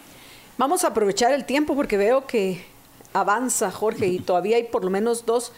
Vamos 0.57 0.83
a 0.83 0.87
aprovechar 0.87 1.33
el 1.33 1.45
tiempo 1.45 1.75
porque 1.75 1.97
veo 1.97 2.25
que 2.25 2.63
avanza, 3.15 3.71
Jorge, 3.71 4.07
y 4.07 4.19
todavía 4.19 4.57
hay 4.57 4.65
por 4.65 4.83
lo 4.83 4.91
menos 4.91 5.25
dos 5.25 5.53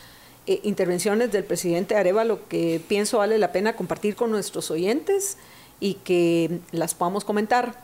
eh, 0.46 0.62
intervenciones 0.64 1.32
del 1.32 1.44
presidente 1.44 1.96
Arevalo 1.96 2.48
que 2.48 2.80
pienso 2.88 3.18
vale 3.18 3.38
la 3.38 3.52
pena 3.52 3.76
compartir 3.76 4.16
con 4.16 4.32
nuestros 4.32 4.72
oyentes 4.72 5.38
y 5.80 5.96
que 5.96 6.60
las 6.72 6.94
podamos 6.94 7.26
comentar. 7.26 7.76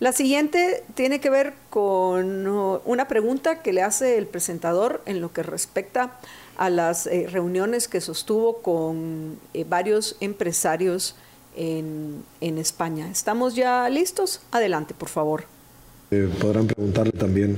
La 0.00 0.12
siguiente 0.12 0.84
tiene 0.94 1.20
que 1.20 1.30
ver 1.30 1.54
con 1.70 2.46
uh, 2.46 2.80
una 2.84 3.08
pregunta 3.08 3.62
que 3.62 3.72
le 3.72 3.82
hace 3.82 4.18
el 4.18 4.26
presentador 4.26 5.00
en 5.06 5.20
lo 5.20 5.32
que 5.32 5.42
respecta 5.42 6.18
a 6.56 6.70
las 6.70 7.06
eh, 7.06 7.26
reuniones 7.30 7.88
que 7.88 8.00
sostuvo 8.00 8.62
con 8.62 9.38
eh, 9.54 9.64
varios 9.64 10.16
empresarios 10.20 11.14
en, 11.56 12.24
en 12.40 12.58
España. 12.58 13.10
¿Estamos 13.10 13.54
ya 13.54 13.88
listos? 13.88 14.40
Adelante, 14.50 14.92
por 14.92 15.08
favor. 15.08 15.44
Eh, 16.12 16.28
podrán 16.38 16.66
preguntarle 16.66 17.12
también 17.12 17.56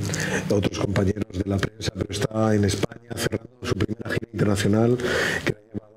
a 0.48 0.54
otros 0.54 0.78
compañeros 0.78 1.26
de 1.32 1.42
la 1.44 1.58
prensa, 1.58 1.90
pero 1.92 2.06
está 2.08 2.54
en 2.54 2.64
España 2.64 3.10
cerrando 3.16 3.50
su 3.62 3.74
primera 3.74 4.08
gira 4.10 4.28
internacional 4.32 4.96
que 5.44 5.54
ha 5.54 5.72
llevado 5.72 5.93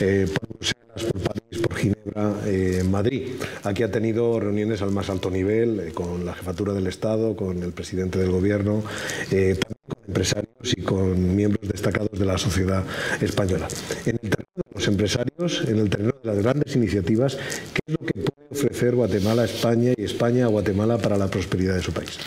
eh, 0.00 0.26
por 0.32 0.58
Bruselas, 0.58 1.12
por 1.12 1.20
París, 1.22 1.62
por 1.62 1.74
Ginebra, 1.76 2.34
eh, 2.46 2.82
Madrid. 2.88 3.28
Aquí 3.64 3.82
ha 3.82 3.90
tenido 3.90 4.38
reuniones 4.40 4.82
al 4.82 4.90
más 4.90 5.10
alto 5.10 5.30
nivel 5.30 5.80
eh, 5.80 5.92
con 5.92 6.24
la 6.24 6.34
jefatura 6.34 6.72
del 6.72 6.86
Estado, 6.86 7.36
con 7.36 7.62
el 7.62 7.72
presidente 7.72 8.18
del 8.18 8.30
Gobierno, 8.30 8.82
también 9.28 9.58
con 9.88 9.98
empresarios 10.08 10.74
y 10.76 10.82
con 10.82 11.36
miembros 11.36 11.68
destacados 11.68 12.18
de 12.18 12.24
la 12.24 12.38
sociedad 12.38 12.84
española. 13.20 13.68
En 14.04 14.18
el 14.22 14.30
terreno 14.30 14.54
de 14.56 14.74
los 14.74 14.88
empresarios, 14.88 15.64
en 15.66 15.78
el 15.78 15.90
terreno 15.90 16.14
de 16.22 16.34
las 16.34 16.42
grandes 16.42 16.76
iniciativas, 16.76 17.36
¿qué 17.36 17.80
es 17.86 17.96
lo 18.00 18.06
que 18.06 18.12
puede 18.14 18.48
ofrecer 18.50 18.94
Guatemala 18.94 19.42
a 19.42 19.44
España 19.46 19.92
y 19.96 20.04
España 20.04 20.46
a 20.46 20.48
Guatemala 20.48 20.98
para 20.98 21.16
la 21.16 21.28
prosperidad 21.28 21.74
de 21.74 21.82
su 21.82 21.92
país? 21.92 22.18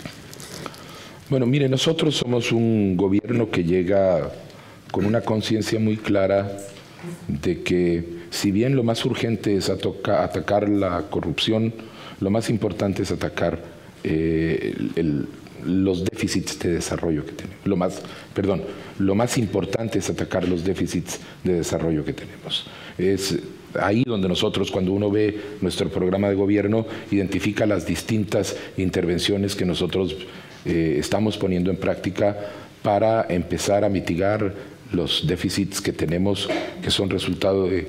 Bueno, 1.30 1.46
mire, 1.46 1.68
nosotros 1.68 2.16
somos 2.16 2.50
un 2.50 2.96
gobierno 2.96 3.50
que 3.50 3.62
llega 3.62 4.32
con 4.90 5.06
una 5.06 5.20
conciencia 5.20 5.78
muy 5.78 5.96
clara 5.96 6.58
de 7.28 7.62
que 7.62 8.04
si 8.30 8.50
bien 8.50 8.76
lo 8.76 8.82
más 8.82 9.04
urgente 9.04 9.56
es 9.56 9.70
atacar 9.70 10.68
la 10.68 11.02
corrupción, 11.10 11.72
lo 12.20 12.30
más 12.30 12.50
importante 12.50 13.02
es 13.02 13.10
atacar 13.10 13.62
eh, 14.04 14.74
los 15.64 16.04
déficits 16.04 16.58
de 16.58 16.72
desarrollo 16.72 17.24
que 17.24 17.32
tenemos. 17.32 17.58
Lo 17.64 17.76
más, 17.76 18.02
perdón, 18.34 18.62
lo 18.98 19.14
más 19.14 19.36
importante 19.38 19.98
es 19.98 20.08
atacar 20.10 20.48
los 20.48 20.64
déficits 20.64 21.20
de 21.44 21.54
desarrollo 21.54 22.04
que 22.04 22.12
tenemos. 22.12 22.66
Es 22.96 23.38
ahí 23.80 24.02
donde 24.06 24.28
nosotros, 24.28 24.70
cuando 24.70 24.92
uno 24.92 25.10
ve 25.10 25.38
nuestro 25.60 25.88
programa 25.88 26.28
de 26.28 26.34
gobierno, 26.34 26.86
identifica 27.10 27.66
las 27.66 27.86
distintas 27.86 28.56
intervenciones 28.76 29.54
que 29.54 29.64
nosotros 29.64 30.16
eh, 30.64 30.96
estamos 30.98 31.38
poniendo 31.38 31.70
en 31.70 31.76
práctica 31.76 32.36
para 32.82 33.26
empezar 33.28 33.84
a 33.84 33.88
mitigar 33.88 34.54
los 34.92 35.26
déficits 35.26 35.80
que 35.80 35.92
tenemos, 35.92 36.48
que 36.82 36.90
son 36.90 37.10
resultado 37.10 37.66
de 37.66 37.88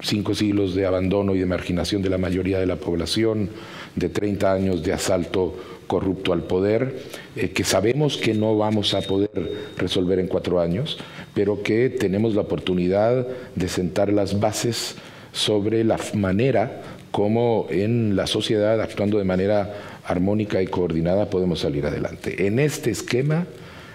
cinco 0.00 0.34
siglos 0.34 0.74
de 0.74 0.86
abandono 0.86 1.34
y 1.34 1.40
de 1.40 1.46
marginación 1.46 2.02
de 2.02 2.10
la 2.10 2.18
mayoría 2.18 2.58
de 2.58 2.66
la 2.66 2.76
población, 2.76 3.50
de 3.96 4.08
30 4.08 4.52
años 4.52 4.82
de 4.82 4.92
asalto 4.92 5.56
corrupto 5.86 6.32
al 6.32 6.42
poder, 6.42 7.02
eh, 7.34 7.50
que 7.50 7.64
sabemos 7.64 8.16
que 8.16 8.34
no 8.34 8.56
vamos 8.56 8.94
a 8.94 9.00
poder 9.00 9.30
resolver 9.76 10.18
en 10.18 10.28
cuatro 10.28 10.60
años, 10.60 10.98
pero 11.34 11.62
que 11.62 11.88
tenemos 11.88 12.34
la 12.34 12.42
oportunidad 12.42 13.26
de 13.54 13.68
sentar 13.68 14.12
las 14.12 14.38
bases 14.38 14.96
sobre 15.32 15.82
la 15.84 15.98
manera 16.14 16.82
como 17.10 17.66
en 17.70 18.16
la 18.16 18.26
sociedad, 18.26 18.80
actuando 18.80 19.18
de 19.18 19.24
manera 19.24 20.00
armónica 20.04 20.62
y 20.62 20.66
coordinada, 20.66 21.30
podemos 21.30 21.60
salir 21.60 21.86
adelante. 21.86 22.46
En 22.46 22.58
este 22.58 22.90
esquema, 22.90 23.46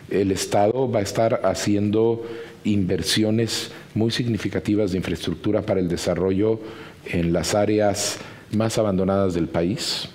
el 0.09 0.31
Estado 0.31 0.89
va 0.89 0.99
a 0.99 1.03
estar 1.03 1.41
haciendo 1.43 2.23
inversiones 2.63 3.71
muy 3.95 4.11
significativas 4.11 4.91
de 4.91 4.97
infraestructura 4.97 5.61
para 5.61 5.80
el 5.80 5.88
desarrollo 5.88 6.59
en 7.05 7.34
las 7.34 7.55
áreas 7.55 8.17
más 8.51 8.77
abandonadas 8.77 9.34
del 9.34 9.47
país, 9.47 10.09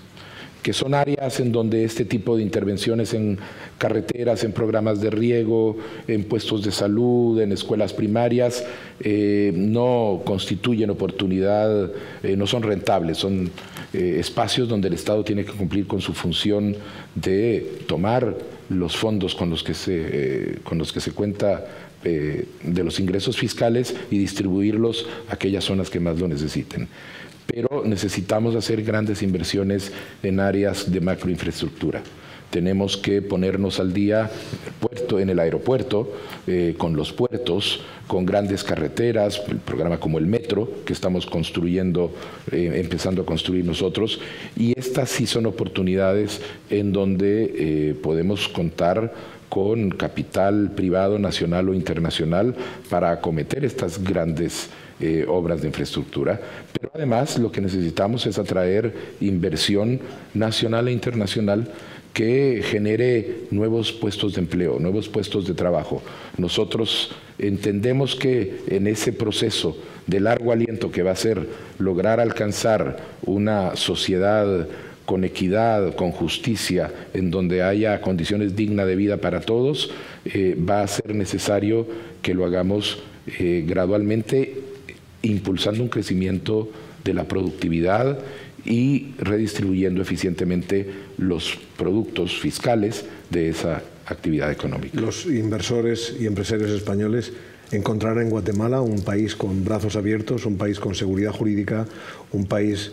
que 0.63 0.73
son 0.73 0.95
áreas 0.95 1.41
en 1.41 1.53
donde 1.53 1.85
este 1.85 2.05
tipo 2.05 2.37
de 2.37 2.43
intervenciones 2.43 3.15
en 3.15 3.39
carreteras, 3.79 4.45
en 4.45 4.53
programas 4.53 5.01
de 5.01 5.11
riego, 5.11 5.77
en 6.09 6.25
puestos 6.25 6.65
de 6.65 6.73
salud, 6.73 7.41
en 7.41 7.53
escuelas 7.53 7.93
primarias, 7.93 8.65
eh, 9.01 9.53
no 9.55 10.23
constituyen 10.25 10.91
oportunidad, 10.91 11.91
eh, 12.23 12.37
no 12.37 12.47
son 12.47 12.63
rentables, 12.63 13.19
son 13.19 13.51
eh, 13.93 14.17
espacios 14.19 14.69
donde 14.69 14.89
el 14.89 14.95
Estado 14.95 15.25
tiene 15.25 15.45
que 15.45 15.53
cumplir 15.53 15.87
con 15.87 16.01
su 16.01 16.13
función 16.13 16.77
de 17.15 17.79
tomar 17.87 18.37
los 18.69 18.97
fondos 18.97 19.35
con 19.35 19.51
los 19.51 19.63
que 19.63 19.75
se, 19.75 20.59
con 20.63 20.79
los 20.79 20.93
que 20.93 21.01
se 21.01 21.13
cuenta 21.13 21.67
de 22.03 22.85
los 22.85 23.01
ingresos 23.01 23.37
fiscales 23.37 23.95
y 24.11 24.19
distribuirlos 24.19 25.07
a 25.29 25.35
aquellas 25.35 25.65
zonas 25.65 25.91
que 25.91 25.99
más 25.99 26.19
lo 26.21 26.29
necesiten 26.29 26.89
pero 27.49 27.83
necesitamos 27.85 28.55
hacer 28.55 28.83
grandes 28.83 29.23
inversiones 29.23 29.91
en 30.23 30.39
áreas 30.39 30.93
de 30.93 31.01
macroinfraestructura. 31.01 32.03
Tenemos 32.51 32.97
que 32.97 33.21
ponernos 33.21 33.79
al 33.79 33.93
día 33.93 34.31
puerto, 34.81 35.21
en 35.21 35.29
el 35.29 35.39
aeropuerto, 35.39 36.11
eh, 36.47 36.75
con 36.79 36.97
los 36.97 37.13
puertos, 37.13 37.81
con 38.07 38.25
grandes 38.25 38.65
carreteras, 38.65 39.43
el 39.49 39.59
programa 39.59 40.01
como 40.01 40.19
el 40.19 40.27
metro 40.27 40.71
que 40.87 40.95
estamos 40.95 41.27
construyendo, 41.27 42.15
eh, 42.51 42.73
empezando 42.77 43.23
a 43.23 43.27
construir 43.27 43.67
nosotros, 43.67 44.21
y 44.57 44.79
estas 44.79 45.11
sí 45.11 45.27
son 45.27 45.45
oportunidades 45.45 46.41
en 46.71 46.93
donde 46.93 47.53
eh, 47.55 47.95
podemos 48.03 48.49
contar 48.49 49.13
con 49.51 49.91
capital 49.91 50.71
privado, 50.75 51.19
nacional 51.19 51.69
o 51.69 51.75
internacional 51.75 52.55
para 52.89 53.11
acometer 53.11 53.65
estas 53.65 54.03
grandes 54.03 54.69
obras 55.29 55.61
de 55.61 55.69
infraestructura. 55.69 56.41
Pero 56.73 56.91
además 56.93 57.39
lo 57.39 57.53
que 57.53 57.61
necesitamos 57.61 58.27
es 58.27 58.37
atraer 58.37 58.93
inversión 59.21 60.01
nacional 60.35 60.89
e 60.89 60.93
internacional 60.93 61.69
que 62.19 62.63
genere 62.65 63.43
nuevos 63.53 63.93
puestos 63.93 64.35
de 64.35 64.41
empleo, 64.41 64.81
nuevos 64.81 65.09
puestos 65.09 65.47
de 65.47 65.55
trabajo. 65.55 66.03
Nosotros 66.37 67.13
entendemos 67.39 68.17
que 68.17 68.63
en 68.67 68.89
ese 68.89 69.13
proceso 69.13 69.77
de 70.09 70.19
largo 70.19 70.51
aliento 70.51 70.91
que 70.91 71.05
va 71.05 71.13
a 71.13 71.15
ser 71.15 71.49
lograr 71.79 72.19
alcanzar 72.19 72.97
una 73.23 73.77
sociedad 73.77 74.67
con 75.07 75.23
equidad, 75.23 75.95
con 75.95 76.11
justicia, 76.11 76.91
en 77.15 77.31
donde 77.31 77.63
haya 77.63 78.01
condiciones 78.01 78.57
dignas 78.57 78.89
de 78.89 78.97
vida 78.97 79.19
para 79.19 79.39
todos, 79.39 79.93
eh, 80.25 80.57
va 80.59 80.83
a 80.83 80.89
ser 80.89 81.15
necesario 81.15 81.87
que 82.21 82.35
lo 82.35 82.45
hagamos 82.45 82.99
eh, 83.39 83.65
gradualmente, 83.65 84.57
impulsando 85.23 85.85
un 85.85 85.89
crecimiento 85.89 86.69
de 87.05 87.15
la 87.15 87.29
productividad 87.29 88.19
y 88.69 89.15
redistribuyendo 89.19 90.03
eficientemente 90.03 90.87
los 91.17 91.59
productos 91.77 92.39
fiscales 92.39 93.07
de 93.31 93.49
esa 93.49 93.83
actividad 94.05 94.53
económica. 94.53 95.01
Los 95.01 95.25
inversores 95.25 96.15
y 96.21 96.27
empresarios 96.27 96.71
españoles 96.71 97.33
encontrarán 97.73 98.25
en 98.25 98.31
Guatemala 98.31 98.83
un 98.83 99.01
país 99.03 99.35
con 99.35 99.65
brazos 99.65 99.97
abiertos, 99.97 100.45
un 100.45 100.59
país 100.59 100.79
con 100.81 100.95
seguridad 100.95 101.33
jurídica, 101.33 101.87
un 102.31 102.47
país 102.47 102.93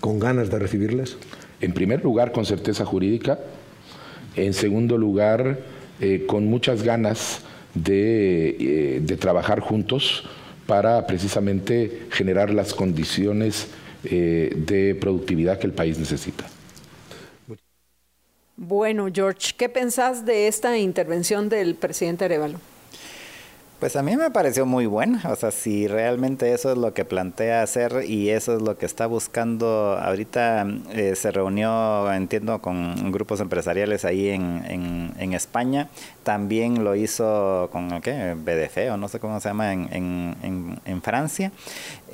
con 0.00 0.18
ganas 0.18 0.50
de 0.50 0.58
recibirles? 0.58 1.16
En 1.60 1.72
primer 1.72 2.02
lugar, 2.02 2.32
con 2.32 2.44
certeza 2.44 2.84
jurídica. 2.84 3.38
En 4.36 4.52
segundo 4.52 4.98
lugar, 4.98 5.60
eh, 6.00 6.24
con 6.26 6.46
muchas 6.46 6.82
ganas 6.82 7.40
de, 7.74 8.56
eh, 8.58 9.00
de, 9.02 9.16
trabajar 9.16 9.60
juntos 9.60 10.24
para 10.66 11.06
precisamente 11.06 12.02
generar 12.10 12.52
las 12.52 12.74
condiciones 12.74 13.68
eh, 14.04 14.52
de 14.54 14.94
productividad 14.94 15.58
que 15.58 15.66
el 15.66 15.72
país 15.72 15.98
necesita. 15.98 16.46
Bueno, 18.56 19.08
George, 19.12 19.52
¿qué 19.56 19.68
pensás 19.68 20.24
de 20.24 20.46
esta 20.46 20.78
intervención 20.78 21.48
del 21.48 21.74
presidente 21.74 22.24
Arevalo? 22.24 22.60
Pues 23.80 23.96
a 23.96 24.02
mí 24.02 24.16
me 24.16 24.30
pareció 24.30 24.64
muy 24.64 24.86
buena, 24.86 25.20
o 25.30 25.36
sea, 25.36 25.50
si 25.50 25.88
realmente 25.88 26.52
eso 26.54 26.72
es 26.72 26.78
lo 26.78 26.94
que 26.94 27.04
plantea 27.04 27.62
hacer 27.62 28.04
y 28.08 28.30
eso 28.30 28.56
es 28.56 28.62
lo 28.62 28.78
que 28.78 28.86
está 28.86 29.06
buscando, 29.06 29.98
ahorita 30.00 30.66
eh, 30.92 31.14
se 31.16 31.30
reunió, 31.30 32.10
entiendo, 32.12 32.62
con 32.62 33.12
grupos 33.12 33.40
empresariales 33.40 34.04
ahí 34.04 34.30
en, 34.30 35.12
en, 35.18 35.32
España, 35.34 35.88
también 36.22 36.84
lo 36.84 36.94
hizo 36.94 37.68
con 37.72 38.00
¿qué? 38.00 38.34
BDF 38.36 38.92
o 38.92 38.96
no 38.96 39.08
sé 39.08 39.18
cómo 39.18 39.40
se 39.40 39.48
llama 39.48 39.72
en, 39.72 40.78
en 40.84 41.02
Francia, 41.02 41.50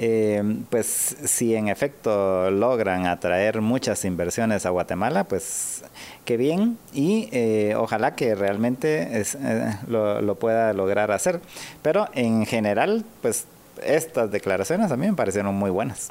eh, 0.03 0.43
pues 0.71 1.15
si 1.25 1.55
en 1.55 1.69
efecto 1.69 2.51
logran 2.51 3.07
atraer 3.07 3.61
muchas 3.61 4.07
inversiones 4.07 4.65
a 4.65 4.71
Guatemala, 4.71 5.25
pues 5.25 5.85
qué 6.25 6.39
bien 6.39 6.79
y 6.95 7.29
eh, 7.33 7.75
ojalá 7.77 8.15
que 8.15 8.35
realmente 8.35 9.21
eh, 9.21 9.77
lo, 9.89 10.35
pueda 10.37 10.73
lograr 10.73 11.11
hacer. 11.11 11.41
Pero 11.83 12.09
en 12.15 12.47
general, 12.47 13.05
pues 13.23 13.47
estas 13.83 14.31
declaraciones 14.31 14.91
a 14.91 14.97
mí 14.97 15.07
me 15.07 15.15
parecieron 15.15 15.55
muy 15.55 15.71
buenas. 15.71 16.11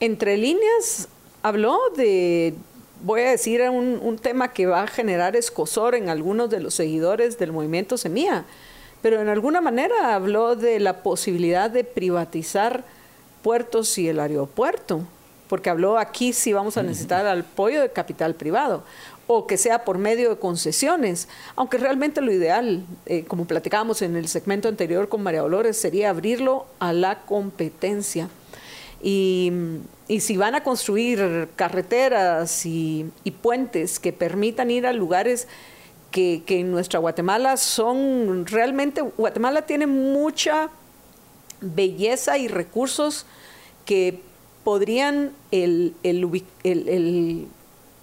Entre 0.00 0.36
líneas, 0.36 1.08
habló 1.42 1.78
de, 1.96 2.54
voy 3.02 3.22
a 3.22 3.30
decir, 3.30 3.62
un, 3.62 3.98
un 4.02 4.18
tema 4.18 4.52
que 4.52 4.66
va 4.66 4.82
a 4.82 4.86
generar 4.86 5.36
escosor 5.36 5.94
en 5.94 6.08
algunos 6.08 6.50
de 6.50 6.60
los 6.60 6.74
seguidores 6.74 7.38
del 7.38 7.52
movimiento 7.52 7.96
Semilla, 7.96 8.44
pero 9.02 9.20
en 9.20 9.28
alguna 9.28 9.60
manera 9.60 10.14
habló 10.14 10.56
de 10.56 10.80
la 10.80 11.02
posibilidad 11.02 11.70
de 11.70 11.84
privatizar 11.84 12.84
puertos 13.42 13.96
y 13.98 14.08
el 14.08 14.18
aeropuerto, 14.18 15.02
porque 15.48 15.70
habló 15.70 15.98
aquí 15.98 16.32
si 16.32 16.52
vamos 16.52 16.76
a 16.76 16.82
necesitar 16.82 17.26
apoyo 17.38 17.80
de 17.80 17.90
capital 17.90 18.34
privado 18.34 18.82
o 19.26 19.46
que 19.46 19.56
sea 19.56 19.84
por 19.84 19.98
medio 19.98 20.30
de 20.30 20.38
concesiones, 20.38 21.28
aunque 21.56 21.78
realmente 21.78 22.20
lo 22.20 22.32
ideal, 22.32 22.84
eh, 23.06 23.24
como 23.24 23.46
platicábamos 23.46 24.02
en 24.02 24.16
el 24.16 24.28
segmento 24.28 24.68
anterior 24.68 25.08
con 25.08 25.22
María 25.22 25.40
Dolores, 25.40 25.76
sería 25.76 26.10
abrirlo 26.10 26.66
a 26.78 26.92
la 26.92 27.22
competencia. 27.22 28.28
Y, 29.02 29.52
si 30.20 30.36
van 30.36 30.54
a 30.54 30.62
construir 30.62 31.48
carreteras 31.56 32.64
y, 32.64 33.10
puentes 33.42 33.98
que 33.98 34.12
permitan 34.12 34.70
ir 34.70 34.86
a 34.86 34.92
lugares 34.92 35.48
que, 36.12 36.42
que 36.46 36.60
en 36.60 36.70
nuestra 36.70 37.00
Guatemala 37.00 37.56
son 37.56 38.46
realmente, 38.46 39.02
Guatemala 39.02 39.62
tiene 39.62 39.86
mucha 39.86 40.70
belleza 41.60 42.38
y 42.38 42.48
recursos 42.48 43.26
que 43.84 44.20
podrían 44.66 45.30
el, 45.52 45.94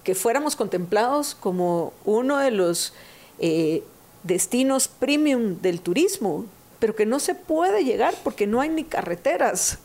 que 0.04 0.14
fuéramos 0.14 0.54
contemplados 0.54 1.34
como 1.34 1.92
uno 2.04 2.38
de 2.38 2.50
los 2.50 2.92
eh, 3.38 3.82
destinos 4.22 4.86
premium 4.86 5.60
del 5.60 5.80
turismo, 5.80 6.46
pero 6.78 6.94
que 6.94 7.06
no 7.06 7.18
se 7.18 7.34
puede 7.34 7.84
llegar 7.84 8.14
porque 8.22 8.46
no 8.46 8.60
hay 8.60 8.68
ni 8.68 8.84
carreteras 8.84 9.78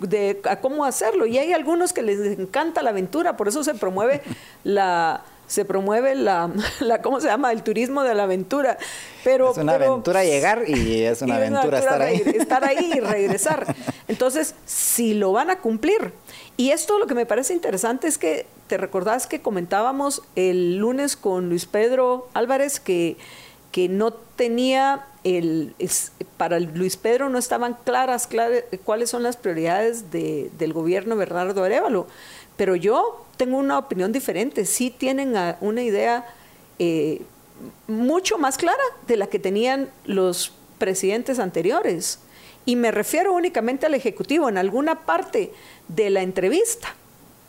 de 0.00 0.40
a 0.44 0.56
cómo 0.60 0.84
hacerlo. 0.84 1.26
Y 1.26 1.38
hay 1.38 1.52
algunos 1.52 1.92
que 1.92 2.02
les 2.02 2.38
encanta 2.38 2.82
la 2.82 2.90
aventura, 2.90 3.36
por 3.36 3.48
eso 3.48 3.62
se 3.64 3.74
promueve 3.74 4.22
la 4.64 5.22
se 5.50 5.64
promueve 5.64 6.14
la, 6.14 6.48
la, 6.78 7.02
¿cómo 7.02 7.20
se 7.20 7.26
llama? 7.26 7.50
El 7.50 7.64
turismo 7.64 8.04
de 8.04 8.14
la 8.14 8.22
aventura. 8.22 8.78
Pero, 9.24 9.50
es 9.50 9.58
una 9.58 9.74
aventura 9.74 10.22
llegar 10.22 10.62
y 10.68 11.02
es 11.02 11.22
una, 11.22 11.36
aventura, 11.38 11.80
estar 11.80 12.02
ahí. 12.02 12.22
Estar 12.24 12.64
ahí 12.64 12.92
y 12.94 13.00
regresar. 13.00 13.74
Entonces, 14.08 14.54
si 14.64 15.12
lo 15.14 15.32
van 15.32 15.50
a 15.50 15.58
cumplir. 15.58 16.12
Y 16.60 16.72
esto 16.72 16.98
lo 16.98 17.06
que 17.06 17.14
me 17.14 17.24
parece 17.24 17.54
interesante 17.54 18.06
es 18.06 18.18
que 18.18 18.44
te 18.66 18.76
recordás 18.76 19.26
que 19.26 19.40
comentábamos 19.40 20.20
el 20.36 20.76
lunes 20.76 21.16
con 21.16 21.48
Luis 21.48 21.64
Pedro 21.64 22.28
Álvarez 22.34 22.80
que, 22.80 23.16
que 23.72 23.88
no 23.88 24.12
tenía 24.12 25.06
el, 25.24 25.74
para 26.36 26.60
Luis 26.60 26.98
Pedro 26.98 27.30
no 27.30 27.38
estaban 27.38 27.78
claras, 27.82 28.28
cuáles 28.84 29.08
son 29.08 29.22
las 29.22 29.38
prioridades 29.38 30.10
de, 30.10 30.50
del 30.58 30.74
gobierno 30.74 31.16
Bernardo 31.16 31.64
Arevalo. 31.64 32.06
Pero 32.58 32.76
yo 32.76 33.24
tengo 33.38 33.56
una 33.56 33.78
opinión 33.78 34.12
diferente. 34.12 34.66
Sí 34.66 34.90
tienen 34.90 35.34
una 35.62 35.82
idea 35.82 36.26
eh, 36.78 37.22
mucho 37.88 38.36
más 38.36 38.58
clara 38.58 38.84
de 39.06 39.16
la 39.16 39.28
que 39.28 39.38
tenían 39.38 39.88
los 40.04 40.52
presidentes 40.76 41.38
anteriores. 41.38 42.18
Y 42.66 42.76
me 42.76 42.90
refiero 42.90 43.32
únicamente 43.32 43.86
al 43.86 43.94
Ejecutivo. 43.94 44.48
En 44.48 44.58
alguna 44.58 45.06
parte 45.06 45.52
de 45.94 46.10
la 46.10 46.22
entrevista, 46.22 46.94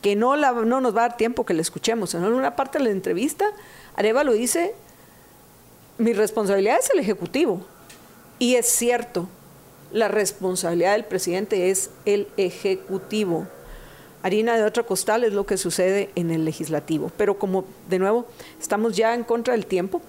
que 0.02 0.16
no, 0.16 0.36
la, 0.36 0.52
no 0.52 0.82
nos 0.82 0.96
va 0.96 1.06
a 1.06 1.10
dar 1.10 1.18
tiempo 1.18 1.46
que 1.46 1.54
la 1.54 1.62
escuchemos, 1.62 2.14
en 2.16 2.24
alguna 2.24 2.56
parte 2.56 2.78
de 2.78 2.86
la 2.86 2.90
entrevista, 2.92 3.46
Arevalo 3.96 4.34
dice, 4.34 4.74
mi 5.98 6.14
responsabilidad 6.14 6.80
es 6.80 6.90
el 6.92 7.00
Ejecutivo. 7.00 7.62
Y 8.40 8.56
es 8.56 8.66
cierto, 8.66 9.28
la 9.92 10.08
responsabilidad 10.08 10.94
del 10.94 11.06
presidente 11.06 11.70
es 11.70 11.92
el 12.06 12.28
Ejecutivo 12.38 13.48
harina 14.24 14.56
de 14.56 14.64
otro 14.64 14.86
costal 14.86 15.24
es 15.24 15.34
lo 15.34 15.46
que 15.46 15.58
sucede 15.58 16.10
en 16.16 16.32
el 16.32 16.46
legislativo. 16.46 17.12
Pero 17.18 17.38
como 17.38 17.66
de 17.90 18.00
nuevo 18.00 18.26
estamos 18.60 18.96
ya 18.96 19.14
en 19.14 19.24
contra 19.24 19.54
del 19.54 19.66
tiempo, 19.66 20.02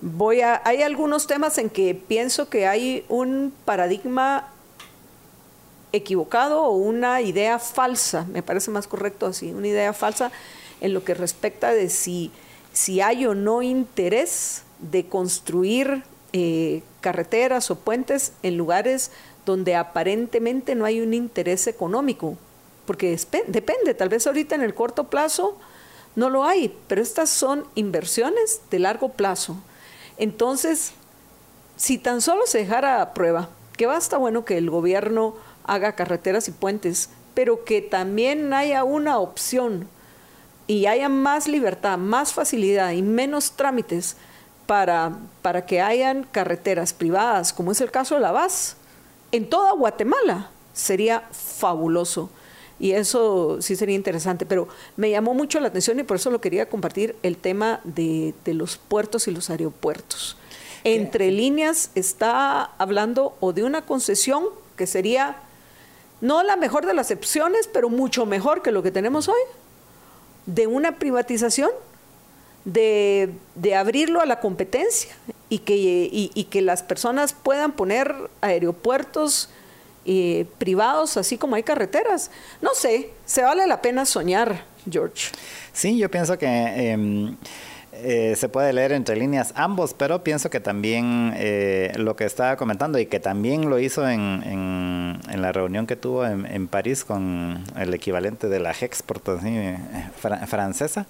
voy 0.00 0.40
a 0.40 0.62
hay 0.64 0.82
algunos 0.82 1.26
temas 1.26 1.58
en 1.58 1.70
que 1.70 1.94
pienso 1.94 2.48
que 2.48 2.66
hay 2.66 3.04
un 3.08 3.52
paradigma 3.64 4.50
equivocado 5.92 6.62
o 6.62 6.72
una 6.76 7.20
idea 7.20 7.58
falsa, 7.58 8.24
me 8.24 8.42
parece 8.42 8.70
más 8.70 8.86
correcto 8.86 9.26
así, 9.26 9.52
una 9.52 9.68
idea 9.68 9.92
falsa 9.92 10.30
en 10.80 10.94
lo 10.94 11.04
que 11.04 11.14
respecta 11.14 11.72
de 11.72 11.88
si, 11.88 12.30
si 12.72 13.00
hay 13.00 13.26
o 13.26 13.34
no 13.34 13.62
interés 13.62 14.62
de 14.78 15.06
construir 15.06 16.02
eh, 16.32 16.82
carreteras 17.00 17.70
o 17.70 17.76
puentes 17.76 18.32
en 18.42 18.56
lugares 18.56 19.10
donde 19.46 19.74
aparentemente 19.74 20.74
no 20.74 20.84
hay 20.84 21.00
un 21.00 21.14
interés 21.14 21.66
económico 21.66 22.36
porque 22.88 23.20
depende, 23.48 23.92
tal 23.92 24.08
vez 24.08 24.26
ahorita 24.26 24.54
en 24.54 24.62
el 24.62 24.72
corto 24.72 25.10
plazo 25.10 25.58
no 26.16 26.30
lo 26.30 26.44
hay, 26.44 26.74
pero 26.86 27.02
estas 27.02 27.28
son 27.28 27.66
inversiones 27.74 28.62
de 28.70 28.78
largo 28.78 29.10
plazo. 29.10 29.58
Entonces, 30.16 30.92
si 31.76 31.98
tan 31.98 32.22
solo 32.22 32.46
se 32.46 32.60
dejara 32.60 33.02
a 33.02 33.12
prueba, 33.12 33.50
que 33.76 33.84
basta 33.84 34.16
bueno 34.16 34.46
que 34.46 34.56
el 34.56 34.70
gobierno 34.70 35.34
haga 35.68 35.92
carreteras 35.92 36.48
y 36.48 36.52
puentes, 36.52 37.10
pero 37.34 37.64
que 37.64 37.80
también 37.82 38.52
haya 38.52 38.82
una 38.82 39.18
opción 39.18 39.86
y 40.66 40.86
haya 40.86 41.08
más 41.08 41.46
libertad, 41.46 41.96
más 41.98 42.32
facilidad 42.32 42.90
y 42.92 43.02
menos 43.02 43.52
trámites 43.52 44.16
para, 44.66 45.16
para 45.40 45.64
que 45.64 45.80
hayan 45.80 46.24
carreteras 46.24 46.92
privadas, 46.92 47.52
como 47.52 47.70
es 47.72 47.80
el 47.80 47.90
caso 47.90 48.16
de 48.16 48.22
la 48.22 48.32
VAS, 48.32 48.76
en 49.30 49.48
toda 49.48 49.72
Guatemala, 49.72 50.50
sería 50.72 51.28
fabuloso. 51.30 52.30
Y 52.80 52.92
eso 52.92 53.60
sí 53.60 53.76
sería 53.76 53.96
interesante, 53.96 54.46
pero 54.46 54.68
me 54.96 55.10
llamó 55.10 55.34
mucho 55.34 55.58
la 55.58 55.68
atención 55.68 55.98
y 55.98 56.04
por 56.04 56.16
eso 56.16 56.30
lo 56.30 56.40
quería 56.40 56.68
compartir, 56.68 57.16
el 57.22 57.36
tema 57.36 57.80
de, 57.84 58.34
de 58.44 58.54
los 58.54 58.76
puertos 58.76 59.26
y 59.26 59.32
los 59.32 59.50
aeropuertos. 59.50 60.36
Entre 60.84 61.30
líneas 61.30 61.90
está 61.94 62.64
hablando 62.78 63.36
o 63.40 63.52
de 63.52 63.64
una 63.64 63.82
concesión 63.82 64.44
que 64.76 64.86
sería 64.86 65.36
no 66.20 66.42
la 66.42 66.56
mejor 66.56 66.86
de 66.86 66.94
las 66.94 67.10
opciones, 67.10 67.68
pero 67.72 67.88
mucho 67.88 68.26
mejor 68.26 68.62
que 68.62 68.72
lo 68.72 68.82
que 68.82 68.90
tenemos 68.90 69.28
hoy, 69.28 69.40
de 70.46 70.66
una 70.66 70.98
privatización, 70.98 71.70
de, 72.64 73.34
abrirlo 73.76 74.20
a 74.20 74.26
la 74.26 74.40
competencia 74.40 75.14
y 75.48 75.60
que, 75.60 75.74
y, 75.76 76.44
que 76.44 76.60
las 76.62 76.82
personas 76.82 77.32
puedan 77.32 77.72
poner 77.72 78.14
aeropuertos 78.40 79.48
eh, 80.04 80.46
privados 80.58 81.16
así 81.16 81.38
como 81.38 81.56
hay 81.56 81.62
carreteras. 81.62 82.30
No 82.60 82.74
sé, 82.74 83.10
se 83.24 83.42
vale 83.42 83.66
la 83.66 83.80
pena 83.80 84.04
soñar, 84.04 84.64
George. 84.90 85.30
Sí, 85.72 85.98
yo 85.98 86.10
pienso 86.10 86.36
que... 86.38 86.46
Em, 86.46 87.36
eh, 88.02 88.34
se 88.36 88.48
puede 88.48 88.72
leer 88.72 88.92
entre 88.92 89.16
líneas 89.16 89.52
ambos, 89.56 89.94
pero 89.94 90.22
pienso 90.22 90.50
que 90.50 90.60
también 90.60 91.32
eh, 91.36 91.92
lo 91.96 92.16
que 92.16 92.24
estaba 92.24 92.56
comentando 92.56 92.98
y 92.98 93.06
que 93.06 93.20
también 93.20 93.68
lo 93.68 93.78
hizo 93.78 94.08
en, 94.08 94.42
en, 94.44 95.42
la 95.42 95.52
reunión 95.52 95.86
que 95.86 95.94
tuvo 95.94 96.26
en, 96.26 96.68
París 96.68 97.04
con 97.04 97.62
el 97.76 97.94
equivalente 97.94 98.48
de 98.48 98.58
la 98.58 98.72
Hexport 98.72 99.28
eh, 99.44 99.78
francesa, 100.46 101.06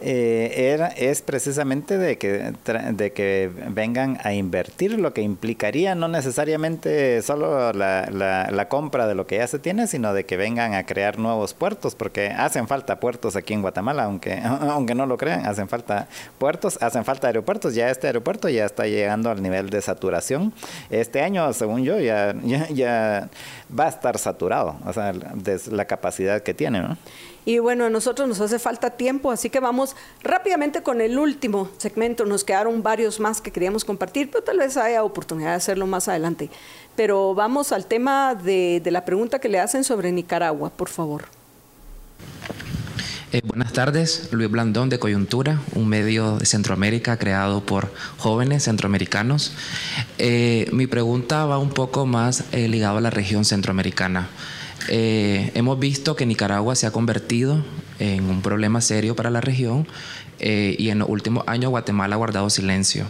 era, 0.00 0.88
es 0.88 1.22
precisamente 1.22 1.98
de 1.98 2.18
que, 2.18 2.52
de 2.92 3.12
que 3.12 3.50
vengan 3.68 4.18
a 4.24 4.32
invertir, 4.32 4.98
lo 4.98 5.12
que 5.12 5.22
implicaría 5.22 5.94
no 5.94 6.08
necesariamente 6.08 7.22
solo 7.22 7.72
la, 7.72 8.08
la, 8.10 8.50
la 8.50 8.68
compra 8.68 9.06
de 9.06 9.14
lo 9.14 9.26
que 9.26 9.36
ya 9.36 9.46
se 9.46 9.58
tiene, 9.58 9.86
sino 9.86 10.12
de 10.14 10.24
que 10.24 10.36
vengan 10.36 10.74
a 10.74 10.84
crear 10.84 11.18
nuevos 11.18 11.54
puertos, 11.54 11.94
porque 11.94 12.28
hacen 12.28 12.66
falta 12.66 12.98
puertos 12.98 13.36
aquí 13.36 13.54
en 13.54 13.62
Guatemala, 13.62 14.04
aunque, 14.04 14.40
aunque 14.44 14.94
no 14.94 15.06
lo 15.06 15.16
crean, 15.16 15.46
hacen 15.46 15.68
falta 15.68 16.08
puertos, 16.38 16.78
hacen 16.82 17.04
falta 17.04 17.26
aeropuertos, 17.26 17.74
ya 17.74 17.90
este 17.90 18.06
aeropuerto 18.06 18.48
ya 18.48 18.64
está 18.64 18.86
llegando 18.86 19.30
al 19.30 19.42
nivel 19.42 19.70
de 19.70 19.80
saturación. 19.80 20.52
Este 20.90 21.20
año, 21.20 21.52
según 21.52 21.84
yo, 21.84 21.98
ya, 21.98 22.34
ya, 22.70 23.28
va 23.78 23.86
a 23.86 23.88
estar 23.88 24.18
saturado, 24.18 24.76
o 24.86 24.92
sea, 24.92 25.12
de 25.12 25.60
la 25.70 25.84
capacidad 25.84 26.42
que 26.42 26.54
tiene, 26.54 26.96
Y 27.44 27.58
bueno, 27.58 27.86
a 27.86 27.90
nosotros 27.90 28.28
nos 28.28 28.40
hace 28.40 28.58
falta 28.58 28.90
tiempo, 28.90 29.30
así 29.30 29.50
que 29.50 29.60
vamos 29.60 29.96
rápidamente 30.22 30.82
con 30.82 31.00
el 31.00 31.18
último 31.18 31.70
segmento. 31.78 32.24
Nos 32.24 32.44
quedaron 32.44 32.82
varios 32.82 33.18
más 33.20 33.40
que 33.40 33.50
queríamos 33.50 33.84
compartir, 33.84 34.30
pero 34.30 34.44
tal 34.44 34.58
vez 34.58 34.76
haya 34.76 35.02
oportunidad 35.02 35.50
de 35.50 35.56
hacerlo 35.56 35.86
más 35.86 36.08
adelante. 36.08 36.50
Pero 36.96 37.34
vamos 37.34 37.72
al 37.72 37.86
tema 37.86 38.34
de, 38.34 38.80
de 38.82 38.90
la 38.90 39.04
pregunta 39.04 39.38
que 39.38 39.48
le 39.48 39.58
hacen 39.58 39.84
sobre 39.84 40.12
Nicaragua, 40.12 40.70
por 40.70 40.88
favor. 40.88 41.24
Eh, 43.32 43.42
buenas 43.44 43.72
tardes, 43.72 44.28
Luis 44.32 44.50
Blandón 44.50 44.88
de 44.88 44.98
Coyuntura, 44.98 45.60
un 45.76 45.86
medio 45.86 46.38
de 46.38 46.46
Centroamérica 46.46 47.16
creado 47.16 47.64
por 47.64 47.92
jóvenes 48.18 48.64
centroamericanos. 48.64 49.52
Eh, 50.18 50.68
mi 50.72 50.88
pregunta 50.88 51.46
va 51.46 51.58
un 51.58 51.70
poco 51.70 52.06
más 52.06 52.42
eh, 52.50 52.66
ligado 52.66 52.98
a 52.98 53.00
la 53.00 53.10
región 53.10 53.44
centroamericana. 53.44 54.28
hemos 54.88 55.78
visto 55.78 56.16
que 56.16 56.26
Nicaragua 56.26 56.74
se 56.74 56.88
ha 56.88 56.90
convertido 56.90 57.64
en 58.00 58.24
un 58.24 58.42
problema 58.42 58.80
serio 58.80 59.14
para 59.14 59.30
la 59.30 59.40
región 59.40 59.86
y 60.40 60.88
en 60.88 60.98
los 60.98 61.08
últimos 61.08 61.44
años 61.46 61.70
Guatemala 61.70 62.16
ha 62.16 62.18
guardado 62.18 62.50
silencio. 62.50 63.06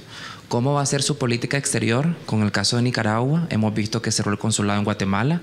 ¿Cómo 0.49 0.75
va 0.75 0.83
a 0.83 0.87
ser 0.87 1.01
su 1.01 1.17
política 1.17 1.57
exterior 1.57 2.17
con 2.27 2.43
el 2.43 2.51
caso 2.51 2.77
de 2.77 2.83
Nicaragua? 2.83 3.47
Hemos 3.51 3.73
visto 3.73 4.03
que 4.03 4.11
cerró 4.11 4.33
el 4.33 4.39
consulado 4.39 4.81
en 4.81 4.85
Guatemala 4.85 5.41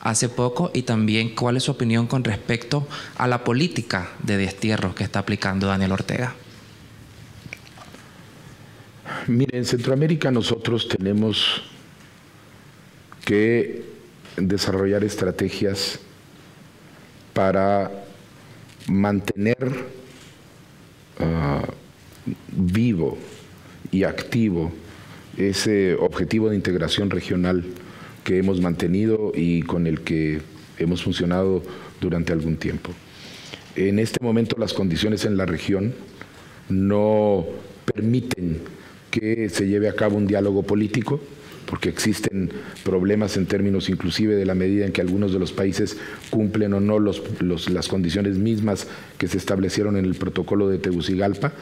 hace 0.00 0.28
poco 0.28 0.70
y 0.74 0.82
también 0.82 1.34
cuál 1.34 1.56
es 1.56 1.64
su 1.64 1.72
opinión 1.72 2.06
con 2.06 2.24
respecto 2.24 2.86
a 3.16 3.26
la 3.26 3.44
política 3.44 4.10
de 4.22 4.36
destierro 4.36 4.94
que 4.94 5.04
está 5.04 5.20
aplicando 5.20 5.66
Daniel 5.66 5.92
Ortega. 5.92 6.34
Mire, 9.26 9.58
en 9.58 9.64
Centroamérica 9.64 10.30
nosotros 10.30 10.88
tenemos 10.88 11.62
que 13.24 13.84
desarrollar 14.36 15.04
estrategias 15.04 15.98
para 17.32 17.90
mantener 18.86 19.86
ah, 21.18 21.62
vivo 22.48 23.18
y 23.90 24.04
activo 24.04 24.72
ese 25.36 25.94
objetivo 25.94 26.48
de 26.50 26.56
integración 26.56 27.10
regional 27.10 27.64
que 28.28 28.36
hemos 28.36 28.60
mantenido 28.60 29.32
y 29.34 29.62
con 29.62 29.86
el 29.86 30.02
que 30.02 30.42
hemos 30.78 31.02
funcionado 31.02 31.62
durante 31.98 32.34
algún 32.34 32.58
tiempo. 32.58 32.90
En 33.74 33.98
este 33.98 34.22
momento 34.22 34.54
las 34.58 34.74
condiciones 34.74 35.24
en 35.24 35.38
la 35.38 35.46
región 35.46 35.94
no 36.68 37.46
permiten 37.86 38.60
que 39.10 39.48
se 39.48 39.66
lleve 39.66 39.88
a 39.88 39.94
cabo 39.94 40.18
un 40.18 40.26
diálogo 40.26 40.62
político, 40.62 41.22
porque 41.64 41.88
existen 41.88 42.50
problemas 42.84 43.38
en 43.38 43.46
términos 43.46 43.88
inclusive 43.88 44.36
de 44.36 44.44
la 44.44 44.54
medida 44.54 44.84
en 44.84 44.92
que 44.92 45.00
algunos 45.00 45.32
de 45.32 45.38
los 45.38 45.52
países 45.52 45.96
cumplen 46.28 46.74
o 46.74 46.80
no 46.80 46.98
las 47.00 47.88
condiciones 47.88 48.36
mismas 48.36 48.88
que 49.16 49.26
se 49.26 49.38
establecieron 49.38 49.96
en 49.96 50.04
el 50.04 50.16
protocolo 50.16 50.68
de 50.68 50.76
Tegucigalpa. 50.76 51.54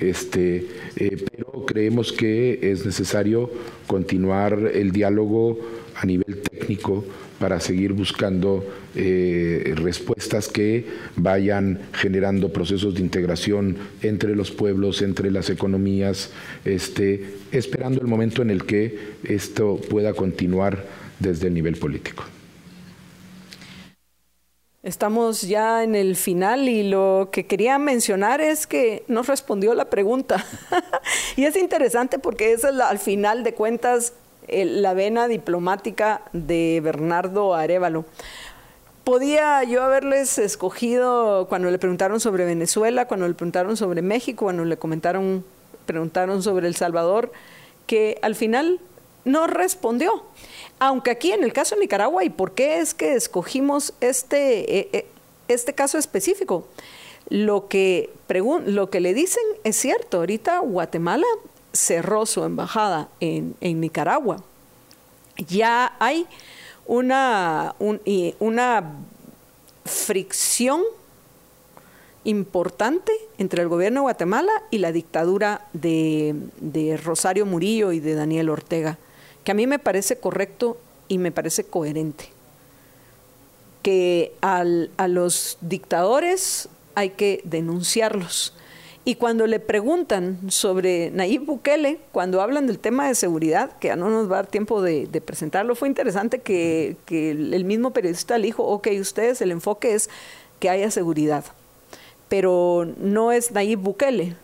Este, 0.00 0.68
eh, 0.96 1.24
pero 1.30 1.66
creemos 1.66 2.12
que 2.12 2.58
es 2.62 2.86
necesario 2.86 3.50
continuar 3.86 4.70
el 4.74 4.92
diálogo 4.92 5.58
a 6.00 6.06
nivel 6.06 6.40
técnico 6.40 7.04
para 7.38 7.60
seguir 7.60 7.92
buscando 7.92 8.64
eh, 8.94 9.74
respuestas 9.76 10.48
que 10.48 10.86
vayan 11.16 11.80
generando 11.92 12.52
procesos 12.52 12.94
de 12.94 13.00
integración 13.02 13.76
entre 14.02 14.34
los 14.34 14.50
pueblos, 14.50 15.02
entre 15.02 15.30
las 15.30 15.50
economías, 15.50 16.30
este, 16.64 17.34
esperando 17.52 18.00
el 18.00 18.06
momento 18.06 18.40
en 18.40 18.50
el 18.50 18.64
que 18.64 18.98
esto 19.24 19.78
pueda 19.90 20.14
continuar 20.14 20.84
desde 21.18 21.48
el 21.48 21.54
nivel 21.54 21.76
político. 21.76 22.24
Estamos 24.82 25.42
ya 25.42 25.84
en 25.84 25.94
el 25.94 26.16
final 26.16 26.66
y 26.66 26.88
lo 26.88 27.28
que 27.30 27.44
quería 27.44 27.78
mencionar 27.78 28.40
es 28.40 28.66
que 28.66 29.04
no 29.08 29.22
respondió 29.22 29.74
la 29.74 29.90
pregunta. 29.90 30.42
y 31.36 31.44
es 31.44 31.56
interesante 31.56 32.18
porque 32.18 32.52
es 32.52 32.64
al 32.64 32.98
final 32.98 33.44
de 33.44 33.52
cuentas 33.52 34.14
la 34.50 34.94
vena 34.94 35.28
diplomática 35.28 36.22
de 36.32 36.80
Bernardo 36.82 37.54
Arevalo. 37.54 38.04
Podía 39.04 39.64
yo 39.64 39.82
haberles 39.82 40.38
escogido 40.38 41.46
cuando 41.48 41.70
le 41.70 41.78
preguntaron 41.78 42.20
sobre 42.20 42.44
Venezuela, 42.44 43.06
cuando 43.08 43.26
le 43.26 43.34
preguntaron 43.34 43.76
sobre 43.76 44.02
México, 44.02 44.44
cuando 44.46 44.64
le 44.64 44.76
comentaron, 44.76 45.44
preguntaron 45.86 46.42
sobre 46.42 46.68
El 46.68 46.76
Salvador, 46.76 47.32
que 47.86 48.18
al 48.22 48.34
final 48.34 48.80
no 49.24 49.46
respondió. 49.46 50.24
Aunque 50.78 51.10
aquí 51.10 51.32
en 51.32 51.44
el 51.44 51.52
caso 51.52 51.74
de 51.74 51.82
Nicaragua, 51.82 52.24
¿y 52.24 52.30
por 52.30 52.52
qué 52.52 52.78
es 52.78 52.94
que 52.94 53.14
escogimos 53.14 53.94
este, 54.00 54.78
eh, 54.78 54.88
eh, 54.92 55.06
este 55.48 55.74
caso 55.74 55.98
específico? 55.98 56.66
Lo 57.28 57.68
que, 57.68 58.10
lo 58.66 58.90
que 58.90 59.00
le 59.00 59.14
dicen 59.14 59.42
es 59.64 59.76
cierto, 59.76 60.18
ahorita 60.18 60.58
Guatemala 60.60 61.26
cerró 61.72 62.26
su 62.26 62.44
embajada 62.44 63.08
en, 63.20 63.56
Nicaragua. 63.60 64.42
Ya 65.36 65.94
hay 65.98 66.26
una, 66.86 67.74
una 68.38 68.92
fricción 69.84 70.82
importante 72.24 73.12
entre 73.38 73.62
el 73.62 73.68
gobierno 73.68 74.00
de 74.00 74.02
Guatemala 74.02 74.52
y 74.70 74.78
la 74.78 74.92
dictadura 74.92 75.66
de, 75.72 77.00
Rosario 77.02 77.46
Murillo 77.46 77.92
y 77.92 78.00
de 78.00 78.14
Daniel 78.14 78.50
Ortega, 78.50 78.98
que 79.44 79.52
a 79.52 79.54
mí 79.54 79.66
me 79.66 79.78
parece 79.78 80.18
correcto 80.18 80.78
y 81.08 81.18
me 81.18 81.32
parece 81.32 81.64
coherente. 81.64 82.28
Que 83.82 84.34
a 84.42 84.62
los 85.08 85.56
dictadores 85.62 86.68
hay 86.94 87.10
que 87.10 87.40
denunciarlos 87.44 88.52
y 89.04 89.14
cuando 89.14 89.46
le 89.46 89.60
preguntan 89.60 90.38
sobre 90.50 91.10
Nayib 91.10 91.46
Bukele, 91.46 92.00
cuando 92.12 92.42
hablan 92.42 92.66
del 92.66 92.78
tema 92.78 93.08
de 93.08 93.14
seguridad, 93.14 93.78
que 93.78 93.88
ya 93.88 93.96
no 93.96 94.10
nos 94.10 94.30
va 94.30 94.34
a 94.34 94.42
dar 94.42 94.46
tiempo 94.46 94.82
de, 94.82 95.06
presentarlo, 95.24 95.74
fue 95.74 95.88
interesante 95.88 96.40
que, 96.40 96.96
el 97.08 97.64
mismo 97.64 97.92
periodista 97.92 98.36
le 98.36 98.46
dijo, 98.46 98.64
ok, 98.64 98.88
ustedes 99.00 99.40
el 99.40 99.52
enfoque 99.52 99.94
es 99.94 100.10
que 100.58 100.68
haya 100.68 100.90
seguridad, 100.90 101.44
pero 102.28 102.86
no 102.98 103.32
es 103.32 103.52
Nayib 103.52 103.80
Bukele. 103.80 104.36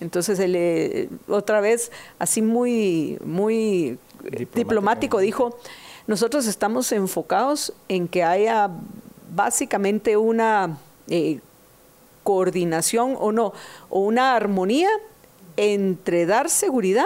Entonces, 0.00 0.40
él, 0.40 0.56
eh, 0.56 1.08
otra 1.28 1.60
vez, 1.60 1.92
así 2.18 2.42
muy, 2.42 3.18
muy 3.24 3.96
diplomático, 4.54 5.20
dijo, 5.20 5.56
nosotros 6.08 6.48
estamos 6.48 6.90
enfocados 6.90 7.72
en 7.88 8.08
que 8.08 8.24
haya 8.24 8.70
básicamente 9.34 10.16
una... 10.16 10.78
Eh, 11.08 11.38
coordinación 12.24 13.16
o 13.20 13.30
no, 13.30 13.52
o 13.88 14.00
una 14.00 14.34
armonía 14.34 14.88
entre 15.56 16.26
dar 16.26 16.50
seguridad 16.50 17.04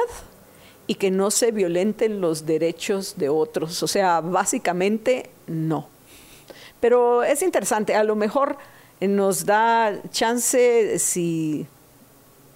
y 0.86 0.94
que 0.94 1.10
no 1.10 1.30
se 1.30 1.52
violenten 1.52 2.22
los 2.22 2.46
derechos 2.46 3.16
de 3.18 3.28
otros. 3.28 3.82
O 3.82 3.86
sea, 3.86 4.22
básicamente 4.22 5.28
no. 5.46 5.88
Pero 6.80 7.22
es 7.24 7.42
interesante, 7.42 7.94
a 7.94 8.04
lo 8.04 8.16
mejor 8.16 8.56
nos 9.00 9.44
da 9.44 10.00
chance, 10.10 10.98
si, 10.98 11.66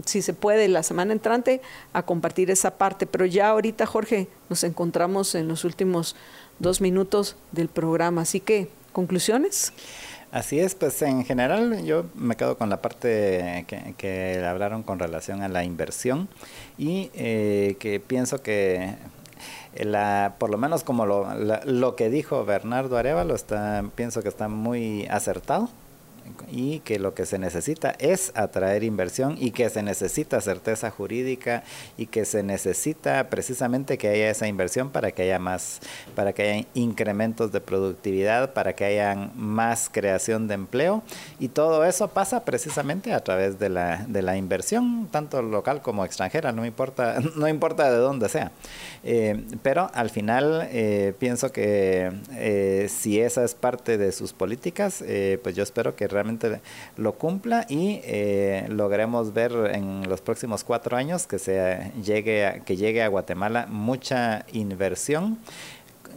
si 0.06 0.22
se 0.22 0.32
puede, 0.32 0.68
la 0.68 0.82
semana 0.82 1.12
entrante, 1.12 1.60
a 1.92 2.04
compartir 2.04 2.50
esa 2.50 2.78
parte. 2.78 3.06
Pero 3.06 3.26
ya 3.26 3.50
ahorita, 3.50 3.84
Jorge, 3.84 4.28
nos 4.48 4.64
encontramos 4.64 5.34
en 5.34 5.46
los 5.46 5.64
últimos 5.64 6.16
dos 6.58 6.80
minutos 6.80 7.36
del 7.50 7.68
programa. 7.68 8.22
Así 8.22 8.40
que, 8.40 8.68
¿conclusiones? 8.92 9.72
Así 10.32 10.58
es, 10.60 10.74
pues 10.74 11.02
en 11.02 11.26
general 11.26 11.84
yo 11.84 12.06
me 12.14 12.36
quedo 12.36 12.56
con 12.56 12.70
la 12.70 12.80
parte 12.80 13.66
que, 13.98 14.42
hablaron 14.44 14.82
con 14.82 14.98
relación 14.98 15.42
a 15.42 15.48
la 15.48 15.62
inversión 15.62 16.26
y 16.78 17.10
eh, 17.12 17.76
que 17.78 18.00
pienso 18.00 18.42
que 18.42 18.94
la, 19.76 20.36
por 20.38 20.48
lo 20.48 20.56
menos 20.56 20.84
como 20.84 21.04
lo, 21.04 21.28
lo 21.34 21.96
que 21.96 22.08
dijo 22.08 22.46
Bernardo 22.46 22.96
Arevalo, 22.96 23.34
está, 23.34 23.84
pienso 23.94 24.22
que 24.22 24.30
está 24.30 24.48
muy 24.48 25.06
acertado 25.08 25.68
y 26.50 26.80
que 26.80 26.98
lo 26.98 27.14
que 27.14 27.26
se 27.26 27.38
necesita 27.38 27.94
es 27.98 28.32
atraer 28.34 28.84
inversión 28.84 29.36
y 29.38 29.50
que 29.50 29.68
se 29.70 29.82
necesita 29.82 30.40
certeza 30.40 30.90
jurídica 30.90 31.62
y 31.96 32.06
que 32.06 32.24
se 32.24 32.42
necesita 32.42 33.28
precisamente 33.30 33.98
que 33.98 34.08
haya 34.08 34.30
esa 34.30 34.48
inversión 34.48 34.90
para 34.90 35.12
que 35.12 35.22
haya 35.22 35.38
más, 35.38 35.80
para 36.14 36.32
que 36.32 36.42
haya 36.42 36.66
incrementos 36.74 37.52
de 37.52 37.60
productividad, 37.60 38.52
para 38.52 38.74
que 38.74 38.84
haya 38.84 39.30
más 39.34 39.88
creación 39.90 40.48
de 40.48 40.54
empleo 40.54 41.02
y 41.38 41.48
todo 41.48 41.84
eso 41.84 42.08
pasa 42.08 42.44
precisamente 42.44 43.12
a 43.12 43.20
través 43.20 43.58
de 43.58 43.68
la, 43.68 44.04
de 44.08 44.22
la 44.22 44.36
inversión, 44.36 45.08
tanto 45.10 45.42
local 45.42 45.82
como 45.82 46.04
extranjera, 46.04 46.52
no 46.52 46.64
importa, 46.64 47.18
no 47.36 47.48
importa 47.48 47.90
de 47.90 47.98
dónde 47.98 48.28
sea. 48.28 48.52
Eh, 49.04 49.44
pero 49.62 49.90
al 49.94 50.10
final 50.10 50.68
eh, 50.70 51.14
pienso 51.18 51.50
que 51.50 52.12
eh, 52.32 52.86
si 52.88 53.20
esa 53.20 53.44
es 53.44 53.54
parte 53.54 53.98
de 53.98 54.12
sus 54.12 54.32
políticas, 54.32 55.04
pues 55.42 55.56
yo 55.56 55.62
espero 55.62 55.96
que 55.96 56.06
realmente 56.08 56.21
lo 56.96 57.12
cumpla 57.14 57.66
y 57.68 58.00
logremos 58.68 59.32
ver 59.32 59.52
en 59.72 60.08
los 60.08 60.20
próximos 60.20 60.64
cuatro 60.64 60.96
años 60.96 61.26
que 61.26 61.38
se 61.38 61.92
llegue 62.02 62.62
que 62.64 62.76
llegue 62.76 63.02
a 63.02 63.08
Guatemala 63.08 63.66
mucha 63.68 64.44
inversión 64.52 65.38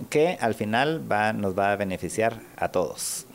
que 0.09 0.37
al 0.39 0.53
final 0.53 1.09
va, 1.09 1.33
nos 1.33 1.57
va 1.57 1.71
a 1.71 1.75
beneficiar 1.75 2.41
a 2.57 2.69
todos. 2.69 3.25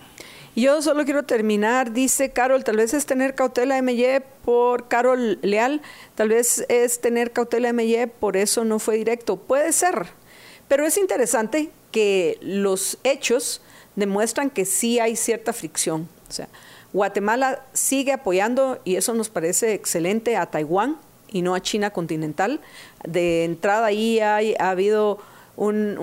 Yo 0.57 0.83
solo 0.83 1.05
quiero 1.05 1.23
terminar, 1.23 1.93
dice 1.93 2.31
Carol, 2.31 2.65
tal 2.65 2.77
vez 2.77 2.93
es 2.93 3.07
tener 3.07 3.35
cautela 3.35 3.81
MY 3.81 4.21
por 4.45 4.89
Carol 4.89 5.39
Leal, 5.43 5.81
tal 6.17 6.31
vez 6.31 6.67
es 6.69 7.01
tener 7.01 7.33
cautela 7.33 7.73
MY, 7.73 8.07
por 8.19 8.37
eso 8.37 8.65
no 8.65 8.79
fue 8.79 8.97
directo. 8.97 9.37
Puede 9.37 9.73
ser, 9.73 10.09
pero 10.67 10.85
es 10.85 10.99
interesante 10.99 11.71
que 11.93 12.37
los 12.43 12.99
hechos 13.05 13.63
demuestran 13.95 14.51
que 14.51 14.65
sí 14.65 14.99
hay 14.99 15.15
cierta 15.15 15.53
fricción. 15.53 16.09
O 16.31 16.33
sea, 16.33 16.49
Guatemala 16.93 17.63
sigue 17.73 18.13
apoyando, 18.13 18.81
y 18.85 18.97
eso 18.97 19.13
nos 19.15 19.29
parece 19.29 19.75
excelente, 19.75 20.37
a 20.37 20.47
Taiwán 20.47 20.97
y 21.31 21.43
no 21.43 21.55
a 21.55 21.61
China 21.61 21.91
continental. 21.91 22.61
De 23.07 23.45
entrada 23.45 23.87
ahí 23.87 24.21
hay, 24.21 24.55
ha 24.59 24.71
habido 24.71 25.19
un, 25.57 25.97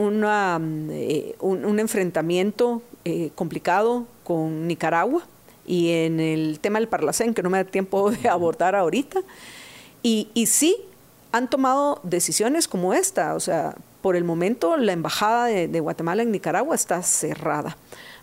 eh, 0.92 1.36
un 1.40 1.80
enfrentamiento 1.80 2.82
eh, 3.06 3.32
complicado 3.36 4.06
con 4.24 4.68
Nicaragua 4.68 5.24
y 5.66 5.92
en 5.92 6.20
el 6.20 6.60
tema 6.60 6.80
del 6.80 6.88
Parlacén, 6.88 7.34
que 7.34 7.42
no 7.42 7.50
me 7.50 7.58
da 7.58 7.64
tiempo 7.64 8.12
de 8.12 8.30
abordar 8.30 8.76
ahorita. 8.76 9.22
Y, 10.04 10.30
y 10.34 10.48
sí, 10.48 10.78
han 11.32 11.50
tomado 11.50 12.00
decisiones 12.04 12.68
como 12.68 12.94
esta. 12.94 13.34
O 13.36 13.40
sea, 13.40 13.76
por 14.02 14.16
el 14.16 14.24
momento 14.24 14.78
la 14.78 14.94
embajada 14.94 15.46
de, 15.46 15.68
de 15.68 15.80
Guatemala 15.80 16.22
en 16.22 16.32
Nicaragua 16.32 16.76
está 16.76 17.02
cerrada. 17.02 17.78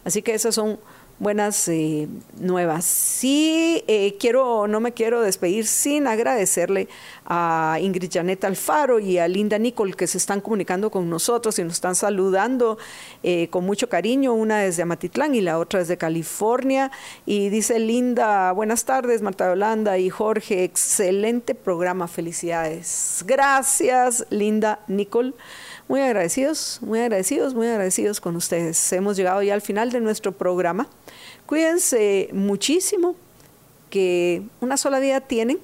Así 0.05 0.23
que 0.23 0.35
esas 0.35 0.55
son 0.55 0.79
buenas 1.19 1.69
eh, 1.69 2.09
nuevas. 2.39 2.85
Sí, 2.85 3.85
eh, 3.87 4.17
quiero, 4.19 4.67
no 4.67 4.81
me 4.81 4.93
quiero 4.93 5.23
despedir 5.23 5.67
sin 5.67 6.07
agradecerle 6.07 6.89
a 7.27 7.79
Ingrid 7.81 8.11
Janet 8.13 8.45
Alfaro 8.45 8.99
y 8.99 9.19
a 9.19 9.29
Linda 9.29 9.59
Nicole 9.59 9.95
que 9.95 10.07
se 10.07 10.19
están 10.19 10.41
comunicando 10.41 10.91
con 10.91 11.09
nosotros 11.09 11.59
y 11.59 11.65
nos 11.65 11.75
están 11.75 11.95
saludando 11.95 12.79
eh, 13.23 13.49
con 13.49 13.65
mucho 13.65 13.89
cariño, 13.89 14.35
una 14.35 14.59
desde 14.59 14.83
Amatitlán 14.83 15.35
y 15.35 15.41
la 15.41 15.59
otra 15.59 15.81
desde 15.81 15.97
California. 15.97 16.91
Y 17.27 17.49
dice 17.49 17.79
Linda, 17.79 18.53
buenas 18.53 18.85
tardes, 18.85 19.23
Marta 19.23 19.49
Yolanda 19.49 19.99
y 19.99 20.11
Jorge, 20.11 20.65
excelente 20.65 21.55
programa, 21.55 22.09
felicidades. 22.09 23.25
Gracias, 23.27 24.27
Linda 24.31 24.81
Nicole. 24.89 25.35
Muy 25.87 26.01
agradecidos, 26.01 26.79
muy 26.81 27.01
agradecidos, 27.01 27.55
muy 27.55 27.67
agradecidos 27.67 28.21
con 28.21 28.37
ustedes. 28.37 28.93
Hemos 28.93 29.17
llegado 29.17 29.43
ya 29.43 29.53
al 29.53 29.61
final 29.61 29.93
de 29.93 30.01
nuestro 30.01 30.33
programa. 30.33 30.89
Cuídense 31.47 32.31
muchísimo, 32.33 33.17
que 33.91 34.43
una 34.61 34.77
sola 34.79 34.99
vida 34.99 35.21
tienen. 35.21 35.59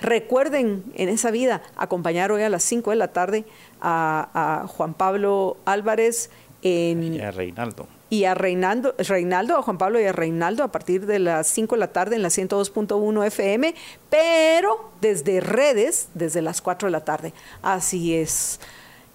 Recuerden 0.00 0.84
en 0.94 1.08
esa 1.08 1.30
vida 1.30 1.62
acompañar 1.76 2.32
hoy 2.32 2.42
a 2.42 2.50
las 2.50 2.62
5 2.64 2.90
de 2.90 2.96
la 2.96 3.08
tarde 3.08 3.44
a, 3.80 4.66
Juan 4.68 4.94
Pablo 4.94 5.56
Álvarez 5.64 6.30
en, 6.62 7.14
y 7.14 7.20
a 7.20 7.30
Reinaldo. 7.30 7.88
Y 8.10 8.24
a 8.24 8.34
Reinaldo, 8.34 8.94
Reinaldo, 8.98 9.56
a 9.56 9.62
Juan 9.62 9.78
Pablo 9.78 10.00
y 10.00 10.04
a 10.04 10.12
Reinaldo 10.12 10.64
a 10.64 10.72
partir 10.72 11.06
de 11.06 11.18
las 11.18 11.46
5 11.46 11.76
de 11.76 11.80
la 11.80 11.92
tarde 11.92 12.16
en 12.16 12.22
la 12.22 12.28
102.1 12.28 13.26
FM, 13.26 13.74
pero 14.10 14.90
desde 15.00 15.40
redes 15.40 16.08
desde 16.14 16.42
las 16.42 16.60
4 16.60 16.88
de 16.88 16.92
la 16.92 17.04
tarde. 17.04 17.32
Así 17.62 18.14
es. 18.14 18.60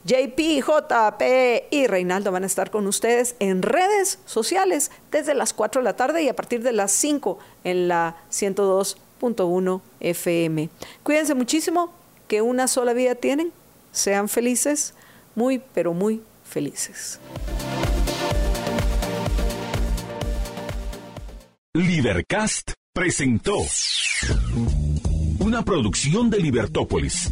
JP, 0.05 0.61
JP 0.61 1.21
y 1.71 1.87
Reinaldo 1.87 2.31
van 2.31 2.43
a 2.43 2.45
estar 2.45 2.69
con 2.69 2.85
ustedes 2.85 3.35
en 3.39 3.63
redes 3.63 4.19
sociales 4.25 4.91
desde 5.09 5.33
las 5.33 5.51
4 5.53 5.81
de 5.81 5.83
la 5.83 5.95
tarde 5.95 6.21
y 6.21 6.29
a 6.29 6.35
partir 6.35 6.61
de 6.61 6.73
las 6.73 6.91
5 6.91 7.39
en 7.63 7.87
la 7.87 8.15
102.1 8.31 9.81
FM. 9.99 10.69
Cuídense 11.01 11.33
muchísimo, 11.33 11.91
que 12.27 12.43
una 12.43 12.67
sola 12.67 12.93
vida 12.93 13.15
tienen. 13.15 13.51
Sean 13.91 14.29
felices, 14.29 14.93
muy, 15.33 15.59
pero 15.73 15.93
muy 15.93 16.21
felices. 16.43 17.19
Libercast 21.73 22.73
presentó 22.93 23.57
una 25.39 25.63
producción 25.63 26.29
de 26.29 26.39
Libertópolis. 26.39 27.31